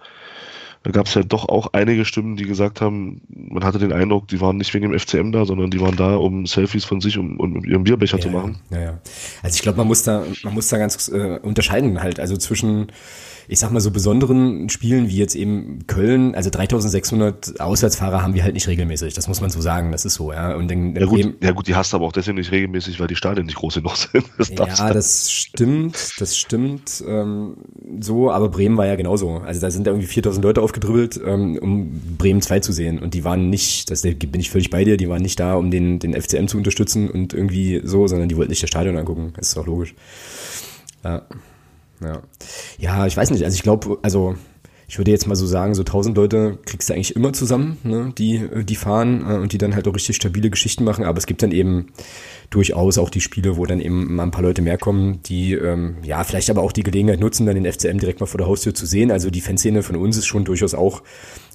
da 0.83 0.91
gab 0.91 1.07
es 1.07 1.13
ja 1.13 1.23
doch 1.23 1.47
auch 1.47 1.71
einige 1.71 2.03
Stimmen, 2.03 2.35
die 2.35 2.43
gesagt 2.43 2.81
haben, 2.81 3.21
man 3.29 3.63
hatte 3.63 3.79
den 3.79 3.93
Eindruck, 3.93 4.27
die 4.27 4.41
waren 4.41 4.57
nicht 4.57 4.73
wegen 4.73 4.89
dem 4.89 4.99
FCM 4.99 5.31
da, 5.31 5.45
sondern 5.45 5.71
die 5.71 5.79
waren 5.79 5.95
da, 5.95 6.15
um 6.15 6.45
Selfies 6.45 6.83
von 6.83 6.99
sich 6.99 7.17
und 7.17 7.39
um, 7.39 7.55
um 7.55 7.65
ihren 7.65 7.85
Bierbecher 7.85 8.17
ja, 8.17 8.23
zu 8.23 8.29
machen. 8.29 8.57
Ja, 8.69 8.81
ja. 8.81 8.99
Also 9.41 9.55
ich 9.55 9.61
glaube, 9.61 9.77
man 9.77 9.87
muss 9.87 10.03
da, 10.03 10.25
man 10.43 10.53
muss 10.53 10.67
da 10.67 10.77
ganz 10.77 11.07
äh, 11.07 11.39
unterscheiden 11.41 12.01
halt, 12.01 12.19
also 12.19 12.35
zwischen 12.35 12.87
ich 13.47 13.59
sag 13.59 13.71
mal 13.71 13.79
so 13.79 13.91
besonderen 13.91 14.69
Spielen 14.69 15.09
wie 15.09 15.17
jetzt 15.17 15.35
eben 15.35 15.85
Köln, 15.87 16.35
also 16.35 16.49
3600 16.49 17.59
Auswärtsfahrer 17.59 18.21
haben 18.21 18.33
wir 18.33 18.43
halt 18.43 18.53
nicht 18.53 18.67
regelmäßig. 18.67 19.13
Das 19.13 19.27
muss 19.27 19.41
man 19.41 19.49
so 19.49 19.61
sagen. 19.61 19.91
Das 19.91 20.05
ist 20.05 20.15
so, 20.15 20.31
ja. 20.31 20.55
Und 20.55 20.69
dann, 20.71 20.95
ja, 20.95 21.05
gut, 21.05 21.35
ja 21.41 21.51
gut, 21.51 21.67
die 21.67 21.75
hast 21.75 21.93
du 21.93 21.97
aber 21.97 22.05
auch 22.05 22.11
deswegen 22.11 22.37
nicht 22.37 22.51
regelmäßig, 22.51 22.99
weil 22.99 23.07
die 23.07 23.15
Stadien 23.15 23.45
nicht 23.45 23.57
groß 23.57 23.75
genug 23.75 23.97
sind. 23.97 24.25
Das 24.53 24.79
ja, 24.79 24.93
das 24.93 25.31
stimmt, 25.31 25.95
das 26.19 26.37
stimmt 26.37 27.03
ähm, 27.07 27.55
so. 27.99 28.31
Aber 28.31 28.49
Bremen 28.49 28.77
war 28.77 28.85
ja 28.85 28.95
genauso. 28.95 29.37
Also 29.37 29.61
da 29.61 29.71
sind 29.71 29.87
da 29.87 29.91
irgendwie 29.91 30.07
4000 30.07 30.43
Leute 30.43 30.61
aufgedribbelt, 30.73 31.21
ähm, 31.23 31.57
um 31.61 32.17
Bremen 32.17 32.41
2 32.41 32.59
zu 32.59 32.71
sehen. 32.71 32.99
Und 32.99 33.13
die 33.13 33.23
waren 33.23 33.49
nicht, 33.49 33.91
das 33.91 34.01
bin 34.01 34.39
ich 34.39 34.49
völlig 34.49 34.69
bei 34.69 34.83
dir, 34.83 34.97
die 34.97 35.07
waren 35.07 35.21
nicht 35.21 35.39
da, 35.39 35.55
um 35.55 35.69
den, 35.69 35.99
den 35.99 36.19
FCM 36.19 36.47
zu 36.47 36.57
unterstützen 36.57 37.09
und 37.09 37.33
irgendwie 37.33 37.81
so, 37.83 38.07
sondern 38.07 38.27
die 38.27 38.35
wollten 38.35 38.49
nicht 38.49 38.63
das 38.63 38.69
Stadion 38.69 38.97
angucken. 38.97 39.33
Das 39.35 39.49
ist 39.49 39.57
auch 39.57 39.67
logisch. 39.67 39.93
Ja. 41.03 41.21
Ja. 42.01 42.21
ja, 42.79 43.07
ich 43.07 43.15
weiß 43.15 43.29
nicht. 43.31 43.45
Also 43.45 43.55
ich 43.55 43.63
glaube, 43.63 43.99
also 44.01 44.35
ich 44.87 44.97
würde 44.97 45.11
jetzt 45.11 45.27
mal 45.27 45.35
so 45.35 45.45
sagen, 45.45 45.75
so 45.75 45.81
1000 45.81 46.17
Leute 46.17 46.59
kriegst 46.65 46.89
du 46.89 46.93
eigentlich 46.93 47.15
immer 47.15 47.33
zusammen, 47.33 47.77
ne, 47.83 48.13
die, 48.17 48.47
die 48.63 48.75
fahren 48.75 49.25
äh, 49.27 49.35
und 49.35 49.53
die 49.53 49.57
dann 49.57 49.75
halt 49.75 49.87
auch 49.87 49.95
richtig 49.95 50.15
stabile 50.15 50.49
Geschichten 50.49 50.83
machen. 50.83 51.05
Aber 51.05 51.17
es 51.17 51.25
gibt 51.25 51.41
dann 51.41 51.51
eben 51.51 51.87
durchaus 52.49 52.97
auch 52.97 53.09
die 53.09 53.21
Spiele, 53.21 53.57
wo 53.57 53.65
dann 53.65 53.79
eben 53.79 54.15
mal 54.15 54.23
ein 54.23 54.31
paar 54.31 54.43
Leute 54.43 54.61
mehr 54.61 54.77
kommen, 54.77 55.21
die 55.23 55.53
ähm, 55.53 55.97
ja 56.03 56.23
vielleicht 56.23 56.49
aber 56.49 56.61
auch 56.61 56.71
die 56.71 56.83
Gelegenheit 56.83 57.19
nutzen, 57.19 57.45
dann 57.45 57.55
den 57.55 57.71
FCM 57.71 57.97
direkt 57.97 58.19
mal 58.19 58.25
vor 58.25 58.37
der 58.37 58.47
Haustür 58.47 58.73
zu 58.73 58.85
sehen. 58.85 59.11
Also 59.11 59.29
die 59.29 59.41
Fanszene 59.41 59.83
von 59.83 59.95
uns 59.95 60.17
ist 60.17 60.27
schon 60.27 60.45
durchaus 60.45 60.73
auch, 60.73 61.01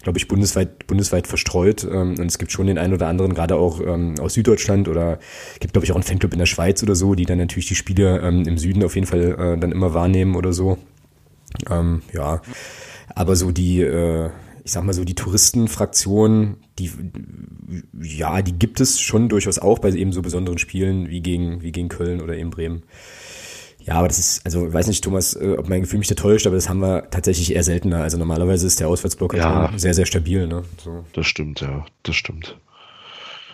glaube 0.02 0.18
ich, 0.18 0.26
bundesweit, 0.26 0.86
bundesweit 0.86 1.26
verstreut. 1.26 1.84
Ähm, 1.84 2.16
und 2.18 2.26
es 2.26 2.38
gibt 2.38 2.50
schon 2.50 2.66
den 2.66 2.78
einen 2.78 2.94
oder 2.94 3.08
anderen, 3.08 3.34
gerade 3.34 3.56
auch 3.56 3.80
ähm, 3.80 4.14
aus 4.20 4.34
Süddeutschland 4.34 4.88
oder 4.88 5.18
gibt, 5.60 5.74
glaube 5.74 5.84
ich, 5.84 5.92
auch 5.92 5.96
einen 5.96 6.04
Fanclub 6.04 6.32
in 6.32 6.38
der 6.38 6.46
Schweiz 6.46 6.82
oder 6.82 6.94
so, 6.94 7.14
die 7.14 7.26
dann 7.26 7.38
natürlich 7.38 7.68
die 7.68 7.74
Spiele 7.74 8.20
ähm, 8.20 8.48
im 8.48 8.58
Süden 8.58 8.82
auf 8.82 8.94
jeden 8.94 9.06
Fall 9.06 9.36
äh, 9.38 9.58
dann 9.58 9.70
immer 9.70 9.94
wahrnehmen 9.94 10.34
oder 10.34 10.52
so. 10.52 10.78
Ähm, 11.70 12.02
ja. 12.12 12.42
Aber 13.18 13.34
so 13.34 13.50
die, 13.50 13.80
äh, 13.80 14.30
ich 14.62 14.70
sag 14.70 14.84
mal 14.84 14.92
so, 14.92 15.04
die 15.04 15.16
Touristenfraktion, 15.16 16.58
die, 16.78 16.92
ja, 18.00 18.42
die 18.42 18.52
gibt 18.52 18.80
es 18.80 19.00
schon 19.00 19.28
durchaus 19.28 19.58
auch 19.58 19.80
bei 19.80 19.90
eben 19.90 20.12
so 20.12 20.22
besonderen 20.22 20.58
Spielen 20.58 21.08
wie 21.08 21.20
gegen, 21.20 21.60
wie 21.60 21.72
gegen 21.72 21.88
Köln 21.88 22.20
oder 22.20 22.36
eben 22.36 22.50
Bremen. 22.50 22.84
Ja, 23.80 23.94
aber 23.94 24.06
das 24.06 24.20
ist, 24.20 24.46
also 24.46 24.72
weiß 24.72 24.86
nicht, 24.86 25.02
Thomas, 25.02 25.34
äh, 25.34 25.56
ob 25.58 25.68
mein 25.68 25.80
Gefühl 25.80 25.98
mich 25.98 26.06
da 26.06 26.14
täuscht, 26.14 26.46
aber 26.46 26.54
das 26.54 26.68
haben 26.68 26.78
wir 26.78 27.10
tatsächlich 27.10 27.52
eher 27.52 27.64
seltener. 27.64 28.02
Also 28.02 28.18
normalerweise 28.18 28.68
ist 28.68 28.78
der 28.78 28.86
Auswärtsblock 28.86 29.34
ja, 29.34 29.72
sehr, 29.74 29.94
sehr 29.94 30.06
stabil. 30.06 30.46
Ne? 30.46 30.62
So. 30.76 31.04
Das 31.12 31.26
stimmt, 31.26 31.60
ja, 31.60 31.86
das 32.04 32.14
stimmt. 32.14 32.56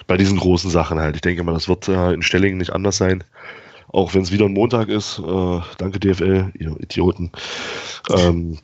Bei 0.06 0.18
diesen 0.18 0.36
großen 0.36 0.70
Sachen 0.70 1.00
halt. 1.00 1.14
Ich 1.14 1.22
denke 1.22 1.42
mal, 1.42 1.54
das 1.54 1.68
wird 1.70 1.88
äh, 1.88 2.12
in 2.12 2.20
Stellingen 2.20 2.58
nicht 2.58 2.74
anders 2.74 2.98
sein. 2.98 3.24
Auch 3.88 4.12
wenn 4.12 4.20
es 4.20 4.30
wieder 4.30 4.44
ein 4.44 4.52
Montag 4.52 4.90
ist. 4.90 5.20
Äh, 5.20 5.60
danke 5.78 6.00
DFL, 6.00 6.52
ihr 6.58 6.76
Idioten. 6.80 7.30
Ähm, 8.10 8.58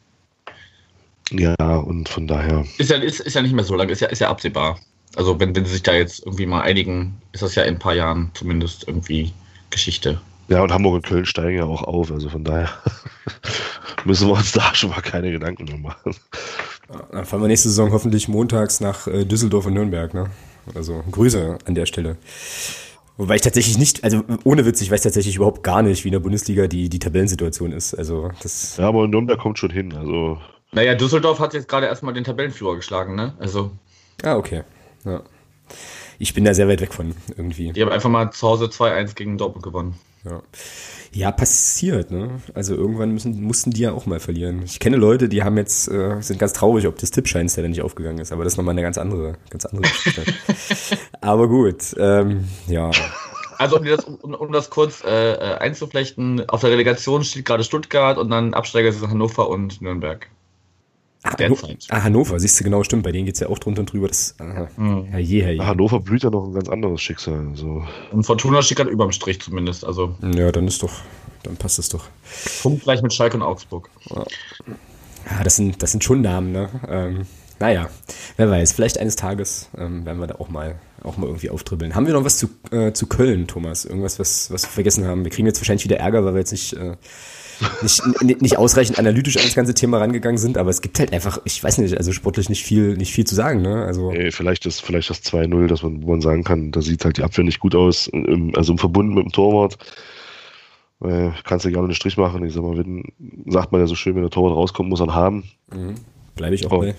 ja, 1.31 1.77
und 1.77 2.09
von 2.09 2.27
daher. 2.27 2.65
Ist 2.79 2.91
ja, 2.91 2.97
ist, 2.97 3.21
ist 3.21 3.35
ja 3.35 3.43
nicht 3.43 3.55
mehr 3.55 3.65
so 3.65 3.77
lange, 3.77 3.93
ist 3.93 4.01
ja, 4.01 4.09
ist 4.09 4.21
ja 4.21 4.29
absehbar. 4.29 4.79
Also 5.17 5.39
wenn, 5.41 5.55
wenn 5.57 5.65
sie 5.65 5.73
sich 5.73 5.83
da 5.83 5.93
jetzt 5.93 6.25
irgendwie 6.25 6.47
mal 6.47 6.63
einigen, 6.63 7.21
ist 7.33 7.43
das 7.43 7.55
ja 7.55 7.65
in 7.65 7.75
ein 7.75 7.79
paar 7.79 7.95
Jahren 7.95 8.31
zumindest 8.35 8.87
irgendwie 8.87 9.33
Geschichte. 9.71 10.21
Ja, 10.49 10.63
und 10.63 10.73
Hamburg 10.73 10.95
und 10.95 11.07
Köln 11.07 11.27
steigen 11.27 11.59
ja 11.59 11.65
auch 11.65 11.83
auf, 11.83 12.11
also 12.11 12.29
von 12.29 12.43
daher 12.43 12.71
müssen 14.05 14.29
wir 14.29 14.35
uns 14.35 14.53
da 14.53 14.75
schon 14.75 14.91
mal 14.91 15.01
keine 15.01 15.31
Gedanken 15.31 15.65
mehr 15.65 15.79
machen. 15.79 16.15
Dann 17.13 17.25
fahren 17.25 17.41
wir 17.41 17.49
nächste 17.49 17.69
Saison 17.69 17.93
hoffentlich 17.93 18.27
montags 18.27 18.81
nach 18.81 19.07
äh, 19.07 19.25
Düsseldorf 19.25 19.67
und 19.67 19.75
Nürnberg, 19.75 20.13
ne? 20.13 20.31
Also 20.75 21.05
Grüße 21.11 21.59
an 21.65 21.75
der 21.75 21.87
Stelle. 21.87 22.17
Wobei 23.17 23.37
ich 23.37 23.43
tatsächlich 23.43 23.79
nicht, 23.79 24.03
also 24.03 24.23
ohne 24.45 24.65
Witz, 24.65 24.81
ich 24.81 24.91
weiß 24.91 25.03
tatsächlich 25.03 25.37
überhaupt 25.37 25.63
gar 25.63 25.83
nicht, 25.83 26.05
wie 26.05 26.09
in 26.09 26.13
der 26.13 26.21
Bundesliga 26.21 26.67
die, 26.67 26.89
die 26.89 26.99
Tabellensituation 26.99 27.73
ist. 27.73 27.95
Also 27.95 28.31
das. 28.43 28.77
Ja, 28.77 28.89
aber 28.89 29.07
Nürnberg 29.07 29.39
kommt 29.39 29.59
schon 29.59 29.71
hin. 29.71 29.95
Also 29.95 30.39
naja, 30.73 30.95
Düsseldorf 30.95 31.39
hat 31.39 31.55
jetzt 31.55 31.69
gerade 31.69 31.87
erstmal 31.87 32.15
den 32.15 32.25
Tabellenführer 32.25 32.77
geschlagen, 32.77 33.15
ne? 33.15 33.35
Also. 33.39 33.71
Ah, 34.23 34.37
okay. 34.37 34.63
Ja. 35.05 35.23
Ich 36.19 36.35
bin 36.35 36.45
da 36.45 36.53
sehr 36.55 36.69
weit 36.69 36.81
weg 36.81 36.93
von 36.93 37.15
irgendwie. 37.37 37.73
Die 37.73 37.83
haben 37.83 37.91
einfach 37.91 38.11
mal 38.11 38.31
zu 38.31 38.47
Hause 38.47 38.67
2-1 38.67 39.15
gegen 39.15 39.39
Dortmund 39.39 39.65
gewonnen. 39.65 39.95
Ja. 40.25 40.43
Ja, 41.13 41.33
passiert, 41.33 42.13
ne? 42.13 42.41
Also 42.55 42.75
irgendwann 42.75 43.11
müssen, 43.11 43.43
mussten 43.43 43.73
die 43.73 43.81
ja 43.81 43.93
auch 43.93 44.07
mal 44.07 44.21
verlieren. 44.21 44.63
Ich 44.65 44.79
kenne 44.79 44.97
Leute, 44.97 45.29
die 45.29 45.43
haben 45.43 45.57
jetzt, 45.57 45.89
äh, 45.89 46.21
sind 46.21 46.39
ganz 46.39 46.53
traurig, 46.53 46.87
ob 46.87 46.99
das 46.99 47.11
Tippscheinster 47.11 47.63
nicht 47.63 47.83
aufgegangen 47.83 48.19
ist, 48.19 48.31
aber 48.31 48.45
das 48.45 48.53
ist 48.53 48.57
nochmal 48.59 48.75
eine 48.75 48.83
ganz 48.83 48.97
andere, 48.97 49.37
ganz 49.49 49.65
andere 49.65 49.91
Geschichte. 49.91 50.25
aber 51.21 51.49
gut, 51.49 51.97
ähm, 51.99 52.45
ja. 52.69 52.91
Also 53.59 53.79
um 53.79 53.85
das, 53.85 54.05
um, 54.05 54.35
um 54.35 54.53
das 54.53 54.71
kurz 54.71 55.03
äh, 55.03 55.33
äh, 55.33 55.55
einzuflechten, 55.59 56.49
auf 56.49 56.61
der 56.61 56.71
Relegation 56.71 57.25
steht 57.25 57.45
gerade 57.45 57.65
Stuttgart 57.65 58.17
und 58.17 58.31
dann 58.31 58.55
Absteiger 58.55 58.93
sind 58.93 59.11
Hannover 59.11 59.49
und 59.49 59.83
Nürnberg. 59.83 60.29
Ah, 61.23 61.37
ah, 61.91 62.03
Hannover, 62.03 62.41
siehst 62.41 62.59
du, 62.59 62.65
genau, 62.65 62.83
stimmt. 62.83 63.03
Bei 63.03 63.13
denen 63.13 63.27
geht 63.27 63.35
es 63.35 63.41
ja 63.41 63.49
auch 63.49 63.59
drunter 63.59 63.81
und 63.81 63.93
drüber. 63.93 64.09
Das, 64.09 64.35
aha, 64.39 64.69
mhm. 64.77 65.05
herrje, 65.05 65.43
herje. 65.43 65.67
Hannover 65.67 66.01
blüht 66.01 66.23
ja 66.23 66.31
noch 66.31 66.47
ein 66.47 66.55
ganz 66.55 66.71
anderes 66.71 67.03
Schicksal. 67.03 67.47
So. 67.55 67.85
Und 68.11 68.25
Fortuna 68.25 68.63
steht 68.63 68.79
gerade 68.79 68.91
überm 68.91 69.13
Strich 69.13 69.39
zumindest. 69.41 69.85
Also. 69.85 70.15
Ja, 70.35 70.51
dann 70.51 70.67
ist 70.67 70.83
doch, 70.83 70.93
dann 71.43 71.57
passt 71.57 71.79
es 71.79 71.91
doch. 71.91 72.07
Punkt 72.63 72.85
gleich 72.85 73.03
mit 73.03 73.13
Schalke 73.13 73.37
und 73.37 73.43
Augsburg. 73.43 73.91
Ja, 74.09 74.25
ja 75.31 75.45
das, 75.45 75.57
sind, 75.57 75.83
das 75.83 75.91
sind 75.91 76.03
schon 76.03 76.23
Namen, 76.23 76.53
ne? 76.53 76.71
Ähm, 76.89 77.27
naja, 77.59 77.91
wer 78.39 78.51
weiß, 78.51 78.73
vielleicht 78.73 78.97
eines 78.97 79.17
Tages 79.17 79.69
ähm, 79.77 80.07
werden 80.07 80.21
wir 80.21 80.27
da 80.27 80.37
auch 80.37 80.49
mal, 80.49 80.77
auch 81.03 81.19
mal 81.19 81.27
irgendwie 81.27 81.51
auftribbeln. 81.51 81.95
Haben 81.95 82.07
wir 82.07 82.15
noch 82.15 82.25
was 82.25 82.39
zu, 82.39 82.49
äh, 82.71 82.93
zu 82.93 83.07
Köln, 83.07 83.47
Thomas? 83.47 83.85
Irgendwas, 83.85 84.19
was, 84.19 84.51
was 84.51 84.63
wir 84.63 84.71
vergessen 84.71 85.05
haben? 85.07 85.25
Wir 85.25 85.31
kriegen 85.31 85.47
jetzt 85.47 85.61
wahrscheinlich 85.61 85.85
wieder 85.85 85.99
Ärger, 85.99 86.25
weil 86.25 86.33
wir 86.33 86.39
jetzt 86.39 86.53
nicht. 86.53 86.73
Äh, 86.73 86.97
nicht, 88.23 88.43
nicht 88.43 88.57
ausreichend 88.57 88.99
analytisch 88.99 89.37
an 89.37 89.43
das 89.45 89.55
ganze 89.55 89.75
Thema 89.75 89.99
rangegangen 89.99 90.39
sind, 90.39 90.59
aber 90.59 90.71
es 90.71 90.81
gibt 90.81 90.99
halt 90.99 91.13
einfach, 91.13 91.41
ich 91.45 91.63
weiß 91.63 91.79
nicht, 91.79 91.97
also 91.97 92.13
sportlich 92.13 92.49
nicht 92.49 92.65
viel, 92.65 92.97
nicht 92.97 93.13
viel 93.13 93.27
zu 93.27 93.35
sagen, 93.35 93.63
ne? 93.63 93.85
Also. 93.85 94.11
Ey, 94.11 94.31
vielleicht 94.33 94.67
ist, 94.67 94.81
vielleicht 94.81 95.11
das 95.11 95.23
2-0, 95.23 95.67
dass 95.67 95.83
man, 95.83 96.03
wo 96.03 96.11
man 96.11 96.21
sagen 96.21 96.45
kann, 96.45 96.73
da 96.73 96.83
sieht 96.83 97.05
halt 97.05 97.19
die 97.19 97.23
Abwehr 97.23 97.45
nicht 97.45 97.61
gut 97.61 97.75
aus, 97.75 98.07
im, 98.09 98.55
also 98.57 98.73
im 98.73 98.79
Verbund 98.79 99.15
mit 99.15 99.25
dem 99.25 99.33
Torwart. 99.33 99.79
Äh, 101.03 101.31
kannst 101.45 101.65
du 101.65 101.71
gerne 101.71 101.85
einen 101.85 101.95
Strich 101.95 102.17
machen. 102.17 102.45
Ich 102.45 102.53
sag 102.53 102.63
mal, 102.63 102.77
wenn, 102.77 103.05
sagt 103.47 103.73
man 103.73 103.81
ja 103.81 103.87
so 103.87 103.95
schön, 103.95 104.15
wenn 104.15 104.23
der 104.23 104.31
Torwart 104.31 104.55
rauskommt, 104.55 104.89
muss 104.89 105.01
er 105.01 105.07
ihn 105.07 105.15
haben. 105.15 105.45
Mhm. 105.73 105.95
Bleibe 106.37 106.55
ich 106.55 106.67
auch 106.67 106.73
Und, 106.73 106.81
bei. 106.81 106.95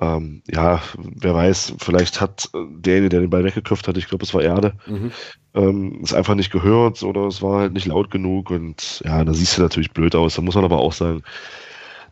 Ähm, 0.00 0.42
ja, 0.50 0.82
wer 0.98 1.34
weiß, 1.34 1.74
vielleicht 1.78 2.20
hat 2.20 2.50
derjenige, 2.54 3.08
der 3.08 3.20
den 3.20 3.30
Ball 3.30 3.44
weggeköpft 3.44 3.88
hat, 3.88 3.96
ich 3.96 4.08
glaube, 4.08 4.24
es 4.24 4.34
war 4.34 4.42
Erde, 4.42 4.74
mhm. 4.86 5.10
ähm, 5.54 6.00
es 6.02 6.12
einfach 6.12 6.34
nicht 6.34 6.52
gehört 6.52 7.02
oder 7.02 7.26
es 7.26 7.40
war 7.40 7.60
halt 7.60 7.72
nicht 7.72 7.86
laut 7.86 8.10
genug 8.10 8.50
und 8.50 9.02
ja, 9.04 9.24
da 9.24 9.32
siehst 9.32 9.56
du 9.56 9.62
natürlich 9.62 9.92
blöd 9.92 10.14
aus. 10.14 10.34
Da 10.34 10.42
muss 10.42 10.54
man 10.54 10.64
aber 10.64 10.78
auch 10.78 10.92
sagen, 10.92 11.22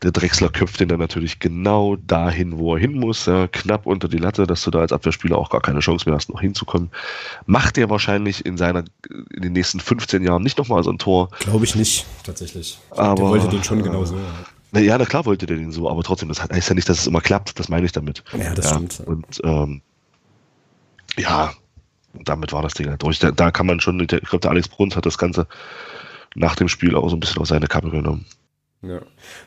der 0.03 0.13
Drechsler 0.13 0.49
köpft 0.49 0.81
den 0.81 0.89
dann 0.89 0.99
natürlich 0.99 1.41
genau 1.41 1.97
dahin, 1.97 2.59
wo 2.59 2.75
er 2.75 2.81
hin 2.81 2.99
muss, 2.99 3.27
ja, 3.27 3.49
knapp 3.49 3.87
unter 3.87 4.09
die 4.09 4.19
Latte, 4.19 4.47
dass 4.47 4.63
du 4.63 4.71
da 4.71 4.81
als 4.81 4.93
Abwehrspieler 4.93 5.37
auch 5.37 5.51
gar 5.51 5.61
keine 5.61 5.81
Chance 5.81 6.09
mehr 6.09 6.17
hast, 6.17 6.31
noch 6.31 6.41
hinzukommen. 6.41 6.91
Macht 7.47 7.79
er 7.79 7.91
wahrscheinlich 7.91 8.45
in 8.45 8.57
seiner, 8.57 8.85
in 9.35 9.43
den 9.43 9.53
nächsten 9.53 9.81
15 9.81 10.23
Jahren 10.23 10.43
nicht 10.43 10.59
nochmal 10.59 10.83
so 10.83 10.91
ein 10.91 10.99
Tor. 10.99 11.29
Glaube 11.41 11.65
ich 11.65 11.75
nicht, 11.75 12.07
tatsächlich. 12.23 12.79
Aber, 12.91 13.15
der 13.15 13.25
wollte 13.25 13.49
den 13.49 13.63
schon 13.63 13.83
genauso. 13.83 14.15
Na 14.15 14.54
ja, 14.81 14.99
na 14.99 15.05
klar 15.05 15.25
wollte 15.27 15.47
der 15.47 15.57
den 15.57 15.73
so, 15.73 15.89
aber 15.89 16.03
trotzdem, 16.03 16.29
das 16.29 16.43
heißt 16.43 16.69
ja 16.69 16.75
nicht, 16.75 16.89
dass 16.89 17.01
es 17.01 17.07
immer 17.07 17.21
klappt, 17.21 17.59
das 17.59 17.69
meine 17.69 17.87
ich 17.87 17.93
damit. 17.93 18.25
Ja, 18.33 18.55
das 18.55 18.67
ja, 18.67 18.75
stimmt. 18.75 19.01
Und 19.07 19.41
ähm, 19.45 19.83
ja, 21.17 21.53
damit 22.25 22.53
war 22.53 22.63
das 22.63 22.75
Ding 22.75 22.89
halt 22.89 23.03
durch. 23.03 23.19
Da, 23.19 23.31
da 23.31 23.51
kann 23.51 23.67
man 23.67 23.81
schon, 23.81 24.01
ich 24.01 24.09
glaube, 24.09 24.41
der 24.41 24.51
Alex 24.51 24.69
Bruns 24.69 24.97
hat 24.97 25.07
das 25.07 25.19
Ganze 25.19 25.47
nach 26.35 26.57
dem 26.57 26.69
Spiel 26.69 26.97
auch 26.97 27.09
so 27.09 27.17
ein 27.17 27.21
bisschen 27.21 27.41
auf 27.41 27.49
seine 27.49 27.67
Kappe 27.67 27.91
genommen. 27.91 28.25
Ja. 28.89 29.01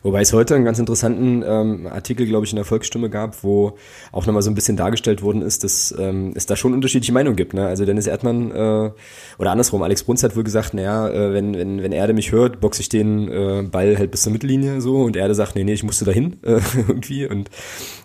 Wobei 0.03 0.21
es 0.21 0.33
heute 0.33 0.55
einen 0.55 0.65
ganz 0.65 0.79
interessanten 0.79 1.43
ähm, 1.45 1.87
Artikel, 1.87 2.25
glaube 2.25 2.45
ich, 2.45 2.51
in 2.51 2.55
der 2.55 2.65
Volksstimme 2.65 3.09
gab, 3.09 3.43
wo 3.43 3.77
auch 4.11 4.25
nochmal 4.25 4.41
so 4.41 4.49
ein 4.49 4.55
bisschen 4.55 4.77
dargestellt 4.77 5.21
worden 5.21 5.41
ist, 5.41 5.63
dass 5.63 5.93
ähm, 5.97 6.33
es 6.35 6.45
da 6.45 6.55
schon 6.55 6.73
unterschiedliche 6.73 7.13
Meinungen 7.13 7.35
gibt. 7.35 7.53
Ne? 7.53 7.65
Also 7.67 7.85
Dennis 7.85 8.07
Erdmann 8.07 8.51
äh, 8.51 8.91
oder 9.37 9.51
andersrum, 9.51 9.83
Alex 9.83 10.03
Bruns 10.03 10.23
hat 10.23 10.35
wohl 10.35 10.43
gesagt, 10.43 10.73
naja, 10.73 11.09
äh, 11.09 11.33
wenn, 11.33 11.55
wenn, 11.55 11.83
wenn 11.83 11.91
Erde 11.91 12.13
mich 12.13 12.31
hört, 12.31 12.59
boxe 12.59 12.81
ich 12.81 12.89
den 12.89 13.29
äh, 13.29 13.63
Ball 13.63 13.97
halt 13.97 14.11
bis 14.11 14.23
zur 14.23 14.31
Mittellinie 14.31 14.81
so 14.81 14.97
und 14.97 15.15
Erde 15.15 15.35
sagt, 15.35 15.55
nee, 15.55 15.63
nee, 15.63 15.73
ich 15.73 15.83
musste 15.83 16.05
dahin 16.05 16.37
äh, 16.43 16.59
irgendwie. 16.87 17.27
Und 17.27 17.49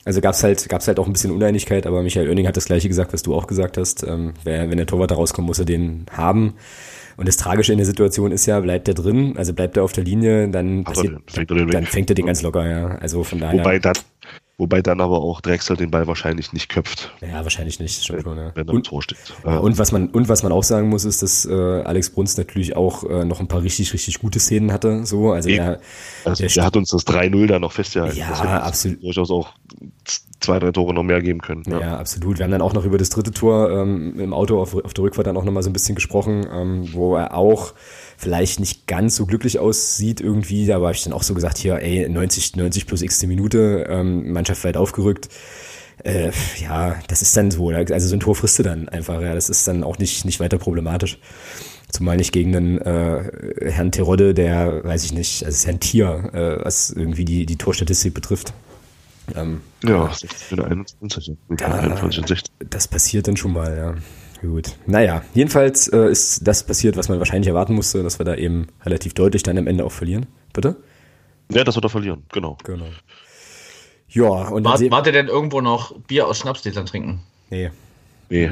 also 0.04 0.20
gab's 0.20 0.42
halt, 0.42 0.68
gab's 0.68 0.88
halt 0.88 0.98
auch 0.98 1.06
ein 1.06 1.12
bisschen 1.12 1.30
Uneinigkeit, 1.30 1.86
aber 1.86 2.02
Michael 2.02 2.28
Oenning 2.28 2.46
hat 2.46 2.56
das 2.56 2.66
gleiche 2.66 2.88
gesagt, 2.88 3.12
was 3.12 3.22
du 3.22 3.34
auch 3.34 3.46
gesagt 3.46 3.78
hast. 3.78 4.02
Ähm, 4.02 4.34
wer, 4.44 4.70
wenn 4.70 4.76
der 4.76 4.86
Torwart 4.86 5.10
da 5.10 5.14
rauskommt, 5.14 5.46
muss 5.46 5.58
er 5.58 5.64
den 5.64 6.06
haben. 6.10 6.54
Und 7.16 7.28
das 7.28 7.36
Tragische 7.36 7.72
in 7.72 7.78
der 7.78 7.86
Situation 7.86 8.32
ist 8.32 8.46
ja, 8.46 8.60
bleibt 8.60 8.88
er 8.88 8.94
drin, 8.94 9.34
also 9.36 9.52
bleibt 9.52 9.76
er 9.76 9.84
auf 9.84 9.92
der 9.92 10.04
Linie, 10.04 10.48
dann, 10.48 10.84
passiert, 10.84 11.18
fängt 11.30 11.50
dann 11.50 11.86
fängt 11.86 12.10
er 12.10 12.14
den 12.14 12.26
ganz 12.26 12.42
locker, 12.42 12.68
ja. 12.68 12.86
Also 12.96 13.24
von 13.24 13.38
daher. 13.38 13.60
Wobei 13.60 13.78
dann, 13.78 13.94
Wobei 14.62 14.80
dann 14.80 15.00
aber 15.00 15.18
auch 15.18 15.40
Drexler 15.40 15.74
den 15.74 15.90
Ball 15.90 16.06
wahrscheinlich 16.06 16.52
nicht 16.52 16.68
köpft. 16.68 17.12
Ja, 17.20 17.42
wahrscheinlich 17.42 17.80
nicht, 17.80 18.04
schon 18.04 18.22
schon, 18.22 18.38
ja. 18.38 18.52
Wenn 18.54 18.68
er 18.68 18.74
und, 18.74 18.86
Tor 18.86 19.02
steht. 19.02 19.18
Ja, 19.44 19.56
und 19.56 19.76
was 19.76 19.90
man, 19.90 20.06
und 20.10 20.28
was 20.28 20.44
man 20.44 20.52
auch 20.52 20.62
sagen 20.62 20.88
muss, 20.88 21.04
ist, 21.04 21.20
dass 21.20 21.44
äh, 21.44 21.52
Alex 21.52 22.10
Bruns 22.10 22.36
natürlich 22.36 22.76
auch 22.76 23.02
äh, 23.02 23.24
noch 23.24 23.40
ein 23.40 23.48
paar 23.48 23.60
richtig, 23.64 23.92
richtig 23.92 24.20
gute 24.20 24.38
Szenen 24.38 24.72
hatte. 24.72 25.04
So, 25.04 25.32
also 25.32 25.48
er, 25.48 25.80
also 26.24 26.44
der, 26.44 26.52
der 26.52 26.64
hat 26.64 26.76
uns 26.76 26.90
das 26.90 27.04
3-0 27.04 27.48
da 27.48 27.58
noch 27.58 27.72
festgehalten. 27.72 28.16
Ja, 28.16 28.62
absolut. 28.62 29.02
Durchaus 29.02 29.32
auch 29.32 29.52
zwei, 30.38 30.60
drei 30.60 30.70
Tore 30.70 30.94
noch 30.94 31.02
mehr 31.02 31.20
geben 31.20 31.40
können. 31.40 31.64
Ja. 31.66 31.80
ja. 31.80 31.98
absolut. 31.98 32.38
Wir 32.38 32.44
haben 32.44 32.52
dann 32.52 32.62
auch 32.62 32.72
noch 32.72 32.84
über 32.84 32.98
das 32.98 33.10
dritte 33.10 33.32
Tor 33.32 33.68
ähm, 33.68 34.20
im 34.20 34.32
Auto 34.32 34.62
auf, 34.62 34.76
auf 34.76 34.94
der 34.94 35.02
Rückfahrt 35.02 35.26
dann 35.26 35.36
auch 35.36 35.44
nochmal 35.44 35.64
so 35.64 35.70
ein 35.70 35.72
bisschen 35.72 35.96
gesprochen, 35.96 36.46
ähm, 36.52 36.88
wo 36.92 37.16
er 37.16 37.34
auch 37.34 37.74
vielleicht 38.22 38.60
nicht 38.60 38.86
ganz 38.86 39.16
so 39.16 39.26
glücklich 39.26 39.58
aussieht 39.58 40.20
irgendwie. 40.20 40.64
Da 40.64 40.74
habe 40.74 40.92
ich 40.92 41.02
dann 41.02 41.12
auch 41.12 41.24
so 41.24 41.34
gesagt, 41.34 41.58
hier, 41.58 41.80
ey, 41.80 42.08
90, 42.08 42.54
90 42.54 42.86
plus 42.86 43.02
x 43.02 43.26
Minute, 43.26 43.86
ähm, 43.88 44.32
Mannschaft 44.32 44.62
weit 44.62 44.76
aufgerückt. 44.76 45.28
Äh, 46.04 46.30
ja, 46.60 46.96
das 47.08 47.20
ist 47.20 47.36
dann 47.36 47.50
so. 47.50 47.70
Also 47.70 48.06
so 48.06 48.14
ein 48.14 48.20
Tor 48.20 48.36
frisst 48.36 48.60
du 48.60 48.62
dann 48.62 48.88
einfach. 48.88 49.20
Ja, 49.20 49.34
das 49.34 49.50
ist 49.50 49.66
dann 49.66 49.82
auch 49.82 49.98
nicht, 49.98 50.24
nicht 50.24 50.38
weiter 50.38 50.58
problematisch. 50.58 51.18
Zumal 51.90 52.16
nicht 52.16 52.32
gegen 52.32 52.54
einen 52.54 52.78
äh, 52.78 53.70
Herrn 53.70 53.90
Terodde, 53.90 54.34
der, 54.34 54.84
weiß 54.84 55.04
ich 55.04 55.12
nicht, 55.12 55.44
also 55.44 55.54
ist 55.54 55.64
ja 55.64 55.72
ein 55.72 55.80
Tier, 55.80 56.30
äh, 56.32 56.64
was 56.64 56.90
irgendwie 56.90 57.24
die, 57.24 57.44
die 57.44 57.56
Torstatistik 57.56 58.14
betrifft. 58.14 58.54
Ähm, 59.34 59.60
ja, 59.84 60.12
16, 60.12 60.60
21, 60.60 61.36
da, 61.50 61.66
21 61.66 62.26
16. 62.26 62.54
Das 62.70 62.88
passiert 62.88 63.28
dann 63.28 63.36
schon 63.36 63.52
mal, 63.52 63.76
ja. 63.76 63.94
Gut. 64.42 64.76
Naja, 64.86 65.22
jedenfalls 65.34 65.88
äh, 65.88 66.10
ist 66.10 66.46
das 66.46 66.66
passiert, 66.66 66.96
was 66.96 67.08
man 67.08 67.18
wahrscheinlich 67.20 67.46
erwarten 67.48 67.74
musste, 67.74 68.02
dass 68.02 68.18
wir 68.18 68.24
da 68.24 68.34
eben 68.34 68.66
relativ 68.84 69.14
deutlich 69.14 69.42
dann 69.44 69.56
am 69.56 69.66
Ende 69.68 69.84
auch 69.84 69.92
verlieren. 69.92 70.26
Bitte? 70.52 70.76
Ja, 71.50 71.62
das 71.64 71.76
wird 71.76 71.84
er 71.84 71.90
verlieren, 71.90 72.24
genau. 72.32 72.58
Genau. 72.64 72.86
Ja, 74.08 74.24
und 74.48 74.64
War, 74.64 74.78
wart 74.90 75.06
ihr 75.06 75.12
denn 75.12 75.28
irgendwo 75.28 75.60
noch 75.60 75.96
Bier 76.00 76.26
aus 76.26 76.38
Schnapsgläsern 76.38 76.86
trinken? 76.86 77.20
Nee. 77.50 77.70
Nee. 78.28 78.50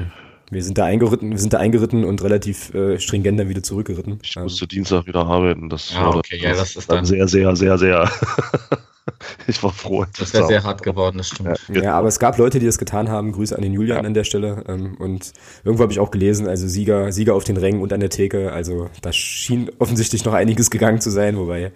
Wir 0.51 0.63
sind 0.65 0.79
da 0.79 0.85
eingeritten, 0.85 1.31
wir 1.31 1.39
sind 1.39 1.53
da 1.53 1.59
eingeritten 1.59 2.05
und 2.05 2.23
relativ 2.23 2.73
äh, 2.75 2.99
stringent 2.99 3.39
dann 3.39 3.49
wieder 3.49 3.63
zurückgeritten. 3.63 4.19
Ich 4.23 4.35
musste 4.37 4.67
Dienstag 4.67 5.07
wieder 5.07 5.27
arbeiten. 5.27 5.69
Das 5.69 5.93
Ah, 5.97 6.07
war 6.07 6.17
okay, 6.17 6.39
dann, 6.41 6.51
ja, 6.53 6.57
das 6.57 6.77
ist 6.77 6.91
dann- 6.91 7.05
sehr, 7.05 7.27
sehr, 7.29 7.55
sehr, 7.57 7.79
sehr. 7.79 8.11
ich 9.47 9.63
war 9.63 9.73
froh. 9.73 10.05
Das 10.19 10.33
wäre 10.35 10.47
sehr 10.47 10.63
hart 10.65 10.83
geworden, 10.83 11.19
das 11.19 11.29
stimmt. 11.29 11.59
Ja. 11.69 11.83
Ja, 11.83 11.95
aber 11.99 12.09
es 12.09 12.19
gab 12.19 12.39
Leute, 12.39 12.59
die 12.59 12.67
das 12.67 12.79
getan 12.79 13.09
haben. 13.09 13.33
Grüße 13.33 13.55
an 13.57 13.63
den 13.63 13.73
Julian 13.73 13.99
Ja. 13.99 14.05
an 14.05 14.15
der 14.15 14.25
Stelle. 14.25 14.65
Ähm, 14.69 14.97
und 14.99 15.33
irgendwo 15.65 15.83
habe 15.83 15.93
ich 15.93 16.01
auch 16.01 16.11
gelesen, 16.11 16.47
also 16.49 16.67
Sieger, 16.69 17.13
Sieger 17.13 17.35
auf 17.35 17.45
den 17.45 17.57
Rängen 17.57 17.81
und 17.81 17.93
an 17.93 18.01
der 18.01 18.11
Theke. 18.11 18.53
Also 18.53 18.89
da 19.03 19.13
schien 19.13 19.71
offensichtlich 19.79 20.25
noch 20.25 20.33
einiges 20.35 20.71
gegangen 20.71 21.01
zu 21.01 21.11
sein, 21.11 21.37
wobei 21.37 21.73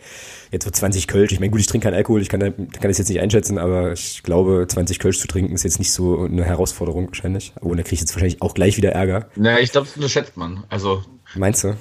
jetzt 0.51 0.65
wird 0.65 0.77
20 0.77 1.09
Kölsch. 1.09 1.33
Ich 1.33 1.41
meine, 1.41 1.51
gut, 1.51 1.61
ich 1.61 1.67
trinke 1.67 1.85
keinen 1.87 1.95
Alkohol, 1.95 2.21
ich 2.23 2.29
kann, 2.29 2.41
kann 2.41 2.69
das 2.83 2.99
jetzt 2.99 3.09
nicht 3.09 3.21
einschätzen, 3.21 3.59
aber 3.59 3.93
ich 3.93 4.23
glaube, 4.23 4.67
20 4.69 4.99
Kölsch 4.99 5.19
zu 5.19 5.27
trinken 5.29 5.55
ist 5.55 5.63
jetzt 5.65 5.79
nicht 5.79 5.93
so 5.93 6.23
eine 6.25 6.45
Herausforderung 6.45 7.09
wahrscheinlich. 7.09 7.53
Oh, 7.61 7.69
und 7.69 7.77
da 7.77 7.83
kriege 7.83 7.95
ich 7.95 8.01
jetzt 8.01 8.15
wahrscheinlich 8.15 8.41
auch 8.43 8.55
gleich 8.55 8.77
wieder 8.77 8.93
Ärger. 8.93 9.29
Naja, 9.37 9.59
ich 9.59 9.73
glaube, 9.73 9.87
das 9.87 9.97
unterschätzt 9.97 10.37
man. 10.37 10.65
Also, 10.69 11.03
Meinst 11.35 11.65
du? 11.65 11.75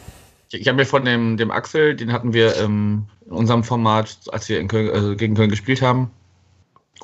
Ich, 0.54 0.68
habe 0.68 0.78
mir 0.78 0.86
von 0.86 1.06
dem, 1.06 1.38
dem 1.38 1.52
Axel, 1.52 1.96
den 1.96 2.12
hatten 2.12 2.34
wir 2.34 2.58
ähm, 2.58 3.06
in 3.26 3.32
unserem 3.32 3.64
Format, 3.64 4.18
als 4.32 4.50
wir 4.50 4.60
in 4.60 4.68
Köln, 4.68 4.90
also 4.90 5.16
gegen 5.16 5.36
Köln 5.36 5.50
gespielt 5.50 5.82
haben. 5.82 6.12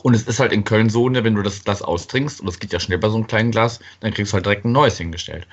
Und 0.02 0.14
es 0.14 0.24
ist 0.24 0.40
halt 0.40 0.54
in 0.54 0.64
Köln 0.64 0.90
so, 0.90 1.10
ne, 1.10 1.24
wenn 1.24 1.36
du 1.36 1.42
das 1.42 1.64
Glas 1.64 1.82
austrinkst, 1.82 2.40
und 2.40 2.46
das 2.46 2.60
geht 2.60 2.72
ja 2.72 2.80
schnell 2.80 3.00
bei 3.00 3.10
so 3.10 3.16
einem 3.16 3.28
kleinen 3.28 3.52
Glas, 3.52 3.80
dann 4.00 4.14
kriegst 4.14 4.32
du 4.32 4.36
halt 4.36 4.46
direkt 4.46 4.66
ein 4.66 4.72
neues 4.72 4.98
hingestellt. 4.98 5.48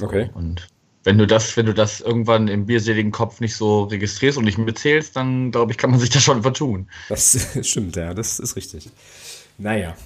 Okay. 0.00 0.30
Und 0.34 0.68
wenn 1.04 1.18
du 1.18 1.26
das, 1.26 1.56
wenn 1.56 1.66
du 1.66 1.74
das 1.74 2.00
irgendwann 2.00 2.48
im 2.48 2.66
bierseligen 2.66 3.12
Kopf 3.12 3.40
nicht 3.40 3.56
so 3.56 3.84
registrierst 3.84 4.38
und 4.38 4.44
nicht 4.44 4.58
mitzählst, 4.58 5.16
dann 5.16 5.50
glaube 5.50 5.72
ich, 5.72 5.78
kann 5.78 5.90
man 5.90 6.00
sich 6.00 6.10
da 6.10 6.20
schon 6.20 6.42
vertun. 6.42 6.88
Das 7.08 7.58
stimmt, 7.62 7.96
ja, 7.96 8.14
das 8.14 8.38
ist 8.38 8.56
richtig. 8.56 8.90
Naja. 9.58 9.96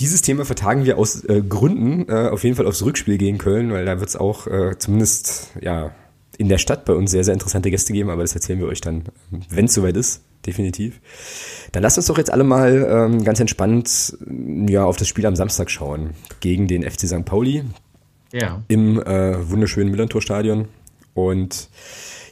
Dieses 0.00 0.22
Thema 0.22 0.44
vertagen 0.44 0.84
wir 0.84 0.98
aus 0.98 1.22
äh, 1.24 1.42
Gründen 1.42 2.08
äh, 2.08 2.28
auf 2.28 2.42
jeden 2.42 2.56
Fall 2.56 2.66
aufs 2.66 2.82
Rückspiel 2.82 3.18
gegen 3.18 3.38
Köln, 3.38 3.72
weil 3.72 3.84
da 3.84 4.00
wird 4.00 4.08
es 4.08 4.16
auch 4.16 4.48
äh, 4.48 4.76
zumindest 4.76 5.50
ja 5.60 5.94
in 6.42 6.48
der 6.48 6.58
Stadt 6.58 6.84
bei 6.84 6.92
uns 6.92 7.12
sehr, 7.12 7.22
sehr 7.22 7.34
interessante 7.34 7.70
Gäste 7.70 7.92
geben, 7.92 8.10
aber 8.10 8.22
das 8.22 8.34
erzählen 8.34 8.58
wir 8.58 8.66
euch 8.66 8.80
dann, 8.80 9.04
wenn 9.48 9.66
es 9.66 9.74
soweit 9.74 9.96
ist, 9.96 10.22
definitiv. 10.44 11.00
Dann 11.70 11.84
lasst 11.84 11.98
uns 11.98 12.08
doch 12.08 12.18
jetzt 12.18 12.32
alle 12.32 12.42
mal 12.42 12.84
ähm, 12.90 13.22
ganz 13.22 13.38
entspannt 13.38 14.16
ja, 14.68 14.84
auf 14.84 14.96
das 14.96 15.06
Spiel 15.06 15.24
am 15.24 15.36
Samstag 15.36 15.70
schauen 15.70 16.10
gegen 16.40 16.66
den 16.66 16.82
FC 16.82 17.06
St. 17.06 17.24
Pauli 17.24 17.62
Ja. 18.32 18.60
im 18.66 19.00
äh, 19.00 19.48
wunderschönen 19.48 19.92
Millantor-Stadion. 19.92 20.66
Und 21.14 21.68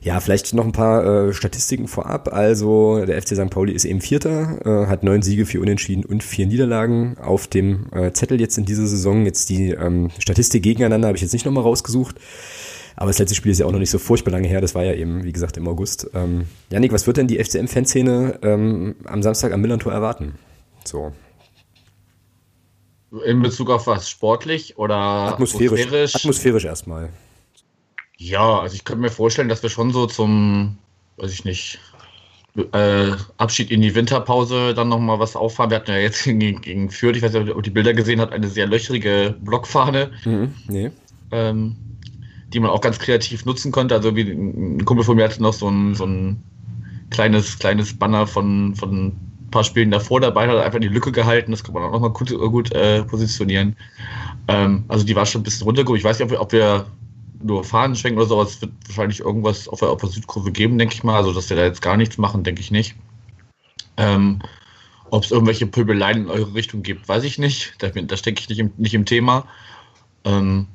ja, 0.03 0.19
vielleicht 0.19 0.55
noch 0.55 0.65
ein 0.65 0.73
paar 0.73 1.29
äh, 1.29 1.33
Statistiken 1.33 1.87
vorab. 1.87 2.33
Also 2.33 3.05
der 3.05 3.23
FC 3.23 3.37
St. 3.37 3.51
Pauli 3.51 3.73
ist 3.73 3.85
eben 3.85 4.01
Vierter, 4.01 4.59
äh, 4.65 4.87
hat 4.89 5.05
neun 5.05 5.23
Siege, 5.23 5.47
vier 5.47 5.61
Unentschieden 5.61 6.05
und 6.05 6.25
vier 6.25 6.47
Niederlagen 6.47 7.17
auf 7.23 7.47
dem 7.47 7.87
äh, 7.93 8.11
Zettel 8.13 8.41
jetzt 8.41 8.59
in 8.59 8.65
dieser 8.65 8.89
Saison. 8.89 9.25
Jetzt 9.25 9.51
die 9.51 9.71
ähm, 9.71 10.11
Statistik 10.19 10.65
gegeneinander 10.65 11.07
habe 11.07 11.17
ich 11.17 11.23
jetzt 11.23 11.33
nicht 11.33 11.45
nochmal 11.45 11.63
rausgesucht. 11.63 12.17
Aber 13.01 13.09
das 13.09 13.19
letzte 13.19 13.35
Spiel 13.35 13.51
ist 13.51 13.59
ja 13.59 13.65
auch 13.65 13.73
noch 13.73 13.79
nicht 13.79 13.91
so 13.91 13.99
furchtbar 13.99 14.31
lange 14.33 14.47
her. 14.47 14.61
Das 14.61 14.75
war 14.75 14.85
ja 14.85 14.93
eben, 14.93 15.25
wie 15.25 15.33
gesagt, 15.33 15.57
im 15.57 15.67
August. 15.67 16.11
Ähm, 16.13 16.47
Janik, 16.71 16.93
was 16.93 17.07
wird 17.07 17.17
denn 17.17 17.29
die 17.29 17.43
FCM-Fanszene 17.43 18.41
ähm, 18.43 18.95
am 19.07 19.23
Samstag 19.23 19.53
am 19.55 19.63
Millantor 19.63 19.93
erwarten? 19.95 20.35
So, 20.85 21.11
In 23.25 23.41
Bezug 23.41 23.71
auf 23.71 23.87
was? 23.87 24.11
Sportlich 24.11 24.77
oder 24.79 24.97
atmosphärisch. 24.97 25.81
atmosphärisch? 25.81 26.15
Atmosphärisch 26.15 26.65
erstmal. 26.67 27.09
Ja, 28.19 28.59
also 28.61 28.75
ich 28.75 28.85
könnte 28.85 29.01
mir 29.01 29.11
vorstellen, 29.11 29.49
dass 29.49 29.63
wir 29.63 29.71
schon 29.71 29.93
so 29.93 30.05
zum, 30.07 30.77
weiß 31.17 31.33
ich 31.33 31.47
nicht, 31.47 31.79
äh, 32.73 33.13
Abschied 33.39 33.71
in 33.71 33.81
die 33.81 33.95
Winterpause 33.95 34.75
dann 34.75 34.91
nochmal 34.91 35.19
was 35.19 35.37
auffahren. 35.37 35.71
Wir 35.71 35.77
hatten 35.79 35.91
ja 35.91 35.97
jetzt 35.99 36.25
gegen, 36.25 36.61
gegen 36.61 36.91
Fürth, 36.91 37.17
ich 37.17 37.23
weiß 37.23 37.33
nicht, 37.33 37.49
ob 37.51 37.57
ihr 37.57 37.63
die 37.63 37.71
Bilder 37.71 37.95
gesehen 37.95 38.21
habt, 38.21 38.35
eine 38.35 38.49
sehr 38.49 38.67
löchrige 38.67 39.35
Blockfahne, 39.41 40.11
Mhm, 40.27 40.55
nee. 40.69 40.91
ähm, 41.33 41.77
die 42.53 42.61
man 42.61 42.71
auch 42.71 42.81
ganz 42.81 42.99
kreativ 42.99 43.45
nutzen 43.45 43.73
konnte. 43.73 43.95
Also 43.95 44.15
wie 44.17 44.23
ein 44.23 44.85
Kumpel 44.85 45.05
von 45.05 45.17
mir 45.17 45.25
hatte 45.25 45.43
noch 45.43 45.53
so 45.53 45.69
ein, 45.69 45.95
so 45.95 46.05
ein 46.05 46.43
kleines, 47.11 47.59
kleines 47.59 47.97
Banner 47.97 48.27
von, 48.27 48.75
von 48.75 49.07
ein 49.07 49.49
paar 49.51 49.65
Spielen 49.65 49.91
davor 49.91 50.21
dabei, 50.21 50.49
hat 50.49 50.57
einfach 50.59 50.81
die 50.81 50.89
Lücke 50.89 51.13
gehalten, 51.13 51.51
das 51.51 51.65
kann 51.65 51.75
man 51.75 51.83
auch 51.85 51.93
nochmal 51.93 52.11
gut, 52.11 52.31
gut 52.31 52.73
äh, 52.73 53.03
positionieren. 53.05 53.77
Ähm, 54.49 54.85
also 54.89 55.05
die 55.05 55.17
war 55.17 55.27
schon 55.27 55.41
ein 55.41 55.45
bisschen 55.45 55.65
runtergekommen. 55.65 55.99
Ich 55.99 56.05
weiß 56.05 56.19
nicht, 56.19 56.27
ob 56.27 56.31
wir, 56.31 56.41
ob 56.41 56.53
wir 56.53 56.87
nur 57.43 57.65
Fahnen 57.65 57.97
schwenken 57.97 58.19
oder 58.19 58.29
so, 58.29 58.35
aber 58.35 58.49
es 58.49 58.61
wird 58.61 58.73
wahrscheinlich 58.87 59.21
irgendwas 59.21 59.69
auf 59.69 59.81
der, 59.81 59.91
auf 59.91 60.01
der 60.01 60.11
Südkurve 60.11 60.53
geben, 60.53 60.79
denke 60.79 60.95
ich 60.95 61.05
mal. 61.05 61.17
Also, 61.17 61.33
dass 61.33 61.49
wir 61.51 61.57
da 61.57 61.65
jetzt 61.65 61.83
gar 61.83 61.97
nichts 61.97 62.19
machen, 62.19 62.45
denke 62.45 62.61
ich 62.61 62.71
nicht. 62.71 62.95
Ähm, 63.97 64.41
ob 65.11 65.25
es 65.25 65.31
irgendwelche 65.31 65.67
Pöbeleien 65.67 66.25
in 66.25 66.31
eure 66.31 66.55
Richtung 66.55 66.83
gibt, 66.83 67.09
weiß 67.09 67.25
ich 67.25 67.39
nicht. 67.39 67.75
Da, 67.79 67.89
da 67.89 68.17
stecke 68.17 68.41
ich 68.41 68.49
nicht 68.49 68.59
im, 68.59 68.73
nicht 68.77 68.95
im 68.95 69.05
Thema. 69.05 69.47
Ähm, 70.25 70.67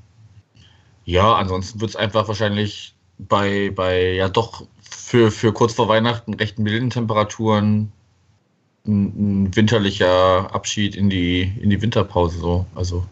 ja, 1.05 1.35
ansonsten 1.35 1.79
wird 1.81 1.91
es 1.91 1.95
einfach 1.95 2.27
wahrscheinlich 2.27 2.95
bei, 3.17 3.71
bei 3.73 4.13
ja 4.13 4.27
doch 4.27 4.65
für, 4.81 5.31
für 5.31 5.53
kurz 5.53 5.73
vor 5.73 5.87
Weihnachten 5.87 6.33
recht 6.33 6.59
milden 6.59 6.89
Temperaturen 6.89 7.91
ein, 8.85 9.45
ein 9.45 9.55
winterlicher 9.55 10.53
Abschied 10.53 10.95
in 10.95 11.09
die, 11.09 11.53
in 11.61 11.69
die 11.69 11.81
Winterpause 11.81 12.37
so. 12.39 12.65
Also 12.75 13.05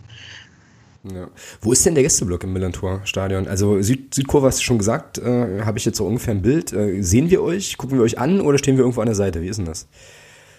Ja. 1.04 1.28
Wo 1.62 1.72
ist 1.72 1.86
denn 1.86 1.96
der 1.96 2.04
Gästeblock 2.04 2.44
im 2.44 2.54
Millantor-Stadion? 2.54 3.48
Also 3.48 3.82
Süd 3.82 4.14
Südkurve 4.14 4.48
hast 4.48 4.60
du 4.60 4.64
schon 4.64 4.78
gesagt, 4.78 5.18
äh, 5.18 5.62
habe 5.62 5.78
ich 5.78 5.86
jetzt 5.86 5.98
so 5.98 6.06
ungefähr 6.06 6.34
ein 6.34 6.42
Bild. 6.42 6.72
Äh, 6.74 7.02
sehen 7.02 7.30
wir 7.30 7.42
euch? 7.42 7.78
Gucken 7.78 7.98
wir 7.98 8.04
euch 8.04 8.18
an 8.20 8.42
oder 8.42 8.58
stehen 8.58 8.78
wir 8.78 8.84
irgendwo 8.84 9.02
an 9.02 9.08
der 9.08 9.16
Seite? 9.16 9.42
Wie 9.42 9.48
ist 9.48 9.58
denn 9.58 9.66
das? 9.66 9.88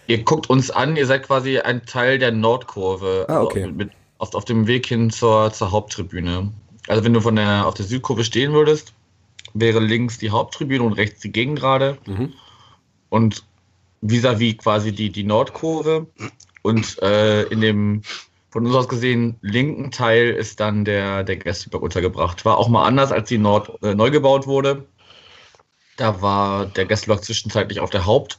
Ihr 0.06 0.23
guckt 0.23 0.51
uns 0.51 0.70
an, 0.70 0.97
ihr 0.97 1.06
seid 1.06 1.24
quasi 1.24 1.59
ein 1.59 1.86
Teil 1.86 2.19
der 2.19 2.31
Nordkurve. 2.31 3.24
Ah, 3.28 3.40
okay. 3.40 3.62
Also 3.62 3.74
mit, 3.74 3.90
auf, 4.19 4.35
auf 4.35 4.44
dem 4.44 4.66
Weg 4.66 4.86
hin 4.86 5.11
zur, 5.11 5.51
zur 5.52 5.73
Haupttribüne. 5.73 6.52
Also 6.86 7.05
wenn 7.05 7.12
du 7.12 7.20
von 7.20 7.36
der, 7.36 7.66
auf 7.66 7.74
der 7.74 7.86
Südkurve 7.86 8.24
stehen 8.24 8.52
würdest, 8.52 8.93
wäre 9.55 9.81
links 9.81 10.19
die 10.19 10.31
Haupttribüne 10.31 10.82
und 10.82 10.94
rechts 10.94 11.20
die 11.20 11.32
Gegengrade. 11.32 11.98
Mhm. 12.06 12.32
Und 13.09 13.44
vis-à-vis 14.02 14.59
quasi 14.59 14.93
die, 14.93 15.11
die 15.11 15.24
Nordkurve. 15.24 16.06
Und 16.62 17.01
äh, 17.02 17.44
in 17.44 17.61
dem 17.61 18.02
von 18.51 18.66
uns 18.66 18.74
aus 18.77 18.89
gesehen 18.89 19.36
linken 19.40 19.90
Teil 19.90 20.31
ist 20.31 20.61
dann 20.61 20.85
der, 20.85 21.24
der 21.24 21.36
Gästeblock 21.36 21.82
untergebracht. 21.82 22.44
War 22.44 22.56
auch 22.56 22.69
mal 22.69 22.86
anders, 22.86 23.11
als 23.11 23.28
die 23.28 23.39
Nord 23.39 23.82
äh, 23.82 23.94
neu 23.94 24.11
gebaut 24.11 24.47
wurde. 24.47 24.86
Da 25.97 26.23
war 26.23 26.66
der 26.66 26.85
Gästeblock 26.85 27.24
zwischenzeitlich 27.24 27.81
auf 27.81 27.90
der 27.90 28.06
Haupt. 28.06 28.39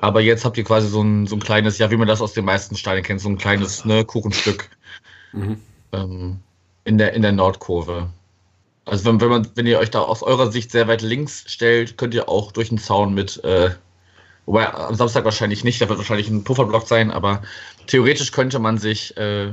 Aber 0.00 0.20
jetzt 0.20 0.44
habt 0.44 0.58
ihr 0.58 0.64
quasi 0.64 0.88
so 0.88 1.02
ein, 1.02 1.26
so 1.26 1.36
ein 1.36 1.40
kleines, 1.40 1.78
ja, 1.78 1.90
wie 1.90 1.96
man 1.96 2.08
das 2.08 2.20
aus 2.20 2.32
den 2.32 2.44
meisten 2.44 2.76
Steinen 2.76 3.02
kennt, 3.02 3.20
so 3.20 3.28
ein 3.28 3.38
kleines 3.38 3.84
ne, 3.84 4.04
Kuchenstück 4.04 4.68
Mhm. 5.32 5.60
ähm, 5.92 6.40
in, 6.84 6.98
der, 6.98 7.12
in 7.14 7.22
der 7.22 7.32
Nordkurve. 7.32 8.08
Also 8.84 9.04
wenn, 9.06 9.20
wenn, 9.20 9.28
man, 9.28 9.48
wenn 9.54 9.66
ihr 9.66 9.78
euch 9.78 9.90
da 9.90 10.00
aus 10.00 10.22
eurer 10.22 10.52
Sicht 10.52 10.70
sehr 10.70 10.88
weit 10.88 11.02
links 11.02 11.44
stellt, 11.46 11.96
könnt 11.96 12.14
ihr 12.14 12.28
auch 12.28 12.52
durch 12.52 12.68
den 12.68 12.78
Zaun 12.78 13.14
mit, 13.14 13.42
äh, 13.44 13.70
wobei 14.46 14.72
am 14.72 14.94
Samstag 14.94 15.24
wahrscheinlich 15.24 15.64
nicht, 15.64 15.80
da 15.80 15.88
wird 15.88 15.98
wahrscheinlich 15.98 16.28
ein 16.28 16.44
Pufferblock 16.44 16.86
sein, 16.86 17.10
aber 17.10 17.42
theoretisch 17.86 18.32
könnte 18.32 18.58
man 18.58 18.76
sich 18.78 19.16
äh, 19.16 19.52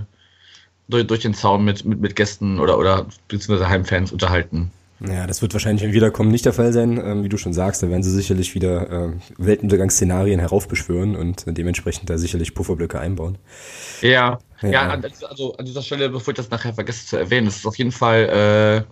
durch, 0.89 1.07
durch 1.07 1.21
den 1.21 1.33
Zaun 1.33 1.63
mit, 1.63 1.85
mit, 1.85 2.01
mit 2.01 2.15
Gästen 2.15 2.59
oder, 2.59 2.77
oder 2.77 3.07
beziehungsweise 3.29 3.69
Heimfans 3.69 4.11
unterhalten. 4.11 4.71
Ja, 5.07 5.25
das 5.25 5.41
wird 5.41 5.53
wahrscheinlich 5.53 5.83
im 5.83 5.93
Wiederkommen 5.93 6.29
nicht 6.29 6.45
der 6.45 6.53
Fall 6.53 6.73
sein. 6.73 6.97
Ähm, 7.03 7.23
wie 7.23 7.29
du 7.29 7.37
schon 7.37 7.53
sagst, 7.53 7.81
da 7.81 7.89
werden 7.89 8.03
sie 8.03 8.11
sicherlich 8.11 8.53
wieder 8.53 9.07
äh, 9.07 9.13
Weltuntergangsszenarien 9.37 10.39
heraufbeschwören 10.39 11.15
und 11.15 11.43
dementsprechend 11.47 12.09
da 12.09 12.17
sicherlich 12.19 12.53
Pufferblöcke 12.53 12.99
einbauen. 12.99 13.37
Ja, 14.01 14.37
Ja. 14.61 14.69
ja, 14.69 14.89
an, 14.89 15.03
also 15.27 15.55
an 15.57 15.65
dieser 15.65 15.81
Stelle, 15.81 16.09
bevor 16.09 16.33
ich 16.33 16.37
das 16.37 16.51
nachher 16.51 16.73
vergesse 16.73 17.07
zu 17.07 17.17
erwähnen, 17.17 17.47
es 17.47 17.57
ist 17.57 17.65
auf 17.65 17.77
jeden 17.77 17.91
Fall 17.91 18.85
äh, 18.85 18.91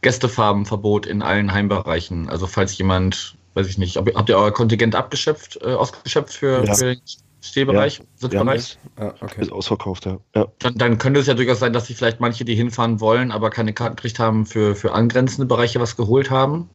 Gästefarbenverbot 0.00 1.06
in 1.06 1.22
allen 1.22 1.52
Heimbereichen. 1.52 2.28
Also 2.28 2.46
falls 2.46 2.76
jemand, 2.78 3.36
weiß 3.54 3.66
ich 3.68 3.78
nicht, 3.78 3.98
ob, 3.98 4.12
habt 4.14 4.28
ihr 4.28 4.36
euer 4.38 4.52
Kontingent 4.52 4.94
abgeschöpft, 4.94 5.60
äh, 5.62 5.74
ausgeschöpft 5.74 6.34
für, 6.34 6.64
Ja. 6.64 6.74
für 6.74 6.96
den 6.96 7.02
Stehbereich, 7.42 7.98
Ja, 7.98 8.04
Sitzbereich? 8.16 8.78
Ah, 8.96 9.14
okay. 9.20 9.42
Ist 9.42 9.52
ausverkauft, 9.52 10.06
ja. 10.06 10.18
ja. 10.34 10.46
Dann, 10.60 10.78
dann 10.78 10.98
könnte 10.98 11.20
es 11.20 11.26
ja 11.26 11.34
durchaus 11.34 11.58
sein, 11.58 11.72
dass 11.72 11.88
sich 11.88 11.96
vielleicht 11.96 12.20
manche, 12.20 12.44
die 12.44 12.54
hinfahren 12.54 13.00
wollen, 13.00 13.32
aber 13.32 13.50
keine 13.50 13.72
Karten 13.72 13.96
gekriegt 13.96 14.20
haben, 14.20 14.46
für, 14.46 14.76
für 14.76 14.92
angrenzende 14.92 15.46
Bereiche 15.46 15.80
was 15.80 15.96
geholt 15.96 16.30
haben. 16.30 16.70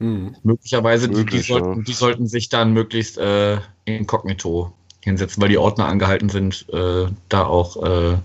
Mhm. 0.00 0.36
Möglicherweise, 0.42 1.08
die, 1.08 1.14
die, 1.14 1.20
Möglich, 1.20 1.46
sollten, 1.46 1.78
ja. 1.78 1.82
die 1.82 1.92
sollten 1.92 2.26
sich 2.26 2.48
dann 2.48 2.72
möglichst 2.72 3.18
äh, 3.18 3.58
inkognito 3.84 4.72
hinsetzen, 5.00 5.40
weil 5.40 5.48
die 5.48 5.58
Ordner 5.58 5.86
angehalten 5.86 6.28
sind, 6.28 6.66
äh, 6.72 7.06
da 7.28 7.44
auch 7.44 7.76
äh, 7.82 8.18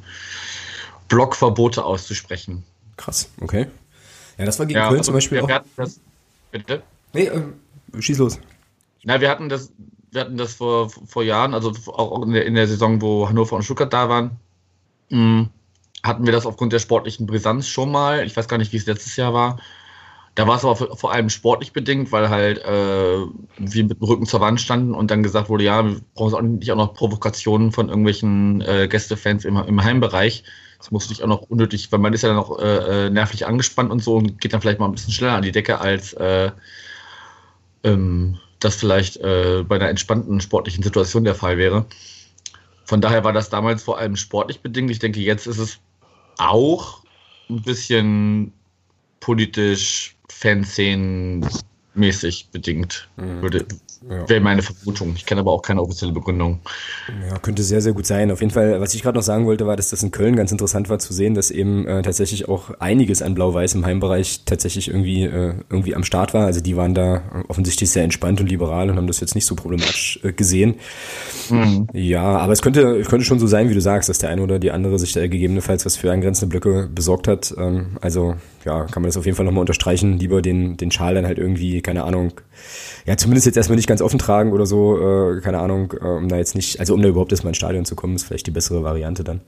Blockverbote 1.08 1.86
auszusprechen. 1.86 2.64
Krass, 2.98 3.30
okay. 3.42 3.68
Ja, 4.40 4.46
das 4.46 4.58
war 4.58 4.66
gegen 4.66 4.80
Köln 4.80 4.92
also 4.92 5.04
zum 5.04 5.14
Beispiel 5.14 5.38
wir, 5.38 5.44
auch. 5.44 5.48
wir 5.48 5.56
hatten 5.56 5.70
das, 5.76 6.00
bitte? 6.52 6.82
Nee, 7.14 7.26
äh, 7.26 7.44
schieß 8.00 8.18
los. 8.18 8.40
Na, 9.04 9.22
wir 9.22 9.30
hatten 9.30 9.50
das, 9.50 9.72
wir 10.14 10.22
hatten 10.22 10.38
das 10.38 10.56
vor, 10.56 10.90
vor 10.90 11.24
Jahren, 11.24 11.54
also 11.54 11.72
auch 11.92 12.24
in 12.24 12.34
der, 12.34 12.46
in 12.46 12.56
der 12.56 12.68
Saison, 12.68 13.02
wo 13.02 13.28
Hannover 13.30 13.56
und 13.56 13.64
Stuttgart 13.64 13.92
da 13.94 14.10
waren, 14.10 14.40
mh, 15.10 15.50
hatten 16.04 16.26
wir 16.26 16.34
das 16.34 16.46
aufgrund 16.46 16.74
der 16.74 16.80
sportlichen 16.80 17.28
Brisanz 17.28 17.68
schon 17.68 17.92
mal. 17.92 18.26
Ich 18.26 18.36
weiß 18.38 18.48
gar 18.48 18.58
nicht, 18.58 18.74
wie 18.74 18.78
es 18.78 18.86
letztes 18.88 19.16
Jahr 19.18 19.34
war, 19.34 19.60
Da 20.36 20.48
war 20.48 20.58
es 20.58 20.66
aber 20.66 20.76
vor 20.98 21.12
allem 21.12 21.30
sportlich 21.30 21.74
bedingt, 21.74 22.12
weil 22.12 22.30
halt 22.30 22.58
äh, 22.60 23.18
wir 23.58 23.84
mit 23.84 24.00
dem 24.00 24.04
Rücken 24.04 24.26
zur 24.26 24.42
Wand 24.42 24.60
standen 24.60 24.96
und 24.96 25.12
dann 25.12 25.22
gesagt 25.22 25.48
wurde, 25.50 25.64
ja, 25.64 25.86
wir 25.86 26.02
brauchen 26.16 26.34
auch 26.34 26.42
nicht 26.42 26.72
auch 26.72 26.76
noch 26.78 26.94
Provokationen 26.96 27.72
von 27.72 27.90
irgendwelchen 27.90 28.62
äh, 28.62 28.88
Gästefans 28.88 29.46
im, 29.46 29.58
im 29.58 29.84
Heimbereich. 29.84 30.44
Das 30.80 30.90
muss 30.90 31.10
nicht 31.10 31.22
auch 31.24 31.28
noch 31.28 31.44
unnötig, 31.44 31.92
weil 31.92 32.00
man 32.00 32.14
ist 32.14 32.24
ja 32.24 32.30
dann 32.30 32.40
auch 32.40 32.58
äh, 32.60 33.08
äh, 33.08 33.10
nervlich 33.12 33.46
angespannt 33.46 33.92
und 33.92 34.04
so 34.04 34.18
und 34.18 34.42
geht 34.42 34.54
dann 34.54 34.62
vielleicht 34.62 34.80
mal 34.80 34.88
ein 34.88 34.92
bisschen 34.94 35.14
schneller 35.14 35.34
an 35.36 35.44
die 35.44 35.52
Decke, 35.52 35.80
als 35.80 36.14
äh, 36.14 36.52
ähm, 37.84 38.40
das 38.64 38.76
vielleicht 38.76 39.18
äh, 39.18 39.64
bei 39.68 39.76
einer 39.76 39.90
entspannten 39.90 40.42
sportlichen 40.42 40.84
Situation 40.84 41.24
der 41.24 41.36
Fall 41.36 41.58
wäre. 41.58 41.86
Von 42.86 43.02
daher 43.02 43.24
war 43.24 43.34
das 43.34 43.50
damals 43.50 43.84
vor 43.84 43.98
allem 43.98 44.16
sportlich 44.16 44.62
bedingt. 44.62 44.92
Ich 44.92 45.00
denke, 45.00 45.20
jetzt 45.20 45.48
ist 45.48 45.58
es 45.58 45.80
auch 46.38 47.04
ein 47.50 47.62
bisschen 47.62 48.54
politisch 49.20 50.16
Fanszenen-mäßig 51.94 52.52
bedingt, 52.52 53.08
mhm. 53.18 53.42
würde, 53.42 53.66
ja. 54.10 54.28
Wäre 54.28 54.42
meine 54.42 54.62
Vermutung. 54.62 55.14
Ich 55.16 55.26
kenne 55.26 55.42
aber 55.42 55.52
auch 55.52 55.62
keine 55.62 55.82
offizielle 55.82 56.12
Begründung. 56.12 56.60
Ja, 57.30 57.38
könnte 57.40 57.64
sehr, 57.64 57.82
sehr 57.82 57.94
gut 57.94 58.06
sein. 58.06 58.32
Auf 58.32 58.42
jeden 58.42 58.52
Fall, 58.52 58.82
was 58.82 58.94
ich 58.94 59.02
gerade 59.02 59.18
noch 59.18 59.24
sagen 59.24 59.46
wollte, 59.46 59.66
war, 59.66 59.78
dass 59.78 59.92
das 59.92 60.04
in 60.04 60.12
Köln 60.12 60.36
ganz 60.36 60.52
interessant 60.52 60.90
war 60.90 61.00
zu 61.00 61.14
sehen, 61.14 61.36
dass 61.36 61.52
eben 61.52 61.88
äh, 61.88 62.02
tatsächlich 62.02 62.50
auch 62.50 62.72
einiges 62.80 63.22
an 63.22 63.34
Blau-Weiß 63.34 63.76
im 63.76 63.86
Heimbereich 63.86 64.42
tatsächlich 64.46 64.90
irgendwie, 64.90 65.24
äh, 65.24 65.54
irgendwie 65.70 65.96
am 65.96 66.04
Start 66.04 66.34
war. 66.34 66.46
Also 66.46 66.60
die 66.60 66.76
waren 66.76 66.94
da 66.94 67.46
offensichtlich 67.48 67.92
sehr 67.92 68.04
entspannt 68.04 68.42
und 68.42 68.50
liberal 68.50 68.90
und 68.90 68.98
haben 68.98 69.08
das 69.08 69.22
jetzt 69.22 69.36
nicht 69.36 69.46
so 69.46 69.56
problematisch 69.56 70.20
äh, 70.24 70.34
gesehen. 70.34 70.76
Mhm. 71.50 71.88
Ja, 71.94 72.24
aber 72.24 72.52
es 72.52 72.62
könnte, 72.62 73.04
könnte 73.04 73.26
schon 73.26 73.40
so 73.40 73.48
sein, 73.48 73.70
wie 73.70 73.74
du 73.74 73.82
sagst, 73.82 74.10
dass 74.10 74.18
der 74.18 74.30
eine 74.30 74.42
oder 74.42 74.60
die 74.60 74.72
andere 74.72 75.00
sich 75.00 75.14
da 75.14 75.26
gegebenenfalls 75.28 75.86
was 75.86 75.96
für 75.96 76.12
angrenzende 76.12 76.50
Blöcke 76.50 76.90
besorgt 76.94 77.30
hat. 77.30 77.54
Ähm, 77.58 77.98
also 78.02 78.36
ja, 78.66 78.86
kann 78.86 79.02
man 79.02 79.10
das 79.10 79.18
auf 79.18 79.26
jeden 79.26 79.36
Fall 79.36 79.46
nochmal 79.46 79.62
unterstreichen. 79.62 80.20
Lieber 80.20 80.42
den, 80.42 80.78
den 80.78 80.92
Schal 80.92 81.16
dann 81.16 81.26
halt 81.26 81.38
irgendwie, 81.38 81.82
keine 81.84 82.04
Ahnung, 82.04 82.40
ja, 83.06 83.18
zumindest 83.18 83.46
jetzt 83.46 83.58
erstmal 83.58 83.76
nicht 83.76 83.88
ganz 83.88 84.02
offen 84.02 84.20
tragen 84.20 84.54
oder 84.54 84.66
so, 84.66 84.98
äh, 84.98 85.42
keine 85.42 85.60
Ahnung, 85.60 85.94
äh, 86.00 86.06
um 86.06 86.30
da 86.30 86.38
jetzt 86.38 86.56
nicht, 86.56 86.80
also 86.80 86.94
um 86.94 87.02
da 87.02 87.10
überhaupt 87.10 87.32
erstmal 87.32 87.52
ins 87.52 87.58
Stadion 87.58 87.86
zu 87.86 87.96
kommen, 87.96 88.16
ist 88.16 88.24
vielleicht 88.24 88.48
die 88.48 88.52
bessere 88.52 88.84
Variante 88.84 89.24
dann. 89.24 89.42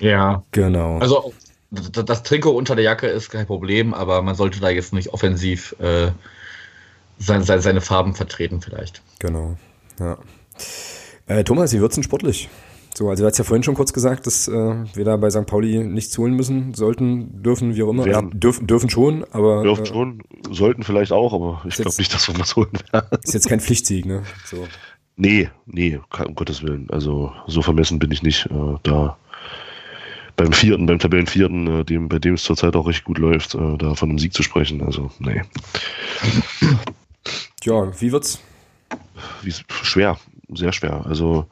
Ja. 0.00 0.42
Genau. 0.52 0.98
Also 0.98 1.32
das, 1.70 2.22
Trikot 2.22 2.50
unter 2.50 2.74
der 2.74 2.84
Jacke 2.84 3.06
ist 3.06 3.30
kein 3.30 3.46
Problem, 3.46 3.94
aber 3.94 4.22
man 4.22 4.34
sollte 4.34 4.60
da 4.60 4.70
jetzt 4.70 4.92
nicht 4.92 5.12
offensiv 5.12 5.76
äh, 5.78 6.10
seine, 7.18 7.44
seine 7.44 7.80
Farben 7.80 8.14
vertreten 8.14 8.60
vielleicht. 8.60 9.02
Genau, 9.18 9.56
ja. 9.98 10.18
Äh, 11.26 11.44
Thomas, 11.44 11.72
wie 11.72 11.80
wird's 11.80 11.94
denn 11.94 12.02
sportlich? 12.02 12.48
So, 12.94 13.08
also 13.08 13.22
du 13.22 13.28
hast 13.28 13.38
ja 13.38 13.44
vorhin 13.44 13.62
schon 13.62 13.74
kurz 13.74 13.92
gesagt, 13.92 14.26
dass 14.26 14.48
äh, 14.48 14.52
wir 14.52 15.04
da 15.04 15.16
bei 15.16 15.30
St. 15.30 15.46
Pauli 15.46 15.84
nichts 15.84 16.16
holen 16.18 16.34
müssen, 16.34 16.74
sollten, 16.74 17.42
dürfen, 17.42 17.74
wie 17.74 17.82
auch 17.82 17.90
immer. 17.90 18.04
Also, 18.04 18.20
dürfen, 18.22 18.66
dürfen 18.66 18.90
schon, 18.90 19.24
aber. 19.30 19.62
Dürfen 19.62 19.84
äh, 19.84 19.88
schon, 19.88 20.22
sollten 20.50 20.82
vielleicht 20.82 21.12
auch, 21.12 21.32
aber 21.32 21.62
ich 21.66 21.76
glaube 21.76 21.94
nicht, 21.98 22.12
dass 22.12 22.28
wir 22.28 22.38
was 22.38 22.56
holen 22.56 22.72
werden. 22.92 23.18
Ist 23.22 23.34
jetzt 23.34 23.48
kein 23.48 23.60
Pflichtsieg, 23.60 24.06
ne? 24.06 24.22
So. 24.44 24.66
Nee, 25.16 25.50
nee, 25.66 26.00
um 26.26 26.34
Gottes 26.34 26.62
Willen. 26.62 26.88
Also 26.90 27.32
so 27.46 27.62
vermessen 27.62 27.98
bin 27.98 28.10
ich 28.10 28.22
nicht. 28.22 28.46
Äh, 28.46 28.76
da 28.82 29.18
beim 30.36 30.52
vierten, 30.52 30.86
beim 30.86 30.98
Tabellenvierten, 30.98 31.80
äh, 31.80 31.84
dem, 31.84 32.08
bei 32.08 32.18
dem 32.18 32.34
es 32.34 32.44
zurzeit 32.44 32.74
auch 32.74 32.88
recht 32.88 33.04
gut 33.04 33.18
läuft, 33.18 33.54
äh, 33.54 33.76
da 33.76 33.94
von 33.94 34.08
einem 34.08 34.18
Sieg 34.18 34.32
zu 34.32 34.42
sprechen. 34.42 34.82
Also, 34.82 35.10
nee. 35.18 35.42
Ja, 37.62 38.00
wie 38.00 38.10
wird's? 38.12 38.40
Wie, 39.42 39.52
schwer, 39.68 40.18
sehr 40.48 40.72
schwer. 40.72 41.04
Also 41.04 41.46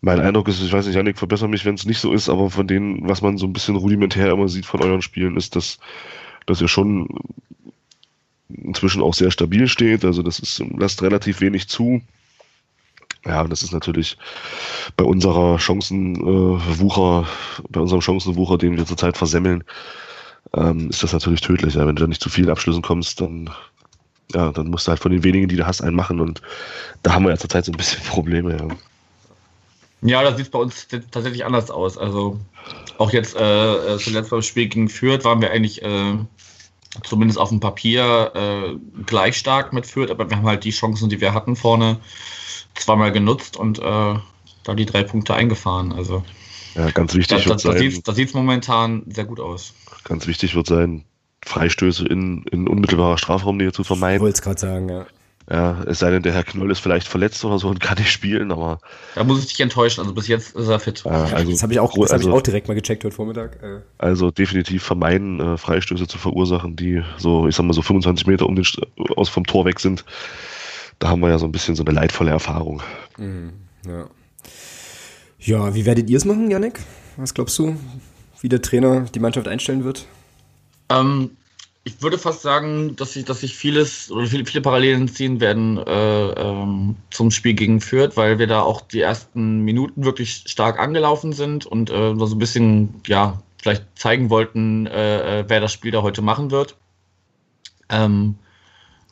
mein 0.00 0.20
Eindruck 0.20 0.48
ist, 0.48 0.62
ich 0.62 0.72
weiß 0.72 0.86
nicht, 0.86 0.94
Janik, 0.94 1.18
verbessere 1.18 1.48
mich, 1.48 1.64
wenn 1.64 1.74
es 1.74 1.86
nicht 1.86 1.98
so 1.98 2.12
ist, 2.12 2.28
aber 2.28 2.50
von 2.50 2.66
denen, 2.66 3.08
was 3.08 3.22
man 3.22 3.38
so 3.38 3.46
ein 3.46 3.52
bisschen 3.52 3.76
rudimentär 3.76 4.30
immer 4.30 4.48
sieht 4.48 4.66
von 4.66 4.82
euren 4.82 5.02
Spielen, 5.02 5.36
ist, 5.36 5.56
dass, 5.56 5.78
dass 6.46 6.60
ihr 6.60 6.68
schon 6.68 7.08
inzwischen 8.48 9.02
auch 9.02 9.14
sehr 9.14 9.30
stabil 9.30 9.68
steht. 9.68 10.04
Also 10.04 10.22
das 10.22 10.38
ist, 10.38 10.62
lasst 10.76 11.02
relativ 11.02 11.40
wenig 11.40 11.68
zu. 11.68 12.02
Ja, 13.24 13.42
das 13.44 13.62
ist 13.62 13.72
natürlich 13.72 14.16
bei 14.96 15.04
unserer 15.04 15.58
Chancenwucher, 15.58 17.26
bei 17.68 17.80
unserem 17.80 18.00
Chancenwucher, 18.00 18.56
den 18.56 18.76
wir 18.76 18.86
zurzeit 18.86 19.16
versemmeln, 19.16 19.64
ähm, 20.54 20.90
ist 20.90 21.02
das 21.02 21.12
natürlich 21.12 21.40
tödlich. 21.40 21.74
Ja. 21.74 21.86
Wenn 21.86 21.96
du 21.96 22.02
da 22.02 22.06
nicht 22.06 22.22
zu 22.22 22.28
vielen 22.28 22.50
Abschlüssen 22.50 22.82
kommst, 22.82 23.20
dann, 23.20 23.50
ja, 24.32 24.52
dann 24.52 24.68
musst 24.68 24.86
du 24.86 24.90
halt 24.90 25.00
von 25.00 25.10
den 25.10 25.24
wenigen, 25.24 25.48
die 25.48 25.56
du 25.56 25.66
hast, 25.66 25.80
einen 25.80 25.96
machen. 25.96 26.20
Und 26.20 26.40
da 27.02 27.14
haben 27.14 27.24
wir 27.24 27.30
ja 27.30 27.36
zurzeit 27.36 27.64
so 27.64 27.72
ein 27.72 27.76
bisschen 27.78 28.04
Probleme. 28.08 28.56
Ja. 28.56 28.68
Ja, 30.06 30.22
das 30.22 30.36
sieht 30.36 30.50
bei 30.50 30.58
uns 30.58 30.86
tatsächlich 31.10 31.44
anders 31.44 31.70
aus. 31.70 31.98
Also 31.98 32.38
auch 32.98 33.12
jetzt 33.12 33.36
äh, 33.36 33.94
äh, 33.94 33.98
zuletzt 33.98 34.30
beim 34.30 34.42
Spiel 34.42 34.68
gegen 34.68 34.88
Fürth 34.88 35.24
waren 35.24 35.40
wir 35.40 35.50
eigentlich 35.50 35.82
äh, 35.82 36.18
zumindest 37.04 37.38
auf 37.38 37.50
dem 37.50 37.60
Papier 37.60 38.32
äh, 38.34 39.02
gleich 39.04 39.36
stark 39.36 39.72
mit 39.72 39.86
Fürth, 39.86 40.10
aber 40.10 40.30
wir 40.30 40.36
haben 40.36 40.46
halt 40.46 40.64
die 40.64 40.70
Chancen, 40.70 41.08
die 41.08 41.20
wir 41.20 41.34
hatten 41.34 41.56
vorne, 41.56 41.98
zweimal 42.74 43.12
genutzt 43.12 43.56
und 43.56 43.78
äh, 43.78 43.82
da 43.82 44.74
die 44.74 44.86
drei 44.86 45.02
Punkte 45.02 45.34
eingefahren. 45.34 45.92
Also 45.92 46.24
ja, 46.74 46.90
ganz 46.90 47.14
wichtig 47.14 47.44
da, 47.44 47.54
da, 47.54 47.74
wird 47.78 48.06
da 48.08 48.12
sieht 48.12 48.28
es 48.28 48.34
momentan 48.34 49.02
sehr 49.08 49.24
gut 49.24 49.40
aus. 49.40 49.74
Ganz 50.04 50.26
wichtig 50.26 50.54
wird 50.54 50.66
sein, 50.66 51.04
Freistöße 51.44 52.06
in, 52.06 52.44
in 52.50 52.68
unmittelbarer 52.68 53.18
Strafraumnähe 53.18 53.72
zu 53.72 53.84
vermeiden. 53.84 54.16
Ich 54.16 54.22
wollte 54.22 54.34
es 54.34 54.42
gerade 54.42 54.60
sagen, 54.60 54.88
ja. 54.88 55.06
Ja, 55.48 55.84
es 55.86 56.00
sei 56.00 56.10
denn, 56.10 56.24
der 56.24 56.32
Herr 56.32 56.42
Knoll 56.42 56.72
ist 56.72 56.80
vielleicht 56.80 57.06
verletzt 57.06 57.44
oder 57.44 57.60
so 57.60 57.68
und 57.68 57.78
kann 57.78 57.98
nicht 57.98 58.10
spielen, 58.10 58.50
aber. 58.50 58.80
Da 59.14 59.22
muss 59.22 59.38
ich 59.40 59.46
dich 59.46 59.60
enttäuschen, 59.60 60.00
also 60.00 60.12
bis 60.12 60.26
jetzt 60.26 60.56
ist 60.56 60.66
er 60.66 60.80
fit. 60.80 61.04
Ja, 61.04 61.10
also, 61.10 61.52
das 61.52 61.62
habe 61.62 61.72
ich, 61.72 61.78
auch, 61.78 61.92
das 61.92 62.10
also, 62.10 62.28
hab 62.28 62.34
ich 62.34 62.38
auch 62.40 62.42
direkt 62.42 62.66
mal 62.66 62.74
gecheckt 62.74 63.04
heute 63.04 63.14
Vormittag. 63.14 63.62
Äh. 63.62 63.80
Also 63.96 64.32
definitiv 64.32 64.82
vermeiden, 64.82 65.38
äh, 65.38 65.56
Freistöße 65.56 66.08
zu 66.08 66.18
verursachen, 66.18 66.74
die 66.74 67.02
so, 67.16 67.46
ich 67.46 67.54
sag 67.54 67.64
mal, 67.64 67.74
so 67.74 67.82
25 67.82 68.26
Meter 68.26 68.46
um 68.46 68.56
den, 68.56 68.66
aus 69.14 69.28
vom 69.28 69.46
Tor 69.46 69.64
weg 69.66 69.78
sind. 69.78 70.04
Da 70.98 71.08
haben 71.08 71.20
wir 71.20 71.28
ja 71.28 71.38
so 71.38 71.46
ein 71.46 71.52
bisschen 71.52 71.76
so 71.76 71.84
eine 71.84 71.94
leidvolle 71.94 72.32
Erfahrung. 72.32 72.82
Mhm, 73.16 73.52
ja. 73.86 74.06
ja, 75.38 75.74
wie 75.74 75.86
werdet 75.86 76.10
ihr 76.10 76.16
es 76.16 76.24
machen, 76.24 76.50
Janik? 76.50 76.80
Was 77.16 77.34
glaubst 77.34 77.56
du, 77.60 77.76
wie 78.40 78.48
der 78.48 78.62
Trainer 78.62 79.02
die 79.14 79.20
Mannschaft 79.20 79.46
einstellen 79.46 79.84
wird? 79.84 80.06
Ähm, 80.88 81.36
ich 81.86 82.02
würde 82.02 82.18
fast 82.18 82.42
sagen, 82.42 82.96
dass 82.96 83.12
sich 83.12 83.24
dass 83.24 83.44
ich 83.44 83.56
vieles 83.56 84.10
oder 84.10 84.26
viele, 84.26 84.44
viele 84.44 84.60
Parallelen 84.60 85.06
ziehen 85.06 85.38
werden 85.40 85.78
äh, 85.78 86.30
ähm, 86.30 86.96
zum 87.10 87.30
Spiel 87.30 87.54
gegen 87.54 87.80
Fürth, 87.80 88.16
weil 88.16 88.40
wir 88.40 88.48
da 88.48 88.62
auch 88.62 88.80
die 88.80 89.00
ersten 89.00 89.60
Minuten 89.60 90.04
wirklich 90.04 90.42
stark 90.46 90.80
angelaufen 90.80 91.32
sind 91.32 91.64
und 91.64 91.88
äh, 91.90 92.14
so 92.16 92.34
ein 92.34 92.38
bisschen, 92.40 93.00
ja, 93.06 93.40
vielleicht 93.62 93.84
zeigen 93.94 94.30
wollten, 94.30 94.88
äh, 94.88 95.40
äh, 95.40 95.44
wer 95.46 95.60
das 95.60 95.72
Spiel 95.72 95.92
da 95.92 96.02
heute 96.02 96.22
machen 96.22 96.50
wird. 96.50 96.76
Ähm, 97.88 98.34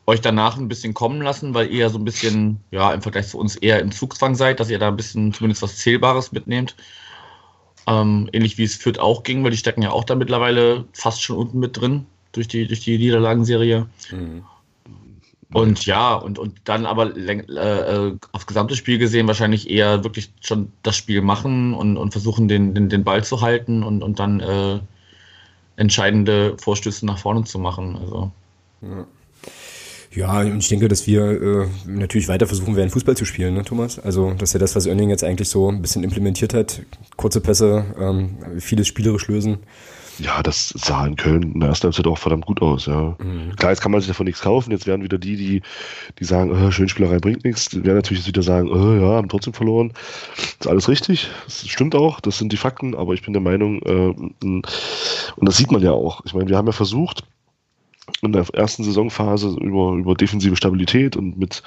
euch 0.07 0.21
danach 0.21 0.57
ein 0.57 0.67
bisschen 0.67 0.95
kommen 0.95 1.23
lassen, 1.23 1.55
weil 1.55 1.71
ihr 1.71 1.91
so 1.91 1.99
ein 1.99 2.05
bisschen, 2.05 2.59
ja, 2.73 2.93
im 2.93 3.03
Vergleich 3.03 3.29
zu 3.29 3.39
uns 3.39 3.55
eher 3.55 3.79
im 3.79 3.93
Zugzwang 3.93 4.35
seid, 4.35 4.59
dass 4.59 4.69
ihr 4.69 4.81
da 4.81 4.89
ein 4.89 4.97
bisschen 4.97 5.33
zumindest 5.33 5.63
was 5.63 5.79
Zählbares 5.79 6.33
mitnehmt. 6.33 6.75
Ähm, 7.87 8.29
ähnlich 8.33 8.59
wie 8.59 8.65
es 8.65 8.75
Fürth 8.75 8.99
auch 8.99 9.23
ging, 9.23 9.45
weil 9.45 9.53
die 9.53 9.59
stecken 9.59 9.83
ja 9.83 9.91
auch 9.93 10.03
da 10.03 10.17
mittlerweile 10.17 10.87
fast 10.93 11.23
schon 11.23 11.37
unten 11.37 11.61
mit 11.61 11.77
drin 11.77 12.07
durch 12.37 12.49
die, 12.49 12.67
durch 12.67 12.81
die 12.81 12.99
Niederlagenserie. 12.99 13.87
Mhm. 14.11 14.45
Und 15.53 15.87
ja, 15.87 16.15
und, 16.15 16.39
und 16.39 16.61
dann 16.65 16.85
aber 16.85 17.17
äh, 17.17 17.39
äh, 17.39 18.17
aufs 18.33 18.47
gesamte 18.47 18.75
Spiel 18.75 18.99
gesehen 18.99 19.29
wahrscheinlich 19.29 19.71
eher 19.71 20.03
wirklich 20.03 20.33
schon 20.41 20.73
das 20.83 20.97
Spiel 20.97 21.23
machen 21.23 21.75
und, 21.75 21.97
und 21.97 22.11
versuchen, 22.11 22.49
den, 22.49 22.75
den, 22.75 22.89
den 22.89 23.05
Ball 23.05 23.23
zu 23.23 23.41
halten 23.41 23.85
und, 23.85 24.03
und 24.03 24.19
dann 24.19 24.41
äh, 24.41 24.81
entscheidende 25.77 26.57
Vorstöße 26.59 27.07
nach 27.07 27.19
vorne 27.19 27.45
zu 27.45 27.59
machen. 27.61 27.97
Also. 27.97 28.33
Ja. 28.83 29.07
Ja, 30.15 30.45
ich 30.45 30.69
denke, 30.69 30.87
dass 30.87 31.09
wir 31.09 31.43
äh, 31.43 31.69
natürlich 31.87 32.29
weiter 32.29 32.47
versuchen 32.47 32.77
werden, 32.77 32.91
Fußball 32.91 33.17
zu 33.17 33.25
spielen, 33.25 33.55
ne, 33.55 33.65
Thomas? 33.65 33.99
Also, 33.99 34.33
dass 34.35 34.53
ja 34.53 34.61
das, 34.61 34.77
was 34.77 34.87
Oenning 34.87 35.11
jetzt 35.11 35.25
eigentlich 35.25 35.49
so 35.49 35.69
ein 35.69 35.83
bisschen 35.83 36.05
implementiert 36.05 36.55
hat, 36.55 36.83
kurze 37.17 37.41
Pässe, 37.41 37.85
ähm, 37.99 38.37
vieles 38.61 38.87
spielerisch 38.87 39.27
lösen, 39.27 39.59
ja, 40.19 40.43
das 40.43 40.69
sah 40.69 41.07
in 41.07 41.17
Köln 41.17 41.55
in 41.55 41.61
der 41.61 41.71
ersten 41.71 41.85
Halbzeit 41.85 42.07
auch 42.07 42.19
verdammt 42.19 42.47
gut 42.47 42.63
aus, 42.63 42.87
ja. 42.87 43.17
Mhm. 43.19 43.55
Klar, 43.57 43.73
jetzt 43.73 43.81
kann 43.81 43.93
man 43.93 44.01
sich 44.01 44.09
davon 44.09 44.27
nichts 44.27 44.41
kaufen. 44.41 44.71
Jetzt 44.71 44.87
werden 44.87 45.03
wieder 45.03 45.19
die, 45.19 45.37
die, 45.37 45.63
die 46.19 46.25
sagen, 46.25 46.51
oh, 46.51 46.71
Schönspielerei 46.71 47.19
bringt 47.19 47.45
nichts, 47.45 47.69
die 47.69 47.85
werden 47.85 47.97
natürlich 47.97 48.21
jetzt 48.21 48.29
wieder 48.29 48.43
sagen, 48.43 48.71
oh, 48.71 48.95
ja, 48.95 49.17
haben 49.17 49.29
trotzdem 49.29 49.55
verloren. 49.55 49.93
Das 50.37 50.55
ist 50.61 50.67
alles 50.67 50.89
richtig. 50.89 51.31
Das 51.45 51.67
stimmt 51.69 51.95
auch. 51.95 52.21
Das 52.21 52.39
sind 52.39 52.53
die 52.53 52.57
Fakten. 52.57 52.95
Aber 52.95 53.15
ich 53.15 53.23
bin 53.23 53.33
der 53.33 53.43
Meinung, 53.43 53.83
äh, 53.83 54.15
und 54.45 54.65
das 55.41 55.57
sieht 55.57 55.73
man 55.73 55.83
ja 55.83 55.93
auch. 55.93 56.23
Ich 56.25 56.35
meine, 56.35 56.49
wir 56.49 56.57
haben 56.57 56.67
ja 56.67 56.73
versucht, 56.73 57.25
in 58.21 58.33
der 58.33 58.47
ersten 58.53 58.85
Saisonphase 58.85 59.57
über, 59.61 59.93
über 59.93 60.15
defensive 60.15 60.57
Stabilität 60.57 61.17
und 61.17 61.39
mit 61.39 61.63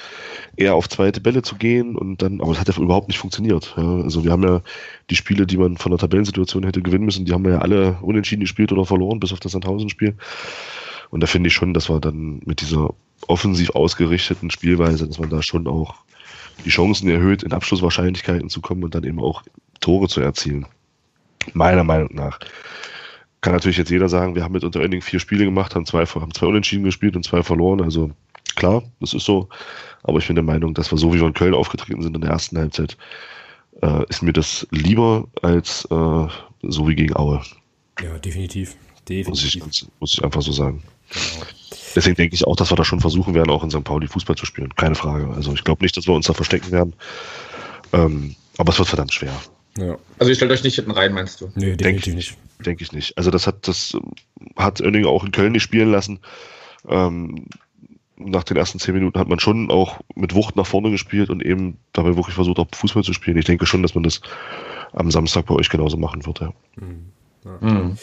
eher 0.55 0.75
auf 0.75 0.87
zweite 0.87 1.19
Bälle 1.19 1.41
zu 1.41 1.55
gehen 1.55 1.95
und 1.95 2.21
dann, 2.21 2.41
aber 2.41 2.51
es 2.51 2.59
hat 2.59 2.67
ja 2.67 2.77
überhaupt 2.81 3.07
nicht 3.07 3.17
funktioniert. 3.17 3.73
Ja. 3.75 4.01
Also 4.01 4.23
wir 4.23 4.31
haben 4.31 4.43
ja 4.43 4.61
die 5.09 5.15
Spiele, 5.15 5.47
die 5.47 5.57
man 5.57 5.77
von 5.77 5.91
der 5.91 5.99
Tabellensituation 5.99 6.63
hätte 6.63 6.81
gewinnen 6.81 7.05
müssen, 7.05 7.25
die 7.25 7.33
haben 7.33 7.43
wir 7.43 7.53
ja 7.53 7.59
alle 7.59 7.97
unentschieden 8.01 8.41
gespielt 8.41 8.71
oder 8.71 8.85
verloren, 8.85 9.19
bis 9.19 9.33
auf 9.33 9.39
das 9.39 9.53
Sandhausen-Spiel. 9.53 10.15
Und 11.09 11.21
da 11.21 11.27
finde 11.27 11.47
ich 11.47 11.53
schon, 11.53 11.73
dass 11.73 11.89
wir 11.89 11.99
dann 11.99 12.41
mit 12.45 12.61
dieser 12.61 12.93
offensiv 13.27 13.71
ausgerichteten 13.71 14.51
Spielweise, 14.51 15.07
dass 15.07 15.19
man 15.19 15.29
da 15.29 15.41
schon 15.41 15.67
auch 15.67 15.95
die 16.65 16.69
Chancen 16.69 17.09
erhöht, 17.09 17.43
in 17.43 17.53
Abschlusswahrscheinlichkeiten 17.53 18.49
zu 18.49 18.61
kommen 18.61 18.83
und 18.83 18.93
dann 18.93 19.03
eben 19.03 19.19
auch 19.19 19.43
Tore 19.79 20.07
zu 20.07 20.21
erzielen. 20.21 20.65
Meiner 21.53 21.83
Meinung 21.83 22.13
nach. 22.13 22.39
Kann 23.41 23.53
natürlich 23.53 23.77
jetzt 23.77 23.91
jeder 23.91 24.09
sagen, 24.09 24.35
wir 24.35 24.43
haben 24.43 24.53
mit 24.53 24.63
unter 24.63 24.81
Ending 24.81 25.01
vier 25.01 25.19
Spiele 25.19 25.45
gemacht, 25.45 25.75
haben 25.75 25.85
zwei, 25.85 26.05
haben 26.05 26.33
zwei 26.33 26.47
Unentschieden 26.47 26.83
gespielt 26.83 27.15
und 27.15 27.23
zwei 27.23 27.43
verloren. 27.43 27.81
Also 27.81 28.11
klar, 28.55 28.83
das 28.99 29.13
ist 29.13 29.25
so. 29.25 29.49
Aber 30.03 30.19
ich 30.19 30.27
bin 30.27 30.35
der 30.35 30.43
Meinung, 30.43 30.73
dass 30.73 30.91
wir 30.91 30.97
so 30.97 31.13
wie 31.13 31.19
wir 31.19 31.27
in 31.27 31.33
Köln 31.33 31.53
aufgetreten 31.53 32.01
sind 32.01 32.15
in 32.15 32.21
der 32.21 32.31
ersten 32.31 32.57
Halbzeit, 32.57 32.97
äh, 33.81 34.03
ist 34.09 34.23
mir 34.23 34.33
das 34.33 34.67
lieber 34.71 35.27
als 35.41 35.85
äh, 35.85 36.27
so 36.63 36.87
wie 36.87 36.95
gegen 36.95 37.15
Aue. 37.15 37.41
Ja, 38.01 38.17
definitiv. 38.17 38.75
definitiv. 39.07 39.27
Muss, 39.27 39.43
ich, 39.43 39.85
muss 39.99 40.13
ich 40.13 40.23
einfach 40.23 40.41
so 40.41 40.51
sagen. 40.51 40.83
Genau. 41.11 41.45
Deswegen 41.95 42.15
denke 42.15 42.35
ich 42.35 42.45
auch, 42.45 42.55
dass 42.55 42.71
wir 42.71 42.75
da 42.75 42.83
schon 42.83 42.99
versuchen 42.99 43.33
werden, 43.33 43.49
auch 43.49 43.63
in 43.63 43.71
St. 43.71 43.83
Pauli 43.83 44.07
Fußball 44.07 44.35
zu 44.35 44.45
spielen. 44.45 44.75
Keine 44.75 44.95
Frage. 44.95 45.33
Also 45.33 45.53
ich 45.53 45.63
glaube 45.63 45.83
nicht, 45.83 45.97
dass 45.97 46.05
wir 46.05 46.13
uns 46.13 46.27
da 46.27 46.33
verstecken 46.33 46.71
werden. 46.71 46.93
Ähm, 47.93 48.35
aber 48.57 48.71
es 48.71 48.77
wird 48.77 48.87
verdammt 48.87 49.13
schwer. 49.13 49.33
Ja. 49.77 49.97
Also 50.19 50.29
ihr 50.29 50.35
stellt 50.35 50.51
euch 50.51 50.63
nicht 50.63 50.75
hinten 50.75 50.91
rein, 50.91 51.13
meinst 51.13 51.41
du? 51.41 51.51
Nee, 51.55 51.75
denke 51.75 52.09
ich 52.09 52.15
nicht. 52.15 52.37
Denke 52.65 52.83
ich 52.83 52.91
nicht. 52.91 53.17
Also 53.17 53.31
das 53.31 53.45
hat 53.47 53.67
das 53.67 53.95
hat 54.55 54.81
Oenning 54.81 55.05
auch 55.05 55.23
in 55.23 55.31
Köln 55.31 55.51
nicht 55.51 55.63
spielen 55.63 55.91
lassen. 55.91 56.19
Ähm, 56.87 57.45
nach 58.17 58.43
den 58.43 58.57
ersten 58.57 58.79
zehn 58.79 58.95
Minuten 58.95 59.19
hat 59.19 59.27
man 59.27 59.39
schon 59.39 59.69
auch 59.69 59.99
mit 60.15 60.33
Wucht 60.33 60.55
nach 60.55 60.65
vorne 60.65 60.89
gespielt 60.89 61.29
und 61.29 61.45
eben 61.45 61.77
dabei 61.93 62.15
wirklich 62.15 62.33
versucht, 62.35 62.57
auch 62.57 62.67
Fußball 62.73 63.03
zu 63.03 63.13
spielen. 63.13 63.37
Ich 63.37 63.45
denke 63.45 63.67
schon, 63.67 63.83
dass 63.83 63.93
man 63.93 64.03
das 64.03 64.21
am 64.93 65.11
Samstag 65.11 65.45
bei 65.45 65.53
euch 65.53 65.69
genauso 65.69 65.97
machen 65.97 66.25
wird. 66.25 66.39
Ja. 66.39 66.53
Mhm. 66.77 67.11
Ja. 67.45 67.57
Mhm. 67.61 67.97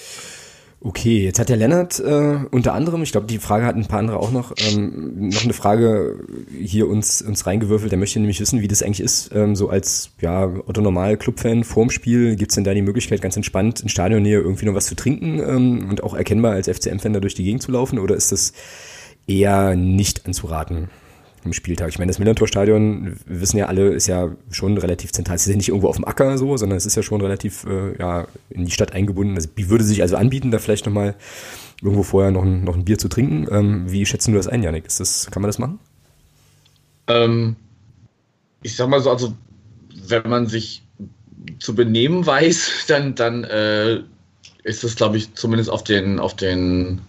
Okay, 0.87 1.25
jetzt 1.25 1.39
hat 1.39 1.49
der 1.49 1.57
Lennart 1.57 1.99
äh, 1.99 2.41
unter 2.51 2.75
anderem, 2.75 3.03
ich 3.03 3.11
glaube, 3.11 3.27
die 3.27 3.39
Frage 3.39 3.65
hat 3.65 3.75
ein 3.75 3.87
paar 3.87 4.01
andere 4.01 4.19
auch 4.19 4.31
noch, 4.31 4.53
ähm, 4.59 5.31
noch 5.31 5.43
eine 5.43 5.55
Frage 5.55 6.19
hier 6.61 6.91
uns, 6.91 7.23
uns 7.23 7.47
reingewürfelt. 7.47 7.91
Der 7.91 7.99
möchte 7.99 8.21
nämlich 8.21 8.39
wissen, 8.39 8.61
wie 8.61 8.69
das 8.69 8.83
eigentlich 8.83 9.01
ist, 9.01 9.31
ähm, 9.35 9.57
so 9.57 9.71
als 9.71 10.11
ja, 10.21 10.45
Otto 10.45 10.83
Normal 10.83 11.17
Clubfan 11.17 11.65
vorm 11.65 11.89
Spiel. 11.89 12.37
Gibt 12.37 12.51
es 12.51 12.57
denn 12.57 12.65
da 12.65 12.75
die 12.75 12.83
Möglichkeit, 12.83 13.23
ganz 13.23 13.35
entspannt 13.35 13.81
in 13.81 13.89
Stadionnähe 13.89 14.41
irgendwie 14.41 14.67
noch 14.67 14.75
was 14.75 14.85
zu 14.85 14.95
trinken 14.95 15.41
ähm, 15.41 15.89
und 15.89 16.03
auch 16.03 16.13
erkennbar 16.13 16.53
als 16.53 16.69
FCM-Fan 16.69 17.15
da 17.15 17.21
durch 17.21 17.35
die 17.35 17.45
Gegend 17.45 17.63
zu 17.63 17.73
laufen? 17.73 17.99
Oder 17.99 18.15
ist 18.15 18.31
das 18.31 18.53
eher 19.27 19.77
nicht 19.77 20.27
anzuraten? 20.27 20.91
Am 21.45 21.53
Spieltag. 21.53 21.89
Ich 21.89 21.99
meine, 21.99 22.11
das 22.11 22.19
Millantor-Stadion, 22.19 23.17
wissen 23.27 23.57
ja 23.59 23.67
alle, 23.67 23.91
ist 23.91 24.07
ja 24.07 24.31
schon 24.51 24.79
relativ 24.79 25.13
zentral. 25.13 25.37
Es 25.37 25.43
ist 25.43 25.51
ja 25.51 25.57
nicht 25.57 25.69
irgendwo 25.69 25.89
auf 25.89 25.97
dem 25.97 26.07
Acker 26.07 26.39
so, 26.39 26.57
sondern 26.57 26.77
es 26.77 26.87
ist 26.87 26.97
ja 26.97 27.03
schon 27.03 27.21
relativ 27.21 27.65
äh, 27.65 27.99
ja, 27.99 28.27
in 28.51 28.65
die 28.65 28.73
Stadt 28.73 28.93
eingebunden. 28.93 29.35
Also, 29.37 29.49
wie 29.57 29.69
würde 29.69 29.85
sich 29.85 30.03
also 30.03 30.17
anbieten, 30.17 30.51
da 30.51 30.59
vielleicht 30.59 30.87
nochmal 30.87 31.15
irgendwo 31.83 32.03
vorher 32.03 32.31
noch 32.31 32.43
ein, 32.43 32.65
noch 32.65 32.75
ein 32.75 32.85
Bier 32.85 32.99
zu 32.99 33.09
trinken? 33.09 33.47
Ähm, 33.51 33.91
wie 33.91 34.07
schätzen 34.07 34.33
du 34.33 34.39
das 34.39 34.49
ein, 34.49 34.63
Janik? 34.63 34.87
Ist 34.87 35.01
das, 35.01 35.31
kann 35.31 35.43
man 35.43 35.49
das 35.49 35.59
machen? 35.59 35.79
Ähm, 37.09 37.57
ich 38.63 38.77
sag 38.77 38.89
mal 38.89 39.01
so, 39.01 39.11
also 39.11 39.35
wenn 40.09 40.29
man 40.29 40.47
sich 40.47 40.83
zu 41.59 41.75
benehmen 41.75 42.27
weiß, 42.27 42.85
dann, 42.89 43.15
dann 43.15 43.45
äh, 43.45 44.01
ist 44.63 44.85
es, 44.85 44.97
glaube 44.97 45.19
ich, 45.19 45.35
zumindest 45.35 45.71
auf 45.71 45.85
den, 45.85 46.19
auf 46.19 46.35
den 46.35 47.01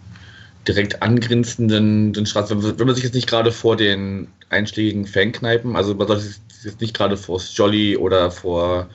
direkt 0.66 1.02
angrenzenden 1.02 2.12
den 2.12 2.26
Straßen, 2.26 2.78
wenn 2.78 2.86
man 2.86 2.94
sich 2.94 3.04
jetzt 3.04 3.14
nicht 3.14 3.28
gerade 3.28 3.52
vor 3.52 3.76
den 3.76 4.28
einschlägigen 4.50 5.06
Fankneipen, 5.06 5.76
also 5.76 5.94
man 5.94 6.06
sollte 6.06 6.22
sich 6.22 6.40
jetzt 6.64 6.80
nicht 6.80 6.96
gerade 6.96 7.16
vor 7.16 7.40
Jolly 7.40 7.96
oder 7.96 8.30
vor, 8.30 8.88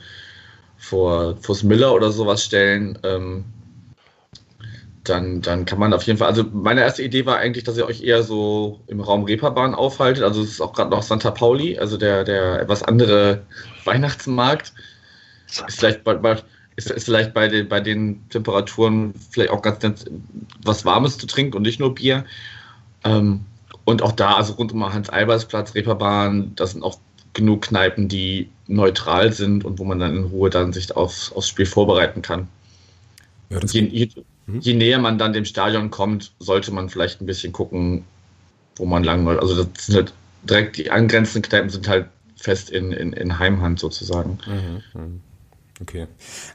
vor 0.76 1.36
vors 1.40 1.62
Miller 1.62 1.94
oder 1.94 2.10
sowas 2.10 2.44
stellen, 2.44 2.98
ähm, 3.02 3.44
dann, 5.04 5.40
dann 5.40 5.64
kann 5.64 5.80
man 5.80 5.92
auf 5.92 6.04
jeden 6.04 6.18
Fall, 6.18 6.28
also 6.28 6.44
meine 6.52 6.82
erste 6.82 7.02
Idee 7.02 7.26
war 7.26 7.38
eigentlich, 7.38 7.64
dass 7.64 7.76
ihr 7.76 7.86
euch 7.86 8.02
eher 8.02 8.22
so 8.22 8.80
im 8.86 9.00
Raum 9.00 9.24
Reeperbahn 9.24 9.74
aufhaltet, 9.74 10.22
also 10.22 10.42
es 10.42 10.50
ist 10.50 10.60
auch 10.60 10.72
gerade 10.74 10.90
noch 10.90 11.02
Santa 11.02 11.30
Pauli, 11.30 11.78
also 11.78 11.96
der, 11.96 12.24
der 12.24 12.60
etwas 12.60 12.82
andere 12.82 13.42
Weihnachtsmarkt. 13.84 14.72
Ist 15.48 15.64
vielleicht 15.78 16.04
bald, 16.04 16.22
bald 16.22 16.44
ist, 16.76 16.90
ist 16.90 17.04
vielleicht 17.04 17.34
bei 17.34 17.48
den, 17.48 17.68
bei 17.68 17.80
den 17.80 18.28
Temperaturen 18.30 19.14
vielleicht 19.30 19.50
auch 19.50 19.62
ganz 19.62 19.82
nett, 19.82 20.10
was 20.64 20.84
Warmes 20.84 21.18
zu 21.18 21.26
trinken 21.26 21.56
und 21.56 21.62
nicht 21.62 21.80
nur 21.80 21.94
Bier. 21.94 22.24
Ähm, 23.04 23.40
und 23.84 24.02
auch 24.02 24.12
da, 24.12 24.36
also 24.36 24.54
rund 24.54 24.72
um 24.72 24.92
Hans-Albers-Platz, 24.92 25.74
Reeperbahn, 25.74 26.54
das 26.54 26.72
sind 26.72 26.82
auch 26.82 26.98
genug 27.34 27.62
Kneipen, 27.62 28.08
die 28.08 28.48
neutral 28.68 29.32
sind 29.32 29.64
und 29.64 29.78
wo 29.78 29.84
man 29.84 29.98
dann 29.98 30.16
in 30.16 30.24
Ruhe 30.24 30.50
dann 30.50 30.72
sich 30.72 30.94
aufs, 30.94 31.32
aufs 31.32 31.48
Spiel 31.48 31.66
vorbereiten 31.66 32.22
kann. 32.22 32.48
Ja, 33.50 33.58
je, 33.64 33.80
je, 33.86 34.08
mhm. 34.46 34.60
je, 34.60 34.74
näher 34.74 34.98
man 34.98 35.18
dann 35.18 35.32
dem 35.32 35.44
Stadion 35.44 35.90
kommt, 35.90 36.32
sollte 36.38 36.72
man 36.72 36.88
vielleicht 36.88 37.20
ein 37.20 37.26
bisschen 37.26 37.52
gucken, 37.52 38.04
wo 38.76 38.86
man 38.86 39.04
lang 39.04 39.26
will. 39.26 39.38
Also 39.38 39.64
das 39.64 39.86
sind 39.86 39.96
halt 39.96 40.12
direkt 40.44 40.76
die 40.76 40.90
angrenzenden 40.90 41.48
Kneipen 41.48 41.70
sind 41.70 41.88
halt 41.88 42.06
fest 42.36 42.70
in, 42.70 42.92
in, 42.92 43.12
in 43.12 43.38
Heimhand 43.38 43.78
sozusagen. 43.78 44.38
Mhm. 44.94 45.20
Okay. 45.82 46.06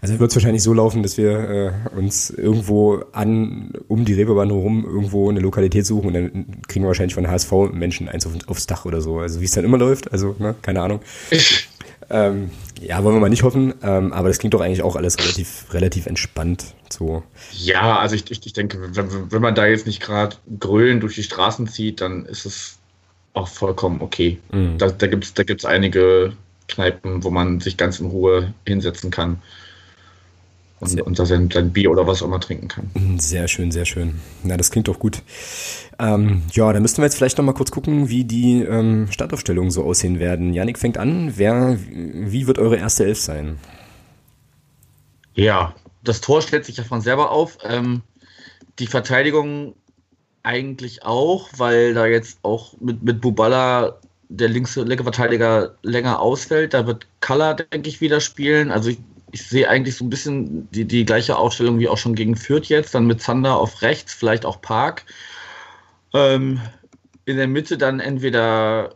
Also 0.02 0.20
wird 0.20 0.32
es 0.32 0.36
wahrscheinlich 0.36 0.64
so 0.64 0.74
laufen, 0.74 1.04
dass 1.04 1.18
wir 1.18 1.84
äh, 1.94 1.98
uns 1.98 2.30
irgendwo 2.30 3.04
an, 3.12 3.74
um 3.88 4.06
die 4.06 4.14
Reeperbahn 4.14 4.50
herum 4.50 4.86
irgendwo 4.86 5.30
eine 5.30 5.42
Lokalität 5.42 5.86
suchen 5.86 6.08
und 6.08 6.14
dann 6.14 6.62
kriegen 6.68 6.86
wir 6.86 6.88
wahrscheinlich 6.88 7.14
von 7.14 7.28
HSV 7.28 7.52
Menschen 7.74 8.08
eins 8.08 8.26
auf, 8.26 8.34
aufs 8.48 8.68
Dach 8.68 8.86
oder 8.86 9.02
so. 9.02 9.20
Also 9.20 9.42
wie 9.42 9.46
es 9.46 9.52
dann 9.52 9.66
immer 9.66 9.78
läuft, 9.78 10.12
also 10.12 10.36
ne, 10.40 10.56
keine 10.62 10.82
Ahnung. 10.82 11.02
ähm, 12.10 12.52
ja, 12.80 13.04
wollen 13.04 13.16
wir 13.16 13.20
mal 13.20 13.30
nicht 13.30 13.44
hoffen, 13.44 13.74
ähm, 13.84 14.14
aber 14.14 14.30
das 14.30 14.40
klingt 14.40 14.54
doch 14.54 14.62
eigentlich 14.62 14.82
auch 14.82 14.96
alles 14.96 15.20
relativ, 15.20 15.66
relativ 15.72 16.06
entspannt. 16.06 16.74
So. 16.90 17.24
Ja, 17.52 18.00
also 18.00 18.16
ich, 18.16 18.32
ich, 18.32 18.46
ich 18.46 18.54
denke, 18.54 18.80
wenn, 18.96 19.32
wenn 19.32 19.42
man 19.42 19.56
da 19.56 19.66
jetzt 19.66 19.88
nicht 19.88 20.02
gerade 20.02 20.38
grölen 20.60 21.02
durch 21.02 21.16
die 21.16 21.24
Straßen 21.24 21.68
zieht, 21.68 22.00
dann 22.00 22.26
ist 22.26 22.46
es 22.46 22.78
auch 23.34 23.50
vollkommen 23.50 24.02
okay. 24.02 24.40
Mhm. 24.52 24.78
Da, 24.78 24.90
da 24.90 25.08
gibt 25.08 25.26
es 25.26 25.34
da 25.34 25.44
gibt's 25.44 25.66
einige 25.66 26.34
Kneipen, 26.68 27.24
wo 27.24 27.30
man 27.30 27.60
sich 27.60 27.78
ganz 27.78 28.00
in 28.00 28.08
Ruhe 28.08 28.54
hinsetzen 28.66 29.12
kann 29.12 29.42
und, 30.80 31.02
und 31.02 31.18
da 31.18 31.26
sein, 31.26 31.50
sein, 31.52 31.72
Bier 31.72 31.90
oder 31.90 32.06
was 32.06 32.22
auch 32.22 32.28
immer 32.28 32.40
trinken 32.40 32.68
kann. 32.68 32.92
Mhm, 32.94 33.20
sehr 33.20 33.48
schön, 33.48 33.72
sehr 33.72 33.86
schön. 33.86 34.20
Na, 34.44 34.58
das 34.58 34.70
klingt 34.70 34.88
doch 34.88 35.00
gut. 35.00 35.24
Ähm, 35.98 36.44
ja, 36.52 36.72
dann 36.72 36.82
müssten 36.84 37.00
wir 37.00 37.06
jetzt 37.06 37.16
vielleicht 37.16 37.38
noch 37.38 37.46
mal 37.46 37.54
kurz 37.54 37.72
gucken, 37.72 38.10
wie 38.10 38.26
die 38.26 38.62
ähm, 38.62 39.08
Startaufstellungen 39.10 39.72
so 39.72 39.84
aussehen 39.84 40.20
werden. 40.20 40.54
Janik 40.54 40.78
fängt 40.78 40.98
an. 40.98 41.34
Wer, 41.36 41.78
wie 41.80 42.46
wird 42.46 42.60
eure 42.60 42.78
erste 42.78 43.06
Elf 43.06 43.20
sein? 43.20 43.58
Ja, 45.34 45.74
das 46.04 46.22
Tor 46.22 46.42
stellt 46.42 46.66
sich 46.66 46.78
ja 46.78 46.84
von 46.84 47.02
selber 47.02 47.32
auf. 47.32 47.58
Ähm, 47.64 48.02
die 48.78 48.88
Verteidigung 48.88 49.74
eigentlich 50.44 51.04
auch, 51.04 51.50
weil 51.58 51.96
da 51.96 52.06
jetzt 52.06 52.40
auch 52.44 52.74
mit, 52.80 53.02
mit 53.02 53.20
Bubala 53.20 54.00
der 54.30 54.50
linke, 54.50 54.82
linke 54.84 55.04
Verteidiger 55.04 55.76
länger 55.84 56.20
ausfällt. 56.20 56.74
Da 56.74 56.86
wird 56.88 57.08
Kalla, 57.22 57.54
denke 57.54 57.90
ich, 57.90 58.02
wieder 58.02 58.20
spielen. 58.20 58.72
Also 58.72 58.90
ich, 58.90 59.00
ich 59.32 59.48
sehe 59.48 59.70
eigentlich 59.70 59.96
so 59.96 60.06
ein 60.06 60.10
bisschen 60.10 60.70
die, 60.72 60.86
die 60.86 61.06
gleiche 61.06 61.38
Aufstellung 61.38 61.80
wie 61.80 61.88
auch 61.88 61.98
schon 61.98 62.16
gegen 62.16 62.36
Fürth 62.36 62.68
jetzt. 62.68 62.94
Dann 62.94 63.08
mit 63.08 63.22
Zander 63.22 63.58
auf 63.58 63.82
rechts, 63.82 64.14
vielleicht 64.14 64.46
auch 64.46 64.62
Park. 64.62 65.06
Ähm, 66.14 66.60
in 67.26 67.38
der 67.38 67.48
Mitte 67.48 67.78
dann 67.78 68.00
entweder 68.00 68.96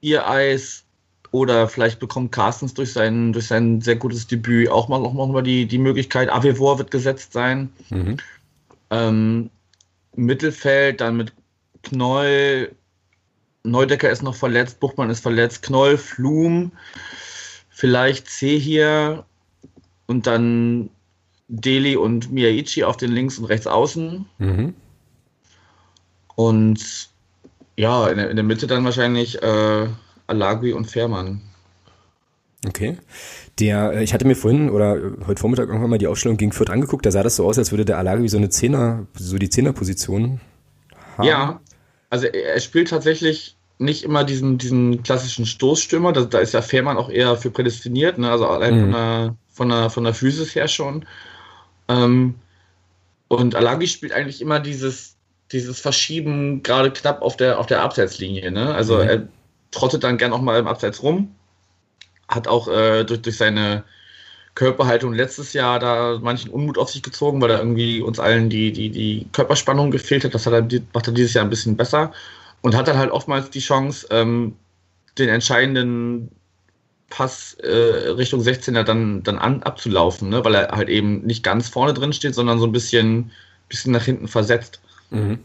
ihr 0.00 0.28
Eis 0.28 0.84
oder 1.30 1.68
vielleicht 1.68 1.98
bekommt 2.00 2.32
Carstens 2.32 2.74
durch 2.74 2.92
sein, 2.92 3.32
durch 3.32 3.46
sein 3.46 3.80
sehr 3.80 3.96
gutes 3.96 4.26
Debüt 4.26 4.68
auch 4.70 4.88
mal 4.88 4.98
noch, 5.00 5.12
mal 5.12 5.42
die, 5.42 5.66
die 5.66 5.78
Möglichkeit. 5.78 6.30
Avevor 6.30 6.78
wird 6.78 6.90
gesetzt 6.90 7.32
sein. 7.32 7.70
Mhm. 7.90 8.16
Ähm, 8.90 9.50
Mittelfeld 10.14 11.00
dann 11.00 11.16
mit 11.16 11.32
Knoll, 11.82 12.72
Neudecker 13.64 14.10
ist 14.10 14.22
noch 14.22 14.34
verletzt, 14.34 14.80
Buchmann 14.80 15.10
ist 15.10 15.20
verletzt, 15.20 15.62
Knoll, 15.62 15.98
Flum, 15.98 16.72
vielleicht 17.68 18.28
C 18.28 18.58
hier 18.58 19.24
und 20.06 20.26
dann 20.26 20.90
Deli 21.48 21.96
und 21.96 22.30
Miyaichi 22.30 22.84
auf 22.84 22.96
den 22.96 23.12
Links- 23.12 23.38
und 23.38 23.46
Rechtsaußen. 23.46 24.26
Mhm. 24.38 24.74
Und 26.36 27.08
ja, 27.76 28.08
in 28.08 28.16
der, 28.18 28.30
in 28.30 28.36
der, 28.36 28.44
Mitte 28.44 28.66
dann 28.66 28.84
wahrscheinlich 28.84 29.42
äh, 29.42 29.86
Alagui 30.26 30.72
und 30.72 30.86
Fährmann. 30.86 31.40
Okay. 32.66 32.98
Der, 33.58 33.92
äh, 33.94 34.04
ich 34.04 34.12
hatte 34.12 34.26
mir 34.26 34.36
vorhin 34.36 34.70
oder 34.70 35.00
heute 35.26 35.40
Vormittag 35.40 35.68
irgendwann 35.68 35.90
mal 35.90 35.98
die 35.98 36.06
Aufstellung 36.06 36.36
gegen 36.36 36.52
Fürth 36.52 36.70
angeguckt, 36.70 37.06
da 37.06 37.10
sah 37.10 37.22
das 37.22 37.36
so 37.36 37.46
aus, 37.46 37.58
als 37.58 37.70
würde 37.70 37.84
der 37.84 37.98
Alagui 37.98 38.28
so 38.28 38.36
eine 38.36 38.50
Zehner, 38.50 39.06
so 39.14 39.38
die 39.38 39.50
Zehnerposition 39.50 40.40
haben. 41.16 41.26
Ja, 41.26 41.60
also 42.10 42.26
er 42.26 42.60
spielt 42.60 42.88
tatsächlich 42.88 43.56
nicht 43.78 44.02
immer 44.02 44.24
diesen, 44.24 44.58
diesen 44.58 45.02
klassischen 45.02 45.46
Stoßstürmer, 45.46 46.12
da, 46.12 46.22
da 46.22 46.38
ist 46.40 46.52
ja 46.52 46.62
Fährmann 46.62 46.96
auch 46.96 47.10
eher 47.10 47.36
für 47.36 47.50
prädestiniert, 47.50 48.18
ne? 48.18 48.30
also 48.30 48.46
allein 48.46 48.74
mhm. 48.74 48.80
von, 48.80 48.92
der, 48.92 49.36
von, 49.52 49.68
der, 49.68 49.90
von 49.90 50.04
der 50.04 50.14
Physis 50.14 50.54
her 50.54 50.68
schon. 50.68 51.06
Ähm, 51.88 52.34
und 53.28 53.54
Alagi 53.54 53.86
spielt 53.86 54.12
eigentlich 54.12 54.40
immer 54.40 54.58
dieses, 54.58 55.16
dieses 55.52 55.80
Verschieben 55.80 56.62
gerade 56.62 56.90
knapp 56.90 57.22
auf 57.22 57.36
der, 57.36 57.58
auf 57.58 57.66
der 57.66 57.82
Abseitslinie. 57.82 58.50
Ne? 58.50 58.74
Also 58.74 58.96
mhm. 58.96 59.08
er 59.08 59.28
trottet 59.70 60.02
dann 60.02 60.18
gern 60.18 60.32
auch 60.32 60.40
mal 60.40 60.58
im 60.58 60.66
Abseits 60.66 61.02
rum, 61.02 61.34
hat 62.26 62.48
auch 62.48 62.68
äh, 62.68 63.04
durch, 63.04 63.22
durch 63.22 63.36
seine 63.36 63.84
Körperhaltung 64.58 65.12
letztes 65.12 65.52
Jahr 65.52 65.78
da 65.78 66.18
manchen 66.20 66.50
Unmut 66.50 66.78
auf 66.78 66.90
sich 66.90 67.04
gezogen, 67.04 67.40
weil 67.40 67.48
da 67.48 67.58
irgendwie 67.58 68.00
uns 68.00 68.18
allen 68.18 68.50
die, 68.50 68.72
die, 68.72 68.90
die 68.90 69.28
Körperspannung 69.32 69.92
gefehlt 69.92 70.24
hat. 70.24 70.34
Das 70.34 70.46
hat 70.46 70.52
er, 70.52 70.80
macht 70.92 71.06
er 71.06 71.12
dieses 71.12 71.32
Jahr 71.34 71.44
ein 71.44 71.50
bisschen 71.50 71.76
besser 71.76 72.10
und 72.60 72.74
hat 72.74 72.88
dann 72.88 72.98
halt 72.98 73.12
oftmals 73.12 73.50
die 73.50 73.60
Chance, 73.60 74.08
ähm, 74.10 74.56
den 75.16 75.28
entscheidenden 75.28 76.32
Pass 77.08 77.54
äh, 77.62 77.68
Richtung 77.68 78.40
16er 78.40 78.82
dann, 78.82 79.22
dann 79.22 79.38
an, 79.38 79.62
abzulaufen, 79.62 80.28
ne? 80.28 80.44
weil 80.44 80.56
er 80.56 80.72
halt 80.72 80.88
eben 80.88 81.24
nicht 81.24 81.44
ganz 81.44 81.68
vorne 81.68 81.94
drin 81.94 82.12
steht, 82.12 82.34
sondern 82.34 82.58
so 82.58 82.66
ein 82.66 82.72
bisschen, 82.72 83.30
bisschen 83.68 83.92
nach 83.92 84.04
hinten 84.04 84.26
versetzt. 84.26 84.80
Mhm. 85.10 85.38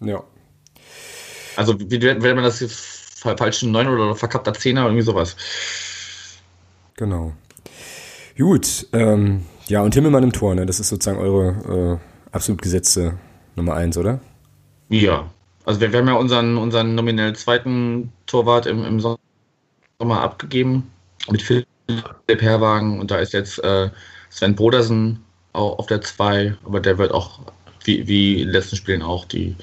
Ja. 0.00 0.24
Also, 1.54 1.78
wie 1.78 2.02
wäre 2.02 2.34
man 2.34 2.42
das 2.42 2.58
jetzt 2.58 3.20
falschen 3.20 3.70
9 3.70 3.86
oder 3.86 4.16
verkappter 4.16 4.50
10er, 4.50 4.86
irgendwie 4.86 5.02
sowas. 5.02 5.36
Genau. 6.96 7.32
Gut, 8.36 8.86
ähm, 8.92 9.42
ja, 9.68 9.82
und 9.82 9.94
Himmelmann 9.94 10.24
im 10.24 10.32
Tor, 10.32 10.54
ne? 10.54 10.66
Das 10.66 10.80
ist 10.80 10.88
sozusagen 10.88 11.18
eure 11.18 12.00
äh, 12.00 12.34
absolut 12.34 12.60
gesetzte 12.62 13.16
Nummer 13.54 13.74
1, 13.74 13.96
oder? 13.96 14.20
Ja. 14.88 15.30
Also 15.64 15.80
wir, 15.80 15.92
wir, 15.92 16.00
haben 16.00 16.08
ja 16.08 16.14
unseren, 16.14 16.56
unseren 16.58 16.94
nominell 16.94 17.34
zweiten 17.36 18.12
Torwart 18.26 18.66
im, 18.66 18.84
im 18.84 19.00
Sommer 19.00 20.20
abgegeben 20.20 20.90
mit 21.30 21.40
Philipp 21.40 21.66
Herwagen 22.28 23.00
und 23.00 23.10
da 23.10 23.16
ist 23.16 23.32
jetzt 23.32 23.62
äh, 23.64 23.88
Sven 24.28 24.54
Brodersen 24.54 25.20
auch 25.54 25.78
auf 25.78 25.86
der 25.86 26.02
2, 26.02 26.56
aber 26.64 26.80
der 26.80 26.98
wird 26.98 27.12
auch 27.12 27.40
wie, 27.84 28.06
wie 28.06 28.40
in 28.40 28.48
den 28.48 28.52
letzten 28.52 28.76
Spielen 28.76 29.02
auch 29.02 29.24
die, 29.24 29.56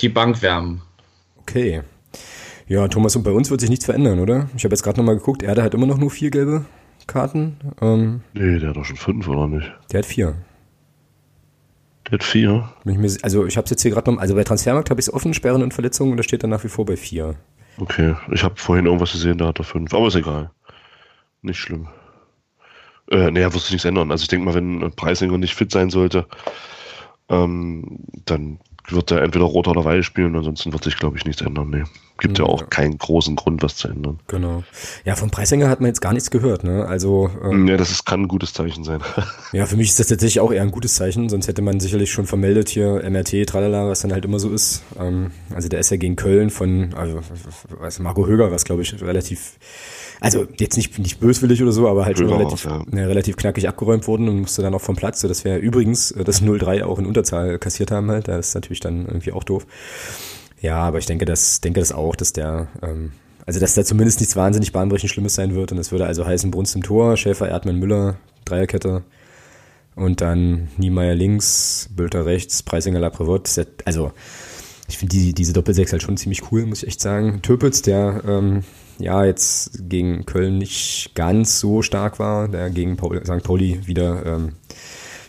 die 0.00 0.08
Bank 0.08 0.40
wärmen. 0.42 0.82
Okay. 1.40 1.82
Ja, 2.68 2.86
Thomas, 2.86 3.16
und 3.16 3.24
bei 3.24 3.32
uns 3.32 3.50
wird 3.50 3.60
sich 3.60 3.70
nichts 3.70 3.86
verändern, 3.86 4.20
oder? 4.20 4.48
Ich 4.56 4.64
habe 4.64 4.72
jetzt 4.72 4.82
gerade 4.82 4.98
nochmal 4.98 5.16
geguckt, 5.16 5.42
er 5.42 5.60
hat 5.62 5.74
immer 5.74 5.86
noch 5.86 5.98
nur 5.98 6.10
vier 6.10 6.30
gelbe 6.30 6.64
Karten. 7.06 7.56
Ähm, 7.80 8.20
nee, 8.32 8.58
der 8.58 8.70
hat 8.70 8.76
doch 8.76 8.84
schon 8.84 8.96
fünf, 8.96 9.28
oder 9.28 9.46
nicht? 9.46 9.70
Der 9.92 9.98
hat 9.98 10.06
vier. 10.06 10.34
Der 12.06 12.12
hat 12.12 12.24
vier? 12.24 12.70
also 13.22 13.46
ich 13.46 13.56
habe 13.56 13.64
es 13.64 13.70
jetzt 13.70 13.82
hier 13.82 13.90
gerade 13.90 14.12
noch, 14.12 14.20
also 14.20 14.34
bei 14.34 14.44
Transfermarkt 14.44 14.90
habe 14.90 15.00
ich 15.00 15.08
es 15.08 15.14
offen, 15.14 15.34
Sperren 15.34 15.62
und 15.62 15.72
Verletzungen 15.72 16.10
und 16.10 16.16
da 16.18 16.22
steht 16.22 16.42
dann 16.42 16.50
nach 16.50 16.64
wie 16.64 16.68
vor 16.68 16.84
bei 16.84 16.96
vier. 16.96 17.36
Okay, 17.78 18.14
ich 18.32 18.44
habe 18.44 18.56
vorhin 18.56 18.86
irgendwas 18.86 19.12
gesehen, 19.12 19.38
da 19.38 19.48
hat 19.48 19.58
er 19.58 19.64
fünf, 19.64 19.92
aber 19.94 20.08
ist 20.08 20.14
egal. 20.14 20.50
Nicht 21.42 21.58
schlimm. 21.58 21.88
Äh, 23.10 23.30
naja, 23.30 23.52
wird 23.52 23.62
sich 23.62 23.72
nichts 23.72 23.84
ändern. 23.84 24.10
Also 24.10 24.22
ich 24.22 24.28
denke 24.28 24.46
mal, 24.46 24.54
wenn 24.54 24.92
Preisinger 24.92 25.38
nicht 25.38 25.54
fit 25.54 25.70
sein 25.70 25.90
sollte, 25.90 26.26
ähm, 27.28 28.00
dann 28.24 28.60
wird 28.88 29.10
er 29.10 29.22
entweder 29.22 29.44
rot 29.46 29.68
oder 29.68 29.84
weiß 29.84 30.04
spielen, 30.04 30.36
ansonsten 30.36 30.72
wird 30.72 30.84
sich, 30.84 30.96
glaube 30.96 31.16
ich, 31.16 31.24
nichts 31.24 31.42
ändern. 31.42 31.70
Nee. 31.70 31.84
Gibt 32.18 32.38
ja, 32.38 32.44
ja 32.44 32.50
auch 32.50 32.70
keinen 32.70 32.96
großen 32.96 33.34
Grund, 33.34 33.62
was 33.62 33.76
zu 33.76 33.88
ändern. 33.88 34.20
Genau. 34.28 34.62
Ja, 35.04 35.16
vom 35.16 35.30
Preisinger 35.30 35.68
hat 35.68 35.80
man 35.80 35.88
jetzt 35.88 36.00
gar 36.00 36.12
nichts 36.12 36.30
gehört, 36.30 36.62
ne? 36.62 36.86
Also. 36.86 37.28
Ähm, 37.42 37.66
ja, 37.66 37.76
das 37.76 37.90
ist, 37.90 38.06
kann 38.06 38.22
ein 38.22 38.28
gutes 38.28 38.52
Zeichen 38.52 38.84
sein. 38.84 39.00
ja, 39.52 39.66
für 39.66 39.76
mich 39.76 39.88
ist 39.88 39.98
das 39.98 40.06
tatsächlich 40.06 40.38
auch 40.40 40.52
eher 40.52 40.62
ein 40.62 40.70
gutes 40.70 40.94
Zeichen, 40.94 41.28
sonst 41.28 41.48
hätte 41.48 41.62
man 41.62 41.80
sicherlich 41.80 42.12
schon 42.12 42.26
vermeldet 42.26 42.68
hier 42.68 43.02
MRT, 43.08 43.48
tralala, 43.48 43.88
was 43.88 44.00
dann 44.00 44.12
halt 44.12 44.24
immer 44.24 44.38
so 44.38 44.50
ist. 44.50 44.84
Ähm, 44.98 45.32
also 45.52 45.68
der 45.68 45.80
ist 45.80 45.90
ja 45.90 45.96
gegen 45.96 46.14
Köln 46.14 46.50
von, 46.50 46.94
also, 46.94 47.20
was, 47.80 47.98
Marco 47.98 48.26
Höger, 48.26 48.52
was 48.52 48.64
glaube 48.64 48.82
ich 48.82 49.02
relativ 49.02 49.58
also 50.20 50.46
jetzt 50.58 50.76
nicht, 50.76 50.98
nicht 50.98 51.20
böswillig 51.20 51.62
oder 51.62 51.72
so, 51.72 51.88
aber 51.88 52.04
halt 52.04 52.18
schon 52.18 52.30
relativ, 52.30 52.64
ja. 52.64 52.84
Ja, 52.92 53.06
relativ 53.06 53.36
knackig 53.36 53.68
abgeräumt 53.68 54.06
worden 54.06 54.28
und 54.28 54.40
musste 54.40 54.62
dann 54.62 54.74
auch 54.74 54.80
vom 54.80 54.96
Platz, 54.96 55.20
sodass 55.20 55.44
wir 55.44 55.58
übrigens 55.58 56.10
äh, 56.12 56.24
das 56.24 56.42
0-3 56.42 56.84
auch 56.84 56.98
in 56.98 57.06
Unterzahl 57.06 57.58
kassiert 57.58 57.90
haben 57.90 58.10
halt. 58.10 58.28
Das 58.28 58.48
ist 58.48 58.54
natürlich 58.54 58.80
dann 58.80 59.06
irgendwie 59.06 59.32
auch 59.32 59.44
doof. 59.44 59.66
Ja, 60.60 60.78
aber 60.78 60.98
ich 60.98 61.06
denke, 61.06 61.24
das, 61.24 61.60
denke 61.60 61.80
das 61.80 61.92
auch, 61.92 62.16
dass 62.16 62.32
der, 62.32 62.68
ähm, 62.82 63.12
also 63.44 63.60
dass 63.60 63.74
da 63.74 63.84
zumindest 63.84 64.20
nichts 64.20 64.36
wahnsinnig 64.36 64.72
bahnbrechend 64.72 65.10
Schlimmes 65.10 65.34
sein 65.34 65.54
wird. 65.54 65.72
Und 65.72 65.78
das 65.78 65.92
würde 65.92 66.06
also 66.06 66.24
heißen, 66.24 66.50
Brunst 66.50 66.74
im 66.74 66.82
Tor, 66.82 67.16
Schäfer, 67.16 67.48
Erdmann, 67.48 67.78
Müller, 67.78 68.16
Dreierkette. 68.44 69.02
Und 69.94 70.20
dann 70.20 70.68
Niemeyer 70.76 71.14
links, 71.14 71.88
Bülter 71.94 72.26
rechts, 72.26 72.62
Preisinger, 72.62 72.98
Laprevot. 72.98 73.48
Also, 73.84 74.12
ich 74.88 74.98
finde 74.98 75.16
die, 75.16 75.34
diese 75.34 75.52
Doppelsechs 75.52 75.92
halt 75.92 76.02
schon 76.02 76.16
ziemlich 76.16 76.50
cool, 76.50 76.66
muss 76.66 76.82
ich 76.82 76.88
echt 76.88 77.00
sagen. 77.00 77.42
Töpitz, 77.42 77.82
der 77.82 78.22
ähm, 78.26 78.64
ja 78.98 79.24
jetzt 79.24 79.88
gegen 79.88 80.26
Köln 80.26 80.58
nicht 80.58 81.12
ganz 81.14 81.60
so 81.60 81.82
stark 81.82 82.18
war, 82.18 82.48
der 82.48 82.70
gegen 82.70 82.96
Paul, 82.96 83.24
St. 83.24 83.42
Pauli 83.42 83.86
wieder 83.86 84.24
ähm, 84.24 84.52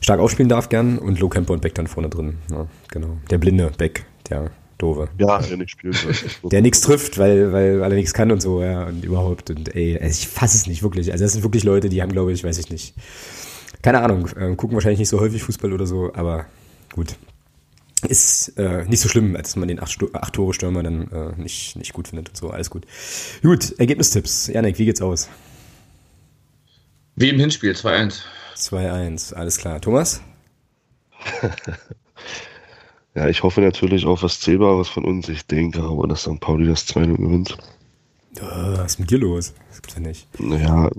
stark 0.01 0.19
aufspielen 0.19 0.49
darf 0.49 0.69
gern 0.69 0.97
und 0.97 1.19
Low 1.19 1.29
Camper 1.29 1.53
und 1.53 1.61
Beck 1.61 1.75
dann 1.75 1.87
vorne 1.87 2.09
drin. 2.09 2.37
Ja, 2.51 2.67
genau. 2.91 3.17
Der 3.29 3.37
blinde 3.37 3.71
Beck, 3.77 4.05
der 4.29 4.51
doofe. 4.77 5.09
Ja, 5.17 5.39
der 5.39 5.57
nicht 5.57 5.71
spielt. 5.71 5.97
der 6.43 6.61
nichts 6.61 6.81
trifft, 6.81 7.17
weil, 7.17 7.51
weil, 7.51 7.79
weil 7.79 7.91
er 7.91 7.95
nichts 7.95 8.13
kann 8.13 8.31
und 8.31 8.41
so, 8.41 8.61
ja, 8.61 8.85
und 8.85 9.03
überhaupt. 9.03 9.49
Und 9.49 9.75
ey, 9.75 9.97
also 9.99 10.09
ich 10.09 10.27
fasse 10.27 10.57
es 10.57 10.67
nicht 10.67 10.83
wirklich. 10.83 11.11
Also 11.11 11.23
das 11.23 11.33
sind 11.33 11.43
wirklich 11.43 11.63
Leute, 11.63 11.89
die 11.89 12.01
haben, 12.01 12.11
glaube 12.11 12.31
ich, 12.31 12.43
weiß 12.43 12.57
ich 12.57 12.69
nicht. 12.69 12.93
Keine 13.81 14.01
Ahnung, 14.01 14.27
äh, 14.35 14.55
gucken 14.55 14.75
wahrscheinlich 14.75 14.99
nicht 14.99 15.09
so 15.09 15.19
häufig 15.19 15.43
Fußball 15.43 15.71
oder 15.73 15.85
so, 15.85 16.11
aber 16.13 16.45
gut 16.93 17.15
ist 18.01 18.57
äh, 18.57 18.85
nicht 18.85 18.99
so 18.99 19.09
schlimm, 19.09 19.35
als 19.35 19.55
man 19.55 19.67
den 19.67 19.79
8-Tore-Stürmer 19.79 20.83
dann 20.83 21.11
äh, 21.11 21.41
nicht, 21.41 21.75
nicht 21.75 21.93
gut 21.93 22.09
findet 22.09 22.29
und 22.29 22.37
so. 22.37 22.49
Alles 22.49 22.69
gut. 22.69 22.85
Gut, 23.41 23.73
Ergebnistipps. 23.79 24.47
Janik, 24.47 24.77
wie 24.77 24.85
geht's 24.85 25.01
aus? 25.01 25.29
Wie 27.15 27.29
im 27.29 27.39
Hinspiel, 27.39 27.71
2-1. 27.71 28.21
2-1, 28.57 29.33
alles 29.33 29.57
klar. 29.57 29.79
Thomas? 29.81 30.21
ja, 33.15 33.27
ich 33.27 33.43
hoffe 33.43 33.61
natürlich 33.61 34.05
auf 34.05 34.23
was 34.23 34.39
Zählbares 34.39 34.89
von 34.89 35.05
uns. 35.05 35.29
Ich 35.29 35.45
denke 35.45 35.81
aber, 35.81 36.07
dass 36.07 36.21
St. 36.23 36.39
Pauli 36.39 36.67
das 36.67 36.87
2-0 36.87 37.17
gewinnt. 37.17 37.57
Oh, 38.41 38.77
was 38.77 38.93
ist 38.93 38.99
mit 38.99 39.11
dir 39.11 39.19
los? 39.19 39.53
Das 39.69 39.81
gibt's 39.81 39.95
ja 39.95 40.01
nicht. 40.01 40.27
Naja. 40.39 40.89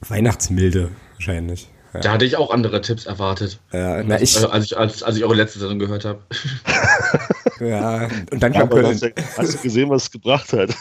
Weihnachtsmilde, 0.00 0.90
wahrscheinlich. 1.14 1.68
Ja. 1.94 2.00
Da 2.00 2.12
hatte 2.12 2.24
ich 2.24 2.36
auch 2.36 2.50
andere 2.50 2.80
Tipps 2.80 3.06
erwartet. 3.06 3.60
Ja, 3.72 4.02
na 4.02 4.20
ich, 4.20 4.34
also, 4.34 4.48
als, 4.50 4.64
ich, 4.64 4.76
als, 4.76 5.02
als 5.04 5.16
ich 5.16 5.22
eure 5.22 5.36
letzte 5.36 5.60
Saison 5.60 5.78
gehört 5.78 6.04
habe. 6.04 6.20
ja, 7.60 8.08
und 8.32 8.42
dann 8.42 8.52
kam 8.52 8.68
Köln. 8.68 8.86
Hast, 8.86 9.04
hast, 9.38 9.54
du 9.54 9.58
gesehen, 9.58 9.90
was 9.90 10.04
es 10.04 10.10
gebracht 10.10 10.52
hat? 10.52 10.74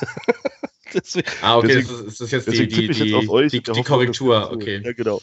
deswegen, 0.93 1.27
ah, 1.43 1.57
okay, 1.57 1.67
deswegen, 1.67 1.87
das, 1.87 1.99
ist, 1.99 2.07
das 2.07 2.21
ist 2.21 2.31
jetzt 2.31 2.51
die, 2.51 2.67
die, 2.67 2.87
die, 2.87 3.29
euch, 3.29 3.51
die, 3.51 3.61
die 3.61 3.83
Korrektur. 3.83 4.51
Okay. 4.51 4.81
Ja, 4.83 4.93
genau. 4.93 5.19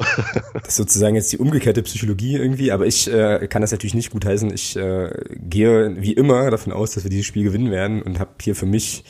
Das 0.55 0.69
ist 0.69 0.77
sozusagen 0.77 1.17
jetzt 1.17 1.33
die 1.33 1.39
umgekehrte 1.39 1.83
Psychologie 1.83 2.37
irgendwie, 2.37 2.71
aber 2.71 2.87
ich 2.87 3.13
äh, 3.13 3.49
kann 3.49 3.63
das 3.63 3.73
natürlich 3.73 3.95
nicht 3.95 4.11
gut 4.11 4.25
heißen. 4.25 4.53
Ich 4.55 4.77
äh, 4.77 5.11
gehe 5.35 5.97
wie 6.01 6.13
immer 6.13 6.53
davon 6.53 6.73
aus, 6.73 6.93
dass 6.93 7.03
wir 7.03 7.11
dieses 7.11 7.27
Spiel 7.27 7.43
gewinnen 7.43 7.73
werden 7.73 8.03
und 8.03 8.21
habe 8.21 8.31
hier 8.41 8.55
für 8.55 8.67
mich 8.67 9.03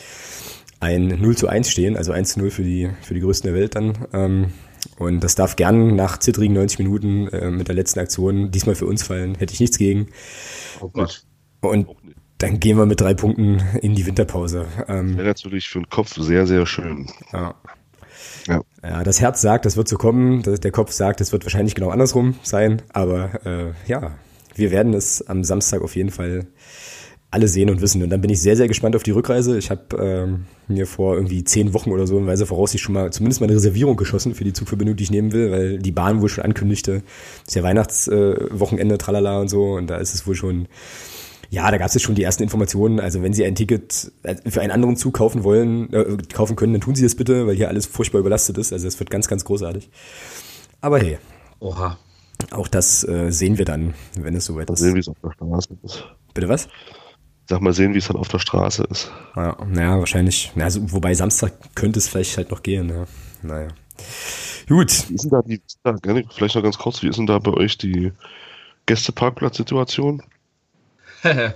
ein 0.80 1.08
0 1.08 1.36
zu 1.36 1.46
1 1.46 1.70
stehen, 1.70 1.98
also 1.98 2.12
1 2.12 2.32
zu 2.32 2.40
0 2.40 2.50
für 2.50 2.62
die, 2.62 2.88
für 3.02 3.12
die 3.12 3.20
Größten 3.20 3.52
der 3.52 3.60
Welt 3.60 3.74
dann. 3.74 4.08
Ähm, 4.14 4.52
und 4.98 5.20
das 5.20 5.34
darf 5.34 5.56
gern 5.56 5.96
nach 5.96 6.18
zittrigen 6.18 6.54
90 6.54 6.78
Minuten 6.78 7.28
äh, 7.28 7.50
mit 7.50 7.68
der 7.68 7.74
letzten 7.74 8.00
Aktion 8.00 8.50
diesmal 8.50 8.74
für 8.74 8.86
uns 8.86 9.02
fallen. 9.02 9.34
Hätte 9.34 9.52
ich 9.52 9.60
nichts 9.60 9.78
gegen. 9.78 10.08
Oh 10.80 10.88
Gott. 10.88 11.24
Und 11.60 11.88
dann 12.38 12.58
gehen 12.58 12.78
wir 12.78 12.86
mit 12.86 13.00
drei 13.00 13.14
Punkten 13.14 13.62
in 13.82 13.94
die 13.94 14.06
Winterpause. 14.06 14.66
Ähm, 14.88 15.16
Wäre 15.16 15.28
natürlich 15.28 15.68
für 15.68 15.80
den 15.80 15.90
Kopf 15.90 16.14
sehr, 16.16 16.46
sehr 16.46 16.66
schön. 16.66 17.06
Ja. 17.32 17.54
Ja. 18.46 18.62
ja, 18.82 19.04
das 19.04 19.20
Herz 19.20 19.40
sagt, 19.42 19.66
das 19.66 19.76
wird 19.76 19.88
so 19.88 19.96
kommen. 19.96 20.42
Der 20.42 20.70
Kopf 20.70 20.92
sagt, 20.92 21.20
es 21.20 21.32
wird 21.32 21.44
wahrscheinlich 21.44 21.74
genau 21.74 21.90
andersrum 21.90 22.36
sein. 22.42 22.82
Aber 22.92 23.44
äh, 23.44 23.72
ja, 23.86 24.12
wir 24.54 24.70
werden 24.70 24.94
es 24.94 25.26
am 25.26 25.44
Samstag 25.44 25.82
auf 25.82 25.96
jeden 25.96 26.10
Fall 26.10 26.46
alle 27.30 27.46
sehen 27.46 27.70
und 27.70 27.80
wissen. 27.80 28.02
Und 28.02 28.10
dann 28.10 28.20
bin 28.20 28.30
ich 28.30 28.40
sehr, 28.40 28.56
sehr 28.56 28.66
gespannt 28.66 28.96
auf 28.96 29.04
die 29.04 29.12
Rückreise. 29.12 29.56
Ich 29.56 29.70
habe 29.70 29.96
ähm, 29.98 30.46
mir 30.66 30.86
vor 30.86 31.14
irgendwie 31.14 31.44
zehn 31.44 31.72
Wochen 31.74 31.92
oder 31.92 32.06
so 32.06 32.18
in 32.18 32.26
Weise 32.26 32.46
voraussicht 32.46 32.82
schon 32.82 32.94
mal 32.94 33.12
zumindest 33.12 33.40
mal 33.40 33.46
eine 33.46 33.56
Reservierung 33.56 33.96
geschossen 33.96 34.34
für 34.34 34.44
die 34.44 34.52
Zugverbindung, 34.52 34.96
die 34.96 35.04
ich 35.04 35.10
nehmen 35.10 35.32
will, 35.32 35.50
weil 35.52 35.78
die 35.78 35.92
Bahn 35.92 36.22
wohl 36.22 36.28
schon 36.28 36.44
ankündigte, 36.44 37.02
ist 37.46 37.54
ja 37.54 37.62
Weihnachtswochenende, 37.62 38.96
äh, 38.96 38.98
tralala 38.98 39.40
und 39.40 39.48
so. 39.48 39.74
Und 39.74 39.88
da 39.88 39.98
ist 39.98 40.12
es 40.14 40.26
wohl 40.26 40.34
schon, 40.34 40.66
ja, 41.50 41.70
da 41.70 41.78
gab 41.78 41.88
es 41.88 41.94
jetzt 41.94 42.02
schon 42.02 42.16
die 42.16 42.24
ersten 42.24 42.42
Informationen. 42.42 42.98
Also 42.98 43.22
wenn 43.22 43.32
Sie 43.32 43.44
ein 43.44 43.54
Ticket 43.54 44.10
äh, 44.24 44.34
für 44.50 44.60
einen 44.60 44.72
anderen 44.72 44.96
Zug 44.96 45.14
kaufen 45.14 45.44
wollen, 45.44 45.92
äh, 45.92 46.16
kaufen 46.32 46.56
können, 46.56 46.72
dann 46.72 46.82
tun 46.82 46.96
Sie 46.96 47.04
das 47.04 47.14
bitte, 47.14 47.46
weil 47.46 47.54
hier 47.54 47.68
alles 47.68 47.86
furchtbar 47.86 48.18
überlastet 48.18 48.58
ist. 48.58 48.72
Also 48.72 48.88
es 48.88 48.98
wird 48.98 49.08
ganz, 49.08 49.28
ganz 49.28 49.44
großartig. 49.44 49.88
Aber 50.80 50.98
hey. 50.98 51.18
Oha. 51.60 51.96
Auch 52.50 52.68
das 52.68 53.06
äh, 53.06 53.30
sehen 53.30 53.58
wir 53.58 53.66
dann, 53.66 53.94
wenn 54.18 54.34
es 54.34 54.46
soweit 54.46 54.68
ist. 54.70 54.80
Sehen, 54.80 54.94
wie 54.94 55.00
es 55.00 55.08
auf 55.08 55.16
der 55.22 55.30
Straße 55.30 55.76
ist. 55.84 56.04
Bitte 56.34 56.48
was? 56.48 56.68
Sag 57.50 57.60
mal 57.60 57.72
sehen, 57.72 57.94
wie 57.94 57.98
es 57.98 58.06
dann 58.06 58.16
auf 58.16 58.28
der 58.28 58.38
Straße 58.38 58.84
ist. 58.90 59.10
Ja, 59.36 59.56
naja, 59.66 59.98
wahrscheinlich. 59.98 60.52
Also, 60.56 60.92
wobei 60.92 61.12
Samstag 61.14 61.52
könnte 61.74 61.98
es 61.98 62.08
vielleicht 62.08 62.36
halt 62.36 62.50
noch 62.50 62.62
gehen. 62.62 62.88
Ja. 62.88 63.04
Naja. 63.42 63.68
Gut. 64.68 65.08
Wie 65.08 65.14
ist 65.14 65.24
denn 65.24 65.30
da 65.30 65.42
die, 65.42 65.60
vielleicht 66.32 66.54
noch 66.54 66.62
ganz 66.62 66.78
kurz, 66.78 67.02
wie 67.02 67.08
ist 67.08 67.18
denn 67.18 67.26
da 67.26 67.40
bei 67.40 67.52
euch 67.52 67.76
die 67.76 68.12
Gästeparkplatz-Situation? 68.86 70.22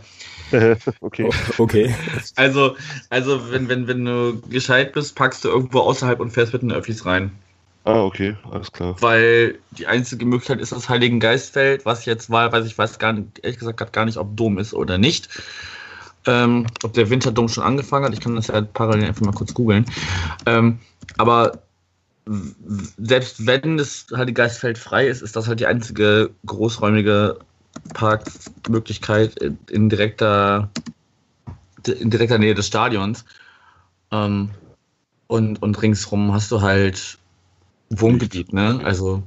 okay. 1.01 1.31
okay. 1.59 1.95
Also, 2.37 2.77
also 3.09 3.51
wenn, 3.51 3.69
wenn, 3.69 3.87
wenn 3.87 4.05
du 4.05 4.41
gescheit 4.51 4.93
bist, 4.93 5.15
packst 5.15 5.45
du 5.45 5.49
irgendwo 5.49 5.79
außerhalb 5.81 6.21
und 6.21 6.33
fährst 6.33 6.53
mit 6.53 6.63
den 6.63 6.73
Öffis 6.73 7.07
rein. 7.07 7.31
Ah, 7.85 8.03
okay, 8.03 8.37
alles 8.51 8.73
klar. 8.73 8.97
Weil 9.01 9.59
die 9.73 9.87
einzige 9.87 10.25
Möglichkeit 10.27 10.61
ist 10.61 10.73
das 10.73 10.89
Heiligen 10.89 11.21
Geistfeld, 11.21 11.85
was 11.85 12.05
jetzt 12.05 12.31
war, 12.31 12.51
weiß 12.51 12.67
ich 12.67 12.77
weiß 12.77 12.99
gar 12.99 13.13
nicht, 13.13 13.41
ehrlich 13.43 13.59
gesagt 13.59 13.93
gar 13.93 14.05
nicht, 14.07 14.17
ob 14.17 14.37
Dom 14.37 14.59
ist 14.59 14.75
oder 14.75 14.99
nicht 14.99 15.29
ähm, 16.27 16.67
ob 16.83 16.93
der 16.93 17.11
Winterdom 17.11 17.49
schon 17.49 17.65
angefangen 17.65 18.05
hat. 18.07 18.13
Ich 18.13 18.21
kann 18.21 18.37
das 18.37 18.49
ja 18.49 18.61
parallel 18.61 19.07
einfach 19.07 19.25
mal 19.25 19.33
kurz 19.33 19.55
googeln. 19.55 19.85
Ähm, 20.47 20.79
aber 21.19 21.63
selbst 22.99 23.47
wenn 23.47 23.77
das 23.77 24.07
halt 24.15 24.29
die 24.29 24.35
Geistfeld 24.35 24.79
frei 24.79 25.07
ist, 25.09 25.23
ist 25.23 25.37
das 25.37 25.47
halt 25.47 25.61
die 25.61 25.67
einzige 25.67 26.31
großräumige 26.47 27.39
Parkmöglichkeit 27.93 29.37
in 29.71 29.89
direkter, 29.89 30.71
in 31.87 32.11
direkter 32.11 32.39
Nähe 32.39 32.55
des 32.55 32.67
Stadions. 32.67 33.25
Ähm, 34.11 34.51
Und, 35.27 35.63
und 35.63 35.81
ringsrum 35.81 36.33
hast 36.35 36.53
du 36.53 36.61
halt 36.61 37.19
Wohngebiet, 37.89 38.53
ne? 38.53 38.79
Also 38.85 39.23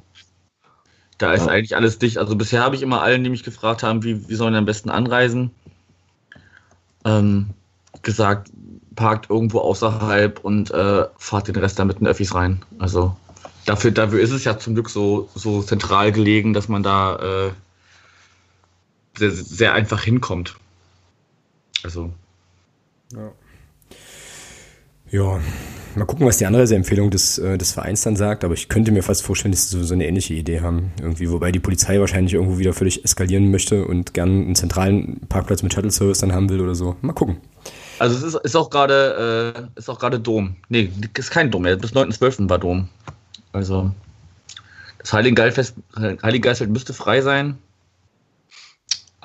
da 1.17 1.33
ist 1.33 1.47
ja. 1.47 1.51
eigentlich 1.51 1.75
alles 1.75 1.97
dicht. 1.97 2.19
Also 2.19 2.35
bisher 2.35 2.61
habe 2.61 2.75
ich 2.75 2.83
immer 2.83 3.01
allen, 3.01 3.23
die 3.23 3.31
mich 3.31 3.43
gefragt 3.43 3.81
haben, 3.81 4.03
wie, 4.03 4.29
wie 4.29 4.35
sollen 4.35 4.53
wir 4.53 4.59
am 4.59 4.65
besten 4.65 4.91
anreisen, 4.91 5.49
ähm, 7.07 7.47
gesagt, 8.01 8.51
parkt 8.95 9.29
irgendwo 9.29 9.59
außerhalb 9.59 10.39
und 10.43 10.71
äh, 10.71 11.05
fahrt 11.17 11.47
den 11.47 11.55
Rest 11.55 11.79
dann 11.79 11.87
mit 11.87 11.99
den 11.99 12.07
Öffis 12.07 12.35
rein. 12.35 12.63
Also 12.79 13.15
dafür, 13.65 13.91
dafür 13.91 14.19
ist 14.19 14.31
es 14.31 14.43
ja 14.43 14.57
zum 14.57 14.73
Glück 14.73 14.89
so, 14.89 15.29
so 15.33 15.63
zentral 15.63 16.11
gelegen, 16.11 16.53
dass 16.53 16.67
man 16.67 16.83
da 16.83 17.47
äh, 17.47 17.51
sehr, 19.17 19.31
sehr 19.31 19.73
einfach 19.73 20.03
hinkommt. 20.03 20.57
Also. 21.83 22.11
Ja. 23.13 23.31
Ja, 25.09 25.39
mal 25.97 26.05
gucken, 26.05 26.25
was 26.25 26.37
die 26.37 26.45
Anreiseempfehlung 26.45 27.11
des, 27.11 27.37
äh, 27.37 27.57
des 27.57 27.71
Vereins 27.71 28.01
dann 28.01 28.15
sagt, 28.15 28.43
aber 28.43 28.53
ich 28.53 28.69
könnte 28.69 28.91
mir 28.91 29.03
fast 29.03 29.23
vorstellen, 29.23 29.51
dass 29.51 29.69
sie 29.69 29.83
so, 29.83 29.93
eine 29.93 30.07
ähnliche 30.07 30.33
Idee 30.33 30.61
haben. 30.61 30.91
Irgendwie, 31.01 31.29
wobei 31.31 31.51
die 31.51 31.59
Polizei 31.59 31.99
wahrscheinlich 31.99 32.33
irgendwo 32.33 32.57
wieder 32.57 32.73
völlig 32.73 33.03
eskalieren 33.03 33.51
möchte 33.51 33.85
und 33.85 34.13
gern 34.13 34.29
einen 34.29 34.55
zentralen 34.55 35.21
Parkplatz 35.27 35.63
mit 35.63 35.73
Shuttle-Service 35.73 36.19
dann 36.19 36.33
haben 36.33 36.49
will 36.49 36.61
oder 36.61 36.75
so. 36.75 36.95
Mal 37.01 37.13
gucken. 37.13 37.37
Also 37.99 38.15
es 38.15 38.23
ist, 38.23 38.35
ist 38.43 38.55
auch 38.55 38.69
gerade 38.69 39.53
äh, 39.75 39.79
ist 39.79 39.89
auch 39.89 39.99
gerade 39.99 40.19
Dom. 40.19 40.55
Nee, 40.69 40.91
ist 41.17 41.31
kein 41.31 41.49
Dom 41.49 41.63
mehr. 41.63 41.75
Bis 41.77 41.93
9.12. 41.93 42.49
war 42.49 42.59
Dom. 42.59 42.89
Also 43.53 43.91
das 44.99 45.13
Heiligengeistfeld 45.13 45.73
Heiligen 46.21 46.71
müsste 46.71 46.93
frei 46.93 47.21
sein. 47.21 47.57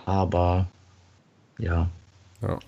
Aber 0.06 0.68
ja. 1.58 1.88
Ja, 2.40 2.58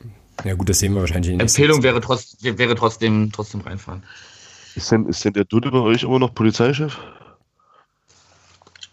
ja 0.42 0.54
gut, 0.54 0.68
das 0.68 0.78
sehen 0.78 0.94
wir 0.94 1.00
wahrscheinlich 1.00 1.32
in 1.32 1.40
Empfehlung 1.40 1.82
wäre, 1.82 2.00
trotz, 2.00 2.36
wäre 2.40 2.74
trotzdem, 2.74 3.30
trotzdem 3.32 3.60
reinfahren. 3.60 4.02
Ist 4.74 4.90
denn, 4.90 5.06
ist 5.06 5.24
denn 5.24 5.32
der 5.32 5.44
Dude 5.44 5.70
bei 5.70 5.78
euch 5.78 6.02
immer 6.02 6.18
noch 6.18 6.34
Polizeichef? 6.34 6.98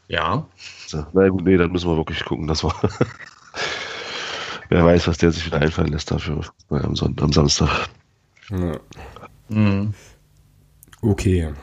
Ja. 0.08 0.46
So, 0.88 1.06
na 1.14 1.30
gut, 1.30 1.44
nee, 1.44 1.58
dann 1.58 1.72
müssen 1.72 1.90
wir 1.90 1.98
wirklich 1.98 2.24
gucken, 2.26 2.48
dass 2.48 2.64
wir. 2.64 2.74
Wer 4.70 4.86
weiß, 4.86 5.08
was 5.08 5.18
der 5.18 5.32
sich 5.32 5.46
wieder 5.46 5.60
einfallen 5.60 5.92
lässt 5.92 6.12
dafür 6.12 6.46
am, 6.70 6.96
Sonntag, 6.96 7.26
am 7.26 7.34
Samstag. 7.34 7.90
Ja. 8.50 8.80
Mhm. 9.50 9.94
Okay. 11.02 11.54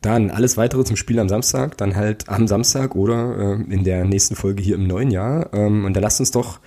Dann 0.00 0.30
alles 0.30 0.56
weitere 0.56 0.84
zum 0.84 0.96
Spiel 0.96 1.18
am 1.18 1.28
Samstag, 1.28 1.76
dann 1.76 1.96
halt 1.96 2.28
am 2.28 2.46
Samstag 2.46 2.94
oder 2.94 3.58
äh, 3.58 3.72
in 3.72 3.82
der 3.82 4.04
nächsten 4.04 4.36
Folge 4.36 4.62
hier 4.62 4.76
im 4.76 4.86
neuen 4.86 5.10
Jahr. 5.10 5.52
Ähm, 5.52 5.84
und 5.84 5.94
da 5.96 6.00
lasst 6.00 6.20
uns 6.20 6.30
doch 6.30 6.60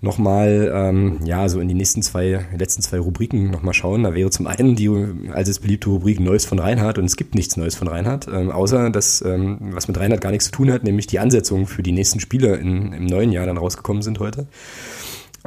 nochmal, 0.00 0.72
ähm, 0.74 1.18
ja, 1.24 1.46
so 1.50 1.60
in 1.60 1.68
die 1.68 1.74
nächsten 1.74 2.02
zwei, 2.02 2.46
letzten 2.56 2.80
zwei 2.80 2.98
Rubriken 2.98 3.50
nochmal 3.50 3.74
schauen. 3.74 4.02
Da 4.02 4.14
wäre 4.14 4.30
zum 4.30 4.46
einen 4.46 4.76
die 4.76 4.88
als 5.30 5.48
es 5.48 5.58
beliebte 5.58 5.90
Rubrik 5.90 6.20
Neues 6.20 6.46
von 6.46 6.58
Reinhardt 6.58 6.96
und 6.96 7.04
es 7.04 7.16
gibt 7.16 7.34
nichts 7.34 7.58
Neues 7.58 7.74
von 7.74 7.86
Reinhardt, 7.86 8.28
ähm, 8.32 8.50
außer 8.50 8.88
das, 8.88 9.22
ähm, 9.22 9.58
was 9.72 9.86
mit 9.86 9.98
Reinhardt 9.98 10.22
gar 10.22 10.30
nichts 10.30 10.46
zu 10.46 10.52
tun 10.52 10.72
hat, 10.72 10.82
nämlich 10.82 11.06
die 11.06 11.18
Ansetzungen 11.18 11.66
für 11.66 11.82
die 11.82 11.92
nächsten 11.92 12.18
Spiele 12.18 12.56
in, 12.56 12.94
im 12.94 13.04
neuen 13.04 13.30
Jahr 13.30 13.44
dann 13.44 13.58
rausgekommen 13.58 14.02
sind 14.02 14.20
heute. 14.20 14.46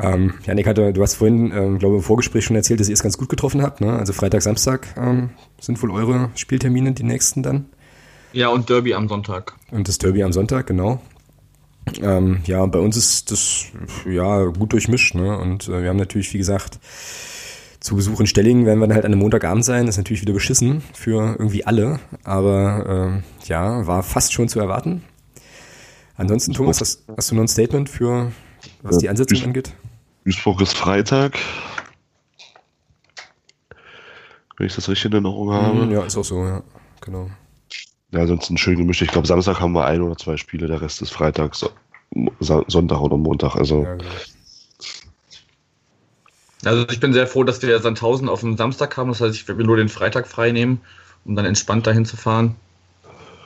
Ähm, 0.02 0.34
Janik, 0.46 0.66
hatte, 0.66 0.92
du 0.92 1.02
hast 1.02 1.16
vorhin, 1.16 1.52
ähm, 1.52 1.80
glaube 1.80 1.96
ich, 1.96 2.00
im 2.00 2.04
Vorgespräch 2.04 2.46
schon 2.46 2.56
erzählt, 2.56 2.80
dass 2.80 2.90
ihr 2.90 2.94
es 2.94 3.04
ganz 3.04 3.18
gut 3.18 3.30
getroffen 3.30 3.62
habt. 3.62 3.80
Ne? 3.82 3.94
Also 3.94 4.14
Freitag, 4.14 4.42
Samstag 4.42 4.88
ähm, 4.98 5.30
sind 5.60 5.82
wohl 5.84 5.92
eure 5.92 6.32
Spieltermine, 6.36 6.94
die 6.94 7.04
nächsten 7.04 7.44
dann. 7.44 7.66
Ja, 8.32 8.48
und 8.48 8.70
Derby 8.70 8.96
am 8.96 9.08
Sonntag. 9.08 9.54
Und 9.70 9.88
das 9.88 10.00
Derby 10.00 10.24
am 10.24 10.34
Sonntag, 10.34 10.66
genau. 10.66 11.00
Ähm, 12.02 12.42
ja, 12.46 12.66
bei 12.66 12.80
uns 12.80 12.98
ist 12.98 13.30
das 13.32 13.66
ja 14.10 14.46
gut 14.46 14.74
durchmischt. 14.74 15.14
Ne? 15.14 15.38
Und 15.38 15.68
äh, 15.68 15.84
wir 15.84 15.90
haben 15.90 15.98
natürlich, 15.98 16.34
wie 16.34 16.40
gesagt, 16.40 16.80
zu 17.80 17.96
Besuch 17.96 18.20
in 18.22 18.28
Stellingen 18.28 18.66
werden 18.66 18.80
wir 18.80 18.88
dann 18.88 18.96
halt 18.96 19.06
an 19.06 19.12
einem 19.12 19.20
Montagabend 19.20 19.66
sein. 19.66 19.86
Das 19.86 19.96
ist 19.96 20.00
natürlich 20.00 20.22
wieder 20.22 20.34
beschissen 20.34 20.82
für 20.94 21.36
irgendwie 21.38 21.66
alle. 21.66 22.00
Aber 22.24 23.22
äh, 23.22 23.48
ja, 23.48 23.86
war 23.86 24.02
fast 24.02 24.34
schon 24.34 24.48
zu 24.48 24.60
erwarten. 24.60 25.04
Ansonsten, 26.16 26.54
Thomas, 26.54 26.80
hast, 26.80 27.04
hast 27.16 27.30
du 27.30 27.36
noch 27.36 27.44
ein 27.44 27.48
Statement 27.48 27.90
für 27.90 28.32
was 28.82 28.98
die 28.98 29.10
Ansetzung 29.10 29.44
angeht? 29.44 29.74
Duisburg 30.24 30.62
ist 30.62 30.78
Freitag. 30.78 31.38
Wenn 34.58 34.68
ich 34.68 34.76
das 34.76 34.88
richtig 34.88 35.06
in 35.06 35.14
Erinnerung 35.14 35.52
habe. 35.52 35.86
Mhm, 35.86 35.92
ja, 35.92 36.04
ist 36.04 36.18
auch 36.18 36.24
so, 36.24 36.46
ja. 36.46 36.64
Genau. 37.02 37.30
Ja, 38.12 38.22
ansonsten 38.22 38.58
schön 38.58 38.78
gemischt. 38.78 39.02
Ich 39.02 39.10
glaube, 39.10 39.28
Samstag 39.28 39.60
haben 39.60 39.74
wir 39.74 39.86
ein 39.86 40.02
oder 40.02 40.18
zwei 40.18 40.38
Spiele, 40.38 40.68
der 40.68 40.82
Rest 40.82 41.02
ist 41.02 41.12
Freitag, 41.12 41.56
so, 41.56 41.72
Sonntag 42.40 43.02
oder 43.02 43.18
Montag. 43.18 43.56
Also. 43.56 43.84
Ja, 43.84 43.96
genau. 43.96 44.10
Also 46.66 46.88
ich 46.90 47.00
bin 47.00 47.12
sehr 47.12 47.28
froh, 47.28 47.44
dass 47.44 47.62
wir 47.62 47.80
Sandhausen 47.80 48.30
auf 48.30 48.40
den 48.40 48.56
Samstag 48.56 48.96
haben. 48.96 49.10
Das 49.10 49.20
heißt, 49.20 49.36
ich 49.36 49.48
werde 49.48 49.62
mir 49.62 49.68
nur 49.68 49.78
den 49.78 49.90
Freitag 49.90 50.28
frei 50.28 50.52
nehmen, 50.52 50.80
um 51.26 51.36
dann 51.36 51.46
entspannt 51.46 51.88
dahin 51.88 52.06
zu 52.06 52.16
fahren. 52.16 52.56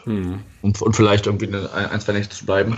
Hm. 0.04 0.40
Und, 0.62 0.82
und, 0.82 0.96
vielleicht 0.96 1.26
irgendwie 1.26 1.48
eine, 1.48 1.72
ein, 1.74 2.00
zwei 2.00 2.14
Nächte 2.14 2.36
zu 2.36 2.46
bleiben. 2.46 2.78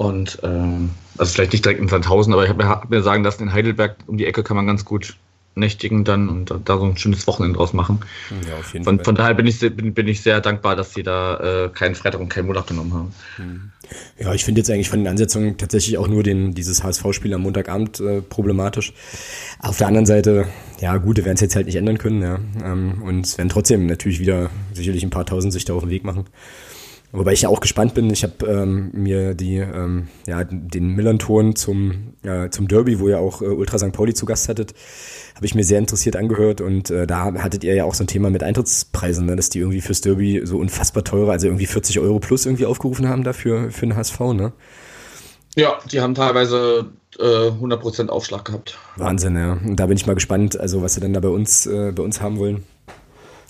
Und 0.00 0.38
ähm, 0.42 0.92
also 1.18 1.34
vielleicht 1.34 1.52
nicht 1.52 1.62
direkt 1.62 1.78
in 1.78 1.88
Sandhausen, 1.88 2.32
aber 2.32 2.44
ich 2.44 2.48
habe 2.48 2.64
mir, 2.64 2.70
hab 2.70 2.88
mir, 2.88 3.02
sagen 3.02 3.22
lassen, 3.22 3.42
in 3.42 3.52
Heidelberg 3.52 3.96
um 4.06 4.16
die 4.16 4.24
Ecke 4.24 4.42
kann 4.42 4.56
man 4.56 4.66
ganz 4.66 4.86
gut 4.86 5.14
nächtigen 5.56 6.04
dann 6.04 6.30
und 6.30 6.54
da 6.64 6.78
so 6.78 6.84
ein 6.84 6.96
schönes 6.96 7.26
Wochenende 7.26 7.58
draus 7.58 7.74
machen. 7.74 8.00
Ja, 8.48 8.56
auf 8.56 8.72
jeden 8.72 8.86
von, 8.86 8.96
Fall. 8.96 9.04
von 9.04 9.14
daher 9.14 9.34
bin 9.34 9.46
ich, 9.46 9.60
bin, 9.60 9.92
bin 9.92 10.08
ich 10.08 10.22
sehr 10.22 10.40
dankbar, 10.40 10.74
dass 10.74 10.94
sie 10.94 11.02
da 11.02 11.66
äh, 11.66 11.68
keinen 11.68 11.96
Freitag 11.96 12.18
und 12.18 12.30
keinen 12.30 12.46
Montag 12.46 12.68
genommen 12.68 12.94
haben. 12.94 13.14
Hm. 13.36 13.72
Ja, 14.18 14.32
ich 14.32 14.42
finde 14.42 14.62
jetzt 14.62 14.70
eigentlich 14.70 14.88
von 14.88 15.00
den 15.00 15.08
Ansetzungen 15.08 15.58
tatsächlich 15.58 15.98
auch 15.98 16.08
nur 16.08 16.22
den, 16.22 16.54
dieses 16.54 16.82
HSV-Spiel 16.82 17.34
am 17.34 17.42
Montagabend 17.42 18.00
äh, 18.00 18.22
problematisch. 18.22 18.94
Auf 19.58 19.76
der 19.76 19.88
anderen 19.88 20.06
Seite, 20.06 20.46
ja 20.80 20.96
gut, 20.96 21.18
wir 21.18 21.26
werden 21.26 21.34
es 21.34 21.42
jetzt 21.42 21.56
halt 21.56 21.66
nicht 21.66 21.76
ändern 21.76 21.98
können, 21.98 22.22
ja. 22.22 22.38
Ähm, 22.64 23.02
und 23.02 23.26
es 23.26 23.36
werden 23.36 23.50
trotzdem 23.50 23.84
natürlich 23.84 24.18
wieder 24.18 24.48
sicherlich 24.72 25.02
ein 25.02 25.10
paar 25.10 25.26
tausend 25.26 25.52
sich 25.52 25.66
da 25.66 25.74
auf 25.74 25.82
den 25.82 25.90
Weg 25.90 26.04
machen. 26.04 26.24
Wobei 27.12 27.32
ich 27.32 27.42
ja 27.42 27.48
auch 27.48 27.60
gespannt 27.60 27.94
bin. 27.94 28.08
Ich 28.10 28.22
habe 28.22 28.46
ähm, 28.46 28.90
mir 28.92 29.34
die, 29.34 29.56
ähm, 29.56 30.08
ja, 30.26 30.44
den 30.44 30.94
Millanton 30.94 31.56
zum, 31.56 32.14
äh, 32.22 32.50
zum 32.50 32.68
Derby, 32.68 33.00
wo 33.00 33.08
ihr 33.08 33.18
auch 33.18 33.42
äh, 33.42 33.46
Ultra 33.46 33.78
St. 33.78 33.92
Pauli 33.92 34.14
zu 34.14 34.26
Gast 34.26 34.48
hattet, 34.48 34.74
habe 35.34 35.44
ich 35.44 35.54
mir 35.56 35.64
sehr 35.64 35.80
interessiert 35.80 36.14
angehört. 36.14 36.60
Und 36.60 36.90
äh, 36.90 37.08
da 37.08 37.32
hattet 37.34 37.64
ihr 37.64 37.74
ja 37.74 37.84
auch 37.84 37.94
so 37.94 38.04
ein 38.04 38.06
Thema 38.06 38.30
mit 38.30 38.44
Eintrittspreisen, 38.44 39.26
ne, 39.26 39.34
dass 39.34 39.50
die 39.50 39.58
irgendwie 39.58 39.80
fürs 39.80 40.02
Derby 40.02 40.42
so 40.44 40.58
unfassbar 40.58 41.02
teure, 41.02 41.32
also 41.32 41.48
irgendwie 41.48 41.66
40 41.66 41.98
Euro 41.98 42.20
plus 42.20 42.46
irgendwie 42.46 42.66
aufgerufen 42.66 43.08
haben 43.08 43.24
dafür 43.24 43.72
für 43.72 43.86
den 43.86 43.96
HSV, 43.96 44.20
ne? 44.34 44.52
Ja, 45.56 45.78
die 45.90 46.00
haben 46.00 46.14
teilweise 46.14 46.90
äh, 47.18 47.22
100% 47.22 48.08
Aufschlag 48.08 48.44
gehabt. 48.44 48.78
Wahnsinn, 48.96 49.36
ja. 49.36 49.54
Und 49.54 49.76
da 49.76 49.86
bin 49.86 49.96
ich 49.96 50.06
mal 50.06 50.14
gespannt, 50.14 50.58
also 50.60 50.80
was 50.82 50.94
sie 50.94 51.00
denn 51.00 51.12
da 51.12 51.18
bei 51.18 51.28
uns, 51.28 51.66
äh, 51.66 51.90
bei 51.90 52.04
uns 52.04 52.20
haben 52.20 52.38
wollen. 52.38 52.62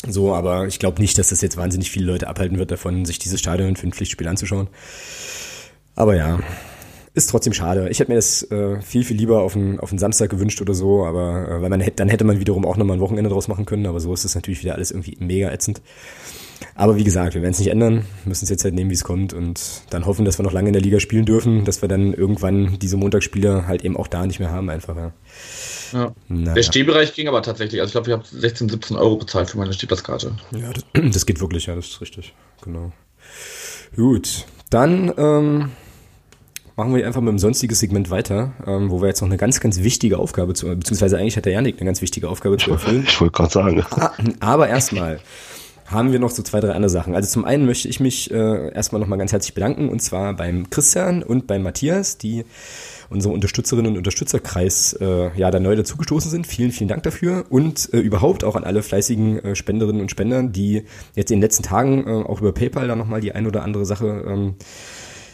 So, 0.07 0.35
aber 0.35 0.67
ich 0.67 0.79
glaube 0.79 1.01
nicht, 1.01 1.19
dass 1.19 1.29
das 1.29 1.43
jetzt 1.43 1.57
wahnsinnig 1.57 1.91
viele 1.91 2.07
Leute 2.07 2.29
abhalten 2.29 2.59
wird 2.59 2.71
davon, 2.71 3.05
sich 3.05 3.19
dieses 3.19 3.41
Stadion 3.41 3.77
für 3.77 3.87
ein 3.87 3.93
Pflichtspiel 3.93 4.29
anzuschauen. 4.29 4.69
Aber 5.95 6.17
ja, 6.17 6.41
ist 7.13 7.29
trotzdem 7.29 7.53
schade. 7.53 7.89
Ich 7.91 7.99
hätte 7.99 8.11
mir 8.11 8.17
das 8.17 8.43
äh, 8.51 8.81
viel, 8.81 9.05
viel 9.05 9.17
lieber 9.17 9.43
auf 9.43 9.57
einen, 9.57 9.81
auf 9.81 9.91
einen 9.91 9.99
Samstag 9.99 10.31
gewünscht 10.31 10.61
oder 10.63 10.75
so, 10.75 11.05
aber 11.05 11.49
äh, 11.49 11.63
weil 11.63 11.69
man 11.69 11.81
hätte, 11.81 11.97
dann 11.97 12.09
hätte 12.09 12.25
man 12.25 12.41
wiederum 12.41 12.65
auch 12.65 12.77
nochmal 12.77 12.97
ein 12.97 13.01
Wochenende 13.01 13.29
draus 13.29 13.49
machen 13.49 13.67
können, 13.67 13.87
aber 13.87 14.01
so 14.01 14.15
ist 14.15 14.25
es 14.25 14.35
natürlich 14.35 14.63
wieder 14.63 14.75
alles 14.75 14.91
irgendwie 14.91 15.17
mega 15.19 15.51
ätzend. 15.51 15.83
Aber 16.75 16.97
wie 16.97 17.05
gesagt, 17.05 17.35
wir 17.35 17.43
werden 17.43 17.53
es 17.53 17.59
nicht 17.59 17.71
ändern, 17.71 18.05
müssen 18.25 18.45
es 18.45 18.51
jetzt 18.51 18.65
halt 18.65 18.75
nehmen, 18.75 18.91
wie 18.91 18.95
es 18.95 19.05
kommt 19.05 19.33
und 19.33 19.83
dann 19.91 20.07
hoffen, 20.07 20.25
dass 20.25 20.39
wir 20.39 20.45
noch 20.45 20.53
lange 20.53 20.69
in 20.69 20.73
der 20.73 20.83
Liga 20.83 21.01
spielen 21.01 21.25
dürfen, 21.25 21.65
dass 21.65 21.83
wir 21.83 21.89
dann 21.89 22.15
irgendwann 22.15 22.79
diese 22.79 22.97
Montagsspiele 22.97 23.67
halt 23.67 23.85
eben 23.85 23.97
auch 23.97 24.07
da 24.07 24.27
nicht 24.27 24.41
mehr 24.41 24.51
haben, 24.51 24.71
einfach. 24.71 24.97
Ja. 24.97 25.13
Ja. 25.93 26.13
Der 26.29 26.63
Stehbereich 26.63 27.15
ging 27.15 27.29
aber 27.29 27.43
tatsächlich. 27.43 27.81
Also 27.81 27.89
ich 27.89 27.93
glaube, 27.93 28.11
ich 28.11 28.31
habe 28.33 28.41
16, 28.41 28.69
17 28.69 28.97
Euro 28.97 29.17
bezahlt 29.17 29.51
für 29.51 29.59
meine 29.59 29.73
Stehplatzkarte. 29.73 30.33
Ja, 30.53 30.73
das, 30.73 30.85
das, 31.13 31.27
geht 31.27 31.41
wirklich, 31.41 31.67
ja, 31.67 31.75
das 31.75 31.87
ist 31.87 32.01
richtig. 32.01 32.35
Genau. 32.63 32.93
Gut, 33.97 34.47
dann 34.71 35.13
ähm, 35.17 35.71
machen 36.77 36.95
wir 36.95 37.07
einfach 37.07 37.21
mit 37.21 37.31
dem 37.31 37.39
sonstigen 37.39 37.75
Segment 37.75 38.11
weiter, 38.11 38.53
ähm, 38.67 38.91
wo 38.91 39.01
wir 39.03 39.09
jetzt 39.09 39.21
noch 39.21 39.29
eine 39.29 39.37
ganz, 39.37 39.61
ganz 39.61 39.81
wichtige 39.81 40.19
Aufgabe 40.19 40.55
zu, 40.55 40.67
beziehungsweise 40.67 41.19
eigentlich 41.19 41.37
hat 41.37 41.45
der 41.45 41.53
Janik 41.53 41.77
eine 41.77 41.87
ganz 41.87 42.01
wichtige 42.01 42.29
Aufgabe 42.29 42.57
zu 42.57 42.71
erfüllen. 42.71 43.05
Ich 43.09 43.21
wollte 43.21 43.33
gerade 43.33 43.53
sagen. 43.53 43.85
Ah, 43.91 44.13
aber 44.41 44.69
erstmal 44.69 45.21
haben 45.91 46.13
wir 46.13 46.21
noch 46.21 46.31
so 46.31 46.43
zwei, 46.43 46.61
drei 46.61 46.71
andere 46.71 46.89
Sachen. 46.89 47.15
Also 47.15 47.29
zum 47.29 47.45
einen 47.45 47.67
möchte 47.67 47.89
ich 47.89 48.01
mich 48.01 48.31
äh, 48.31 48.73
erstmal 48.73 49.01
nochmal 49.01 49.19
ganz 49.19 49.33
herzlich 49.33 49.55
bedanken 49.55 49.89
und 49.89 50.01
zwar 50.01 50.35
beim 50.35 50.71
Christian 50.71 51.23
und 51.23 51.47
beim 51.47 51.63
Matthias, 51.63 52.17
die 52.17 52.45
unsere 53.11 53.35
Unterstützerinnen 53.35 53.93
und 53.93 53.99
Unterstützerkreis 53.99 54.95
äh, 54.95 55.37
ja 55.37 55.51
da 55.51 55.61
neu 55.61 55.77
dazugestoßen 55.77 56.31
sind. 56.31 56.47
Vielen, 56.47 56.71
vielen 56.71 56.89
Dank 56.89 57.03
dafür 57.03 57.45
und 57.51 57.93
äh, 57.93 57.99
überhaupt 57.99 58.45
auch 58.45 58.57
an 58.57 58.65
alle 58.65 58.83
fleißigen 58.83 59.45
äh, 59.45 59.57
Spenderinnen 59.57 60.01
und 60.01 60.11
Spendern, 60.11 60.53
die 60.53 60.85
jetzt 61.15 61.31
in 61.31 61.37
den 61.37 61.43
letzten 61.43 61.65
Tagen 61.65 62.07
äh, 62.07 62.11
auch 62.11 62.41
über 62.41 62.53
PayPal 62.53 62.89
da 62.89 62.97
nochmal 62.97 63.21
die 63.21 63.33
ein 63.33 63.47
oder 63.47 63.63
andere 63.65 63.85
Sache 63.85 64.25
ähm, 64.27 64.55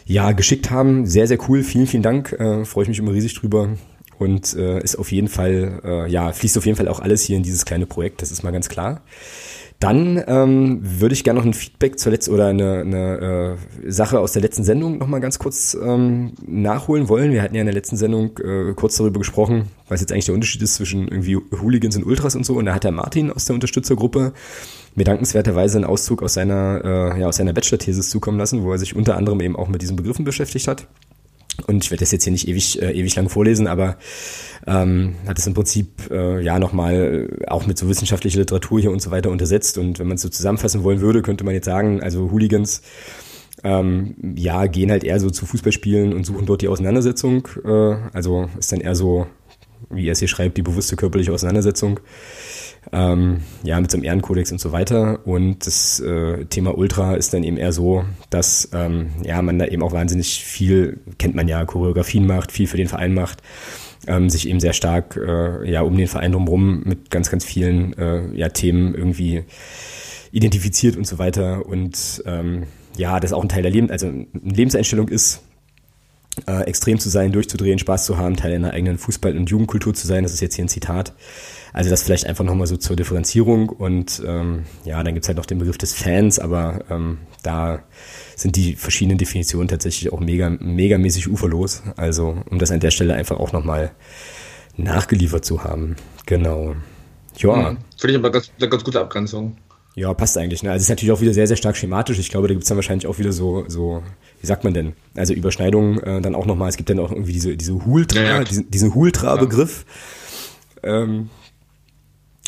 ja 0.05 0.31
geschickt 0.31 0.71
haben. 0.71 1.05
Sehr, 1.05 1.27
sehr 1.27 1.37
cool. 1.47 1.63
Vielen, 1.63 1.87
vielen 1.87 2.03
Dank. 2.03 2.33
Äh, 2.33 2.65
Freue 2.65 2.83
ich 2.83 2.89
mich 2.89 2.99
immer 2.99 3.13
riesig 3.13 3.35
drüber. 3.35 3.69
Und 4.17 4.55
äh, 4.55 4.81
ist 4.81 4.95
auf 4.95 5.11
jeden 5.11 5.27
Fall, 5.27 5.81
äh, 5.83 6.09
ja, 6.09 6.31
fließt 6.31 6.57
auf 6.57 6.65
jeden 6.65 6.75
Fall 6.75 6.87
auch 6.87 6.99
alles 6.99 7.21
hier 7.21 7.37
in 7.37 7.43
dieses 7.43 7.65
kleine 7.65 7.85
Projekt, 7.85 8.23
das 8.23 8.31
ist 8.31 8.43
mal 8.43 8.49
ganz 8.49 8.67
klar. 8.67 9.01
Dann 9.79 10.23
ähm, 10.25 10.79
würde 10.81 11.13
ich 11.13 11.23
gerne 11.23 11.39
noch 11.39 11.45
ein 11.45 11.53
Feedback 11.53 11.99
zur 11.99 12.11
letzten 12.11 12.33
oder 12.33 12.47
eine, 12.47 12.79
eine 12.79 13.57
äh, 13.85 13.91
Sache 13.91 14.19
aus 14.19 14.31
der 14.31 14.41
letzten 14.41 14.63
Sendung 14.63 14.97
noch 14.97 15.05
mal 15.05 15.19
ganz 15.19 15.37
kurz 15.37 15.77
ähm, 15.79 16.33
nachholen 16.47 17.09
wollen. 17.09 17.31
Wir 17.31 17.43
hatten 17.43 17.53
ja 17.53 17.61
in 17.61 17.67
der 17.67 17.75
letzten 17.75 17.95
Sendung 17.95 18.35
äh, 18.39 18.73
kurz 18.73 18.97
darüber 18.97 19.19
gesprochen, 19.19 19.67
was 19.87 20.01
jetzt 20.01 20.11
eigentlich 20.11 20.25
der 20.25 20.33
Unterschied 20.33 20.63
ist 20.63 20.75
zwischen 20.75 21.07
irgendwie 21.07 21.35
Hooligans 21.61 21.95
und 21.95 22.05
Ultras 22.05 22.35
und 22.35 22.43
so. 22.43 22.55
Und 22.55 22.65
da 22.65 22.73
hat 22.73 22.85
der 22.85 22.91
Martin 22.91 23.31
aus 23.31 23.45
der 23.45 23.53
Unterstützergruppe 23.53 24.33
mir 24.95 25.03
dankenswerterweise 25.03 25.77
einen 25.77 25.85
Auszug 25.85 26.23
aus 26.23 26.33
seiner, 26.33 26.81
äh, 27.15 27.19
ja, 27.19 27.27
aus 27.27 27.37
seiner 27.37 27.53
Bachelor-Thesis 27.53 28.09
zukommen 28.09 28.39
lassen, 28.39 28.63
wo 28.63 28.71
er 28.71 28.79
sich 28.79 28.95
unter 28.95 29.15
anderem 29.15 29.41
eben 29.41 29.55
auch 29.55 29.67
mit 29.67 29.83
diesen 29.83 29.95
Begriffen 29.95 30.25
beschäftigt 30.25 30.67
hat. 30.67 30.87
Und 31.65 31.83
ich 31.83 31.91
werde 31.91 32.01
das 32.01 32.11
jetzt 32.11 32.23
hier 32.23 32.31
nicht 32.31 32.47
ewig, 32.47 32.81
äh, 32.81 32.91
ewig 32.91 33.15
lang 33.15 33.29
vorlesen, 33.29 33.67
aber 33.67 33.97
ähm, 34.67 35.15
hat 35.27 35.39
es 35.39 35.47
im 35.47 35.53
Prinzip 35.53 36.11
äh, 36.11 36.43
ja 36.43 36.59
nochmal 36.59 37.29
auch 37.47 37.65
mit 37.65 37.77
so 37.77 37.89
wissenschaftlicher 37.89 38.39
Literatur 38.39 38.79
hier 38.79 38.91
und 38.91 39.01
so 39.01 39.09
weiter 39.09 39.31
untersetzt. 39.31 39.77
Und 39.77 39.97
wenn 39.97 40.07
man 40.07 40.15
es 40.15 40.21
so 40.21 40.29
zusammenfassen 40.29 40.83
wollen 40.83 41.01
würde, 41.01 41.21
könnte 41.21 41.43
man 41.43 41.55
jetzt 41.55 41.65
sagen, 41.65 42.01
also 42.03 42.31
Hooligans 42.31 42.83
ähm, 43.63 44.15
ja, 44.35 44.67
gehen 44.67 44.91
halt 44.91 45.03
eher 45.03 45.19
so 45.19 45.29
zu 45.29 45.45
Fußballspielen 45.45 46.13
und 46.13 46.25
suchen 46.25 46.45
dort 46.45 46.61
die 46.61 46.67
Auseinandersetzung. 46.67 47.47
Äh, 47.65 47.95
also 48.13 48.49
ist 48.59 48.71
dann 48.71 48.81
eher 48.81 48.95
so, 48.95 49.25
wie 49.89 50.07
er 50.07 50.11
es 50.11 50.19
hier 50.19 50.27
schreibt, 50.27 50.57
die 50.57 50.61
bewusste 50.61 50.95
körperliche 50.95 51.33
Auseinandersetzung 51.33 51.99
ähm, 52.91 53.41
ja, 53.63 53.79
mit 53.79 53.91
so 53.91 53.97
einem 53.97 54.05
Ehrenkodex 54.05 54.51
und 54.51 54.59
so 54.59 54.71
weiter. 54.71 55.25
Und 55.25 55.65
das 55.65 55.99
äh, 55.99 56.45
Thema 56.45 56.77
Ultra 56.77 57.15
ist 57.15 57.33
dann 57.33 57.43
eben 57.43 57.57
eher 57.57 57.73
so, 57.73 58.05
dass 58.29 58.69
ähm, 58.73 59.09
ja, 59.23 59.41
man 59.41 59.59
da 59.59 59.65
eben 59.65 59.83
auch 59.83 59.91
wahnsinnig 59.91 60.43
viel, 60.43 60.99
kennt 61.17 61.35
man 61.35 61.47
ja, 61.47 61.65
Choreografien 61.65 62.25
macht, 62.25 62.51
viel 62.51 62.67
für 62.67 62.77
den 62.77 62.87
Verein 62.87 63.13
macht, 63.13 63.41
ähm, 64.07 64.29
sich 64.29 64.47
eben 64.47 64.59
sehr 64.59 64.73
stark 64.73 65.17
äh, 65.17 65.69
ja, 65.69 65.81
um 65.81 65.97
den 65.97 66.07
Verein 66.07 66.31
drumherum 66.31 66.83
mit 66.83 67.11
ganz, 67.11 67.29
ganz 67.29 67.43
vielen 67.43 67.97
äh, 67.97 68.33
ja, 68.35 68.49
Themen 68.49 68.95
irgendwie 68.95 69.43
identifiziert 70.31 70.95
und 70.95 71.07
so 71.07 71.17
weiter. 71.17 71.65
Und 71.65 72.23
ähm, 72.25 72.63
ja, 72.95 73.19
das 73.19 73.33
auch 73.33 73.43
ein 73.43 73.49
Teil 73.49 73.63
der 73.63 73.71
Leben, 73.71 73.89
also 73.89 74.07
eine 74.07 74.27
Lebenseinstellung 74.33 75.09
ist, 75.09 75.41
äh, 76.45 76.63
extrem 76.63 76.99
zu 76.99 77.09
sein, 77.09 77.31
durchzudrehen, 77.31 77.79
Spaß 77.79 78.05
zu 78.05 78.17
haben, 78.17 78.35
Teil 78.35 78.53
einer 78.53 78.71
eigenen 78.71 78.97
Fußball- 78.97 79.35
und 79.35 79.49
Jugendkultur 79.49 79.93
zu 79.93 80.07
sein. 80.07 80.23
Das 80.23 80.33
ist 80.33 80.41
jetzt 80.41 80.55
hier 80.55 80.65
ein 80.65 80.69
Zitat. 80.69 81.13
Also 81.77 81.91
das 81.91 82.01
vielleicht 82.01 82.25
einfach 82.25 82.43
nochmal 82.43 82.65
so 82.65 82.75
zur 82.75 82.95
Differenzierung 82.95 83.69
und 83.69 84.23
ähm, 84.25 84.63
ja, 84.83 85.03
dann 85.03 85.13
gibt's 85.13 85.27
halt 85.27 85.37
noch 85.37 85.45
den 85.45 85.59
Begriff 85.59 85.77
des 85.77 85.93
Fans, 85.93 86.39
aber 86.39 86.79
ähm, 86.89 87.19
da 87.43 87.83
sind 88.35 88.55
die 88.55 88.73
verschiedenen 88.73 89.19
Definitionen 89.19 89.67
tatsächlich 89.67 90.11
auch 90.11 90.19
mega, 90.19 90.49
megamäßig 90.49 91.29
uferlos. 91.29 91.83
Also 91.95 92.41
um 92.49 92.57
das 92.57 92.71
an 92.71 92.79
der 92.79 92.89
Stelle 92.89 93.13
einfach 93.13 93.37
auch 93.37 93.51
nochmal 93.51 93.91
nachgeliefert 94.75 95.45
zu 95.45 95.63
haben. 95.63 95.97
Genau. 96.25 96.73
Ja. 97.35 97.69
Hm, 97.69 97.77
Finde 97.95 98.13
ich 98.13 98.17
aber 98.17 98.31
ganz, 98.31 98.49
eine 98.57 98.69
ganz 98.69 98.83
gute 98.83 98.99
Abgrenzung. 98.99 99.55
Ja, 99.93 100.11
passt 100.15 100.35
eigentlich. 100.39 100.63
Ne? 100.63 100.71
Also 100.71 100.77
es 100.77 100.83
ist 100.85 100.89
natürlich 100.89 101.11
auch 101.11 101.21
wieder 101.21 101.35
sehr, 101.35 101.45
sehr 101.45 101.57
stark 101.57 101.77
schematisch. 101.77 102.17
Ich 102.17 102.29
glaube, 102.29 102.47
da 102.47 102.55
gibt's 102.55 102.69
dann 102.69 102.77
wahrscheinlich 102.77 103.05
auch 103.05 103.19
wieder 103.19 103.31
so, 103.31 103.65
so, 103.67 104.01
wie 104.41 104.47
sagt 104.47 104.63
man 104.63 104.73
denn? 104.73 104.93
Also 105.15 105.35
Überschneidungen 105.35 105.99
äh, 106.01 106.21
dann 106.21 106.33
auch 106.33 106.47
nochmal. 106.47 106.69
Es 106.69 106.77
gibt 106.77 106.89
dann 106.89 106.97
auch 106.97 107.11
irgendwie 107.11 107.33
diese, 107.33 107.55
diese 107.55 107.85
Hultra, 107.85 108.19
ja, 108.19 108.37
ja. 108.37 108.43
diesen, 108.43 108.71
diesen 108.71 108.95
Hultra-Begriff. 108.95 109.85
Ja. 110.83 111.03
Ähm, 111.03 111.29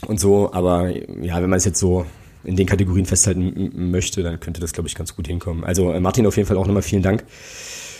und 0.08 0.20
so, 0.20 0.52
aber 0.54 0.90
ja, 0.90 1.42
wenn 1.42 1.50
man 1.50 1.58
es 1.58 1.66
jetzt 1.66 1.80
so 1.80 2.06
in 2.44 2.56
den 2.56 2.68
Kategorien 2.68 3.06
festhalten 3.06 3.92
möchte, 3.92 4.24
dann 4.24 4.40
könnte 4.40 4.62
das, 4.62 4.72
glaube 4.72 4.88
ich, 4.88 4.96
ganz 4.96 5.16
gut 5.16 5.28
hinkommen. 5.28 5.64
Also 5.64 5.92
äh, 5.92 6.00
Martin, 6.00 6.26
auf 6.26 6.38
jeden 6.38 6.48
Fall 6.48 6.58
auch 6.58 6.68
nochmal 6.68 6.84
vielen 6.84 7.04
Dank 7.04 7.26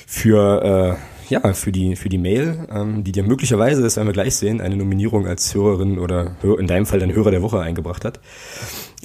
für, 0.08 0.98
äh, 1.30 1.34
ja, 1.34 1.54
für 1.54 1.72
die, 1.72 1.96
für 1.96 2.10
die 2.10 2.18
Mail, 2.18 2.68
ähm, 2.72 3.04
die 3.04 3.12
dir 3.12 3.24
möglicherweise, 3.24 3.82
das 3.82 3.98
werden 3.98 4.08
wir 4.08 4.14
gleich 4.14 4.36
sehen, 4.36 4.62
eine 4.62 4.76
Nominierung 4.76 5.28
als 5.28 5.54
Hörerin 5.54 6.00
oder 6.00 6.36
in 6.42 6.68
deinem 6.68 6.86
Fall 6.86 7.00
dann 7.00 7.14
Hörer 7.14 7.32
der 7.32 7.42
Woche 7.42 7.60
eingebracht 7.60 8.06
hat. 8.06 8.20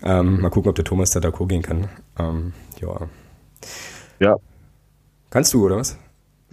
Ähm, 0.03 0.41
mal 0.41 0.51
gucken, 0.51 0.71
ob 0.71 0.77
der 0.77 0.85
Thomas 0.85 1.11
da 1.11 1.21
d'accord 1.21 1.49
gehen 1.49 1.63
kann. 1.63 1.89
Ähm, 2.19 2.53
ja. 2.81 3.09
Ja. 4.21 4.37
Kannst 5.31 5.53
du, 5.53 5.67
oder 5.67 5.77
was? 5.77 5.99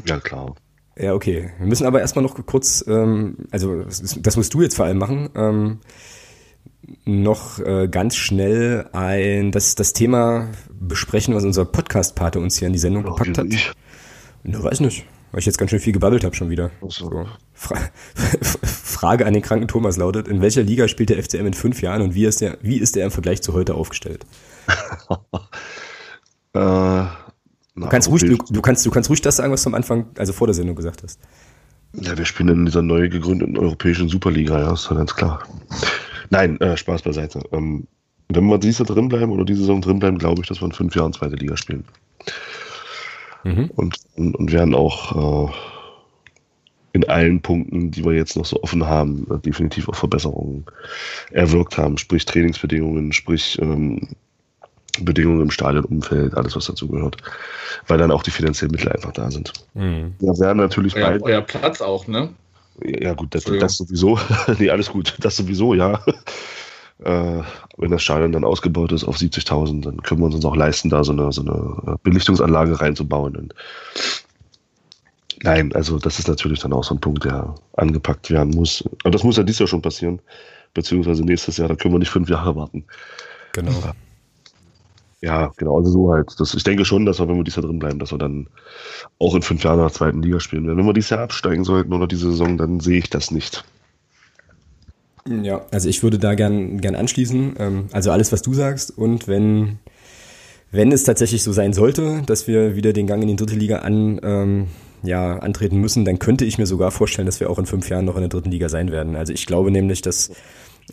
Ja, 0.05 0.19
klar. 0.19 0.55
Ja, 0.97 1.13
okay. 1.13 1.51
Wir 1.59 1.67
müssen 1.67 1.85
aber 1.85 2.01
erstmal 2.01 2.23
noch 2.23 2.45
kurz, 2.45 2.83
ähm, 2.87 3.37
also 3.51 3.83
das 3.83 4.37
musst 4.37 4.53
du 4.53 4.61
jetzt 4.61 4.75
vor 4.75 4.85
allem 4.85 4.97
machen. 4.97 5.29
Ähm, 5.35 5.79
noch 7.05 7.59
äh, 7.59 7.87
ganz 7.87 8.15
schnell 8.15 8.89
ein 8.93 9.51
das, 9.51 9.75
das 9.75 9.93
Thema 9.93 10.49
besprechen, 10.71 11.35
was 11.35 11.43
unser 11.43 11.65
Podcast-Pate 11.65 12.39
uns 12.39 12.57
hier 12.57 12.67
in 12.67 12.73
die 12.73 12.79
Sendung 12.79 13.03
ja, 13.05 13.09
gepackt 13.11 13.37
hat. 13.37 13.47
Ich. 13.47 13.71
Na, 14.43 14.63
weiß 14.63 14.79
nicht, 14.79 15.05
weil 15.31 15.39
ich 15.39 15.45
jetzt 15.45 15.57
ganz 15.57 15.71
schön 15.71 15.79
viel 15.79 15.93
gebabbelt 15.93 16.23
habe 16.23 16.35
schon 16.35 16.49
wieder. 16.49 16.71
So. 16.81 16.89
So. 16.89 17.25
Fra 17.53 17.77
Frage 18.63 19.25
an 19.25 19.33
den 19.33 19.41
kranken 19.41 19.67
Thomas 19.67 19.97
lautet, 19.97 20.27
in 20.27 20.41
welcher 20.41 20.63
Liga 20.63 20.87
spielt 20.87 21.09
der 21.09 21.21
FCM 21.23 21.47
in 21.47 21.53
fünf 21.53 21.81
Jahren 21.81 22.01
und 22.01 22.15
wie 22.15 22.25
ist 22.25 22.41
der, 22.41 22.57
wie 22.61 22.77
ist 22.77 22.95
der 22.95 23.05
im 23.05 23.11
Vergleich 23.11 23.41
zu 23.41 23.53
heute 23.53 23.75
aufgestellt? 23.75 24.25
äh, 26.53 26.59
na, 26.59 27.15
du, 27.75 27.87
kannst 27.87 28.09
ruhig, 28.09 28.21
du, 28.23 28.37
du, 28.37 28.61
kannst, 28.61 28.85
du 28.85 28.91
kannst 28.91 29.09
ruhig 29.09 29.21
das 29.21 29.37
sagen, 29.37 29.51
was 29.51 29.63
du 29.63 29.69
am 29.69 29.75
Anfang, 29.75 30.07
also 30.17 30.33
vor 30.33 30.47
der 30.47 30.53
Sendung 30.53 30.75
gesagt 30.75 31.03
hast. 31.03 31.19
Ja, 31.93 32.17
wir 32.17 32.25
spielen 32.25 32.49
in 32.49 32.65
dieser 32.65 32.81
neu 32.81 33.09
gegründeten 33.09 33.57
europäischen 33.57 34.07
Superliga, 34.07 34.59
ja, 34.59 34.73
ist 34.73 34.89
ja 34.89 34.95
ganz 34.95 35.15
klar. 35.15 35.43
Nein, 36.31 36.59
äh, 36.61 36.75
Spaß 36.75 37.03
beiseite. 37.03 37.41
Ähm, 37.51 37.87
wenn 38.29 38.45
wir 38.45 38.57
dieses 38.57 38.79
Jahr 38.79 38.95
drin 38.95 39.09
bleiben 39.09 39.31
oder 39.31 39.45
diese 39.45 39.59
Saison 39.59 39.81
drin 39.81 39.99
bleiben, 39.99 40.17
glaube 40.17 40.41
ich, 40.41 40.47
dass 40.47 40.61
wir 40.61 40.65
in 40.65 40.71
fünf 40.71 40.95
Jahren 40.95 41.13
zweite 41.13 41.35
Liga 41.35 41.57
spielen. 41.57 41.83
Mhm. 43.43 43.69
Und, 43.75 43.97
und, 44.15 44.35
und, 44.35 44.51
werden 44.51 44.73
auch 44.73 45.49
äh, 45.49 45.51
in 46.93 47.07
allen 47.09 47.41
Punkten, 47.41 47.91
die 47.91 48.05
wir 48.05 48.13
jetzt 48.13 48.37
noch 48.37 48.45
so 48.45 48.61
offen 48.63 48.85
haben, 48.87 49.27
äh, 49.29 49.39
definitiv 49.39 49.89
auch 49.89 49.95
Verbesserungen 49.95 50.65
erwirkt 51.31 51.77
haben. 51.77 51.97
Sprich 51.97 52.25
Trainingsbedingungen, 52.25 53.11
sprich 53.11 53.59
ähm, 53.61 54.07
Bedingungen 55.01 55.41
im 55.41 55.51
Stadionumfeld, 55.51 56.35
alles 56.35 56.55
was 56.55 56.65
dazu 56.65 56.87
gehört. 56.87 57.17
Weil 57.87 57.97
dann 57.97 58.11
auch 58.11 58.23
die 58.23 58.31
finanziellen 58.31 58.71
Mittel 58.71 58.89
einfach 58.89 59.11
da 59.11 59.29
sind. 59.31 59.51
Mhm. 59.73 60.13
Wir 60.19 60.39
werden 60.39 60.59
natürlich 60.59 60.95
euer, 60.95 61.19
euer 61.21 61.41
Platz 61.41 61.81
auch, 61.81 62.07
ne? 62.07 62.29
Ja, 62.83 63.13
gut, 63.13 63.35
das, 63.35 63.43
das 63.43 63.77
sowieso. 63.77 64.19
nee, 64.59 64.69
alles 64.69 64.89
gut. 64.89 65.15
Das 65.19 65.35
sowieso, 65.37 65.73
ja. 65.73 66.03
Äh, 67.03 67.41
wenn 67.77 67.89
das 67.89 68.03
Stadion 68.03 68.31
dann 68.31 68.43
ausgebaut 68.43 68.91
ist 68.91 69.05
auf 69.05 69.17
70.000, 69.17 69.81
dann 69.81 70.03
können 70.03 70.21
wir 70.21 70.25
uns 70.27 70.45
auch 70.45 70.55
leisten, 70.55 70.91
da 70.91 71.03
so 71.03 71.11
eine, 71.11 71.31
so 71.31 71.41
eine 71.41 71.97
Belichtungsanlage 72.03 72.79
reinzubauen. 72.79 73.35
Und 73.35 73.55
nein, 75.41 75.73
also 75.73 75.97
das 75.97 76.19
ist 76.19 76.27
natürlich 76.27 76.59
dann 76.59 76.73
auch 76.73 76.83
so 76.83 76.93
ein 76.93 77.01
Punkt, 77.01 77.25
der 77.25 77.55
angepackt 77.73 78.29
werden 78.29 78.53
muss. 78.53 78.83
Aber 79.01 79.09
das 79.09 79.23
muss 79.23 79.37
ja 79.37 79.41
dieses 79.41 79.57
Jahr 79.57 79.67
schon 79.67 79.81
passieren, 79.81 80.21
beziehungsweise 80.75 81.23
nächstes 81.23 81.57
Jahr, 81.57 81.69
da 81.69 81.75
können 81.75 81.95
wir 81.95 81.97
nicht 81.97 82.11
fünf 82.11 82.29
Jahre 82.29 82.55
warten. 82.55 82.85
Genau. 83.53 83.71
Ja, 83.71 83.95
genau, 85.55 85.77
also 85.77 85.91
so 85.91 86.11
halt. 86.11 86.33
Das, 86.39 86.53
ich 86.55 86.63
denke 86.63 86.83
schon, 86.83 87.05
dass 87.05 87.19
wir, 87.19 87.27
wenn 87.27 87.37
wir 87.37 87.43
dieses 87.43 87.57
Jahr 87.57 87.67
drin 87.67 87.79
bleiben, 87.79 87.99
dass 87.99 88.11
wir 88.11 88.17
dann 88.17 88.47
auch 89.19 89.35
in 89.35 89.43
fünf 89.43 89.63
Jahren 89.63 89.77
in 89.77 89.85
der 89.85 89.93
zweiten 89.93 90.23
Liga 90.23 90.39
spielen 90.39 90.65
werden. 90.65 90.77
Wenn 90.77 90.85
wir 90.85 90.93
dieses 90.93 91.11
Jahr 91.11 91.19
absteigen 91.19 91.63
sollten 91.63 91.93
oder 91.93 92.07
diese 92.07 92.31
Saison, 92.31 92.57
dann 92.57 92.79
sehe 92.79 92.97
ich 92.97 93.09
das 93.09 93.29
nicht. 93.29 93.63
Ja, 95.27 95.61
also 95.71 95.87
ich 95.87 96.01
würde 96.01 96.17
da 96.17 96.33
gern, 96.33 96.81
gern 96.81 96.95
anschließen. 96.95 97.55
Ähm, 97.59 97.85
also 97.91 98.11
alles, 98.11 98.31
was 98.31 98.41
du 98.41 98.53
sagst. 98.53 98.97
Und 98.97 99.27
wenn, 99.27 99.77
wenn 100.71 100.91
es 100.91 101.03
tatsächlich 101.03 101.43
so 101.43 101.51
sein 101.51 101.73
sollte, 101.73 102.23
dass 102.25 102.47
wir 102.47 102.75
wieder 102.75 102.91
den 102.91 103.05
Gang 103.05 103.21
in 103.21 103.27
die 103.27 103.35
dritte 103.35 103.55
Liga 103.55 103.79
an, 103.79 104.19
ähm, 104.23 104.67
ja, 105.03 105.37
antreten 105.37 105.77
müssen, 105.77 106.05
dann 106.05 106.19
könnte 106.19 106.45
ich 106.45 106.57
mir 106.57 106.65
sogar 106.65 106.91
vorstellen, 106.91 107.25
dass 107.25 107.39
wir 107.39 107.49
auch 107.49 107.59
in 107.59 107.65
fünf 107.65 107.89
Jahren 107.89 108.05
noch 108.05 108.15
in 108.15 108.21
der 108.21 108.29
dritten 108.29 108.51
Liga 108.51 108.69
sein 108.69 108.91
werden. 108.91 109.15
Also 109.15 109.33
ich 109.33 109.45
glaube 109.45 109.71
nämlich, 109.71 110.01
dass 110.01 110.31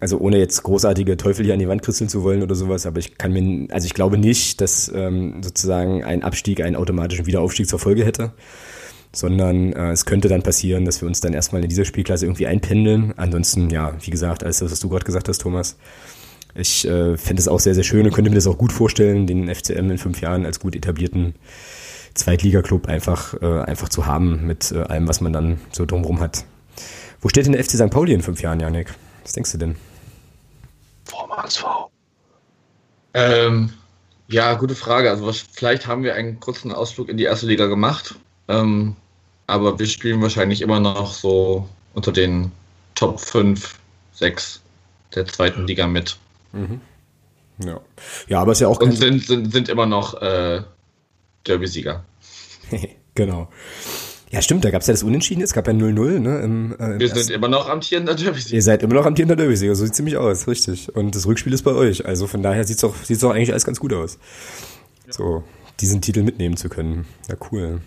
also 0.01 0.19
ohne 0.19 0.39
jetzt 0.39 0.62
großartige 0.62 1.16
Teufel 1.16 1.45
hier 1.45 1.55
an 1.55 1.61
die 1.61 1.69
Wand 1.69 1.83
kristeln 1.83 2.09
zu 2.09 2.23
wollen 2.23 2.43
oder 2.43 2.55
sowas, 2.55 2.87
aber 2.87 2.99
ich 2.99 3.19
kann 3.19 3.33
mir, 3.33 3.73
also 3.73 3.87
ich 3.87 3.95
glaube 3.95 4.19
nicht, 4.19 4.61
dass 4.61 4.91
ähm, 4.95 5.43
sozusagen 5.43 6.05
ein 6.05 6.23
Abstieg 6.23 6.61
einen 6.62 6.77
automatischen 6.77 7.27
Wiederaufstieg 7.27 7.69
zur 7.69 7.79
Folge 7.79 8.05
hätte, 8.05 8.33
sondern 9.12 9.73
äh, 9.73 9.91
es 9.91 10.05
könnte 10.05 10.29
dann 10.29 10.43
passieren, 10.43 10.85
dass 10.85 11.01
wir 11.01 11.09
uns 11.09 11.20
dann 11.20 11.33
erstmal 11.33 11.62
in 11.62 11.69
dieser 11.69 11.85
Spielklasse 11.85 12.27
irgendwie 12.27 12.47
einpendeln. 12.47 13.15
Ansonsten, 13.16 13.70
ja, 13.70 13.95
wie 14.01 14.11
gesagt, 14.11 14.45
alles 14.45 14.59
das, 14.59 14.70
was 14.70 14.81
du 14.81 14.89
gerade 14.89 15.05
gesagt 15.05 15.29
hast, 15.29 15.39
Thomas. 15.39 15.77
Ich 16.55 16.87
äh, 16.87 17.16
fände 17.16 17.41
es 17.41 17.49
auch 17.49 17.61
sehr, 17.61 17.75
sehr 17.75 17.85
schön 17.85 18.07
und 18.07 18.12
könnte 18.12 18.31
mir 18.31 18.37
das 18.37 18.47
auch 18.47 18.59
gut 18.59 18.73
vorstellen, 18.73 19.27
den 19.27 19.53
FCM 19.53 19.91
in 19.91 19.99
fünf 19.99 20.20
Jahren 20.20 20.45
als 20.45 20.61
gut 20.61 20.75
etablierten 20.75 21.35
Zweitliga-Club 22.15 22.89
einfach, 22.89 23.35
äh, 23.41 23.61
einfach 23.61 23.89
zu 23.89 24.07
haben 24.07 24.47
mit 24.47 24.73
äh, 24.73 24.79
allem, 24.79 25.09
was 25.09 25.20
man 25.20 25.33
dann 25.33 25.59
so 25.73 25.87
drumherum 25.87 26.20
hat. 26.20 26.45
Wo 27.20 27.29
steht 27.29 27.47
denn 27.47 27.53
der 27.53 27.62
FC 27.62 27.73
St. 27.73 27.91
Pauli 27.91 28.12
in 28.12 28.23
fünf 28.23 28.43
Jahren, 28.43 28.61
Janik? 28.61 28.95
Was 29.23 29.33
denkst 29.33 29.53
du 29.53 29.59
denn? 29.59 29.77
HSV. 31.43 31.65
Ähm, 33.15 33.73
ja, 34.28 34.55
gute 34.55 34.74
Frage. 34.74 35.10
Also 35.10 35.27
was, 35.27 35.39
vielleicht 35.39 35.86
haben 35.86 36.02
wir 36.02 36.15
einen 36.15 36.40
kurzen 36.40 36.73
Ausflug 36.73 37.09
in 37.09 37.16
die 37.16 37.24
erste 37.24 37.47
Liga 37.47 37.66
gemacht, 37.66 38.15
ähm, 38.48 38.97
aber 39.47 39.78
wir 39.78 39.86
spielen 39.86 40.20
wahrscheinlich 40.20 40.60
immer 40.60 40.81
noch 40.81 41.12
so 41.15 41.69
unter 41.94 42.12
den 42.12 42.52
Top 42.94 43.20
5, 43.20 43.78
6 44.12 44.60
der 45.15 45.27
zweiten 45.27 45.66
Liga 45.66 45.86
mit. 45.86 46.16
Mhm. 46.52 46.81
Ja. 47.65 47.81
ja, 48.28 48.40
aber 48.40 48.52
es 48.52 48.59
ist 48.59 48.62
ja 48.62 48.69
auch. 48.69 48.81
Und 48.81 48.93
sind, 48.93 49.24
sind, 49.24 49.51
sind 49.52 49.69
immer 49.69 49.86
noch 49.86 50.20
äh, 50.20 50.62
Derby-Sieger. 51.47 52.05
genau. 53.15 53.48
Ja, 54.31 54.43
stimmt, 54.43 54.65
da 54.65 54.71
gab 54.71 54.83
es 54.83 54.87
ja 54.87 54.93
das 54.93 55.03
Unentschieden, 55.03 55.43
es 55.43 55.55
gab 55.55 55.67
ja 55.67 55.73
0-0. 55.73 56.19
Ne, 56.19 56.41
im, 56.41 56.75
äh, 56.79 56.99
Wir 56.99 57.09
sind 57.09 57.31
immer 57.31 57.49
noch 57.49 57.69
amtierender 57.69 58.15
Derby-Sieger. 58.15 58.57
Ihr 58.57 58.63
seid 58.63 58.83
immer 58.83 58.95
noch 58.95 59.07
amtierender 59.07 59.37
Derby-Sieger, 59.37 59.75
so 59.75 59.85
sieht 59.85 59.95
ziemlich 59.95 60.19
aus, 60.19 60.47
richtig. 60.47 60.95
Und 60.95 61.15
das 61.15 61.27
Rückspiel 61.27 61.53
ist 61.55 61.63
bei 61.63 61.73
euch, 61.73 62.05
also 62.05 62.27
von 62.27 62.43
daher 62.43 62.65
sieht 62.65 62.77
es 62.77 62.83
doch, 62.83 62.95
sieht's 63.03 63.21
doch 63.21 63.31
eigentlich 63.31 63.53
alles 63.53 63.65
ganz 63.65 63.81
gut 63.81 63.93
aus. 63.95 64.19
Ja. 65.07 65.13
So, 65.15 65.45
diesen 65.81 66.03
Titel 66.03 66.23
mitnehmen 66.23 66.57
zu 66.57 66.69
können. 66.69 67.07
Ja, 67.29 67.37
cool. 67.51 67.81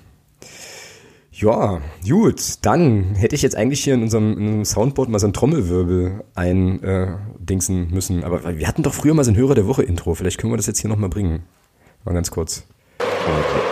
Ja, 1.32 1.82
gut. 2.08 2.42
Dann 2.64 3.16
hätte 3.16 3.36
ich 3.36 3.42
jetzt 3.42 3.56
eigentlich 3.56 3.84
hier 3.84 3.94
in 3.94 4.04
unserem, 4.04 4.34
in 4.34 4.48
unserem 4.48 4.66
Soundboard 4.66 5.10
mal 5.10 5.20
so 5.20 5.28
einen 5.28 5.34
Trommelwirbel 5.34 6.24
eindingsen 6.36 7.90
äh, 7.90 7.94
müssen. 7.94 8.24
Aber 8.24 8.58
wir 8.58 8.68
hatten 8.68 8.84
doch 8.84 8.94
früher 8.94 9.14
mal 9.14 9.24
so 9.24 9.32
ein 9.32 9.38
Hörer 9.38 9.56
der 9.56 9.68
Woche 9.68 9.84
Intro. 9.84 10.14
Vielleicht 10.14 10.40
können 10.40 10.52
wir 10.52 10.58
das 10.58 10.68
jetzt 10.68 10.80
hier 10.80 10.90
nochmal 10.90 11.10
bringen. 11.10 11.44
Mal 12.04 12.14
ganz 12.14 12.32
kurz. 12.32 12.66
Okay. 13.00 13.70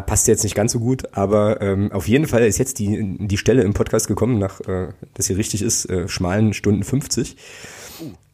Passt 0.00 0.28
jetzt 0.28 0.44
nicht 0.44 0.54
ganz 0.54 0.72
so 0.72 0.80
gut, 0.80 1.14
aber 1.16 1.60
ähm, 1.60 1.92
auf 1.92 2.08
jeden 2.08 2.26
Fall 2.26 2.42
ist 2.42 2.58
jetzt 2.58 2.78
die, 2.78 3.16
die 3.18 3.36
Stelle 3.36 3.62
im 3.62 3.74
Podcast 3.74 4.08
gekommen, 4.08 4.38
nach, 4.38 4.60
äh, 4.60 4.88
dass 5.14 5.26
hier 5.26 5.36
richtig 5.36 5.62
ist, 5.62 5.86
äh, 5.90 6.08
schmalen 6.08 6.52
Stunden 6.52 6.84
50. 6.84 7.36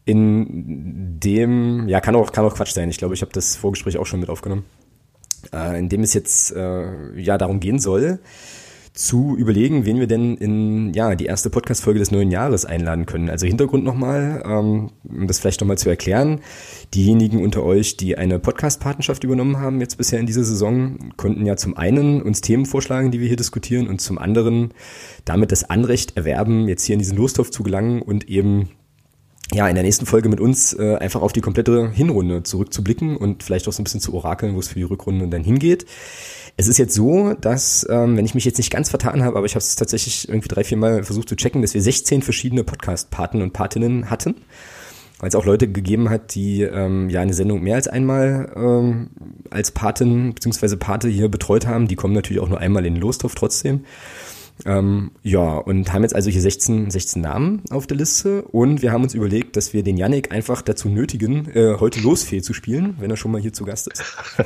In 0.05 1.19
dem, 1.21 1.89
ja, 1.89 2.01
kann 2.01 2.17
auch, 2.17 2.33
kann 2.33 2.45
auch 2.45 2.55
Quatsch 2.55 2.73
sein. 2.73 2.89
Ich 2.91 2.99
glaube, 2.99 3.15
ich 3.15 3.23
habe 3.23 3.33
das 3.33 3.57
Vorgespräch 3.57 3.99
auch 3.99 4.07
schon 4.07 4.21
mit 4.21 4.29
aufgenommen. 4.29 4.65
Äh, 5.53 5.79
in 5.79 5.89
dem 5.89 6.03
es 6.03 6.15
jetzt 6.15 6.53
äh, 6.55 7.19
ja 7.19 7.39
darum 7.39 7.61
gehen 7.61 7.79
soll, 7.79 8.19
zu 9.01 9.35
überlegen, 9.35 9.87
wen 9.87 9.99
wir 9.99 10.07
denn 10.07 10.37
in 10.37 10.93
ja 10.93 11.15
die 11.15 11.25
erste 11.25 11.49
Podcast-Folge 11.49 11.99
des 11.99 12.11
neuen 12.11 12.31
Jahres 12.31 12.67
einladen 12.67 13.07
können. 13.07 13.31
Also 13.31 13.47
Hintergrund 13.47 13.83
nochmal, 13.83 14.43
ähm, 14.45 14.91
um 15.09 15.27
das 15.27 15.39
vielleicht 15.39 15.63
nochmal 15.63 15.79
zu 15.79 15.89
erklären. 15.89 16.41
Diejenigen 16.93 17.43
unter 17.43 17.65
euch, 17.65 17.97
die 17.97 18.19
eine 18.19 18.39
Podcast-Patenschaft 18.39 19.25
übernommen 19.25 19.59
haben 19.59 19.81
jetzt 19.81 19.97
bisher 19.97 20.21
in 20.21 20.27
dieser 20.27 20.45
Saison, 20.45 21.13
konnten 21.17 21.47
ja 21.47 21.57
zum 21.57 21.79
einen 21.79 22.21
uns 22.21 22.43
Themen 22.43 22.67
vorschlagen, 22.67 23.11
die 23.11 23.21
wir 23.21 23.29
hier 23.29 23.39
diskutieren, 23.39 23.89
und 23.89 24.03
zum 24.03 24.19
anderen 24.19 24.75
damit 25.25 25.51
das 25.51 25.65
Anrecht 25.71 26.19
erwerben, 26.19 26.69
jetzt 26.69 26.85
hier 26.85 26.93
in 26.93 26.99
diesen 26.99 27.17
Lostopf 27.17 27.49
zu 27.49 27.63
gelangen 27.63 28.03
und 28.03 28.29
eben 28.29 28.69
ja, 29.53 29.67
in 29.69 29.75
der 29.75 29.83
nächsten 29.83 30.07
Folge 30.07 30.29
mit 30.29 30.41
uns 30.41 30.75
äh, 30.75 30.97
einfach 30.97 31.23
auf 31.23 31.33
die 31.33 31.41
komplette 31.41 31.91
Hinrunde 31.91 32.43
zurückzublicken 32.43 33.17
und 33.17 33.43
vielleicht 33.43 33.67
auch 33.67 33.73
so 33.73 33.81
ein 33.81 33.85
bisschen 33.85 34.01
zu 34.01 34.15
orakeln, 34.15 34.55
wo 34.55 34.61
es 34.61 34.69
für 34.69 34.75
die 34.75 34.85
Rückrunde 34.85 35.27
dann 35.29 35.43
hingeht. 35.43 35.87
Es 36.61 36.69
ist 36.69 36.77
jetzt 36.77 36.95
so, 36.95 37.33
dass, 37.41 37.87
ähm, 37.89 38.19
wenn 38.19 38.27
ich 38.27 38.35
mich 38.35 38.45
jetzt 38.45 38.59
nicht 38.59 38.71
ganz 38.71 38.91
vertan 38.91 39.25
habe, 39.25 39.39
aber 39.39 39.47
ich 39.47 39.55
habe 39.55 39.63
es 39.63 39.77
tatsächlich 39.77 40.29
irgendwie 40.29 40.49
drei, 40.49 40.63
vier 40.63 40.77
Mal 40.77 41.05
versucht 41.05 41.31
zu 41.31 41.35
checken, 41.35 41.63
dass 41.63 41.73
wir 41.73 41.81
16 41.81 42.21
verschiedene 42.21 42.65
Podcast-Paten 42.65 43.41
und 43.41 43.55
Patinnen 43.55 44.11
hatten. 44.11 44.35
Weil 45.21 45.31
es 45.31 45.35
auch 45.35 45.47
Leute 45.47 45.73
gegeben 45.73 46.11
hat, 46.11 46.35
die 46.35 46.61
ähm, 46.61 47.09
ja 47.09 47.23
eine 47.23 47.33
Sendung 47.33 47.63
mehr 47.63 47.77
als 47.77 47.89
einmal 47.89 48.53
ähm, 48.55 49.09
als 49.49 49.71
Patin 49.71 50.35
bzw. 50.35 50.77
Pate 50.77 51.09
hier 51.09 51.31
betreut 51.31 51.67
haben. 51.67 51.89
Die 51.89 51.97
kommen 51.97 52.13
natürlich 52.13 52.43
auch 52.43 52.51
nur 52.51 52.59
einmal 52.59 52.85
in 52.85 52.93
den 52.93 53.01
Lostopf 53.01 53.35
trotzdem. 53.37 53.87
Ähm, 54.67 55.13
ja, 55.23 55.57
und 55.57 55.93
haben 55.93 56.03
jetzt 56.03 56.15
also 56.15 56.31
hier 56.31 56.41
16, 56.41 56.91
16 56.91 57.23
Namen 57.23 57.63
auf 57.71 57.87
der 57.87 57.97
Liste 57.97 58.43
und 58.43 58.83
wir 58.83 58.93
haben 58.93 59.03
uns 59.03 59.15
überlegt, 59.15 59.57
dass 59.57 59.73
wir 59.73 59.83
den 59.83 59.97
Yannick 59.97 60.33
einfach 60.33 60.63
dazu 60.63 60.89
nötigen, 60.89 61.51
äh, 61.55 61.77
heute 61.79 62.01
Losfee 62.01 62.43
zu 62.43 62.53
spielen, 62.53 62.97
wenn 62.99 63.11
er 63.11 63.17
schon 63.17 63.31
mal 63.31 63.41
hier 63.41 63.53
zu 63.53 63.65
Gast 63.65 63.89
ist. 63.89 64.03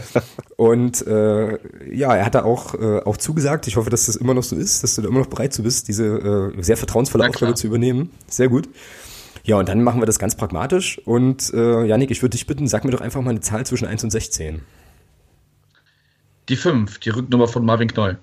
und 0.56 1.06
äh, 1.06 1.58
ja, 1.92 2.14
er 2.14 2.26
hat 2.26 2.34
da 2.34 2.44
auch, 2.44 2.74
äh, 2.74 3.00
auch 3.00 3.16
zugesagt. 3.16 3.66
Ich 3.66 3.76
hoffe, 3.76 3.90
dass 3.90 4.06
das 4.06 4.16
immer 4.16 4.34
noch 4.34 4.44
so 4.44 4.56
ist, 4.56 4.82
dass 4.82 4.94
du 4.94 5.02
da 5.02 5.08
immer 5.08 5.20
noch 5.20 5.26
bereit 5.26 5.52
zu 5.52 5.62
bist, 5.62 5.88
diese 5.88 6.52
äh, 6.56 6.62
sehr 6.62 6.76
vertrauensvolle 6.76 7.28
Aufgabe 7.28 7.54
zu 7.54 7.66
übernehmen. 7.66 8.10
Sehr 8.28 8.48
gut. 8.48 8.68
Ja, 9.44 9.58
und 9.58 9.68
dann 9.68 9.82
machen 9.82 10.00
wir 10.00 10.06
das 10.06 10.18
ganz 10.18 10.36
pragmatisch. 10.36 10.98
Und 11.04 11.52
äh, 11.52 11.84
Yannick, 11.84 12.10
ich 12.10 12.22
würde 12.22 12.30
dich 12.30 12.46
bitten, 12.46 12.66
sag 12.66 12.84
mir 12.84 12.92
doch 12.92 13.02
einfach 13.02 13.20
mal 13.20 13.30
eine 13.30 13.40
Zahl 13.40 13.66
zwischen 13.66 13.86
1 13.86 14.04
und 14.04 14.10
16. 14.10 14.62
Die 16.48 16.56
5, 16.56 16.98
die 16.98 17.10
Rücknummer 17.10 17.48
von 17.48 17.64
Marvin 17.64 17.88
Knoll. 17.88 18.18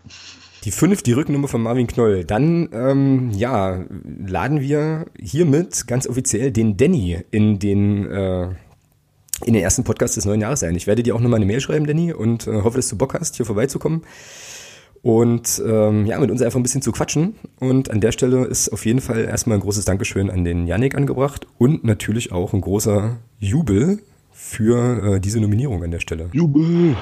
Die 0.63 0.71
fünf, 0.71 1.01
die 1.01 1.13
Rücknummer 1.13 1.47
von 1.47 1.63
Marvin 1.63 1.87
Knoll. 1.87 2.23
Dann, 2.23 2.69
ähm, 2.71 3.31
ja, 3.31 3.83
laden 4.27 4.61
wir 4.61 5.05
hiermit 5.19 5.87
ganz 5.87 6.07
offiziell 6.07 6.51
den 6.51 6.77
Danny 6.77 7.19
in 7.31 7.57
den, 7.57 8.05
äh, 8.05 8.43
in 9.43 9.53
den 9.53 9.63
ersten 9.63 9.83
Podcast 9.83 10.17
des 10.17 10.25
neuen 10.25 10.41
Jahres 10.41 10.61
ein. 10.63 10.75
Ich 10.75 10.85
werde 10.85 11.01
dir 11.01 11.15
auch 11.15 11.19
nochmal 11.19 11.37
eine 11.37 11.47
Mail 11.47 11.61
schreiben, 11.61 11.87
Danny, 11.87 12.13
und 12.13 12.45
äh, 12.45 12.61
hoffe, 12.61 12.77
dass 12.77 12.89
du 12.89 12.97
Bock 12.97 13.15
hast, 13.15 13.37
hier 13.37 13.45
vorbeizukommen. 13.45 14.03
Und 15.01 15.59
ähm, 15.65 16.05
ja, 16.05 16.19
mit 16.19 16.29
uns 16.29 16.43
einfach 16.43 16.59
ein 16.59 16.63
bisschen 16.63 16.83
zu 16.83 16.91
quatschen. 16.91 17.35
Und 17.59 17.89
an 17.89 17.99
der 17.99 18.11
Stelle 18.11 18.45
ist 18.45 18.69
auf 18.69 18.85
jeden 18.85 19.01
Fall 19.01 19.25
erstmal 19.25 19.57
ein 19.57 19.61
großes 19.61 19.85
Dankeschön 19.85 20.29
an 20.29 20.43
den 20.43 20.67
Yannick 20.67 20.93
angebracht 20.95 21.47
und 21.57 21.83
natürlich 21.83 22.31
auch 22.31 22.53
ein 22.53 22.61
großer 22.61 23.17
Jubel 23.39 23.97
für 24.31 25.15
äh, 25.15 25.19
diese 25.19 25.39
Nominierung 25.39 25.83
an 25.83 25.89
der 25.89 26.01
Stelle. 26.01 26.29
Jubel! 26.33 26.95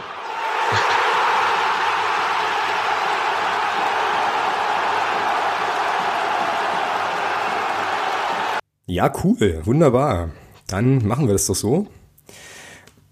Ja, 8.89 9.13
cool, 9.23 9.61
wunderbar. 9.65 10.31
Dann 10.65 11.07
machen 11.07 11.27
wir 11.27 11.33
das 11.33 11.45
doch 11.45 11.53
so. 11.53 11.85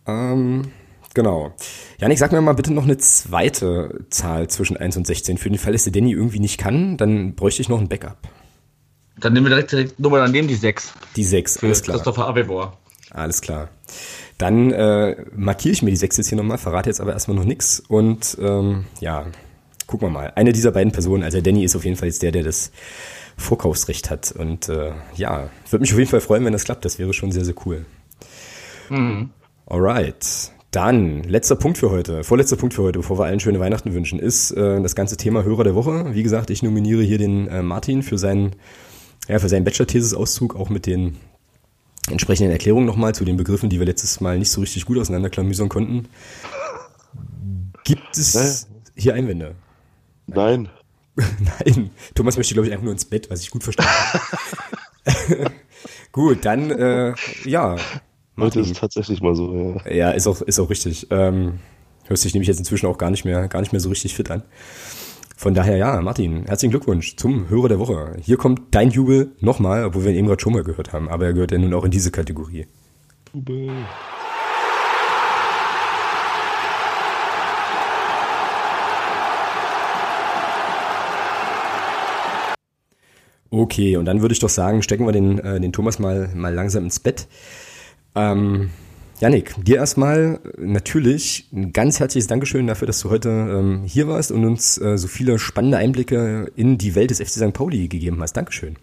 Ähm, 0.07 0.71
genau. 1.13 1.53
Janik, 1.99 2.17
sag 2.17 2.31
mir 2.31 2.41
mal 2.41 2.53
bitte 2.53 2.73
noch 2.73 2.85
eine 2.85 2.97
zweite 2.97 4.03
Zahl 4.09 4.47
zwischen 4.47 4.75
1 4.75 4.97
und 4.97 5.05
16. 5.05 5.37
Für 5.37 5.51
den 5.51 5.59
Fall, 5.59 5.73
dass 5.73 5.83
der 5.83 5.93
Danny 5.93 6.13
irgendwie 6.13 6.39
nicht 6.39 6.57
kann, 6.57 6.97
dann 6.97 7.35
bräuchte 7.35 7.61
ich 7.61 7.69
noch 7.69 7.79
ein 7.79 7.89
Backup. 7.89 8.17
Dann 9.19 9.33
nehmen 9.33 9.45
wir 9.45 9.49
direkt 9.51 9.71
die 9.71 10.01
Nummer 10.01 10.17
daneben, 10.17 10.47
die 10.47 10.55
6. 10.55 10.93
Die 11.15 11.23
6, 11.23 11.63
alles 11.63 11.83
klar. 11.83 11.97
Christopher 11.97 12.25
Abevor. 12.25 12.75
Alles 13.11 13.41
klar. 13.41 13.69
Dann 14.39 14.71
äh, 14.71 15.15
markiere 15.35 15.73
ich 15.73 15.83
mir 15.83 15.91
die 15.91 15.97
6 15.97 16.17
jetzt 16.17 16.29
hier 16.29 16.39
nochmal, 16.39 16.57
verrate 16.57 16.89
jetzt 16.89 17.01
aber 17.01 17.13
erstmal 17.13 17.37
noch 17.37 17.45
nichts 17.45 17.83
und 17.87 18.35
ähm, 18.41 18.85
ja, 18.99 19.27
gucken 19.85 20.07
wir 20.07 20.11
mal. 20.11 20.33
Eine 20.35 20.53
dieser 20.53 20.71
beiden 20.71 20.91
Personen, 20.91 21.21
also 21.21 21.37
der 21.37 21.43
Danny 21.43 21.63
ist 21.63 21.75
auf 21.75 21.85
jeden 21.85 21.97
Fall 21.97 22.07
jetzt 22.07 22.23
der, 22.23 22.31
der 22.31 22.41
das 22.41 22.71
Vorkaufsrecht 23.37 24.09
hat. 24.09 24.31
Und 24.31 24.67
äh, 24.67 24.91
ja, 25.15 25.49
würde 25.69 25.81
mich 25.81 25.93
auf 25.93 25.99
jeden 25.99 26.09
Fall 26.09 26.21
freuen, 26.21 26.43
wenn 26.43 26.53
das 26.53 26.65
klappt. 26.65 26.83
Das 26.83 26.99
wäre 26.99 27.13
schon 27.13 27.31
sehr, 27.31 27.45
sehr 27.45 27.55
cool. 27.65 27.85
Mhm. 28.89 29.29
Alright. 29.67 30.51
Dann, 30.71 31.23
letzter 31.23 31.55
Punkt 31.55 31.77
für 31.77 31.91
heute, 31.91 32.23
vorletzter 32.23 32.57
Punkt 32.57 32.75
für 32.75 32.83
heute, 32.83 32.99
bevor 32.99 33.17
wir 33.17 33.25
allen 33.25 33.39
schöne 33.39 33.59
Weihnachten 33.59 33.93
wünschen, 33.93 34.19
ist 34.19 34.51
äh, 34.51 34.81
das 34.81 34.95
ganze 34.95 35.15
Thema 35.15 35.43
Hörer 35.43 35.63
der 35.63 35.75
Woche. 35.75 36.13
Wie 36.13 36.23
gesagt, 36.23 36.49
ich 36.49 36.61
nominiere 36.61 37.03
hier 37.03 37.17
den 37.17 37.47
äh, 37.47 37.61
Martin 37.61 38.03
für 38.03 38.17
seinen, 38.17 38.51
ja, 39.29 39.39
für 39.39 39.47
seinen 39.47 39.63
Bachelor-Thesis-Auszug, 39.63 40.55
auch 40.55 40.69
mit 40.69 40.85
den 40.85 41.17
entsprechenden 42.11 42.51
Erklärungen 42.51 42.85
nochmal 42.85 43.15
zu 43.15 43.23
den 43.23 43.37
Begriffen, 43.37 43.69
die 43.69 43.79
wir 43.79 43.85
letztes 43.85 44.19
Mal 44.19 44.37
nicht 44.39 44.51
so 44.51 44.61
richtig 44.61 44.85
gut 44.85 44.97
auseinanderklamüsern 44.97 45.69
konnten. 45.69 46.09
Gibt 47.83 48.17
es 48.17 48.67
hier 48.95 49.13
Einwände? 49.13 49.55
Nein. 50.27 50.63
Nein, 50.63 50.69
Thomas 52.15 52.37
möchte, 52.37 52.53
glaube 52.53 52.67
ich, 52.67 52.73
einfach 52.73 52.83
nur 52.83 52.93
ins 52.93 53.05
Bett, 53.05 53.29
was 53.29 53.41
ich 53.41 53.51
gut 53.51 53.63
verstanden 53.63 53.91
habe. 53.91 55.51
gut, 56.11 56.45
dann, 56.45 56.71
äh, 56.71 57.13
ja. 57.45 57.75
Heute 58.37 58.59
ist 58.59 58.71
es 58.71 58.79
tatsächlich 58.79 59.21
mal 59.21 59.35
so, 59.35 59.79
ja. 59.85 59.91
Ja, 59.91 60.11
ist 60.11 60.27
auch, 60.27 60.41
ist 60.41 60.59
auch 60.59 60.69
richtig. 60.69 61.07
Ähm, 61.09 61.59
hörst 62.05 62.23
dich 62.23 62.33
nämlich 62.33 62.47
jetzt 62.47 62.59
inzwischen 62.59 62.85
auch 62.85 62.97
gar 62.97 63.09
nicht 63.09 63.25
mehr, 63.25 63.47
gar 63.47 63.61
nicht 63.61 63.71
mehr 63.71 63.79
so 63.79 63.89
richtig 63.89 64.15
fit 64.15 64.29
an. 64.29 64.43
Von 65.35 65.53
daher, 65.53 65.77
ja, 65.77 66.01
Martin, 66.01 66.45
herzlichen 66.45 66.71
Glückwunsch 66.71 67.15
zum 67.15 67.49
Hörer 67.49 67.69
der 67.69 67.79
Woche. 67.79 68.17
Hier 68.21 68.37
kommt 68.37 68.73
dein 68.73 68.89
Jubel 68.89 69.35
nochmal, 69.39 69.85
obwohl 69.85 70.03
wir 70.03 70.11
ihn 70.11 70.17
eben 70.17 70.27
gerade 70.27 70.41
schon 70.41 70.53
mal 70.53 70.63
gehört 70.63 70.93
haben, 70.93 71.09
aber 71.09 71.25
er 71.25 71.33
gehört 71.33 71.51
ja 71.51 71.59
nun 71.59 71.73
auch 71.73 71.83
in 71.83 71.91
diese 71.91 72.09
Kategorie. 72.11 72.65
Jubel. 73.33 73.69
Okay, 83.49 83.97
und 83.97 84.05
dann 84.05 84.21
würde 84.21 84.33
ich 84.33 84.39
doch 84.39 84.49
sagen, 84.49 84.81
stecken 84.83 85.05
wir 85.05 85.13
den, 85.13 85.39
äh, 85.39 85.59
den 85.59 85.71
Thomas 85.71 85.99
mal, 85.99 86.29
mal 86.35 86.53
langsam 86.53 86.83
ins 86.83 86.99
Bett. 86.99 87.27
Ähm, 88.15 88.69
Janik, 89.19 89.55
dir 89.57 89.77
erstmal 89.77 90.39
natürlich 90.57 91.47
ein 91.51 91.73
ganz 91.73 91.99
herzliches 91.99 92.27
Dankeschön 92.27 92.67
dafür, 92.67 92.85
dass 92.85 92.99
du 92.99 93.09
heute 93.09 93.29
ähm, 93.29 93.83
hier 93.83 94.07
warst 94.07 94.31
und 94.31 94.45
uns 94.45 94.77
äh, 94.77 94.97
so 94.97 95.07
viele 95.07 95.39
spannende 95.39 95.77
Einblicke 95.77 96.51
in 96.55 96.77
die 96.77 96.93
Welt 96.93 97.09
des 97.09 97.19
FC 97.19 97.29
St. 97.29 97.53
Pauli 97.53 97.87
gegeben 97.87 98.21
hast. 98.21 98.33
Dankeschön. 98.33 98.75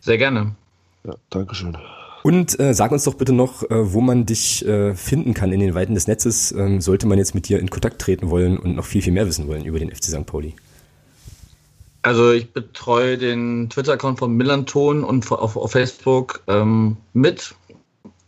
Sehr 0.00 0.18
gerne. 0.18 0.56
Ja, 1.04 1.14
Dankeschön. 1.30 1.76
Und 2.24 2.58
äh, 2.58 2.72
sag 2.74 2.92
uns 2.92 3.04
doch 3.04 3.14
bitte 3.14 3.32
noch, 3.32 3.62
äh, 3.64 3.92
wo 3.92 4.00
man 4.00 4.26
dich 4.26 4.66
äh, 4.66 4.94
finden 4.94 5.34
kann 5.34 5.52
in 5.52 5.60
den 5.60 5.74
Weiten 5.74 5.94
des 5.94 6.06
Netzes, 6.06 6.52
ähm, 6.52 6.80
sollte 6.80 7.06
man 7.06 7.18
jetzt 7.18 7.34
mit 7.34 7.48
dir 7.48 7.58
in 7.58 7.70
Kontakt 7.70 8.00
treten 8.00 8.30
wollen 8.30 8.58
und 8.58 8.76
noch 8.76 8.84
viel, 8.84 9.02
viel 9.02 9.12
mehr 9.12 9.26
wissen 9.26 9.48
wollen 9.48 9.64
über 9.64 9.78
den 9.78 9.90
FC 9.90 10.04
St. 10.04 10.26
Pauli. 10.26 10.54
Also 12.02 12.32
ich 12.32 12.52
betreue 12.52 13.16
den 13.16 13.70
Twitter-Account 13.70 14.18
von 14.18 14.32
Millanton 14.32 15.04
und 15.04 15.30
auf, 15.30 15.56
auf 15.56 15.70
Facebook 15.70 16.42
ähm, 16.48 16.96
mit. 17.12 17.54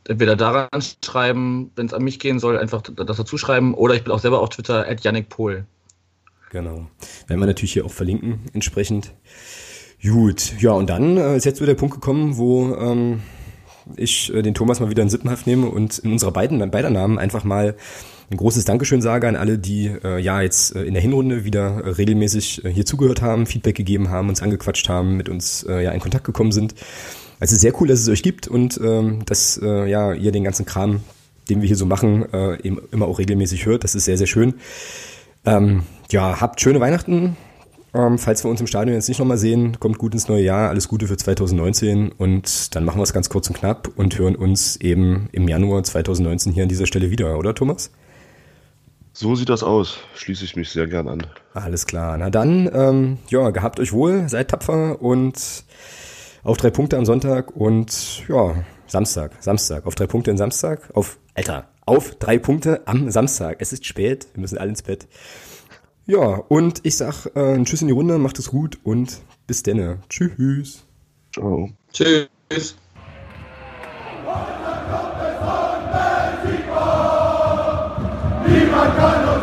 Entweder 0.07 0.37
daran 0.37 0.69
schreiben, 1.05 1.71
wenn 1.77 1.87
es 1.87 1.95
an 1.95 2.05
mich 2.05 2.21
gehen 2.21 2.39
soll, 2.39 2.59
einfach 2.59 2.83
das 2.83 3.17
dazu 3.17 3.39
schreiben, 3.39 3.75
oder 3.75 3.95
ich 3.95 4.05
bin 4.05 4.13
auch 4.13 4.19
selber 4.19 4.41
auf 4.41 4.51
Twitter 4.51 4.87
at 4.89 5.03
Yannick 5.03 5.29
Pohl. 5.29 5.65
Genau. 6.51 6.87
Werden 7.27 7.41
wir 7.41 7.47
natürlich 7.47 7.73
hier 7.73 7.85
auch 7.85 7.91
verlinken, 7.91 8.41
entsprechend. 8.53 9.13
Gut, 10.03 10.61
ja, 10.61 10.73
und 10.73 10.89
dann 10.91 11.17
äh, 11.17 11.37
ist 11.37 11.47
jetzt 11.47 11.59
so 11.59 11.67
der 11.67 11.75
Punkt 11.75 11.95
gekommen, 11.95 12.37
wo 12.37 12.75
ähm, 12.75 13.23
ich 13.97 14.33
äh, 14.33 14.43
den 14.43 14.55
Thomas 14.55 14.79
mal 14.79 14.91
wieder 14.91 15.03
in 15.03 15.09
Sippenhaft 15.09 15.47
nehme 15.47 15.67
und 15.69 15.99
in 15.99 16.13
unserer 16.13 16.31
beiden, 16.31 16.71
beider 16.71 16.91
Namen 16.91 17.19
einfach 17.19 17.43
mal 17.43 17.75
ein 18.31 18.37
großes 18.37 18.65
Dankeschön 18.65 19.03
sage 19.03 19.29
an 19.29 19.37
alle, 19.37 19.59
die 19.59 19.87
äh, 20.03 20.19
ja 20.19 20.41
jetzt 20.41 20.75
äh, 20.75 20.85
in 20.85 20.95
der 20.95 21.03
Hinrunde 21.03 21.45
wieder 21.45 21.85
äh, 21.85 21.91
regelmäßig 21.91 22.65
äh, 22.65 22.71
hier 22.71 22.87
zugehört 22.87 23.23
haben, 23.23 23.47
Feedback 23.47 23.77
gegeben 23.77 24.11
haben, 24.11 24.29
uns 24.29 24.43
angequatscht 24.43 24.89
haben, 24.89 25.17
mit 25.17 25.29
uns 25.29 25.63
äh, 25.65 25.83
ja 25.83 25.93
in 25.93 26.01
Kontakt 26.01 26.25
gekommen 26.25 26.53
sind. 26.53 26.75
Es 27.41 27.53
ist 27.53 27.61
sehr 27.61 27.79
cool, 27.81 27.89
dass 27.89 28.01
es 28.01 28.09
euch 28.09 28.23
gibt 28.23 28.49
und 28.49 28.81
ähm, 28.83 29.25
dass 29.27 29.61
äh, 29.63 29.89
ja 29.89 30.13
ihr 30.15 30.33
den 30.33 30.45
ganzen 30.45 30.65
Kram, 30.65 31.01
den 31.49 31.61
wir 31.61 31.67
hier 31.67 31.77
so 31.77 31.85
machen, 31.85 32.25
eben 32.63 32.81
immer 32.91 33.07
auch 33.07 33.19
regelmäßig 33.19 33.67
hört. 33.67 33.85
Das 33.85 33.95
ist 33.95 34.07
sehr, 34.07 34.17
sehr 34.17 34.27
schön. 34.27 34.55
Ähm, 35.45 35.83
ja, 36.11 36.41
habt 36.41 36.59
schöne 36.59 36.81
Weihnachten. 36.81 37.37
Ähm, 37.95 38.19
falls 38.19 38.43
wir 38.45 38.51
uns 38.51 38.61
im 38.61 38.67
Stadion 38.67 38.95
jetzt 38.95 39.09
nicht 39.09 39.19
nochmal 39.19 39.39
sehen, 39.39 39.79
kommt 39.79 39.99
gut 39.99 40.15
ins 40.15 40.29
neue 40.29 40.43
Jahr. 40.43 40.71
Alles 40.71 40.89
Gute 40.89 41.07
für 41.07 41.19
2019 41.19 42.13
und 42.13 42.75
dann 42.75 42.85
machen 42.85 42.99
wir 42.99 43.05
es 43.05 43.13
ganz 43.13 43.29
kurz 43.29 43.49
und 43.49 43.57
knapp 43.57 43.89
und 43.95 44.19
hören 44.19 44.37
uns 44.37 44.77
eben 44.77 45.29
im 45.33 45.47
Januar 45.47 45.85
2019 45.85 46.53
hier 46.53 46.65
an 46.65 46.69
dieser 46.71 46.87
Stelle 46.87 47.11
wieder, 47.11 47.39
oder 47.39 47.55
Thomas? 47.55 47.91
So 49.17 49.37
sieht 49.37 49.49
das 49.49 49.63
aus. 49.63 49.99
Schließe 50.17 50.45
ich 50.45 50.57
mich 50.57 50.71
sehr 50.71 50.89
gern 50.89 51.07
an. 51.07 51.23
Alles 51.55 51.87
klar. 51.87 52.19
Na 52.19 52.31
dann, 52.31 52.69
ähm, 52.75 53.19
ja, 53.29 53.51
gehabt 53.51 53.79
euch 53.79 53.93
wohl, 53.93 54.29
seid 54.29 54.49
tapfer 54.51 55.01
und 55.01 55.65
auf 56.43 56.57
drei 56.57 56.71
Punkte 56.71 56.99
am 56.99 57.05
Sonntag 57.05 57.57
und 57.57 58.27
ja, 58.29 58.57
Samstag, 58.89 59.33
Samstag, 59.41 59.87
auf 59.87 59.95
drei 59.95 60.09
Punkte 60.09 60.33
in 60.33 60.37
Samstag, 60.37 60.91
auf, 60.95 61.19
Alter, 61.35 61.69
auf 61.87 62.17
drei 62.17 62.39
Punkte 62.39 62.83
am 62.87 63.09
Samstag. 63.09 63.59
Es 63.61 63.73
ist 63.73 63.87
spät, 63.87 64.27
wir 64.35 64.41
müssen 64.41 64.59
alle 64.59 64.71
ins 64.71 64.83
Bett. 64.83 65.07
Ja, 66.07 66.19
und 66.49 66.81
ich 66.83 66.97
sag 66.97 67.27
äh, 67.37 67.55
ein 67.55 67.65
Tschüss 67.65 67.83
in 67.83 67.89
die 67.89 67.95
Runde, 67.95 68.19
macht 68.19 68.41
es 68.41 68.51
gut 68.51 68.79
und 68.83 69.21
bis 69.47 69.63
denne. 69.63 70.01
Tschüss. 70.09 70.85
Ciao. 71.33 71.71
Tschüss. 71.93 72.77
¡Viva 78.47 78.95
Carlos! 78.97 79.34